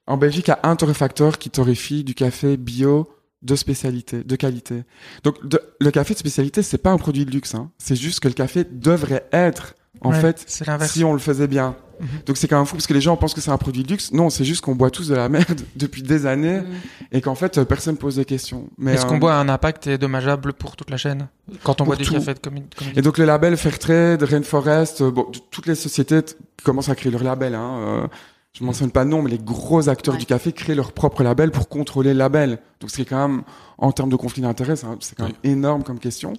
En 0.06 0.16
Belgique, 0.16 0.46
il 0.48 0.50
y 0.50 0.54
a 0.54 0.60
un 0.62 0.76
torréfacteur 0.76 1.38
qui 1.38 1.50
torréfie 1.50 2.04
du 2.04 2.14
café 2.14 2.56
bio 2.56 3.08
de 3.42 3.56
spécialité, 3.56 4.22
de 4.22 4.36
qualité. 4.36 4.84
Donc 5.24 5.34
de- 5.46 5.60
le 5.80 5.90
café 5.90 6.14
de 6.14 6.18
spécialité, 6.20 6.62
c'est 6.62 6.78
pas 6.78 6.90
un 6.92 6.98
produit 6.98 7.24
de 7.24 7.30
luxe, 7.32 7.54
hein. 7.56 7.70
c'est 7.78 7.96
juste 7.96 8.20
que 8.20 8.28
le 8.28 8.34
café 8.34 8.64
devrait 8.70 9.26
être 9.32 9.74
en 10.02 10.10
Ouais, 10.12 10.20
fait 10.20 10.44
si 10.86 11.02
on 11.04 11.12
le 11.12 11.18
faisait 11.18 11.48
bien. 11.48 11.74
Mhm. 12.01 12.07
Donc 12.26 12.36
c'est 12.36 12.48
quand 12.48 12.57
même 12.57 12.66
fou 12.66 12.76
parce 12.76 12.86
que 12.86 12.94
les 12.94 13.01
gens 13.01 13.16
pensent 13.16 13.34
que 13.34 13.40
c'est 13.40 13.51
un 13.51 13.59
produit 13.59 13.82
de 13.82 13.88
luxe. 13.88 14.12
Non, 14.12 14.30
c'est 14.30 14.44
juste 14.44 14.62
qu'on 14.62 14.74
boit 14.74 14.90
tous 14.90 15.09
de 15.09 15.14
la 15.14 15.28
merde 15.28 15.61
depuis 15.76 16.03
des 16.03 16.26
années 16.26 16.61
Mm. 16.61 16.66
et 17.12 17.20
qu'en 17.20 17.34
fait 17.34 17.59
euh, 17.59 17.64
personne 17.64 17.96
pose 17.96 18.16
des 18.16 18.24
questions. 18.24 18.68
Mais 18.78 18.94
Est-ce 18.94 19.07
qu'on 19.07 19.16
euh, 19.16 19.18
boit 19.18 19.34
un 19.34 19.48
impact 19.48 19.86
est 19.86 19.98
dommageable 19.98 20.53
pour 20.55 20.76
toute 20.76 20.90
la 20.90 20.96
chaîne 20.96 21.28
quand 21.62 21.72
on 21.80 21.84
Pour 21.84 21.86
boit 21.86 21.96
du 21.96 22.05
tout. 22.05 22.14
café 22.14 22.34
de 22.34 22.38
commun- 22.38 22.62
commodité 22.76 22.98
Et 22.98 23.03
donc 23.03 23.18
le 23.18 23.24
label 23.24 23.57
Fairtrade, 23.57 24.22
Rainforest, 24.22 25.03
euh, 25.03 25.11
bon, 25.11 25.26
toutes 25.51 25.66
les 25.66 25.74
sociétés 25.74 26.20
commencent 26.64 26.88
à 26.88 26.94
créer 26.94 27.12
leur 27.12 27.22
label. 27.22 27.55
Hein, 27.55 27.74
euh, 27.80 28.07
je 28.53 28.64
mentionne 28.64 28.90
pas 28.90 29.05
de 29.05 29.11
nom, 29.11 29.22
mais 29.22 29.30
les 29.30 29.38
gros 29.38 29.88
acteurs 29.88 30.14
Ouais. 30.14 30.20
du 30.20 30.26
café 30.26 30.53
créent 30.53 30.74
leur 30.74 30.92
propre 30.92 31.22
label 31.22 31.51
pour 31.53 31.68
contrôler 31.68 32.12
le 32.12 32.18
label. 32.18 32.59
Donc 32.80 32.90
c'est 32.90 33.05
quand 33.05 33.28
même, 33.28 33.42
en 33.78 33.92
termes 33.92 34.11
de 34.11 34.16
conflit 34.16 34.42
d'intérêts, 34.42 34.74
c'est 34.76 34.86
un- 34.86 34.96
c'est 35.01 35.16
quand 35.16 35.24
même 35.24 35.36
énorme 35.44 35.84
comme 35.84 35.98
question. 36.01 36.32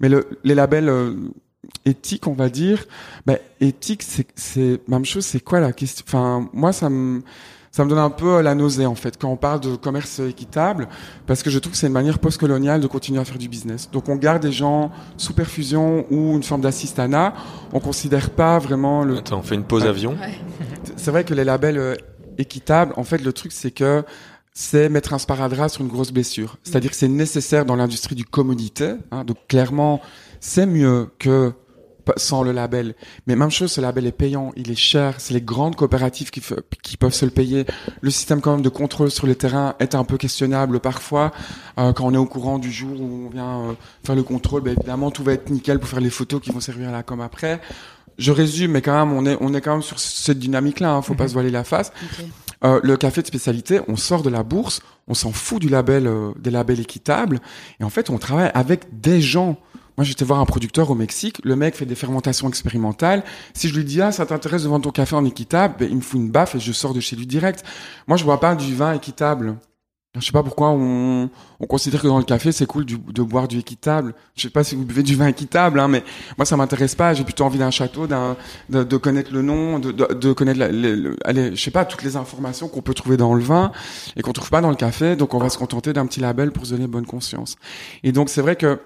Mais 0.00 0.08
le, 0.08 0.26
les 0.42 0.54
labels 0.56 0.88
euh, 0.88 1.14
éthiques, 1.84 2.26
on 2.26 2.32
va 2.32 2.48
dire, 2.48 2.84
ben, 3.26 3.38
éthique, 3.60 4.02
c'est, 4.02 4.80
même 4.88 5.04
chose. 5.04 5.24
C'est 5.24 5.40
quoi 5.40 5.60
la 5.60 5.72
question? 5.72 6.04
Enfin, 6.06 6.48
moi, 6.52 6.72
ça 6.72 6.90
me 6.90 7.22
ça 7.70 7.84
me 7.84 7.90
donne 7.90 7.98
un 7.98 8.10
peu 8.10 8.40
la 8.40 8.54
nausée 8.54 8.86
en 8.86 8.94
fait 8.94 9.18
quand 9.20 9.28
on 9.28 9.36
parle 9.36 9.58
de 9.58 9.74
commerce 9.74 10.20
équitable 10.20 10.86
parce 11.26 11.42
que 11.42 11.50
je 11.50 11.58
trouve 11.58 11.72
que 11.72 11.78
c'est 11.78 11.88
une 11.88 11.92
manière 11.92 12.20
postcoloniale 12.20 12.80
de 12.80 12.86
continuer 12.86 13.18
à 13.18 13.24
faire 13.24 13.36
du 13.36 13.48
business. 13.48 13.90
Donc 13.90 14.08
on 14.08 14.14
garde 14.14 14.40
des 14.40 14.52
gens 14.52 14.92
sous 15.16 15.32
perfusion 15.32 16.06
ou 16.08 16.36
une 16.36 16.44
forme 16.44 16.60
d'assistanat, 16.60 17.34
on 17.72 17.80
considère 17.80 18.30
pas 18.30 18.60
vraiment 18.60 19.02
le 19.02 19.16
Attends, 19.16 19.40
on 19.40 19.42
fait 19.42 19.56
une 19.56 19.64
pause 19.64 19.86
avion. 19.86 20.12
Ouais. 20.12 20.38
c'est 20.94 21.10
vrai 21.10 21.24
que 21.24 21.34
les 21.34 21.42
labels 21.42 21.78
euh, 21.78 21.96
équitables, 22.38 22.92
en 22.96 23.04
fait, 23.04 23.18
le 23.18 23.32
truc, 23.32 23.52
c'est 23.52 23.70
que 23.70 24.04
c'est 24.52 24.88
mettre 24.88 25.12
un 25.12 25.18
sparadrap 25.18 25.68
sur 25.68 25.82
une 25.82 25.88
grosse 25.88 26.12
blessure. 26.12 26.56
C'est-à-dire 26.62 26.90
que 26.90 26.96
c'est 26.96 27.08
nécessaire 27.08 27.64
dans 27.64 27.74
l'industrie 27.74 28.14
du 28.14 28.24
commodité. 28.24 28.94
Hein, 29.10 29.24
donc, 29.24 29.36
clairement, 29.48 30.00
c'est 30.44 30.66
mieux 30.66 31.08
que 31.18 31.52
sans 32.18 32.42
le 32.42 32.52
label. 32.52 32.94
Mais 33.26 33.34
même 33.34 33.50
chose, 33.50 33.72
ce 33.72 33.80
label 33.80 34.06
est 34.06 34.12
payant, 34.12 34.52
il 34.56 34.70
est 34.70 34.76
cher. 34.76 35.14
C'est 35.16 35.32
les 35.32 35.40
grandes 35.40 35.74
coopératives 35.74 36.30
qui, 36.30 36.96
peuvent 36.98 37.14
se 37.14 37.24
le 37.24 37.30
payer. 37.30 37.64
Le 38.02 38.10
système 38.10 38.42
quand 38.42 38.52
même 38.52 38.60
de 38.60 38.68
contrôle 38.68 39.10
sur 39.10 39.26
le 39.26 39.34
terrain 39.34 39.74
est 39.78 39.94
un 39.94 40.04
peu 40.04 40.18
questionnable 40.18 40.80
parfois. 40.80 41.32
Euh, 41.78 41.94
quand 41.94 42.04
on 42.04 42.12
est 42.12 42.18
au 42.18 42.26
courant 42.26 42.58
du 42.58 42.70
jour 42.70 43.00
où 43.00 43.26
on 43.26 43.30
vient 43.30 43.70
euh, 43.70 43.72
faire 44.04 44.14
le 44.14 44.22
contrôle, 44.22 44.60
ben, 44.60 44.76
évidemment, 44.78 45.10
tout 45.10 45.24
va 45.24 45.32
être 45.32 45.48
nickel 45.48 45.78
pour 45.78 45.88
faire 45.88 46.02
les 46.02 46.10
photos 46.10 46.42
qui 46.42 46.50
vont 46.50 46.60
servir 46.60 46.90
à 46.90 46.92
la 46.92 47.02
com 47.02 47.22
après. 47.22 47.58
Je 48.18 48.30
résume, 48.30 48.72
mais 48.72 48.82
quand 48.82 49.06
même, 49.06 49.16
on 49.16 49.24
est, 49.24 49.38
on 49.40 49.54
est 49.54 49.62
quand 49.62 49.72
même 49.72 49.82
sur 49.82 49.98
cette 49.98 50.38
dynamique-là. 50.38 50.92
Hein, 50.92 51.00
faut 51.00 51.14
pas 51.14 51.24
Mhm. 51.24 51.28
se 51.28 51.32
voiler 51.32 51.50
la 51.50 51.64
face. 51.64 51.90
Euh, 52.64 52.80
le 52.82 52.98
café 52.98 53.22
de 53.22 53.26
spécialité, 53.26 53.80
on 53.88 53.96
sort 53.96 54.22
de 54.22 54.28
la 54.30 54.42
bourse, 54.42 54.82
on 55.08 55.14
s'en 55.14 55.32
fout 55.32 55.58
du 55.62 55.70
label, 55.70 56.06
euh, 56.06 56.32
des 56.38 56.50
labels 56.50 56.80
équitables, 56.80 57.40
et 57.80 57.84
en 57.84 57.90
fait, 57.90 58.10
on 58.10 58.18
travaille 58.18 58.50
avec 58.52 59.00
des 59.00 59.22
gens. 59.22 59.56
Moi, 59.96 60.04
j'étais 60.04 60.24
voir 60.24 60.40
un 60.40 60.44
producteur 60.44 60.90
au 60.90 60.94
Mexique, 60.94 61.40
le 61.44 61.54
mec 61.56 61.76
fait 61.76 61.86
des 61.86 61.94
fermentations 61.94 62.48
expérimentales. 62.48 63.22
Si 63.54 63.68
je 63.68 63.76
lui 63.76 63.84
dis, 63.84 64.00
ah, 64.02 64.10
ça 64.12 64.26
t'intéresse 64.26 64.64
de 64.64 64.68
vendre 64.68 64.84
ton 64.84 64.90
café 64.90 65.14
en 65.14 65.24
équitable, 65.24 65.76
ben, 65.78 65.88
il 65.88 65.96
me 65.96 66.00
fout 66.00 66.20
une 66.20 66.30
baffe 66.30 66.56
et 66.56 66.60
je 66.60 66.72
sors 66.72 66.94
de 66.94 67.00
chez 67.00 67.14
lui 67.16 67.26
direct. 67.26 67.64
Moi, 68.08 68.16
je 68.16 68.24
bois 68.24 68.40
pas 68.40 68.54
du 68.56 68.74
vin 68.74 68.92
équitable. 68.94 69.56
Je 70.16 70.24
sais 70.24 70.30
pas 70.30 70.44
pourquoi 70.44 70.70
on, 70.70 71.28
on 71.58 71.66
considère 71.66 72.00
que 72.00 72.06
dans 72.06 72.18
le 72.18 72.24
café, 72.24 72.52
c'est 72.52 72.66
cool 72.66 72.84
de 72.86 73.22
boire 73.22 73.48
du 73.48 73.58
équitable. 73.58 74.14
Je 74.36 74.42
sais 74.42 74.50
pas 74.50 74.62
si 74.62 74.76
vous 74.76 74.84
buvez 74.84 75.02
du 75.02 75.16
vin 75.16 75.26
équitable, 75.26 75.80
hein, 75.80 75.88
mais 75.88 76.04
moi, 76.38 76.44
ça 76.44 76.56
m'intéresse 76.56 76.94
pas. 76.94 77.14
J'ai 77.14 77.24
plutôt 77.24 77.42
envie 77.44 77.58
d'un 77.58 77.72
château, 77.72 78.06
d'un, 78.06 78.36
de, 78.70 78.96
connaître 78.96 79.32
le 79.32 79.42
nom, 79.42 79.80
de, 79.80 79.90
de, 79.90 80.06
de 80.14 80.32
connaître, 80.32 80.60
la, 80.60 80.68
le- 80.68 80.94
le- 80.94 81.16
allez, 81.24 81.56
je 81.56 81.60
sais 81.60 81.72
pas, 81.72 81.84
toutes 81.84 82.04
les 82.04 82.14
informations 82.16 82.68
qu'on 82.68 82.80
peut 82.80 82.94
trouver 82.94 83.16
dans 83.16 83.34
le 83.34 83.42
vin 83.42 83.72
et 84.16 84.22
qu'on 84.22 84.32
trouve 84.32 84.50
pas 84.50 84.60
dans 84.60 84.70
le 84.70 84.76
café. 84.76 85.16
Donc, 85.16 85.34
on 85.34 85.38
va 85.38 85.48
se 85.48 85.58
contenter 85.58 85.92
d'un 85.92 86.06
petit 86.06 86.20
label 86.20 86.52
pour 86.52 86.64
se 86.64 86.74
donner 86.74 86.86
bonne 86.86 87.06
conscience. 87.06 87.56
Et 88.04 88.12
donc, 88.12 88.28
c'est 88.28 88.40
vrai 88.40 88.54
que 88.54 88.78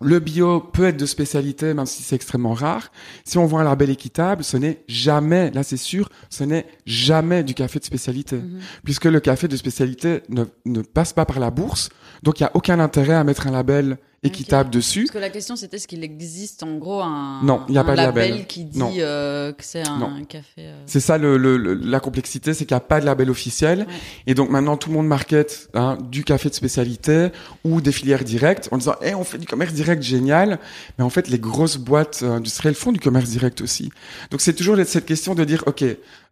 le 0.00 0.18
bio 0.18 0.60
peut 0.60 0.86
être 0.86 0.96
de 0.96 1.06
spécialité, 1.06 1.74
même 1.74 1.86
si 1.86 2.02
c'est 2.02 2.16
extrêmement 2.16 2.54
rare. 2.54 2.90
Si 3.24 3.38
on 3.38 3.46
voit 3.46 3.60
un 3.60 3.64
label 3.64 3.90
équitable, 3.90 4.42
ce 4.42 4.56
n'est 4.56 4.82
jamais, 4.88 5.50
là 5.50 5.62
c'est 5.62 5.76
sûr, 5.76 6.08
ce 6.30 6.44
n'est 6.44 6.66
jamais 6.86 7.44
du 7.44 7.54
café 7.54 7.78
de 7.78 7.84
spécialité. 7.84 8.36
Mhm. 8.36 8.60
Puisque 8.84 9.04
le 9.04 9.20
café 9.20 9.46
de 9.46 9.56
spécialité 9.56 10.22
ne, 10.28 10.44
ne 10.64 10.80
passe 10.82 11.12
pas 11.12 11.26
par 11.26 11.38
la 11.38 11.50
bourse, 11.50 11.90
donc 12.22 12.40
il 12.40 12.44
n'y 12.44 12.46
a 12.46 12.52
aucun 12.54 12.80
intérêt 12.80 13.14
à 13.14 13.24
mettre 13.24 13.46
un 13.46 13.50
label 13.50 13.98
équitable 14.22 14.68
dessus. 14.70 15.04
Parce 15.04 15.12
que 15.12 15.18
la 15.18 15.30
question 15.30 15.56
c'était 15.56 15.76
est-ce 15.78 15.88
qu'il 15.88 16.04
existe 16.04 16.62
en 16.62 16.76
gros 16.76 17.00
un, 17.00 17.40
Non, 17.42 17.62
y 17.68 17.78
a 17.78 17.80
un 17.80 17.84
pas 17.84 17.92
de 17.92 17.96
label. 17.96 18.46
qui 18.46 18.64
dit 18.64 18.78
euh, 18.98 19.52
que 19.52 19.64
c'est 19.64 19.86
un 19.88 19.98
Non. 19.98 20.24
café. 20.28 20.44
euh, 20.58 20.82
C'est 20.86 21.00
ça 21.00 21.16
le, 21.16 21.38
le- 21.38 21.56
le- 21.56 21.72
la 21.74 22.00
complexité, 22.00 22.52
c'est 22.52 22.66
qu'il 22.66 22.74
n'y 22.74 22.78
a 22.78 22.80
pas 22.84 23.00
de 23.00 23.06
label 23.06 23.30
officiel. 23.30 23.80
Ouais. 23.80 23.86
Et 24.26 24.34
donc 24.34 24.50
maintenant 24.50 24.76
tout 24.76 24.90
le 24.90 24.96
monde 24.96 25.06
market 25.06 25.70
hein, 25.74 25.96
du 26.10 26.22
café 26.24 26.50
de 26.50 26.54
spécialité 26.54 27.28
ou 27.64 27.80
des 27.80 27.92
filières 27.92 28.24
directes 28.24 28.68
en 28.72 28.78
disant 28.78 28.94
Eh, 29.02 29.14
on 29.14 29.24
fait 29.24 29.38
du 29.38 29.46
commerce 29.46 29.72
direct 29.72 30.02
génial. 30.02 30.58
Mais 30.98 31.04
en 31.04 31.10
fait 31.10 31.28
les 31.28 31.38
grosses 31.38 31.78
boîtes 31.78 32.20
euh, 32.22 32.32
industrielles 32.36 32.74
font 32.74 32.92
du 32.92 33.00
commerce 33.00 33.30
direct 33.30 33.60
aussi. 33.62 33.90
Donc 34.30 34.40
c'est 34.42 34.52
toujours 34.54 34.76
cette 34.84 35.06
question 35.06 35.34
de 35.34 35.44
dire 35.44 35.64
ok 35.66 35.84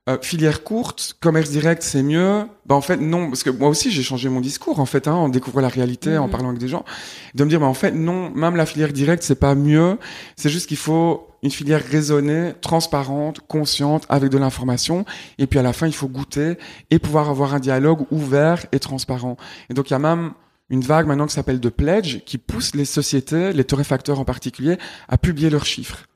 euh, 0.08 0.16
filière 0.22 0.64
courte, 0.64 1.16
commerce 1.20 1.50
direct, 1.50 1.82
c'est 1.82 2.02
mieux. 2.02 2.42
Bah 2.66 2.74
en 2.74 2.80
fait 2.80 2.96
non, 2.96 3.28
parce 3.28 3.42
que 3.42 3.50
moi 3.50 3.68
aussi 3.68 3.90
j'ai 3.90 4.02
changé 4.02 4.28
mon 4.28 4.40
discours 4.40 4.80
en 4.80 4.86
fait, 4.86 5.06
hein, 5.06 5.12
en 5.14 5.28
découvrant 5.28 5.60
la 5.60 5.68
réalité, 5.68 6.16
en 6.18 6.24
Mhm. 6.26 6.30
parlant 6.30 6.48
avec 6.48 6.60
des 6.60 6.68
gens, 6.68 6.84
de 7.34 7.44
me 7.44 7.48
dire 7.50 7.60
bah 7.60 7.66
en 7.66 7.74
fait 7.74 7.92
non, 7.92 8.30
même 8.30 8.56
la 8.56 8.64
filière 8.66 8.92
directe 8.92 9.22
c'est 9.22 9.38
pas 9.38 9.54
mieux. 9.54 9.98
C'est 10.36 10.48
juste 10.48 10.66
qu'il 10.68 10.76
faut 10.78 11.28
une 11.42 11.50
filière 11.50 11.84
raisonnée, 11.84 12.52
transparente, 12.62 13.40
consciente, 13.46 14.06
avec 14.08 14.30
de 14.30 14.38
l'information. 14.38 15.04
Et 15.38 15.46
puis 15.46 15.58
à 15.58 15.62
la 15.62 15.72
fin 15.72 15.86
il 15.86 15.94
faut 15.94 16.08
goûter 16.08 16.56
et 16.90 16.98
pouvoir 16.98 17.28
avoir 17.30 17.54
un 17.54 17.60
dialogue 17.60 18.06
ouvert 18.10 18.66
et 18.72 18.78
transparent. 18.80 19.36
Et 19.70 19.74
donc 19.74 19.90
il 19.90 19.92
y 19.92 19.96
a 19.96 20.00
même 20.00 20.32
une 20.70 20.80
vague 20.82 21.06
maintenant 21.06 21.26
qui 21.26 21.34
s'appelle 21.34 21.60
de 21.60 21.68
pledge 21.68 22.20
qui 22.26 22.38
pousse 22.38 22.74
les 22.74 22.84
sociétés, 22.84 23.52
les 23.52 23.64
torréfacteurs 23.64 24.20
en 24.20 24.24
particulier, 24.24 24.78
à 25.08 25.16
publier 25.16 25.48
leurs 25.48 25.64
chiffres. 25.64 26.07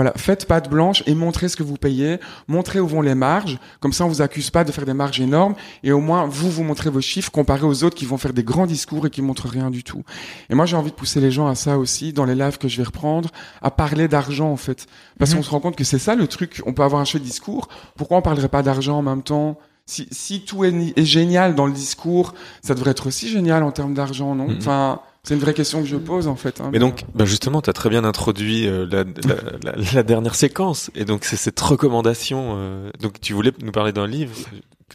Voilà, 0.00 0.14
faites 0.16 0.46
patte 0.46 0.70
blanche 0.70 1.02
et 1.06 1.14
montrez 1.14 1.50
ce 1.50 1.56
que 1.56 1.62
vous 1.62 1.76
payez, 1.76 2.20
montrez 2.48 2.80
où 2.80 2.86
vont 2.86 3.02
les 3.02 3.14
marges, 3.14 3.58
comme 3.80 3.92
ça 3.92 4.06
on 4.06 4.08
vous 4.08 4.22
accuse 4.22 4.48
pas 4.48 4.64
de 4.64 4.72
faire 4.72 4.86
des 4.86 4.94
marges 4.94 5.20
énormes 5.20 5.54
et 5.82 5.92
au 5.92 6.00
moins 6.00 6.24
vous 6.24 6.50
vous 6.50 6.62
montrez 6.62 6.88
vos 6.88 7.02
chiffres 7.02 7.30
comparé 7.30 7.66
aux 7.66 7.84
autres 7.84 7.96
qui 7.96 8.06
vont 8.06 8.16
faire 8.16 8.32
des 8.32 8.42
grands 8.42 8.64
discours 8.66 9.06
et 9.06 9.10
qui 9.10 9.20
montrent 9.20 9.46
rien 9.46 9.68
du 9.70 9.84
tout. 9.84 10.02
Et 10.48 10.54
moi 10.54 10.64
j'ai 10.64 10.74
envie 10.78 10.88
de 10.90 10.94
pousser 10.96 11.20
les 11.20 11.30
gens 11.30 11.48
à 11.48 11.54
ça 11.54 11.76
aussi 11.76 12.14
dans 12.14 12.24
les 12.24 12.34
lives 12.34 12.56
que 12.56 12.66
je 12.66 12.78
vais 12.78 12.84
reprendre, 12.84 13.28
à 13.60 13.70
parler 13.70 14.08
d'argent 14.08 14.50
en 14.50 14.56
fait, 14.56 14.86
parce 15.18 15.32
Mhm. 15.32 15.36
qu'on 15.36 15.42
se 15.42 15.50
rend 15.50 15.60
compte 15.60 15.76
que 15.76 15.84
c'est 15.84 15.98
ça 15.98 16.14
le 16.14 16.26
truc. 16.26 16.62
On 16.64 16.72
peut 16.72 16.82
avoir 16.82 17.02
un 17.02 17.04
chouette 17.04 17.22
discours, 17.22 17.68
pourquoi 17.94 18.16
on 18.16 18.22
parlerait 18.22 18.48
pas 18.48 18.62
d'argent 18.62 18.96
en 18.96 19.02
même 19.02 19.22
temps? 19.22 19.58
Si, 19.84 20.08
si 20.12 20.40
tout 20.46 20.64
est 20.64 21.04
génial 21.04 21.54
dans 21.54 21.66
le 21.66 21.72
discours, 21.74 22.32
ça 22.62 22.74
devrait 22.74 22.92
être 22.92 23.08
aussi 23.08 23.28
génial 23.28 23.62
en 23.64 23.70
termes 23.70 23.92
d'argent, 23.92 24.34
non? 24.34 24.48
Mhm. 24.48 24.56
Enfin, 24.60 25.00
c'est 25.22 25.34
une 25.34 25.40
vraie 25.40 25.54
question 25.54 25.80
que 25.82 25.86
je 25.88 25.96
pose 25.96 26.26
en 26.28 26.36
fait. 26.36 26.60
hein. 26.60 26.70
Mais 26.72 26.78
donc, 26.78 27.04
bah 27.14 27.24
justement, 27.24 27.60
tu 27.62 27.68
as 27.70 27.72
très 27.72 27.90
bien 27.90 28.04
introduit 28.04 28.66
euh, 28.66 28.86
la, 28.90 29.04
la, 29.04 29.72
la, 29.76 29.82
la 29.94 30.02
dernière 30.02 30.34
séquence. 30.34 30.90
Et 30.94 31.04
donc, 31.04 31.24
c'est 31.24 31.36
cette 31.36 31.60
recommandation. 31.60 32.54
euh, 32.56 32.90
donc, 33.00 33.20
tu 33.20 33.32
voulais 33.34 33.52
nous 33.62 33.72
parler 33.72 33.92
d'un 33.92 34.06
livre. 34.06 34.32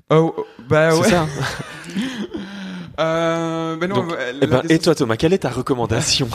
Oh, 0.09 0.34
oh, 0.38 0.45
bah 0.67 0.91
C'est 0.91 0.99
ouais. 1.01 1.09
ça 1.09 1.28
Euh, 2.99 3.76
ben 3.76 3.89
non, 3.89 3.95
Donc, 3.97 4.13
euh, 4.13 4.32
Eh 4.41 4.47
ben, 4.47 4.61
question- 4.61 4.76
Et 4.76 4.80
toi, 4.80 4.95
Thomas, 4.95 5.17
quelle 5.17 5.34
est 5.34 5.39
ta 5.39 5.49
recommandation? 5.49 6.30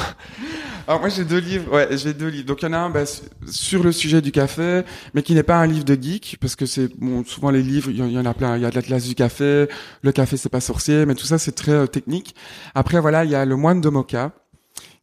Alors 0.90 0.98
moi 1.02 1.08
j'ai 1.08 1.24
deux 1.24 1.38
livres, 1.38 1.72
ouais, 1.72 1.86
j'ai 1.96 2.12
deux 2.12 2.26
livres. 2.26 2.46
Donc 2.46 2.62
il 2.62 2.64
y 2.64 2.68
en 2.68 2.72
a 2.72 2.78
un 2.78 2.90
bah, 2.90 3.06
su- 3.06 3.22
sur 3.46 3.84
le 3.84 3.92
sujet 3.92 4.20
du 4.20 4.32
café, 4.32 4.82
mais 5.14 5.22
qui 5.22 5.34
n'est 5.34 5.44
pas 5.44 5.54
un 5.58 5.66
livre 5.68 5.84
de 5.84 5.94
geek, 5.94 6.38
parce 6.40 6.56
que 6.56 6.66
c'est 6.66 6.88
bon, 6.98 7.22
souvent 7.24 7.52
les 7.52 7.62
livres, 7.62 7.90
il 7.92 7.98
y, 8.12 8.18
en- 8.18 8.26
a 8.26 8.34
plein. 8.34 8.56
Il 8.56 8.62
y 8.62 8.66
a 8.66 8.70
de 8.70 8.74
l'Atlas 8.74 9.04
du 9.06 9.14
café, 9.14 9.68
le 10.02 10.10
café 10.10 10.36
c'est 10.36 10.48
pas 10.48 10.58
sorcier, 10.60 11.06
mais 11.06 11.14
tout 11.14 11.26
ça 11.26 11.38
c'est 11.38 11.52
très 11.52 11.70
euh, 11.70 11.86
technique. 11.86 12.34
Après 12.74 12.98
voilà, 12.98 13.24
il 13.24 13.30
y 13.30 13.36
a 13.36 13.44
le 13.44 13.54
moine 13.54 13.80
de 13.80 13.88
Mocha, 13.88 14.32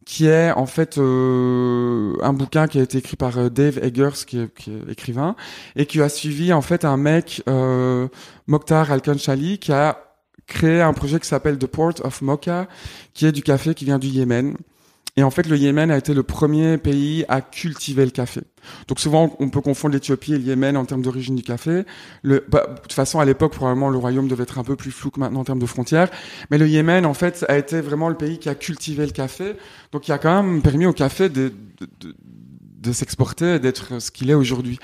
qui 0.04 0.26
est 0.26 0.50
en 0.52 0.66
fait 0.66 0.98
euh, 0.98 2.12
un 2.20 2.34
bouquin 2.34 2.66
qui 2.66 2.78
a 2.78 2.82
été 2.82 2.98
écrit 2.98 3.16
par 3.16 3.38
euh, 3.38 3.48
Dave 3.48 3.78
Eggers, 3.82 4.26
qui 4.26 4.40
est, 4.40 4.54
qui 4.54 4.70
est 4.70 4.92
écrivain, 4.92 5.36
et 5.74 5.86
qui 5.86 6.02
a 6.02 6.10
suivi 6.10 6.52
en 6.52 6.60
fait 6.60 6.84
un 6.84 6.98
mec, 6.98 7.42
euh, 7.48 8.08
Mokhtar 8.46 8.92
Al-Kanchali, 8.92 9.56
qui 9.58 9.72
a 9.72 10.04
créé 10.46 10.82
un 10.82 10.92
projet 10.92 11.18
qui 11.18 11.28
s'appelle 11.28 11.56
The 11.56 11.66
Port 11.66 11.94
of 12.04 12.20
Mocha, 12.20 12.68
qui 13.14 13.24
est 13.24 13.32
du 13.32 13.42
café 13.42 13.72
qui 13.74 13.86
vient 13.86 13.98
du 13.98 14.08
Yémen. 14.08 14.54
Et 15.18 15.24
en 15.24 15.32
fait, 15.32 15.48
le 15.48 15.56
Yémen 15.56 15.90
a 15.90 15.98
été 15.98 16.14
le 16.14 16.22
premier 16.22 16.78
pays 16.78 17.24
à 17.28 17.40
cultiver 17.40 18.04
le 18.04 18.12
café. 18.12 18.42
Donc 18.86 19.00
souvent, 19.00 19.34
on 19.40 19.48
peut 19.48 19.60
confondre 19.60 19.94
l'Éthiopie 19.94 20.34
et 20.34 20.38
le 20.38 20.44
Yémen 20.44 20.76
en 20.76 20.84
termes 20.84 21.02
d'origine 21.02 21.34
du 21.34 21.42
café. 21.42 21.82
Bah, 22.22 22.38
de 22.68 22.80
toute 22.82 22.92
façon, 22.92 23.18
à 23.18 23.24
l'époque, 23.24 23.52
probablement, 23.52 23.88
le 23.88 23.98
royaume 23.98 24.28
devait 24.28 24.44
être 24.44 24.60
un 24.60 24.62
peu 24.62 24.76
plus 24.76 24.92
flou 24.92 25.10
que 25.10 25.18
maintenant 25.18 25.40
en 25.40 25.44
termes 25.44 25.58
de 25.58 25.66
frontières. 25.66 26.08
Mais 26.52 26.58
le 26.58 26.68
Yémen, 26.68 27.04
en 27.04 27.14
fait, 27.14 27.44
a 27.48 27.58
été 27.58 27.80
vraiment 27.80 28.08
le 28.08 28.14
pays 28.14 28.38
qui 28.38 28.48
a 28.48 28.54
cultivé 28.54 29.04
le 29.06 29.10
café. 29.10 29.56
Donc 29.90 30.06
il 30.06 30.12
a 30.12 30.18
quand 30.18 30.40
même 30.40 30.62
permis 30.62 30.86
au 30.86 30.92
café 30.92 31.28
de, 31.28 31.52
de, 31.80 32.92
s'exporter 32.92 33.58
d'être 33.58 34.00
ce 34.00 34.12
qu'il 34.12 34.30
est 34.30 34.34
aujourd'hui. 34.34 34.78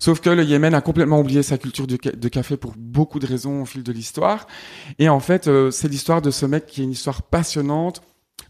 Sauf 0.00 0.18
que 0.18 0.30
le 0.30 0.42
Yémen 0.42 0.74
a 0.74 0.80
complètement 0.80 1.20
oublié 1.20 1.44
sa 1.44 1.58
culture 1.58 1.86
de 1.86 2.28
café 2.28 2.56
pour 2.56 2.74
beaucoup 2.76 3.20
de 3.20 3.26
raisons 3.26 3.62
au 3.62 3.66
fil 3.66 3.84
de 3.84 3.92
l'histoire. 3.92 4.48
Et 4.98 5.08
en 5.08 5.20
fait, 5.20 5.46
euh, 5.46 5.70
c'est 5.70 5.86
l'histoire 5.86 6.22
de 6.22 6.32
ce 6.32 6.44
mec 6.44 6.66
qui 6.66 6.80
est 6.80 6.84
une 6.84 6.90
histoire 6.90 7.22
passionnante 7.22 8.02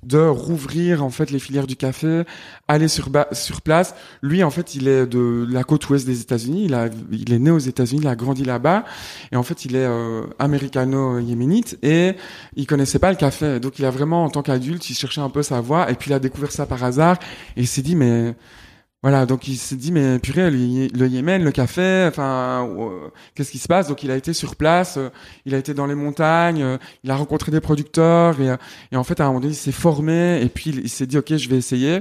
de 0.03 0.19
rouvrir 0.19 1.05
en 1.05 1.11
fait 1.11 1.31
les 1.31 1.39
filières 1.39 1.67
du 1.67 1.77
café, 1.77 2.23
aller 2.69 2.89
sur 2.89 3.11
sur 3.33 3.61
place. 3.61 3.95
Lui 4.23 4.43
en 4.45 4.51
fait, 4.51 4.75
il 4.75 4.89
est 4.89 5.07
de 5.07 5.47
la 5.51 5.65
côte 5.65 5.89
ouest 5.89 6.07
des 6.07 6.21
États-Unis, 6.21 6.65
il 6.67 6.75
a 6.75 6.89
il 7.11 7.33
est 7.33 7.39
né 7.39 7.51
aux 7.51 7.59
États-Unis, 7.59 8.01
il 8.03 8.09
a 8.09 8.17
grandi 8.17 8.45
là-bas 8.45 8.85
et 9.33 9.37
en 9.37 9.43
fait, 9.43 9.65
il 9.65 9.77
est 9.77 9.87
euh, 9.87 10.23
américano-yéménite 10.39 11.79
et 11.83 12.15
il 12.57 12.67
connaissait 12.67 12.99
pas 12.99 13.11
le 13.11 13.17
café. 13.17 13.61
Donc 13.61 13.79
il 13.79 13.85
a 13.85 13.91
vraiment 13.91 14.25
en 14.25 14.31
tant 14.31 14.43
qu'adulte, 14.43 14.89
il 14.91 14.95
cherchait 14.95 15.21
un 15.21 15.31
peu 15.31 15.43
sa 15.43 15.61
voie 15.61 15.91
et 15.91 15.95
puis 15.95 16.11
il 16.11 16.15
a 16.15 16.19
découvert 16.19 16.53
ça 16.53 16.67
par 16.67 16.83
hasard 16.85 17.19
et 17.57 17.63
il 17.63 17.67
s'est 17.67 17.83
dit 17.83 17.97
mais 17.97 18.35
voilà, 19.07 19.25
donc 19.25 19.47
il 19.47 19.57
s'est 19.57 19.77
dit 19.77 19.93
mais 19.93 20.19
purée 20.19 20.51
le, 20.51 20.59
Yé- 20.59 20.91
le 20.93 21.07
Yémen, 21.07 21.45
le 21.45 21.53
café, 21.53 22.07
enfin 22.09 22.69
euh, 22.77 23.09
qu'est-ce 23.37 23.53
qui 23.53 23.59
se 23.59 23.69
passe? 23.69 23.87
Donc 23.87 24.03
il 24.03 24.11
a 24.11 24.17
été 24.17 24.33
sur 24.33 24.57
place, 24.57 24.97
euh, 24.97 25.11
il 25.45 25.55
a 25.55 25.59
été 25.59 25.75
dans 25.75 25.87
les 25.87 25.95
montagnes, 25.95 26.61
euh, 26.63 26.77
il 27.05 27.11
a 27.13 27.15
rencontré 27.17 27.53
des 27.53 27.61
producteurs 27.61 28.35
et, 28.41 28.97
en 28.97 29.05
fait 29.05 29.21
à 29.21 29.25
un 29.25 29.27
moment 29.29 29.39
donné 29.39 29.53
il 29.53 29.57
s'est 29.57 29.71
formé 29.71 30.43
et 30.43 30.49
puis 30.49 30.71
il 30.71 30.89
s'est 30.89 31.07
dit 31.07 31.19
ok 31.19 31.37
je 31.37 31.49
vais 31.49 31.57
essayer. 31.57 32.01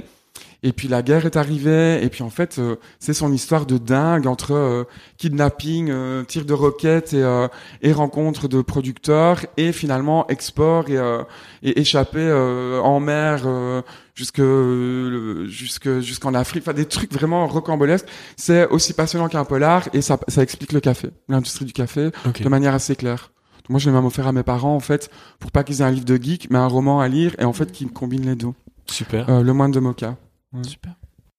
Et 0.62 0.72
puis 0.72 0.88
la 0.88 1.02
guerre 1.02 1.26
est 1.26 1.36
arrivée 1.36 2.02
et 2.02 2.08
puis 2.08 2.22
en 2.22 2.30
fait 2.30 2.58
euh, 2.58 2.76
c'est 2.98 3.12
son 3.14 3.32
histoire 3.32 3.66
de 3.66 3.78
dingue 3.78 4.26
entre 4.26 4.52
euh, 4.52 4.84
kidnapping, 5.18 5.90
euh, 5.90 6.24
tir 6.24 6.44
de 6.44 6.52
roquettes 6.52 7.12
et, 7.12 7.22
euh, 7.22 7.46
et 7.82 7.92
rencontre 7.92 8.48
de 8.48 8.62
producteurs 8.62 9.40
et 9.56 9.72
finalement 9.72 10.26
export 10.28 10.88
et, 10.88 10.96
euh, 10.96 11.22
et 11.62 11.80
échappée 11.80 12.18
euh, 12.18 12.80
en 12.80 13.00
mer 13.00 13.42
euh, 13.46 13.82
jusque 14.14 14.40
euh, 14.40 15.46
jusque 15.46 16.00
jusqu'en 16.00 16.34
Afrique, 16.34 16.64
enfin 16.64 16.72
des 16.72 16.86
trucs 16.86 17.12
vraiment 17.12 17.46
rocambolesques. 17.46 18.06
C'est 18.36 18.66
aussi 18.68 18.92
passionnant 18.92 19.28
qu'un 19.28 19.44
polar 19.44 19.88
et 19.92 20.00
ça 20.00 20.18
ça 20.26 20.42
explique 20.42 20.72
le 20.72 20.80
café, 20.80 21.10
l'industrie 21.28 21.66
du 21.66 21.72
café 21.72 22.10
de 22.40 22.48
manière 22.48 22.74
assez 22.74 22.96
claire. 22.96 23.30
Donc 23.58 23.70
moi 23.70 23.78
je 23.78 23.88
l'ai 23.88 23.94
même 23.94 24.06
offert 24.06 24.26
à 24.26 24.32
mes 24.32 24.42
parents 24.42 24.74
en 24.74 24.80
fait 24.80 25.10
pour 25.38 25.52
pas 25.52 25.64
qu'ils 25.64 25.80
aient 25.80 25.84
un 25.84 25.90
livre 25.90 26.06
de 26.06 26.16
geek 26.16 26.48
mais 26.50 26.58
un 26.58 26.66
roman 26.66 27.00
à 27.00 27.08
lire 27.08 27.36
et 27.38 27.44
en 27.44 27.52
fait 27.52 27.70
qui 27.70 27.86
combine 27.86 28.24
les 28.24 28.36
deux. 28.36 28.52
Super. 28.90 29.28
Euh, 29.28 29.42
le 29.42 29.52
moine 29.52 29.72
de 29.72 29.80
Super. 30.62 30.92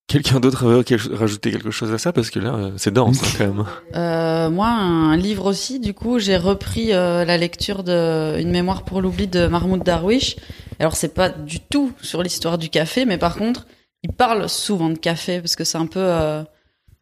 Quelqu'un 0.06 0.40
d'autre 0.40 0.66
veut 0.66 0.84
rajouter 1.14 1.50
quelque 1.50 1.70
chose 1.70 1.92
à 1.92 1.98
ça? 1.98 2.14
Parce 2.14 2.30
que 2.30 2.38
là, 2.38 2.54
euh, 2.54 2.70
c'est 2.76 2.92
dense 2.92 3.20
hein, 3.22 3.26
quand 3.38 3.46
même. 3.46 3.64
Euh, 3.94 4.48
moi, 4.48 4.68
un 4.68 5.16
livre 5.16 5.44
aussi. 5.44 5.80
Du 5.80 5.92
coup, 5.92 6.18
j'ai 6.18 6.38
repris 6.38 6.94
euh, 6.94 7.26
la 7.26 7.36
lecture 7.36 7.84
de 7.84 8.40
Une 8.40 8.50
mémoire 8.50 8.84
pour 8.84 9.02
l'oubli 9.02 9.26
de 9.26 9.46
Mahmoud 9.48 9.82
Darwish. 9.82 10.36
Alors, 10.78 10.96
c'est 10.96 11.12
pas 11.12 11.28
du 11.28 11.60
tout 11.60 11.92
sur 12.00 12.22
l'histoire 12.22 12.56
du 12.56 12.70
café, 12.70 13.04
mais 13.04 13.18
par 13.18 13.36
contre, 13.36 13.66
il 14.02 14.12
parle 14.12 14.48
souvent 14.48 14.88
de 14.88 14.98
café 14.98 15.40
parce 15.40 15.56
que 15.56 15.64
c'est 15.64 15.76
un 15.76 15.86
peu, 15.86 16.00
euh, 16.00 16.42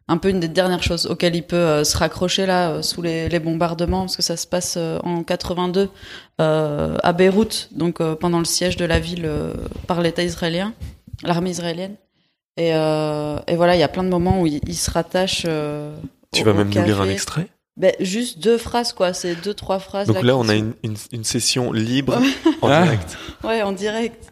un 0.09 0.17
peu 0.17 0.29
une 0.29 0.39
des 0.39 0.47
dernières 0.47 0.83
choses 0.83 1.05
auxquelles 1.05 1.35
il 1.35 1.43
peut 1.43 1.55
euh, 1.55 1.83
se 1.83 1.95
raccrocher 1.97 2.45
là 2.45 2.71
euh, 2.71 2.81
sous 2.81 3.01
les, 3.01 3.29
les 3.29 3.39
bombardements, 3.39 4.01
parce 4.01 4.17
que 4.17 4.23
ça 4.23 4.35
se 4.35 4.47
passe 4.47 4.75
euh, 4.77 4.99
en 5.03 5.23
82 5.23 5.89
euh, 6.41 6.97
à 7.03 7.13
Beyrouth, 7.13 7.69
donc 7.71 8.01
euh, 8.01 8.15
pendant 8.15 8.39
le 8.39 8.45
siège 8.45 8.77
de 8.77 8.85
la 8.85 8.99
ville 8.99 9.25
euh, 9.25 9.53
par 9.85 10.01
l'État 10.01 10.23
israélien, 10.23 10.73
l'armée 11.23 11.51
israélienne. 11.51 11.95
Et, 12.57 12.71
euh, 12.73 13.37
et 13.47 13.55
voilà, 13.55 13.75
il 13.75 13.79
y 13.79 13.83
a 13.83 13.87
plein 13.87 14.03
de 14.03 14.09
moments 14.09 14.41
où 14.41 14.47
il, 14.47 14.59
il 14.67 14.75
se 14.75 14.89
rattache. 14.89 15.43
euh, 15.47 15.95
Tu 16.33 16.41
au- 16.41 16.45
vas 16.45 16.51
au 16.51 16.53
même 16.55 16.69
nous 16.73 16.83
lire 16.83 17.01
un 17.01 17.09
extrait 17.09 17.47
Ben, 17.77 17.93
juste 17.99 18.39
deux 18.39 18.57
phrases, 18.57 18.93
quoi. 18.93 19.13
C'est 19.13 19.35
deux, 19.35 19.53
trois 19.53 19.77
phrases. 19.79 20.07
Donc 20.07 20.23
là, 20.23 20.35
on 20.35 20.49
a 20.49 20.55
une, 20.55 20.73
une, 20.83 20.95
une 21.11 21.23
session 21.23 21.71
libre 21.71 22.19
en 22.61 22.69
Ah. 22.69 22.81
direct. 22.83 23.17
Ouais, 23.43 23.61
en 23.61 23.71
direct. 23.73 24.31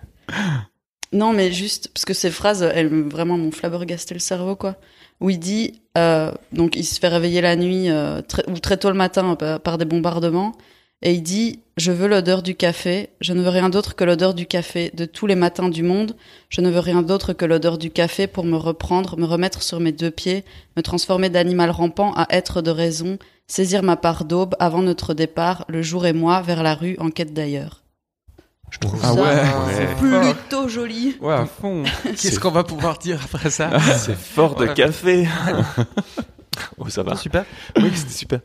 non, 1.14 1.34
mais 1.34 1.52
juste, 1.52 1.90
parce 1.94 2.06
que 2.06 2.14
ces 2.16 2.32
phrases, 2.32 2.64
elles 2.64 2.90
vraiment 3.10 3.38
m'ont 3.38 3.52
flabbergasté 3.52 4.14
le 4.16 4.20
cerveau, 4.20 4.56
quoi. 4.56 4.76
Où 5.22 5.30
il 5.30 5.40
dit, 5.40 5.82
euh, 5.98 6.32
donc 6.52 6.76
il 6.76 6.84
se 6.84 7.00
fait 7.00 7.08
réveiller 7.08 7.40
la 7.42 7.56
nuit, 7.56 7.90
euh, 7.90 8.22
très, 8.22 8.44
ou 8.50 8.58
très 8.60 8.78
tôt 8.78 8.90
le 8.90 8.96
matin, 8.98 9.32
euh, 9.32 9.36
par, 9.36 9.60
par 9.62 9.78
des 9.78 9.86
bombardements. 9.86 10.54
Et 11.02 11.14
il 11.14 11.22
dit, 11.24 11.60
je 11.78 11.92
veux 11.92 12.08
l'odeur 12.08 12.42
du 12.42 12.56
café. 12.56 13.10
Je 13.22 13.34
ne 13.34 13.42
veux 13.42 13.50
rien 13.50 13.70
d'autre 13.70 13.96
que 13.96 14.04
l'odeur 14.04 14.34
du 14.34 14.46
café 14.46 14.92
de 14.94 15.06
tous 15.06 15.28
les 15.28 15.36
matins 15.36 15.70
du 15.70 15.84
monde. 15.84 16.16
Je 16.50 16.62
ne 16.62 16.70
veux 16.70 16.80
rien 16.80 17.02
d'autre 17.02 17.34
que 17.34 17.46
l'odeur 17.46 17.78
du 17.78 17.92
café 17.92 18.28
pour 18.28 18.44
me 18.46 18.56
reprendre, 18.58 19.18
me 19.18 19.26
remettre 19.26 19.62
sur 19.62 19.80
mes 19.80 19.92
deux 19.92 20.10
pieds, 20.12 20.46
me 20.78 20.82
transformer 20.82 21.30
d'animal 21.30 21.70
rampant 21.70 22.14
à 22.16 22.26
être 22.30 22.62
de 22.62 22.72
raison, 22.72 23.20
saisir 23.46 23.84
ma 23.84 23.98
part 23.98 24.26
d'aube 24.26 24.56
avant 24.60 24.82
notre 24.82 25.14
départ, 25.14 25.66
le 25.68 25.82
jour 25.82 26.06
et 26.06 26.14
moi, 26.14 26.42
vers 26.42 26.64
la 26.64 26.74
rue 26.76 26.96
en 27.00 27.10
quête 27.12 27.34
d'ailleurs. 27.34 27.82
Je 28.72 28.80
trouve 28.80 29.00
Ah 29.04 29.14
ça 29.14 29.22
ouais, 29.22 29.96
plutôt 30.00 30.68
joli. 30.68 31.16
Ouais, 31.22 31.34
à 31.36 31.46
fond. 31.46 31.84
Qu'est-ce 32.04 32.40
qu'on 32.40 32.50
va 32.52 32.64
pouvoir 32.64 32.98
dire 32.98 33.20
après 33.24 33.52
ça? 33.52 33.70
C'est 33.98 34.18
fort 34.18 34.56
de 34.56 34.66
Ouais. 34.66 34.74
café. 34.74 35.28
oh, 36.78 36.90
ça 36.90 37.04
va. 37.04 37.16
Super. 37.16 37.46
Oui, 37.78 37.92
c'était 37.94 38.12
super. 38.14 38.40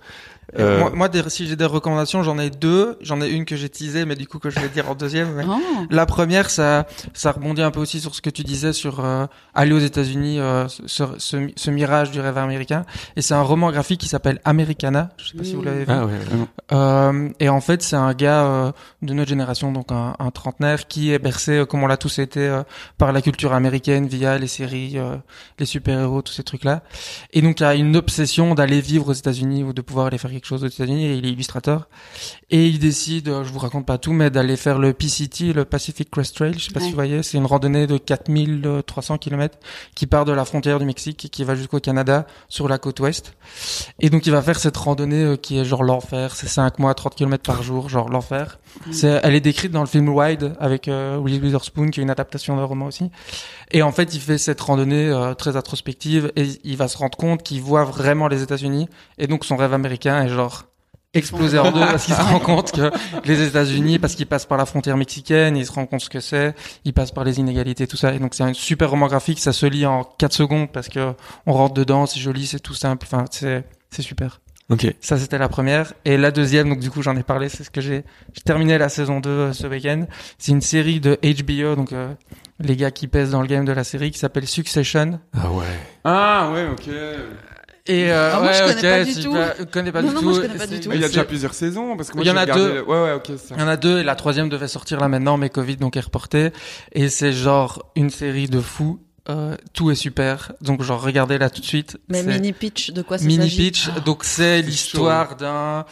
Euh, 0.59 0.81
Moi, 0.81 0.91
moi, 0.95 1.09
des- 1.09 1.29
si 1.31 1.47
j'ai 1.47 1.57
des 1.57 1.65
recommandations, 1.65 2.23
j'en 2.23 2.39
ai 2.39 2.51
deux. 2.51 2.99
J'en 3.01 3.21
ai 3.21 3.29
une 3.31 3.45
que 3.45 3.57
j'ai 3.57 3.69
teasée, 3.69 4.05
mais 4.05 4.17
du 4.17 4.27
coup 4.27 4.39
que 4.39 4.51
je 4.51 4.59
vais 4.59 4.69
dire 4.69 4.91
en 4.91 4.95
deuxième. 4.95 5.33
mais- 5.35 5.45
Oh. 5.49 5.57
La 5.91 6.07
première, 6.07 6.51
ça, 6.51 6.87
ça 7.15 7.33
rebondit 7.33 7.63
un 7.63 7.71
peu 7.71 7.81
aussi 7.81 8.01
sur 8.01 8.15
ce 8.15 8.21
que 8.23 8.31
tu 8.31 8.43
disais 8.43 8.73
sur 8.73 9.05
euh, 9.05 9.27
aller 9.55 9.73
aux 9.73 9.79
États-Unis, 9.79 10.41
euh, 10.41 10.67
ce, 10.69 11.05
ce, 11.19 11.49
ce 11.55 11.71
mirage 11.71 12.11
du 12.11 12.21
rêve 12.21 12.39
américain. 12.39 12.85
Et 13.17 13.23
c'est 13.23 13.35
un 13.35 13.43
roman 13.43 13.71
graphique 13.71 14.01
qui 14.01 14.09
s'appelle 14.09 14.41
Americana. 14.45 15.11
Je 15.19 15.29
sais 15.31 15.37
pas 15.39 15.45
si 15.45 15.55
vous 15.55 15.63
l'avez 15.63 15.81
vu. 15.85 15.87
Ah 15.89 16.05
ouais. 16.07 16.13
ouais. 16.13 16.47
Euh, 16.73 17.29
et 17.41 17.49
en 17.49 17.61
fait, 17.61 17.83
c'est 17.83 17.97
un 17.97 18.13
gars 18.15 18.45
euh, 18.45 18.73
de 19.03 19.15
notre 19.15 19.29
génération, 19.29 19.73
donc 19.73 19.93
un, 19.93 20.15
un 20.19 20.31
trentenaire, 20.31 20.87
qui 20.89 21.13
est 21.13 21.19
bercé, 21.19 21.59
euh, 21.59 21.65
comme 21.67 21.83
on 21.83 21.87
l'a 21.87 21.97
tous 21.97 22.19
été, 22.19 22.41
euh, 22.41 22.63
par 22.99 23.13
la 23.13 23.23
culture 23.23 23.53
américaine 23.53 24.07
via 24.09 24.39
les 24.39 24.47
séries, 24.47 24.99
euh, 24.99 25.17
les 25.59 25.67
super-héros, 25.67 26.23
tous 26.23 26.33
ces 26.33 26.43
trucs-là. 26.45 26.83
Et 27.33 27.43
donc, 27.43 27.61
il 27.61 27.65
a 27.65 27.75
une 27.75 27.97
obsession 27.97 28.55
d'aller 28.55 28.81
vivre 28.81 29.09
aux 29.09 29.13
États-Unis 29.13 29.65
ou 29.65 29.73
de 29.73 29.81
pouvoir 29.81 30.07
aller 30.07 30.19
faire 30.19 30.33
quelque 30.41 30.47
chose 30.49 30.65
aux 30.65 30.69
États-Unis. 30.69 31.19
Il 31.19 31.27
est 31.27 31.31
illustrateur. 31.31 31.89
Et 32.51 32.67
il 32.67 32.79
décide, 32.79 33.29
euh, 33.29 33.45
je 33.45 33.53
vous 33.53 33.59
raconte 33.59 33.87
pas 33.87 33.99
tout, 33.99 34.13
mais 34.13 34.31
d'aller 34.31 34.57
faire 34.57 34.79
le 34.79 34.93
PCT, 34.93 35.53
le 35.53 35.65
Pacific 35.65 36.11
Crest 36.11 36.35
Trail. 36.35 36.55
Je 36.59 36.65
sais 36.65 36.73
pas 36.73 36.81
si 36.81 36.87
Ouais. 36.87 36.91
vous 36.91 36.97
voyez, 36.97 37.23
c'est 37.23 37.39
une 37.39 37.47
randonnée 37.47 37.87
de 37.87 37.99
4300 37.99 39.19
km 39.19 39.59
qui 39.95 40.07
part 40.07 40.25
de 40.25 40.33
la 40.33 40.45
frontière 40.45 40.79
du 40.79 40.85
Mexique 40.85 41.25
et 41.25 41.29
qui 41.29 41.45
va 41.45 41.55
jusqu'au 41.55 41.79
Canada 41.81 42.27
sur 42.49 42.69
la 42.69 42.79
côte 42.79 42.99
ouest. 43.01 43.35
Et 44.01 44.11
donc 44.11 44.27
il 44.27 44.33
va 44.33 44.43
faire 44.43 44.59
cette 44.59 44.77
randonnée 44.77 45.23
euh, 45.23 45.37
qui 45.37 45.59
est 45.59 45.65
genre 45.65 45.85
l'enfer, 45.85 46.35
c'est 46.35 46.49
5 46.49 46.79
mois, 46.79 46.95
30 46.95 47.15
km 47.15 47.43
par 47.45 47.63
jour, 47.63 47.89
genre 47.89 48.09
l'enfer. 48.09 48.59
C'est, 48.91 49.21
elle 49.23 49.35
est 49.35 49.41
décrite 49.41 49.73
dans 49.73 49.81
le 49.81 49.87
film 49.87 50.09
Wide 50.09 50.55
avec 50.61 50.89
euh, 50.89 51.19
Reese 51.23 51.41
Witherspoon 51.41 51.91
qui 51.91 52.01
est 52.01 52.03
une 52.03 52.11
adaptation 52.11 52.57
d'un 52.57 52.65
roman 52.65 52.87
aussi. 52.87 53.11
Et 53.73 53.83
en 53.83 53.93
fait 53.93 54.15
il 54.15 54.21
fait 54.21 54.39
cette 54.39 54.61
randonnée 54.61 55.09
euh, 55.09 55.35
très 55.35 55.57
introspective 55.57 56.33
et 56.37 56.49
il 56.65 56.77
va 56.77 56.89
se 56.89 56.99
rendre 56.99 57.17
compte 57.17 57.43
qu'il 57.43 57.63
voit 57.63 57.85
vraiment 57.85 58.29
les 58.29 58.43
États-Unis 58.43 58.89
et 59.19 59.27
donc 59.27 59.45
son 59.45 59.57
rêve 59.57 59.73
américain 59.73 60.23
est 60.23 60.29
genre 60.29 60.65
explosé 61.15 61.59
en 61.59 61.73
deux 61.73 61.81
parce 61.81 62.05
qu'il 62.05 62.15
se 62.15 62.21
rend 62.21 62.39
compte 62.39 62.73
que 62.73 62.91
les 63.25 63.43
États-Unis, 63.43 63.99
parce 63.99 64.15
qu'il 64.15 64.27
passe 64.27 64.47
par 64.47 64.59
la 64.59 64.67
frontière 64.67 64.97
mexicaine, 64.97 65.57
il 65.57 65.67
se 65.67 65.73
rend 65.73 65.87
compte 65.87 66.01
ce 66.01 66.11
que 66.11 66.21
c'est, 66.21 66.55
il 66.85 66.93
passe 66.93 67.11
par 67.11 67.25
les 67.25 67.41
inégalités, 67.41 67.87
tout 67.87 67.97
ça. 67.97 68.15
Et 68.15 68.19
donc 68.19 68.35
c'est 68.35 68.45
un 68.45 68.53
super 68.53 68.91
roman 68.91 69.09
graphique, 69.09 69.41
ça 69.41 69.53
se 69.53 69.67
lit 69.67 69.87
en 69.87 70.05
4 70.05 70.33
secondes 70.33 70.71
parce 70.71 70.89
que 70.89 71.15
on 71.47 71.53
rentre 71.53 71.75
dedans, 71.75 72.07
c'est 72.07 72.21
joli, 72.21 72.47
c'est 72.47 72.61
tout 72.61 72.75
simple, 72.75 73.07
enfin 73.11 73.25
c'est 73.31 73.65
c'est 73.91 74.03
super. 74.03 74.41
Ok. 74.71 74.87
Ça 75.01 75.19
c'était 75.19 75.37
la 75.39 75.49
première 75.49 75.93
et 76.05 76.17
la 76.17 76.31
deuxième, 76.31 76.69
donc 76.69 76.79
du 76.79 76.91
coup 76.91 77.03
j'en 77.03 77.17
ai 77.17 77.23
parlé, 77.25 77.49
c'est 77.49 77.65
ce 77.65 77.71
que 77.71 77.81
j'ai 77.81 78.05
j'ai 78.33 78.43
terminé 78.43 78.79
la 78.79 78.89
saison 78.89 79.19
2 79.21 79.29
euh, 79.29 79.53
ce 79.53 79.67
week-end. 79.67 80.07
C'est 80.39 80.53
une 80.53 80.61
série 80.61 81.01
de 81.01 81.19
HBO, 81.23 81.75
donc 81.77 81.93
euh, 81.93 82.13
les 82.61 82.77
gars 82.77 82.91
qui 82.93 83.09
pèsent 83.09 83.31
dans 83.33 83.43
le 83.43 83.49
game 83.49 83.65
de 83.65 83.73
la 83.73 83.83
série, 83.85 84.11
qui 84.13 84.19
s'appelle 84.19 84.47
Succession. 84.47 85.19
Ah 85.37 85.51
ouais. 85.51 85.65
Ah 86.05 86.51
ouais, 86.55 86.67
ok. 86.71 86.89
Et 87.87 88.13
euh, 88.13 88.31
Ah, 88.35 88.41
moi, 88.41 88.53
je 88.53 88.63
ouais, 88.63 88.75
connais 88.75 88.93
ok, 88.93 88.99
pas 88.99 89.05
du 89.05 89.13
si 89.13 89.23
tout. 89.25 89.33
pas- 89.33 89.55
je 89.59 89.65
connais 89.65 89.91
pas 89.93 90.03
Non, 90.03 90.09
du 90.11 90.15
non, 90.15 90.21
tout. 90.21 90.27
moi, 90.29 90.35
je 90.37 90.41
connais 90.43 90.55
pas 90.59 90.67
C'est- 90.67 90.75
du 90.75 90.81
tout. 90.81 90.89
Mais 90.91 90.95
il 90.97 91.01
y 91.01 91.05
a 91.05 91.09
déjà 91.09 91.25
plusieurs 91.25 91.55
saisons 91.55 91.97
parce 91.97 92.11
que 92.11 92.15
moi 92.17 92.25
Il 92.25 92.29
y 92.29 92.31
en 92.31 92.35
j'ai 92.35 92.39
a 92.39 92.43
regardé 92.43 92.63
deux. 92.63 92.75
le- 92.75 92.85
Ouais 92.85 93.03
ouais, 93.03 93.13
ok 93.15 93.33
ça. 93.39 93.55
Il 93.57 93.61
y 93.61 93.65
en 93.65 93.69
a 93.69 93.77
deux 93.77 93.99
et 93.99 94.05
la 94.05 94.15
troisième 94.15 94.49
devait 94.49 94.69
sortir 94.69 95.01
là 95.01 95.09
maintenant, 95.09 95.37
mais 95.39 95.49
Covid 95.49 95.77
donc 95.77 95.97
est 95.97 96.01
reportée. 96.01 96.51
Et 96.93 97.09
c'est 97.09 97.33
genre 97.33 97.91
une 97.97 98.11
série 98.11 98.47
de 98.49 98.61
fous. 98.61 99.01
Euh, 99.29 99.57
tout 99.75 99.91
est 99.91 99.95
super. 99.97 100.53
Donc 100.61 100.83
genre 100.83 101.01
regardez-la 101.03 101.51
tout 101.51 101.61
de 101.61 101.67
suite. 101.67 101.99
Mais 102.09 102.23
mini 102.23 102.53
pitch, 102.53 102.91
de 102.93 103.03
quoi 103.03 103.19
ça 103.19 103.25
mini 103.25 103.43
s'agit 103.45 103.57
pitch. 103.71 103.89
Donc 104.05 104.25
c'est 104.25 104.63
l'histoire 104.63 105.37
d'un 105.37 105.85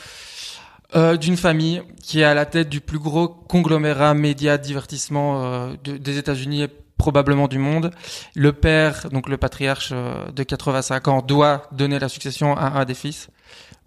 euh, 0.96 1.16
d'une 1.18 1.36
famille 1.36 1.82
qui 2.02 2.20
est 2.20 2.24
à 2.24 2.32
la 2.34 2.46
tête 2.46 2.68
du 2.70 2.80
plus 2.80 2.98
gros 2.98 3.28
conglomérat 3.28 4.14
média 4.14 4.56
divertissement 4.56 5.44
euh, 5.44 5.74
de- 5.84 5.98
des 5.98 6.16
États-Unis 6.16 6.62
et 6.62 6.68
probablement 6.96 7.46
du 7.46 7.58
monde. 7.58 7.90
Le 8.34 8.52
père, 8.54 9.08
donc 9.12 9.28
le 9.28 9.36
patriarche 9.36 9.90
euh, 9.92 10.30
de 10.32 10.42
85 10.42 11.08
ans, 11.08 11.20
doit 11.22 11.68
donner 11.72 11.98
la 11.98 12.08
succession 12.08 12.56
à 12.56 12.80
un 12.80 12.84
des 12.86 12.94
fils. 12.94 13.28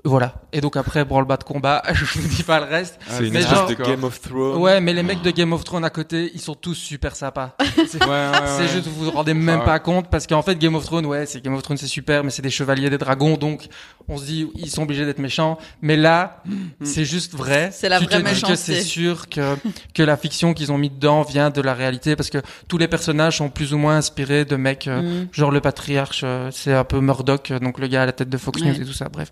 Voilà. 0.03 0.33
Et 0.51 0.61
donc 0.61 0.77
après, 0.77 1.05
branle-bas 1.05 1.37
de 1.37 1.43
combat, 1.43 1.83
je 1.93 2.05
vous 2.05 2.27
dis 2.27 2.41
pas 2.43 2.59
le 2.59 2.65
reste. 2.65 2.99
Ah, 3.07 3.13
C'est 3.17 3.27
une 3.27 3.33
mais 3.33 3.39
espèce 3.41 3.55
genre- 3.57 3.67
de 3.69 3.75
Game 3.75 4.03
of 4.03 4.19
Thrones. 4.19 4.57
Ouais, 4.59 4.81
mais 4.81 4.93
les 4.93 5.03
mecs 5.03 5.21
de 5.21 5.29
Game 5.31 5.53
of 5.53 5.63
Thrones 5.63 5.85
à 5.85 5.89
côté, 5.91 6.31
ils 6.33 6.41
sont 6.41 6.55
tous 6.55 6.73
super 6.73 7.15
sympas. 7.15 7.55
C'est 7.87 8.03
Ouais, 8.03 8.09
ouais, 8.09 8.31
ouais. 8.31 8.47
c'est 8.57 8.67
juste, 8.67 8.87
vous 8.87 9.05
vous 9.05 9.11
rendez 9.11 9.33
même 9.35 9.49
Ah 9.49 9.59
ouais. 9.59 9.65
pas 9.65 9.79
compte 9.79 10.09
parce 10.09 10.25
qu'en 10.25 10.41
fait, 10.41 10.57
Game 10.57 10.73
of 10.75 10.83
Thrones, 10.85 11.05
ouais, 11.05 11.25
c'est 11.27 11.43
Game 11.43 11.53
of 11.53 11.61
Thrones, 11.61 11.77
c'est 11.77 11.85
super, 11.87 12.23
mais 12.23 12.31
c'est 12.31 12.41
des 12.41 12.49
chevaliers 12.49 12.89
des 12.89 12.97
dragons, 12.97 13.37
donc 13.37 13.67
on 14.07 14.17
se 14.17 14.25
dit, 14.25 14.47
ils 14.55 14.69
sont 14.71 14.83
obligés 14.83 15.05
d'être 15.05 15.19
méchants. 15.19 15.57
Mais 15.83 15.95
là, 15.97 16.41
c'est 16.83 17.05
juste 17.05 17.35
vrai. 17.35 17.69
C'est 17.71 17.87
la 17.87 17.99
tu 17.99 18.05
vraie 18.05 18.15
te 18.15 18.17
dis 18.17 18.23
que 18.23 18.29
méchanceté. 18.47 18.73
c'est 18.75 18.81
sûr 18.81 19.29
que, 19.29 19.55
que 19.93 20.01
la 20.03 20.17
fiction 20.17 20.53
qu'ils 20.55 20.71
ont 20.71 20.77
mis 20.79 20.89
dedans 20.89 21.21
vient 21.21 21.51
de 21.51 21.61
la 21.61 21.73
réalité 21.75 22.15
parce 22.15 22.29
que 22.31 22.39
tous 22.67 22.77
les 22.79 22.87
personnages 22.87 23.37
sont 23.37 23.49
plus 23.49 23.73
ou 23.73 23.77
moins 23.77 23.97
inspirés 23.97 24.45
de 24.45 24.55
mecs, 24.55 24.87
euh, 24.87 25.01
Mm. 25.01 25.27
genre 25.31 25.51
le 25.51 25.61
patriarche, 25.61 26.21
euh, 26.23 26.49
c'est 26.51 26.73
un 26.73 26.83
peu 26.83 26.99
Murdoch, 26.99 27.51
euh, 27.51 27.59
donc 27.59 27.77
le 27.79 27.87
gars 27.87 28.03
à 28.03 28.05
la 28.05 28.11
tête 28.11 28.29
de 28.29 28.37
Fox 28.37 28.61
Ouais. 28.61 28.67
News 28.69 28.81
et 28.81 28.85
tout 28.85 28.93
ça. 28.93 29.07
Bref, 29.09 29.31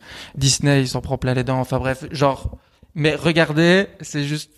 Disney, 0.59 0.81
ils 0.81 0.87
s'en 0.87 1.01
prend 1.01 1.17
plein 1.17 1.33
les 1.33 1.43
dents. 1.43 1.59
Enfin 1.59 1.79
bref, 1.79 2.05
genre, 2.11 2.57
mais 2.95 3.15
regardez, 3.15 3.87
c'est 4.01 4.23
juste 4.23 4.51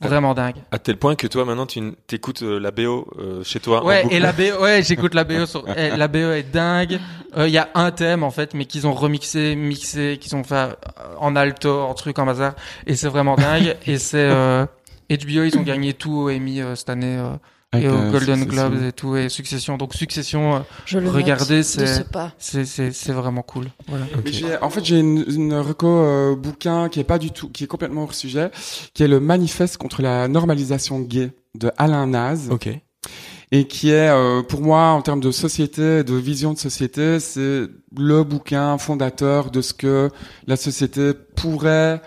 vraiment 0.00 0.34
dingue. 0.34 0.56
À 0.70 0.78
tel 0.78 0.96
point 0.96 1.16
que 1.16 1.26
toi 1.26 1.44
maintenant 1.44 1.66
tu 1.66 1.80
t'écoutes 2.06 2.42
euh, 2.42 2.60
la 2.60 2.70
BO 2.70 3.08
euh, 3.18 3.42
chez 3.42 3.58
toi. 3.60 3.84
Ouais, 3.84 4.06
et 4.10 4.20
la 4.20 4.32
BO, 4.32 4.42
ouais, 4.62 4.82
j'écoute 4.82 5.14
la 5.14 5.24
BO 5.24 5.46
sur, 5.46 5.64
eh, 5.76 5.96
la 5.96 6.06
BO 6.08 6.18
est 6.32 6.44
dingue. 6.52 7.00
Euh, 7.36 7.48
Il 7.48 7.52
y 7.52 7.58
a 7.58 7.68
un 7.74 7.90
thème, 7.90 8.22
en 8.22 8.30
fait, 8.30 8.54
mais 8.54 8.64
qu'ils 8.66 8.86
ont 8.86 8.92
remixé, 8.92 9.56
mixé, 9.56 10.18
qu'ils 10.20 10.36
ont 10.36 10.44
fait 10.44 10.54
euh, 10.54 10.74
en 11.18 11.34
alto, 11.34 11.80
en 11.80 11.94
truc, 11.94 12.18
en 12.18 12.26
bazar. 12.26 12.54
Et 12.86 12.94
c'est 12.94 13.08
vraiment 13.08 13.36
dingue. 13.36 13.76
et 13.86 13.98
c'est, 13.98 14.18
euh, 14.18 14.66
HBO, 15.10 15.44
ils 15.44 15.58
ont 15.58 15.62
gagné 15.62 15.94
tout 15.94 16.12
au 16.12 16.30
Emmy 16.30 16.60
euh, 16.60 16.74
cette 16.76 16.90
année, 16.90 17.16
euh, 17.18 17.32
et 17.76 17.86
aux 17.88 17.92
euh, 17.92 18.10
Golden 18.10 18.38
Succession. 18.40 18.68
Globes 18.70 18.82
et 18.82 18.92
tout, 18.92 19.16
et 19.16 19.28
Succession. 19.28 19.76
Donc, 19.76 19.94
Succession, 19.94 20.56
euh, 20.56 20.60
Je 20.86 20.98
le 20.98 21.10
Regardez, 21.10 21.62
c'est- 21.62 22.02
c'est, 22.38 22.64
c'est, 22.64 22.92
c'est 22.92 23.12
vraiment 23.12 23.42
cool. 23.42 23.66
Voilà. 23.86 24.06
Mais 24.24 24.32
j'ai- 24.32 24.56
en 24.62 24.70
fait, 24.70 24.84
j'ai 24.84 24.98
une, 25.00 25.24
une 25.28 25.54
reco 25.54 25.86
euh, 25.86 26.34
bouquin 26.34 26.88
qui 26.88 27.00
est 27.00 27.04
pas 27.04 27.18
du 27.18 27.30
tout, 27.30 27.48
qui 27.50 27.64
est 27.64 27.66
complètement 27.66 28.04
hors 28.04 28.14
sujet, 28.14 28.50
qui 28.94 29.02
est 29.02 29.08
le 29.08 29.20
Manifeste 29.20 29.76
contre 29.76 30.00
la 30.02 30.28
normalisation 30.28 31.00
gay 31.00 31.30
de 31.54 31.70
Alain 31.76 32.06
Naz, 32.06 32.48
Ok. 32.50 32.70
et 33.52 33.66
qui 33.66 33.90
est, 33.90 34.08
euh, 34.08 34.42
pour 34.42 34.62
moi, 34.62 34.88
en 34.92 35.02
termes 35.02 35.20
de 35.20 35.30
société, 35.30 36.04
de 36.04 36.14
vision 36.14 36.54
de 36.54 36.58
société, 36.58 37.20
c'est 37.20 37.64
le 37.96 38.22
bouquin 38.24 38.78
fondateur 38.78 39.50
de 39.50 39.60
ce 39.60 39.74
que 39.74 40.10
la 40.46 40.56
société 40.56 41.12
pourrait 41.36 42.00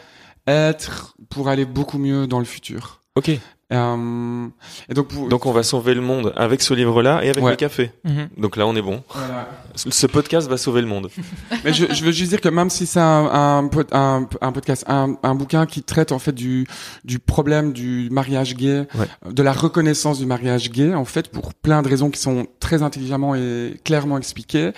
être 0.48 1.16
pour 1.30 1.50
aller 1.50 1.66
beaucoup 1.66 2.00
mieux 2.00 2.26
dans 2.26 2.40
le 2.40 2.46
futur. 2.46 3.02
Ok. 3.16 3.32
Euh, 3.72 4.48
et 4.90 4.94
donc, 4.94 5.08
pour, 5.08 5.30
Donc 5.30 5.46
on 5.46 5.52
va 5.52 5.64
sauver 5.64 5.94
le 5.94 6.02
monde 6.02 6.34
avec 6.36 6.62
ce 6.62 6.74
livre-là 6.74 7.24
et 7.24 7.30
avec 7.30 7.44
Ouais. 7.44 7.52
le 7.52 7.56
café. 7.58 7.92
Mhm. 8.04 8.30
Donc 8.38 8.58
là 8.58 8.68
on 8.68 8.76
est 8.76 8.82
bon. 8.82 9.02
voilà. 9.14 9.48
Ce 9.76 10.06
podcast 10.08 10.50
va 10.50 10.58
sauver 10.58 10.82
le 10.82 10.88
monde. 10.88 11.10
Mais 11.64 11.72
je, 11.74 11.86
je 11.94 12.04
veux 12.04 12.12
juste 12.12 12.30
dire 12.32 12.42
que 12.42 12.50
même 12.50 12.70
si 12.70 12.86
c'est 12.86 13.00
un, 13.00 13.26
un, 13.32 13.68
pod- 13.68 13.88
un, 13.94 14.28
un 14.42 14.52
podcast, 14.52 14.84
un, 14.88 15.16
un 15.24 15.36
bouquin 15.36 15.66
qui 15.66 15.82
traite 15.84 16.12
en 16.12 16.20
fait 16.20 16.34
du, 16.34 16.68
du 17.06 17.20
problème 17.20 17.72
du 17.72 18.10
mariage 18.12 18.56
gay, 18.56 18.86
Ouais. 18.96 19.08
de 19.32 19.44
la 19.44 19.54
reconnaissance 19.54 20.20
du 20.20 20.26
mariage 20.26 20.70
gay, 20.72 20.94
en 20.94 21.06
fait, 21.06 21.30
pour 21.30 21.54
plein 21.54 21.82
de 21.82 21.88
raisons 21.88 22.10
qui 22.10 22.20
sont 22.20 22.46
très 22.60 22.84
intelligemment 22.84 23.36
et 23.36 23.80
clairement 23.86 24.18
expliquées, 24.18 24.72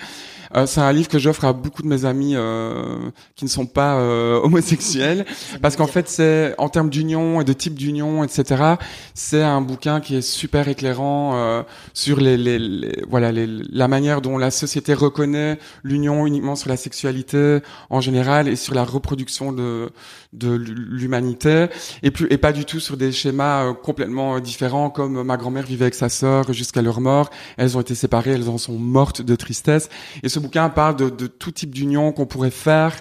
euh, 0.56 0.66
c'est 0.66 0.80
un 0.80 0.92
livre 0.92 1.08
que 1.08 1.18
j'offre 1.18 1.44
à 1.44 1.52
beaucoup 1.52 1.82
de 1.82 1.88
mes 1.88 2.04
amis 2.04 2.34
euh, 2.36 3.10
qui 3.36 3.44
ne 3.44 3.50
sont 3.50 3.66
pas 3.66 3.96
euh, 3.98 4.40
homosexuels, 4.42 5.24
parce 5.62 5.76
qu'en 5.76 5.86
fait, 5.86 6.08
c'est 6.08 6.54
en 6.58 6.68
termes 6.68 6.90
d'union 6.90 7.40
et 7.40 7.44
de 7.44 7.52
type 7.52 7.74
d'union, 7.74 8.22
etc. 8.24 8.74
C'est 9.14 9.42
un 9.42 9.60
bouquin 9.60 10.00
qui 10.00 10.16
est 10.16 10.22
super 10.22 10.68
éclairant 10.68 11.32
euh, 11.34 11.62
sur 11.92 12.20
les, 12.20 12.36
les, 12.36 12.58
les- 12.58 13.02
voilà 13.08 13.32
les, 13.32 13.46
la 13.46 13.88
manière 13.88 14.20
dont 14.20 14.38
la 14.38 14.50
société 14.50 14.94
reconnaît 14.94 15.58
l'union 15.82 16.26
uniquement 16.26 16.56
sur 16.56 16.68
la 16.68 16.76
sexualité 16.76 17.58
en 17.90 18.00
général 18.00 18.48
et 18.48 18.56
sur 18.56 18.74
la 18.74 18.84
reproduction 18.84 19.52
de 19.52 19.90
de 20.34 20.52
l'humanité 20.54 21.66
et 22.02 22.10
plus 22.10 22.26
et 22.30 22.38
pas 22.38 22.52
du 22.52 22.64
tout 22.64 22.80
sur 22.80 22.96
des 22.96 23.12
schémas 23.12 23.66
euh, 23.66 23.72
complètement 23.72 24.36
euh, 24.36 24.40
différents 24.40 24.90
comme 24.90 25.22
ma 25.22 25.36
grand-mère 25.36 25.64
vivait 25.64 25.84
avec 25.84 25.94
sa 25.94 26.08
sœur 26.08 26.52
jusqu'à 26.52 26.82
leur 26.82 27.00
mort. 27.00 27.30
Elles 27.56 27.76
ont 27.76 27.80
été 27.80 27.94
séparées 27.94 28.32
elles 28.32 28.48
en 28.48 28.58
sont 28.58 28.78
mortes 28.78 29.22
de 29.22 29.36
tristesse. 29.36 29.88
Et 30.22 30.28
ce 30.28 30.38
bouquin 30.38 30.68
parle 30.68 30.96
de, 30.96 31.08
de 31.08 31.26
tout 31.26 31.52
type 31.52 31.74
d'union 31.74 32.12
qu'on 32.12 32.26
pourrait 32.26 32.50
faire 32.50 32.96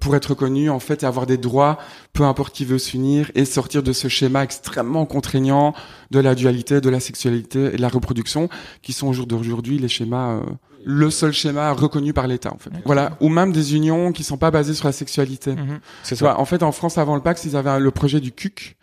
pour 0.00 0.16
être 0.16 0.26
reconnu 0.26 0.68
en 0.70 0.80
fait 0.80 1.02
et 1.02 1.06
avoir 1.06 1.26
des 1.26 1.38
droits 1.38 1.78
peu 2.12 2.24
importe 2.24 2.54
qui 2.54 2.64
veut 2.64 2.78
s'unir 2.78 3.30
et 3.34 3.44
sortir 3.44 3.82
de 3.82 3.92
ce 3.92 4.08
schéma 4.08 4.42
extrêmement 4.42 5.06
contraignant 5.06 5.74
de 6.10 6.18
la 6.18 6.34
dualité 6.34 6.80
de 6.80 6.90
la 6.90 7.00
sexualité 7.00 7.66
et 7.72 7.76
de 7.76 7.82
la 7.82 7.88
reproduction 7.88 8.48
qui 8.82 8.92
sont 8.92 9.08
au 9.08 9.12
jour 9.12 9.26
d'aujourd'hui 9.26 9.78
les 9.78 9.88
schémas 9.88 10.34
euh, 10.34 10.40
le 10.88 11.10
seul 11.10 11.32
schéma 11.32 11.72
reconnu 11.72 12.12
par 12.12 12.28
l'État 12.28 12.52
en 12.52 12.58
fait. 12.58 12.70
Voilà, 12.84 13.16
ou 13.20 13.28
même 13.28 13.52
des 13.52 13.74
unions 13.74 14.12
qui 14.12 14.22
sont 14.22 14.38
pas 14.38 14.52
basées 14.52 14.72
sur 14.72 14.86
la 14.86 14.92
sexualité. 14.92 15.56
Mhm. 15.56 15.80
C'est 16.04 16.16
vois, 16.20 16.38
en 16.38 16.44
fait, 16.44 16.62
en 16.62 16.70
France, 16.70 16.96
avant 16.96 17.16
le 17.16 17.22
Pax, 17.22 17.44
ils 17.44 17.56
avaient 17.56 17.80
le 17.80 17.90
projet 17.90 18.20
du 18.20 18.30
CUC 18.30 18.76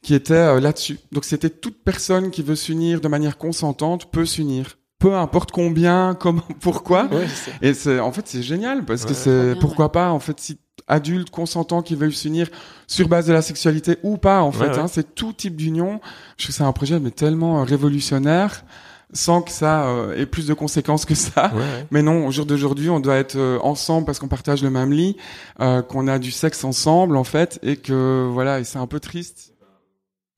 qui 0.00 0.14
était 0.14 0.32
euh, 0.32 0.58
là-dessus. 0.58 0.98
Donc, 1.12 1.26
c'était 1.26 1.50
toute 1.50 1.84
personne 1.84 2.30
qui 2.30 2.42
veut 2.42 2.56
s'unir 2.56 3.02
de 3.02 3.08
manière 3.08 3.36
consentante 3.36 4.10
peut 4.10 4.24
s'unir. 4.24 4.78
Peu 5.00 5.16
importe 5.16 5.50
combien, 5.50 6.14
comment, 6.14 6.42
pourquoi. 6.60 7.06
Ouais. 7.06 7.26
Et 7.62 7.74
c'est, 7.74 7.98
en 7.98 8.12
fait, 8.12 8.22
c'est 8.26 8.42
génial 8.42 8.84
parce 8.84 9.02
que 9.04 9.08
Ouais. 9.08 9.14
C'est, 9.14 9.52
bien, 9.54 9.60
pourquoi 9.60 9.90
pas, 9.90 10.10
en 10.10 10.20
fait, 10.20 10.38
si 10.38 10.58
adultes 10.86 11.30
consentants 11.30 11.82
qui 11.82 11.94
veulent 11.96 12.12
s'unir 12.12 12.48
sur 12.86 13.08
base 13.08 13.26
de 13.26 13.32
la 13.32 13.42
sexualité 13.42 13.98
ou 14.02 14.16
pas, 14.18 14.42
en 14.42 14.52
fait, 14.52 14.66
Ouais, 14.68 14.70
ouais. 14.70 14.78
hein, 14.78 14.86
c'est 14.88 15.14
tout 15.14 15.32
type 15.32 15.56
d'union. 15.56 16.00
Je 16.36 16.44
trouve 16.44 16.48
que 16.48 16.52
c'est 16.58 16.62
un 16.64 16.72
projet, 16.72 17.00
mais 17.00 17.10
tellement 17.10 17.60
euh, 17.60 17.64
révolutionnaire. 17.64 18.64
sans 19.12 19.42
que 19.42 19.50
ça 19.50 19.86
euh, 19.88 20.14
ait 20.16 20.26
plus 20.26 20.46
de 20.46 20.54
conséquences 20.54 21.04
que 21.04 21.16
ça. 21.16 21.50
Ouais, 21.52 21.58
ouais. 21.60 21.86
Mais 21.90 22.00
non, 22.02 22.26
au 22.28 22.30
jour 22.30 22.46
d'aujourd'hui, 22.46 22.90
on 22.90 23.00
doit 23.00 23.16
être 23.16 23.34
euh, 23.36 23.58
ensemble 23.62 24.06
parce 24.06 24.20
qu'on 24.20 24.28
partage 24.28 24.62
le 24.62 24.70
même 24.70 24.92
lit, 24.92 25.16
euh, 25.60 25.82
qu'on 25.82 26.06
a 26.06 26.20
du 26.20 26.30
sexe 26.30 26.62
ensemble 26.62 27.16
en 27.16 27.24
fait, 27.24 27.58
et 27.64 27.76
que 27.76 28.28
voilà, 28.32 28.60
et 28.60 28.64
c'est 28.64 28.78
un 28.78 28.86
peu 28.86 29.00
triste. 29.00 29.49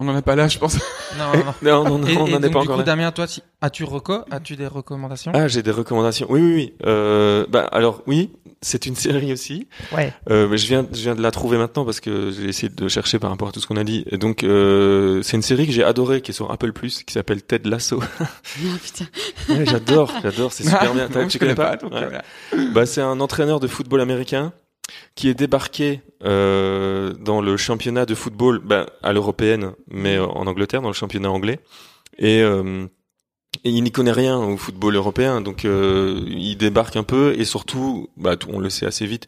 On 0.02 0.04
n'en 0.06 0.18
est 0.18 0.22
pas 0.22 0.34
là, 0.34 0.48
je 0.48 0.58
pense. 0.58 0.74
Non, 1.16 1.32
non, 1.32 1.44
non. 1.44 1.54
Non, 1.62 1.84
non, 1.84 1.98
non, 1.98 2.06
Et, 2.08 2.16
on 2.16 2.26
et 2.26 2.30
n'en 2.32 2.38
est 2.38 2.40
donc, 2.40 2.42
pas 2.42 2.48
du 2.48 2.56
encore 2.56 2.74
coup, 2.74 2.78
là. 2.80 2.82
Damien, 2.84 3.12
toi, 3.12 3.26
as-tu 3.60 3.84
reco 3.84 4.14
As-tu 4.32 4.56
des 4.56 4.66
recommandations? 4.66 5.30
Ah, 5.32 5.46
j'ai 5.46 5.62
des 5.62 5.70
recommandations. 5.70 6.26
Oui, 6.28 6.40
oui, 6.40 6.54
oui. 6.54 6.74
Euh, 6.84 7.46
bah, 7.48 7.68
alors, 7.70 8.02
oui, 8.08 8.32
c'est 8.62 8.86
une 8.86 8.96
série 9.06 9.32
aussi. 9.32 9.68
Ouais. 9.92 10.12
Euh, 10.28 10.48
mais 10.48 10.58
je 10.58 10.66
viens, 10.66 10.84
je 10.92 11.00
viens 11.02 11.14
de 11.14 11.22
la 11.22 11.30
trouver 11.30 11.56
maintenant 11.56 11.84
parce 11.84 12.00
que 12.00 12.32
j'ai 12.32 12.48
essayé 12.48 12.68
de 12.68 12.88
chercher 12.88 13.20
par 13.20 13.30
rapport 13.30 13.48
à 13.48 13.52
tout 13.52 13.60
ce 13.60 13.68
qu'on 13.68 13.76
a 13.76 13.84
dit. 13.84 14.04
Et 14.10 14.18
donc, 14.18 14.42
euh, 14.42 15.22
c'est 15.22 15.36
une 15.36 15.42
série 15.42 15.66
que 15.66 15.72
j'ai 15.72 15.84
adorée, 15.84 16.20
qui 16.20 16.32
est 16.32 16.34
sur 16.34 16.50
Apple 16.50 16.72
Plus, 16.72 17.04
qui 17.04 17.12
s'appelle 17.12 17.42
Ted 17.42 17.68
Lasso. 17.68 18.02
Ah, 18.20 18.26
putain. 18.82 19.04
Ouais, 19.54 19.64
j'adore, 19.66 20.12
j'adore, 20.22 20.52
c'est 20.52 20.64
super 20.64 20.92
bien. 20.94 21.08
Non, 21.08 21.26
tu 21.28 21.34
je 21.34 21.38
connais 21.38 21.54
pas, 21.54 21.76
donc, 21.76 21.92
Ouais. 21.92 22.00
voilà. 22.08 22.22
Bah, 22.72 22.86
c'est 22.86 23.00
un 23.00 23.20
entraîneur 23.20 23.60
de 23.60 23.68
football 23.68 24.00
américain 24.00 24.52
qui 25.14 25.28
est 25.28 25.34
débarqué 25.34 26.00
euh, 26.24 27.12
dans 27.14 27.40
le 27.40 27.56
championnat 27.56 28.06
de 28.06 28.14
football 28.14 28.58
bah, 28.58 28.86
à 29.02 29.12
l'européenne, 29.12 29.72
mais 29.88 30.16
euh, 30.16 30.26
en 30.26 30.46
Angleterre, 30.46 30.82
dans 30.82 30.88
le 30.88 30.94
championnat 30.94 31.30
anglais. 31.30 31.60
Et, 32.18 32.42
euh, 32.42 32.86
et 33.64 33.70
il 33.70 33.82
n'y 33.82 33.92
connaît 33.92 34.12
rien 34.12 34.38
au 34.38 34.56
football 34.56 34.96
européen, 34.96 35.40
donc 35.40 35.64
euh, 35.64 36.24
il 36.26 36.56
débarque 36.56 36.96
un 36.96 37.02
peu 37.02 37.34
et 37.38 37.44
surtout, 37.44 38.08
bah, 38.16 38.36
on 38.48 38.58
le 38.58 38.70
sait 38.70 38.86
assez 38.86 39.06
vite, 39.06 39.26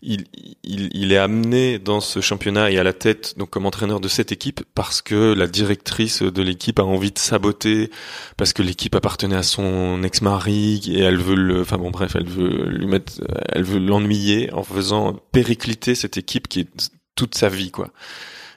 il, 0.00 0.26
il, 0.62 0.90
il 0.94 1.12
est 1.12 1.18
amené 1.18 1.78
dans 1.78 2.00
ce 2.00 2.20
championnat 2.20 2.70
et 2.70 2.78
à 2.78 2.84
la 2.84 2.92
tête, 2.92 3.36
donc 3.36 3.50
comme 3.50 3.66
entraîneur 3.66 4.00
de 4.00 4.06
cette 4.08 4.30
équipe, 4.30 4.62
parce 4.74 5.02
que 5.02 5.34
la 5.34 5.48
directrice 5.48 6.22
de 6.22 6.42
l'équipe 6.42 6.78
a 6.78 6.84
envie 6.84 7.10
de 7.10 7.18
saboter, 7.18 7.90
parce 8.36 8.52
que 8.52 8.62
l'équipe 8.62 8.94
appartenait 8.94 9.36
à 9.36 9.42
son 9.42 10.02
ex-mari 10.04 10.80
et 10.86 11.00
elle 11.00 11.18
veut 11.18 11.34
le, 11.34 11.62
enfin 11.62 11.78
bon 11.78 11.90
bref, 11.90 12.14
elle 12.14 12.28
veut 12.28 12.68
lui 12.68 12.86
mettre, 12.86 13.12
elle 13.48 13.64
veut 13.64 13.80
l'ennuyer 13.80 14.52
en 14.52 14.62
faisant 14.62 15.18
péricliter 15.32 15.94
cette 15.94 16.16
équipe 16.16 16.46
qui 16.48 16.60
est 16.60 16.90
toute 17.16 17.34
sa 17.34 17.48
vie 17.48 17.70
quoi. 17.72 17.90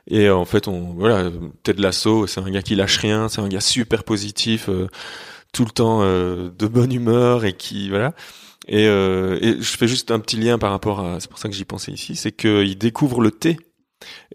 Et 0.07 0.27
euh, 0.27 0.35
en 0.35 0.45
fait, 0.45 0.67
on 0.67 0.93
voilà, 0.93 1.29
Ted 1.63 1.81
Lasso, 1.81 2.27
c'est 2.27 2.39
un 2.39 2.49
gars 2.49 2.61
qui 2.61 2.75
lâche 2.75 2.97
rien, 2.97 3.27
c'est 3.29 3.41
un 3.41 3.49
gars 3.49 3.61
super 3.61 4.03
positif, 4.03 4.69
euh, 4.69 4.87
tout 5.53 5.65
le 5.65 5.71
temps 5.71 5.99
euh, 6.01 6.49
de 6.57 6.67
bonne 6.67 6.93
humeur 6.93 7.45
et 7.45 7.53
qui 7.53 7.89
voilà. 7.89 8.13
Et, 8.67 8.87
euh, 8.87 9.37
et 9.41 9.61
je 9.61 9.77
fais 9.77 9.87
juste 9.87 10.11
un 10.11 10.19
petit 10.19 10.37
lien 10.37 10.57
par 10.57 10.71
rapport 10.71 10.99
à, 10.99 11.19
c'est 11.19 11.29
pour 11.29 11.39
ça 11.39 11.49
que 11.49 11.55
j'y 11.55 11.65
pensais 11.65 11.91
ici, 11.91 12.15
c'est 12.15 12.31
qu'il 12.31 12.77
découvre 12.77 13.21
le 13.21 13.31
thé. 13.31 13.57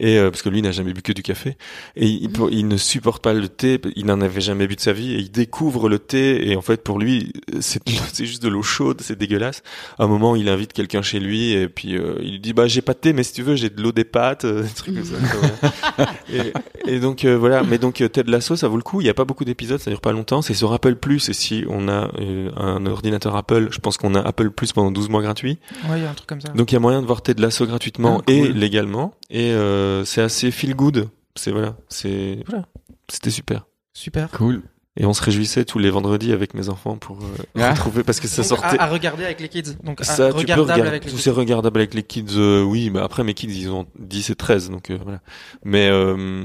Et 0.01 0.19
euh, 0.19 0.31
parce 0.31 0.43
que 0.43 0.49
lui 0.49 0.63
n'a 0.63 0.73
jamais 0.73 0.93
bu 0.93 1.03
que 1.03 1.13
du 1.13 1.23
café 1.23 1.57
et 1.97 2.07
il, 2.07 2.31
il 2.51 2.67
ne 2.67 2.77
supporte 2.77 3.23
pas 3.23 3.35
le 3.35 3.49
thé, 3.49 3.79
il 3.95 4.07
n'en 4.07 4.21
avait 4.21 4.41
jamais 4.41 4.67
bu 4.67 4.75
de 4.77 4.81
sa 4.81 4.93
vie 4.93 5.13
et 5.13 5.19
il 5.19 5.31
découvre 5.31 5.89
le 5.89 5.99
thé 5.99 6.49
et 6.49 6.57
en 6.57 6.63
fait 6.63 6.83
pour 6.83 6.99
lui 6.99 7.33
c'est 7.61 7.83
c'est 8.13 8.25
juste 8.27 8.43
de 8.43 8.49
l'eau 8.49 8.63
chaude, 8.63 9.01
c'est 9.03 9.19
dégueulasse. 9.19 9.63
À 9.99 10.05
un 10.05 10.07
moment 10.07 10.35
il 10.35 10.49
invite 10.49 10.73
quelqu'un 10.73 11.03
chez 11.03 11.21
lui 11.21 11.53
et 11.53 11.69
puis 11.69 11.97
euh, 11.97 12.17
il 12.23 12.33
lui 12.33 12.41
dit 12.41 12.53
bah 12.55 12.67
j'ai 12.69 12.81
pas 12.83 12.95
de 12.95 12.99
thé 12.99 13.13
mais 13.13 13.23
si 13.23 13.33
tu 13.35 13.43
veux 13.43 13.55
j'ai 13.55 13.69
de 13.71 13.83
l'eau 13.83 13.93
des 13.93 14.05
pâtes, 14.05 14.45
euh, 14.47 14.63
des 14.65 14.69
trucs 14.71 14.95
comme 14.95 15.05
ça. 15.05 16.13
Et, 16.33 16.95
et 16.95 17.01
donc 17.01 17.25
euh, 17.25 17.37
voilà, 17.37 17.63
mais 17.63 17.77
donc 17.79 18.01
euh, 18.01 18.09
Ted 18.09 18.31
Lasso 18.31 18.57
ça 18.57 18.69
vaut 18.69 18.77
le 18.77 18.83
coup. 18.83 19.01
Il 19.03 19.07
y 19.07 19.11
a 19.11 19.15
pas 19.15 19.25
beaucoup 19.27 19.45
d'épisodes, 19.45 19.79
ça 19.79 19.91
dure 19.91 20.01
pas 20.01 20.13
longtemps. 20.13 20.41
C'est 20.41 20.55
sur 20.55 20.73
Apple 20.73 20.95
Plus 20.97 21.29
et 21.29 21.33
si 21.35 21.65
on 21.69 21.89
a 21.89 22.11
un 22.57 22.87
ordinateur 22.87 23.37
Apple, 23.37 23.69
je 23.71 23.79
pense 23.79 23.99
qu'on 23.99 24.15
a 24.15 24.21
Apple 24.21 24.51
Plus 24.51 24.73
pendant 24.73 24.91
12 24.91 25.09
mois 25.11 25.21
gratuits. 25.23 25.59
Ouais, 25.91 25.99
il 25.99 26.03
y 26.03 26.07
a 26.07 26.11
un 26.11 26.15
truc 26.15 26.29
comme 26.29 26.41
ça. 26.41 26.49
Donc 26.55 26.73
il 26.73 26.75
y 26.75 26.77
a 26.77 26.81
moyen 26.81 27.03
de 27.03 27.07
voir 27.07 27.23
Ted 27.23 27.41
Lasso 27.43 27.67
gratuitement 27.67 28.19
Ah, 28.21 28.23
cool. 28.27 28.35
et 28.35 28.53
légalement 28.53 29.15
et 29.31 29.51
euh, 29.53 29.82
c'est 30.05 30.23
assez 30.23 30.51
feel 30.51 30.75
good. 30.75 31.09
C'est 31.37 31.51
voilà, 31.51 31.77
c'est 31.89 32.43
voilà, 32.49 32.67
c'était 33.09 33.31
super. 33.31 33.67
Super. 33.95 34.31
Cool. 34.31 34.63
Et 34.99 35.07
on 35.07 35.15
se 35.15 35.23
réjouissait 35.23 35.65
tous 35.65 35.79
les 35.79 35.89
vendredis 35.89 36.33
avec 36.33 36.53
mes 36.53 36.69
enfants 36.69 36.99
pour 36.99 37.17
euh, 37.23 37.43
Ah. 37.59 37.71
retrouver 37.75 38.03
parce 38.03 38.21
que 38.21 38.29
ça 38.29 38.43
Donc, 38.43 38.49
sortait. 38.61 38.79
à, 38.79 38.83
à 38.83 38.87
regarder 38.89 39.25
avec 39.25 39.41
les 39.41 39.49
kids. 39.49 39.77
Donc, 39.83 40.03
à- 40.03 40.05
ça, 40.05 40.27
tu 40.27 40.33
peux 40.33 40.39
regardable 40.41 40.71
regarder. 40.73 40.89
avec 40.89 41.05
les 41.07 41.11
C'est 41.13 41.31
kids. 41.31 41.31
regardable 41.31 41.79
avec 41.81 41.95
les 41.95 42.03
kids. 42.03 42.27
euh, 42.37 42.63
oui, 42.63 42.91
mais 42.91 43.01
après 43.01 43.25
mes 43.25 43.33
kids 43.33 43.47
ils 43.59 43.71
ont 43.71 43.87
10 43.99 44.29
et 44.29 44.35
13 44.35 44.69
donc 44.69 44.91
euh, 44.91 44.99
voilà. 45.03 45.21
Mais 45.65 45.89
euh, 45.89 46.45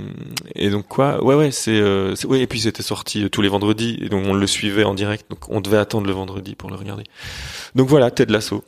et 0.56 0.70
donc 0.70 0.88
quoi? 0.88 1.22
Ouais 1.26 1.36
ouais, 1.36 1.52
c'est 1.52 1.72
euh, 1.72 2.16
c'est- 2.16 2.26
ouais 2.28 2.40
et 2.40 2.48
puis 2.48 2.62
c'était 2.62 2.84
sorti 2.84 3.24
euh, 3.26 3.30
tous 3.30 3.42
les 3.42 3.50
vendredis 3.50 3.98
et 4.02 4.08
donc 4.08 4.26
on 4.26 4.34
le 4.34 4.48
suivait 4.48 4.86
en 4.86 4.94
direct 4.94 5.30
donc 5.30 5.50
on 5.50 5.60
devait 5.60 5.76
attendre 5.78 6.08
le 6.08 6.14
vendredi 6.14 6.56
pour 6.56 6.70
le 6.70 6.78
regarder. 6.78 7.04
Donc 7.76 7.90
voilà, 7.90 8.12
Ted 8.12 8.32
Lasso. 8.32 8.64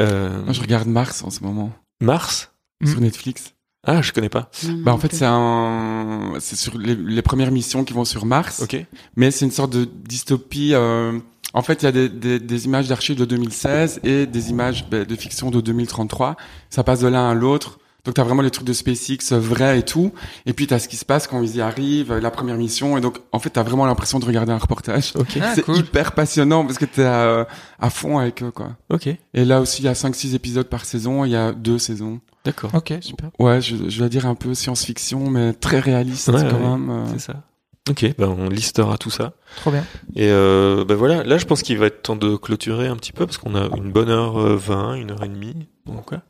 Euh, 0.00 0.42
Moi, 0.44 0.52
je 0.52 0.60
regarde 0.60 0.86
Mars 0.86 1.24
en 1.24 1.30
ce 1.30 1.42
moment 1.42 1.72
Mars? 2.02 2.52
Sur 2.84 3.00
Netflix. 3.00 3.54
Ah, 3.90 4.02
je 4.02 4.12
connais 4.12 4.28
pas. 4.28 4.50
Non, 4.66 4.74
Bah 4.82 4.92
en 4.92 4.98
fait 4.98 5.14
c'est 5.14 5.24
un 5.26 6.34
c'est 6.40 6.56
sur 6.56 6.76
les, 6.78 6.94
les 6.94 7.22
premières 7.22 7.50
missions 7.50 7.84
qui 7.84 7.94
vont 7.94 8.04
sur 8.04 8.26
Mars, 8.26 8.60
OK. 8.62 8.76
mais 9.16 9.30
c'est 9.30 9.44
une 9.46 9.50
sorte 9.50 9.72
de 9.72 9.84
dystopie. 9.86 10.70
euh, 10.74 11.18
En 11.54 11.62
fait 11.62 11.82
il 11.82 11.86
y 11.86 11.88
a 11.88 11.92
des, 11.92 12.08
des, 12.10 12.38
des 12.38 12.64
images 12.66 12.88
d'archives 12.88 13.16
de 13.16 13.24
2016 13.24 14.00
et 14.04 14.26
des 14.26 14.50
images 14.50 14.84
bah, 14.90 15.04
de 15.04 15.16
fiction 15.16 15.50
de 15.50 15.60
2033. 15.62 16.36
Ça 16.70 16.84
passe 16.84 17.00
de 17.00 17.08
l'un 17.08 17.30
à 17.30 17.34
l'autre. 17.34 17.78
Donc 18.04 18.14
t'as 18.14 18.22
vraiment 18.22 18.42
les 18.42 18.50
trucs 18.50 18.66
de 18.66 18.72
SpaceX 18.72 19.32
euh, 19.32 19.38
vrais 19.38 19.78
et 19.80 19.82
tout. 19.82 20.12
Et 20.46 20.52
puis 20.52 20.66
t'as 20.66 20.78
ce 20.78 20.88
qui 20.88 20.96
se 20.96 21.04
passe 21.04 21.26
quand 21.26 21.42
ils 21.42 21.56
y 21.56 21.60
arrivent, 21.60 22.12
euh, 22.12 22.20
la 22.20 22.30
première 22.30 22.56
mission. 22.56 22.96
Et 22.98 23.00
donc 23.00 23.18
en 23.32 23.38
fait 23.38 23.50
t'as 23.50 23.62
vraiment 23.62 23.86
l'impression 23.86 24.18
de 24.18 24.24
regarder 24.26 24.52
un 24.52 24.58
reportage. 24.58 25.12
OK. 25.16 25.38
Ah, 25.42 25.52
c'est 25.54 25.62
cool. 25.62 25.76
hyper 25.78 26.12
passionnant 26.12 26.64
parce 26.64 26.78
que 26.78 26.84
t'es 26.84 27.04
à, 27.04 27.46
à 27.78 27.90
fond 27.90 28.18
avec 28.18 28.42
eux 28.42 28.50
quoi. 28.50 28.76
OK. 28.90 29.06
Et 29.08 29.44
là 29.46 29.60
aussi 29.62 29.82
il 29.82 29.86
y 29.86 29.88
a 29.88 29.94
5-6 29.94 30.34
épisodes 30.34 30.68
par 30.68 30.84
saison. 30.84 31.24
Il 31.24 31.30
y 31.32 31.36
a 31.36 31.52
deux 31.52 31.78
saisons. 31.78 32.20
D'accord. 32.48 32.70
Ok, 32.74 32.92
super. 33.00 33.30
Ouais, 33.38 33.60
je, 33.60 33.76
je 33.88 34.02
vais 34.02 34.08
dire 34.08 34.26
un 34.26 34.34
peu 34.34 34.54
science-fiction, 34.54 35.30
mais 35.30 35.52
très 35.52 35.80
réaliste 35.80 36.28
Ouais, 36.28 36.46
quand 36.50 36.56
ouais. 36.58 36.68
même. 36.78 36.90
euh. 36.90 37.06
C'est 37.12 37.20
ça. 37.20 37.42
Ok, 37.90 38.04
ben 38.18 38.28
on 38.28 38.50
listera 38.50 38.98
tout 38.98 39.08
ça. 39.10 39.32
Trop 39.56 39.70
bien. 39.70 39.82
Et 40.14 40.28
euh, 40.30 40.84
ben 40.84 40.94
voilà, 40.94 41.24
là 41.24 41.38
je 41.38 41.46
pense 41.46 41.62
qu'il 41.62 41.78
va 41.78 41.86
être 41.86 42.02
temps 42.02 42.16
de 42.16 42.36
clôturer 42.36 42.86
un 42.86 42.96
petit 42.96 43.12
peu 43.12 43.24
parce 43.24 43.38
qu'on 43.38 43.54
a 43.54 43.74
une 43.78 43.90
bonne 43.92 44.10
heure 44.10 44.38
euh, 44.38 44.56
20, 44.56 44.94
une 44.96 45.10
heure 45.10 45.24
et 45.24 45.28
demie. 45.28 45.68
Donc 45.86 46.04
quoi 46.04 46.20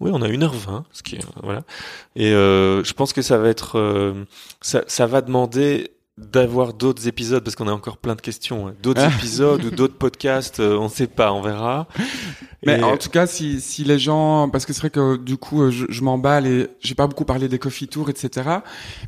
Oui, 0.00 0.10
on 0.12 0.20
a 0.20 0.28
une 0.28 0.42
heure 0.42 0.52
20, 0.54 0.84
ce 0.90 1.04
qui 1.04 1.14
est 1.14 1.24
euh, 1.24 1.40
voilà. 1.44 1.62
Et 2.16 2.32
euh, 2.32 2.82
je 2.82 2.92
pense 2.92 3.12
que 3.12 3.22
ça 3.22 3.38
va 3.38 3.48
être 3.48 3.78
euh, 3.78 4.24
ça, 4.60 4.82
ça 4.88 5.06
va 5.06 5.20
demander 5.20 5.92
d'avoir 6.18 6.72
d'autres 6.72 7.06
épisodes 7.08 7.44
parce 7.44 7.56
qu'on 7.56 7.68
a 7.68 7.72
encore 7.72 7.98
plein 7.98 8.14
de 8.14 8.22
questions, 8.22 8.68
hein. 8.68 8.74
d'autres 8.82 9.02
Ah. 9.04 9.10
épisodes 9.14 9.62
ou 9.64 9.70
d'autres 9.70 9.98
podcasts, 9.98 10.60
euh, 10.60 10.78
on 10.78 10.88
sait 10.88 11.06
pas, 11.08 11.30
on 11.32 11.42
verra. 11.42 11.88
Mais 12.64 12.78
Et- 12.78 12.82
en 12.82 12.96
tout 12.96 13.10
cas, 13.10 13.26
si, 13.26 13.60
si 13.60 13.84
les 13.84 13.98
gens, 13.98 14.48
parce 14.48 14.64
que 14.64 14.72
c'est 14.72 14.80
vrai 14.80 14.88
que 14.90 15.16
du 15.18 15.36
coup, 15.36 15.62
euh, 15.62 15.70
je, 15.70 15.84
je 15.90 16.02
m'emballe 16.02 16.46
et 16.46 16.68
j'ai 16.80 16.94
pas 16.94 17.06
beaucoup 17.06 17.26
parlé 17.26 17.48
des 17.48 17.58
coffee 17.58 17.86
tours, 17.86 18.08
etc. 18.08 18.48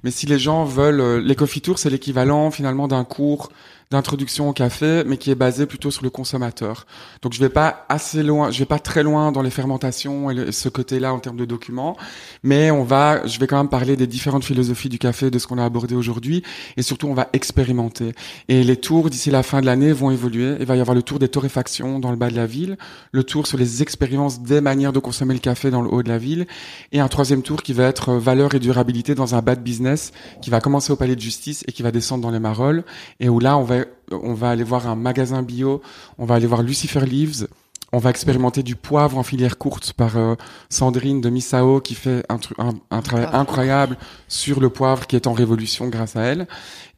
Mais 0.04 0.10
si 0.10 0.26
les 0.26 0.38
gens 0.38 0.64
veulent, 0.64 1.00
euh, 1.00 1.18
les 1.20 1.34
coffee 1.34 1.62
tours, 1.62 1.78
c'est 1.78 1.88
l'équivalent 1.90 2.50
finalement 2.50 2.88
d'un 2.88 3.04
cours 3.04 3.50
d'introduction 3.90 4.48
au 4.48 4.52
café, 4.52 5.02
mais 5.06 5.16
qui 5.16 5.30
est 5.30 5.34
basé 5.34 5.66
plutôt 5.66 5.90
sur 5.90 6.02
le 6.04 6.10
consommateur. 6.10 6.86
Donc 7.22 7.32
je 7.32 7.40
vais 7.40 7.48
pas 7.48 7.86
assez 7.88 8.22
loin, 8.22 8.50
je 8.50 8.58
vais 8.58 8.66
pas 8.66 8.78
très 8.78 9.02
loin 9.02 9.32
dans 9.32 9.42
les 9.42 9.50
fermentations 9.50 10.30
et, 10.30 10.52
ce 10.52 10.68
côté-là 10.68 11.14
en 11.14 11.18
termes 11.18 11.36
de 11.36 11.44
documents, 11.44 11.96
mais 12.42 12.70
on 12.70 12.84
va, 12.84 13.26
je 13.26 13.38
vais 13.38 13.46
quand 13.46 13.56
même 13.56 13.68
parler 13.68 13.96
des 13.96 14.06
différentes 14.06 14.44
philosophies 14.44 14.88
du 14.88 14.98
café, 14.98 15.30
de 15.30 15.38
ce 15.38 15.46
qu'on 15.46 15.58
a 15.58 15.64
abordé 15.64 15.94
aujourd'hui, 15.94 16.42
et 16.76 16.82
surtout 16.82 17.08
on 17.08 17.14
va 17.14 17.28
expérimenter. 17.32 18.14
Et 18.48 18.62
les 18.62 18.76
tours 18.76 19.08
d'ici 19.08 19.30
la 19.30 19.42
fin 19.42 19.60
de 19.60 19.66
l'année 19.66 19.92
vont 19.92 20.10
évoluer. 20.10 20.56
Il 20.60 20.66
va 20.66 20.76
y 20.76 20.80
avoir 20.80 20.94
le 20.94 21.02
tour 21.02 21.18
des 21.18 21.28
torréfactions 21.28 21.98
dans 21.98 22.10
le 22.10 22.16
bas 22.16 22.30
de 22.30 22.36
la 22.36 22.46
ville, 22.46 22.76
le 23.12 23.24
tour 23.24 23.46
sur 23.46 23.56
les 23.56 23.82
expériences 23.82 24.40
des 24.40 24.60
manières 24.60 24.92
de 24.92 24.98
consommer 24.98 25.34
le 25.34 25.40
café 25.40 25.70
dans 25.70 25.82
le 25.82 25.90
haut 25.90 26.02
de 26.02 26.08
la 26.08 26.18
ville, 26.18 26.46
et 26.92 27.00
un 27.00 27.08
troisième 27.08 27.42
tour 27.42 27.62
qui 27.62 27.72
va 27.72 27.84
être 27.84 28.10
euh, 28.10 28.18
valeur 28.18 28.54
et 28.54 28.58
durabilité 28.58 29.14
dans 29.14 29.34
un 29.34 29.42
bad 29.42 29.62
business, 29.62 30.12
qui 30.42 30.50
va 30.50 30.60
commencer 30.60 30.92
au 30.92 30.96
palais 30.96 31.16
de 31.16 31.20
justice 31.20 31.64
et 31.66 31.72
qui 31.72 31.82
va 31.82 31.90
descendre 31.90 32.22
dans 32.22 32.30
les 32.30 32.38
Marolles, 32.38 32.84
et 33.20 33.28
où 33.28 33.40
là 33.40 33.56
on 33.56 33.64
va 33.64 33.77
on 34.10 34.34
va 34.34 34.50
aller 34.50 34.64
voir 34.64 34.86
un 34.88 34.96
magasin 34.96 35.42
bio, 35.42 35.82
on 36.18 36.24
va 36.26 36.34
aller 36.36 36.46
voir 36.46 36.62
Lucifer 36.62 37.00
Leaves. 37.00 37.46
On 37.90 37.96
va 37.98 38.10
expérimenter 38.10 38.62
du 38.62 38.76
poivre 38.76 39.16
en 39.16 39.22
filière 39.22 39.56
courte 39.56 39.94
par 39.94 40.18
euh, 40.18 40.34
Sandrine 40.68 41.22
de 41.22 41.30
Missao 41.30 41.80
qui 41.80 41.94
fait 41.94 42.22
un, 42.28 42.36
tru- 42.36 42.52
un, 42.58 42.74
un 42.90 43.00
travail 43.00 43.24
Poivre. 43.24 43.40
incroyable 43.40 43.96
sur 44.28 44.60
le 44.60 44.68
poivre 44.68 45.06
qui 45.06 45.16
est 45.16 45.26
en 45.26 45.32
révolution 45.32 45.88
grâce 45.88 46.14
à 46.14 46.20
elle 46.24 46.46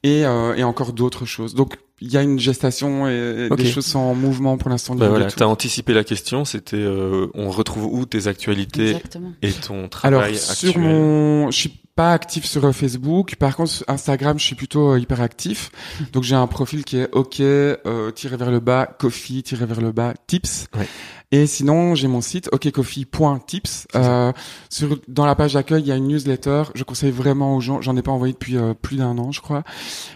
et, 0.03 0.27
euh, 0.27 0.57
et 0.57 0.65
encore 0.65 0.93
d'autres 0.93 1.27
choses. 1.27 1.55
Donc 1.55 1.79
il 2.01 2.11
y 2.11 2.17
a 2.17 2.23
une 2.23 2.41
gestation 2.41 3.07
et, 3.09 3.49
des 3.57 3.67
choses 3.71 3.87
sont 3.87 4.01
en 4.01 4.15
mouvement 4.17 4.57
pour 4.59 4.69
l'instant. 4.69 4.95
niveau 4.97 5.07
voilà, 5.11 5.27
t'as 5.31 5.45
anticipé 5.45 5.93
la 5.95 6.03
question, 6.03 6.45
c'était 6.45 6.77
euh, 6.77 7.29
on 7.35 7.51
retrouve 7.51 7.85
où 7.87 8.05
tes 8.05 8.27
actualités 8.27 8.89
Exactement. 8.91 9.33
et 9.43 9.53
ton 9.53 9.87
Alors 10.03 10.23
travail 10.23 10.37
sur 10.39 10.71
actuel? 10.71 10.83
mon, 10.83 11.51
je 11.53 11.57
suis 11.57 11.80
pas 11.95 12.13
actif 12.13 12.45
sur 12.45 12.75
Facebook. 12.75 13.37
Par 13.37 13.57
contre 13.57 13.85
Instagram, 13.89 14.39
je 14.39 14.45
suis 14.45 14.55
plutôt 14.55 14.93
euh, 14.93 14.99
hyper 14.99 15.21
actif. 15.21 15.71
Donc 16.13 16.23
j'ai 16.23 16.35
un 16.35 16.47
profil 16.47 16.85
qui 16.85 16.99
est 16.99 17.09
OK 17.13 17.41
euh, 17.41 18.11
tiré 18.13 18.37
vers 18.37 18.51
le 18.51 18.61
bas 18.61 18.87
coffee 18.87 19.43
tiré 19.43 19.67
vers 19.67 19.81
le 19.81 19.93
bas 19.93 20.15
tips. 20.27 20.67
Ouais. 20.77 20.89
Et 21.33 21.47
sinon 21.47 21.95
j'ai 21.95 22.09
mon 22.09 22.21
site 22.21 22.49
okcoffee.tips. 22.53 23.87
Euh, 23.95 24.33
sur 24.69 24.99
dans 25.07 25.27
la 25.27 25.35
page 25.37 25.55
d'accueil, 25.55 25.83
il 25.83 25.87
y 25.87 25.93
a 25.93 25.97
une 25.97 26.09
newsletter. 26.09 26.65
Je 26.75 26.83
conseille 26.83 27.13
vraiment 27.13 27.57
aux 27.57 27.61
gens. 27.61 27.81
J'en 27.81 27.97
ai 27.97 28.03
pas 28.03 28.11
envoyé 28.11 28.33
depuis 28.33 28.57
euh, 28.57 28.75
plus 28.75 28.97
d'un 28.97 29.17
an, 29.19 29.31
je 29.31 29.41
crois. 29.41 29.63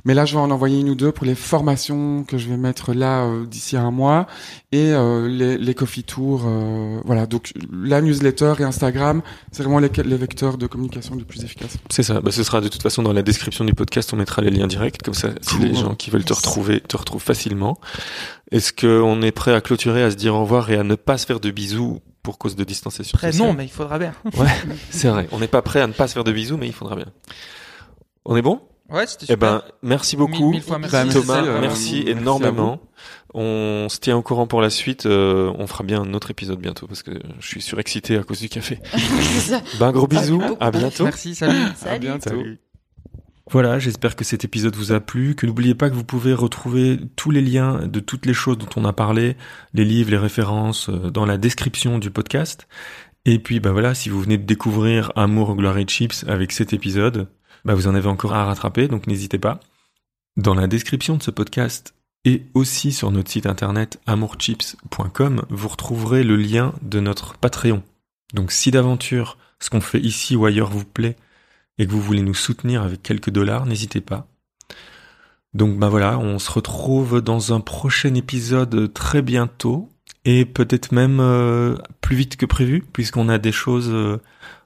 Mais 0.04 0.14
là, 0.14 0.24
je 0.24 0.34
vais 0.34 0.40
en 0.40 0.50
envoyer 0.50 0.80
une 0.80 0.90
ou 0.90 0.94
deux 0.96 1.12
pour 1.12 1.24
les 1.24 1.36
formations 1.36 2.24
que 2.24 2.36
je 2.36 2.48
vais 2.48 2.56
mettre 2.56 2.94
là 2.94 3.24
euh, 3.24 3.46
d'ici 3.46 3.76
un 3.76 3.90
mois 3.92 4.26
et 4.72 4.92
euh, 4.92 5.28
les, 5.28 5.56
les 5.56 5.74
coffee 5.74 6.02
tours. 6.02 6.42
euh, 6.46 7.00
voilà. 7.04 7.26
Donc 7.26 7.52
la 7.72 8.00
newsletter 8.00 8.54
et 8.58 8.64
Instagram, 8.64 9.22
c'est 9.52 9.62
vraiment 9.62 9.78
les, 9.78 9.90
les 10.04 10.16
vecteurs 10.16 10.58
de 10.58 10.66
communication 10.66 11.14
les 11.14 11.24
plus 11.24 11.44
efficaces. 11.44 11.76
C'est 11.90 12.02
ça. 12.02 12.20
Bah, 12.20 12.32
ce 12.32 12.42
sera 12.42 12.60
de 12.60 12.68
toute 12.68 12.82
façon 12.82 13.02
dans 13.02 13.12
la 13.12 13.22
description 13.22 13.64
du 13.64 13.74
podcast. 13.74 14.12
On 14.12 14.16
mettra 14.16 14.42
les 14.42 14.50
liens 14.50 14.66
directs 14.66 15.02
comme 15.02 15.14
ça. 15.14 15.28
Si 15.42 15.58
les 15.58 15.74
gens 15.74 15.94
qui 15.94 16.10
veulent 16.10 16.24
te 16.24 16.32
retrouver 16.34 16.80
te 16.80 16.96
retrouvent 16.96 17.22
facilement. 17.22 17.78
Est-ce 18.54 18.72
qu'on 18.72 19.20
est 19.22 19.32
prêt 19.32 19.52
à 19.52 19.60
clôturer, 19.60 20.04
à 20.04 20.10
se 20.12 20.16
dire 20.16 20.34
au 20.34 20.40
revoir 20.42 20.70
et 20.70 20.76
à 20.76 20.84
ne 20.84 20.94
pas 20.94 21.18
se 21.18 21.26
faire 21.26 21.40
de 21.40 21.50
bisous 21.50 22.00
pour 22.22 22.38
cause 22.38 22.54
de 22.54 22.62
distanciation 22.62 23.18
sociale 23.18 23.46
non, 23.46 23.52
mais 23.52 23.64
il 23.64 23.70
faudra 23.70 23.98
bien. 23.98 24.14
C'est 24.90 25.08
vrai. 25.08 25.26
On 25.32 25.40
n'est 25.40 25.48
pas 25.48 25.60
prêt 25.60 25.80
à 25.80 25.88
ne 25.88 25.92
pas 25.92 26.06
se 26.06 26.14
faire 26.14 26.22
de 26.22 26.30
bisous, 26.30 26.56
mais 26.56 26.68
il 26.68 26.72
faudra 26.72 26.94
bien. 26.94 27.06
On 28.24 28.36
est 28.36 28.42
bon? 28.42 28.60
Ouais, 28.88 29.06
c'était 29.08 29.24
Eh 29.24 29.32
super. 29.32 29.36
ben, 29.38 29.62
merci 29.82 30.16
beaucoup. 30.16 30.50
Mille, 30.50 30.50
mille 30.52 30.62
fois 30.62 30.78
merci. 30.78 30.92
Bah, 30.94 31.04
merci, 31.04 31.20
Thomas, 31.20 31.42
euh, 31.44 31.60
merci 31.60 32.04
énormément. 32.06 32.80
On 33.34 33.88
se 33.90 33.98
tient 33.98 34.16
au 34.16 34.22
courant 34.22 34.46
pour 34.46 34.60
la 34.62 34.70
suite. 34.70 35.06
Euh, 35.06 35.52
on 35.58 35.66
fera 35.66 35.82
bien 35.82 36.02
un 36.02 36.14
autre 36.14 36.30
épisode 36.30 36.60
bientôt 36.60 36.86
parce 36.86 37.02
que 37.02 37.10
je 37.40 37.46
suis 37.48 37.60
surexcité 37.60 38.16
à 38.16 38.22
cause 38.22 38.40
du 38.40 38.48
café. 38.48 38.78
Ben, 39.80 39.90
gros 39.90 40.06
bisous. 40.06 40.40
À 40.60 40.70
bientôt. 40.70 41.04
Merci, 41.04 41.34
salut. 41.34 41.58
À 41.84 42.20
Salut. 42.20 42.60
Voilà, 43.50 43.78
j'espère 43.78 44.16
que 44.16 44.24
cet 44.24 44.44
épisode 44.44 44.74
vous 44.74 44.92
a 44.92 45.00
plu, 45.00 45.34
que 45.34 45.46
n'oubliez 45.46 45.74
pas 45.74 45.90
que 45.90 45.94
vous 45.94 46.04
pouvez 46.04 46.32
retrouver 46.32 46.98
tous 47.14 47.30
les 47.30 47.42
liens 47.42 47.86
de 47.86 48.00
toutes 48.00 48.24
les 48.24 48.32
choses 48.32 48.56
dont 48.56 48.68
on 48.76 48.86
a 48.86 48.94
parlé, 48.94 49.36
les 49.74 49.84
livres, 49.84 50.10
les 50.10 50.16
références, 50.16 50.88
euh, 50.88 51.10
dans 51.10 51.26
la 51.26 51.36
description 51.36 51.98
du 51.98 52.10
podcast. 52.10 52.66
Et 53.26 53.38
puis, 53.38 53.60
bah 53.60 53.72
voilà, 53.72 53.94
si 53.94 54.08
vous 54.08 54.20
venez 54.20 54.38
de 54.38 54.44
découvrir 54.44 55.12
Amour, 55.14 55.56
Gloire 55.56 55.78
et 55.78 55.84
Chips 55.84 56.24
avec 56.26 56.52
cet 56.52 56.72
épisode, 56.72 57.28
bah 57.64 57.74
vous 57.74 57.86
en 57.86 57.94
avez 57.94 58.08
encore 58.08 58.34
à 58.34 58.44
rattraper, 58.44 58.88
donc 58.88 59.06
n'hésitez 59.06 59.38
pas. 59.38 59.60
Dans 60.36 60.54
la 60.54 60.66
description 60.66 61.16
de 61.16 61.22
ce 61.22 61.30
podcast 61.30 61.94
et 62.24 62.42
aussi 62.54 62.92
sur 62.92 63.10
notre 63.10 63.30
site 63.30 63.46
internet 63.46 64.00
amourchips.com, 64.06 65.44
vous 65.50 65.68
retrouverez 65.68 66.24
le 66.24 66.36
lien 66.36 66.74
de 66.82 67.00
notre 67.00 67.36
Patreon. 67.38 67.82
Donc 68.32 68.52
si 68.52 68.70
d'aventure 68.70 69.38
ce 69.60 69.70
qu'on 69.70 69.80
fait 69.80 70.00
ici 70.00 70.34
ou 70.34 70.44
ailleurs 70.44 70.70
vous 70.70 70.84
plaît, 70.84 71.16
et 71.78 71.86
que 71.86 71.92
vous 71.92 72.00
voulez 72.00 72.22
nous 72.22 72.34
soutenir 72.34 72.82
avec 72.82 73.02
quelques 73.02 73.30
dollars, 73.30 73.66
n'hésitez 73.66 74.00
pas. 74.00 74.26
Donc 75.54 75.78
bah 75.78 75.88
voilà, 75.88 76.18
on 76.18 76.38
se 76.38 76.50
retrouve 76.50 77.20
dans 77.20 77.52
un 77.54 77.60
prochain 77.60 78.14
épisode 78.14 78.92
très 78.92 79.22
bientôt 79.22 79.88
et 80.24 80.44
peut-être 80.44 80.92
même 80.92 81.20
euh, 81.20 81.76
plus 82.00 82.16
vite 82.16 82.36
que 82.36 82.46
prévu 82.46 82.82
puisqu'on 82.92 83.28
a 83.28 83.38
des 83.38 83.52
choses 83.52 83.90
euh, 83.90 84.20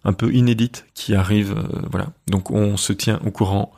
un 0.04 0.14
peu 0.14 0.32
inédites 0.32 0.86
qui 0.94 1.14
arrivent. 1.14 1.58
euh, 1.58 1.86
voilà, 1.90 2.08
donc 2.26 2.50
on 2.50 2.76
se 2.76 2.92
tient 2.92 3.20
au 3.26 3.30
courant 3.30 3.72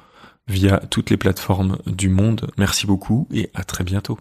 via 0.47 0.79
toutes 0.79 1.11
les 1.11 1.17
plateformes 1.17 1.79
du 1.87 2.09
monde. 2.09 2.51
Merci 2.59 2.87
beaucoup 2.87 3.27
et 3.33 3.51
à 3.55 3.65
très 3.65 3.85
bientôt. 3.85 4.19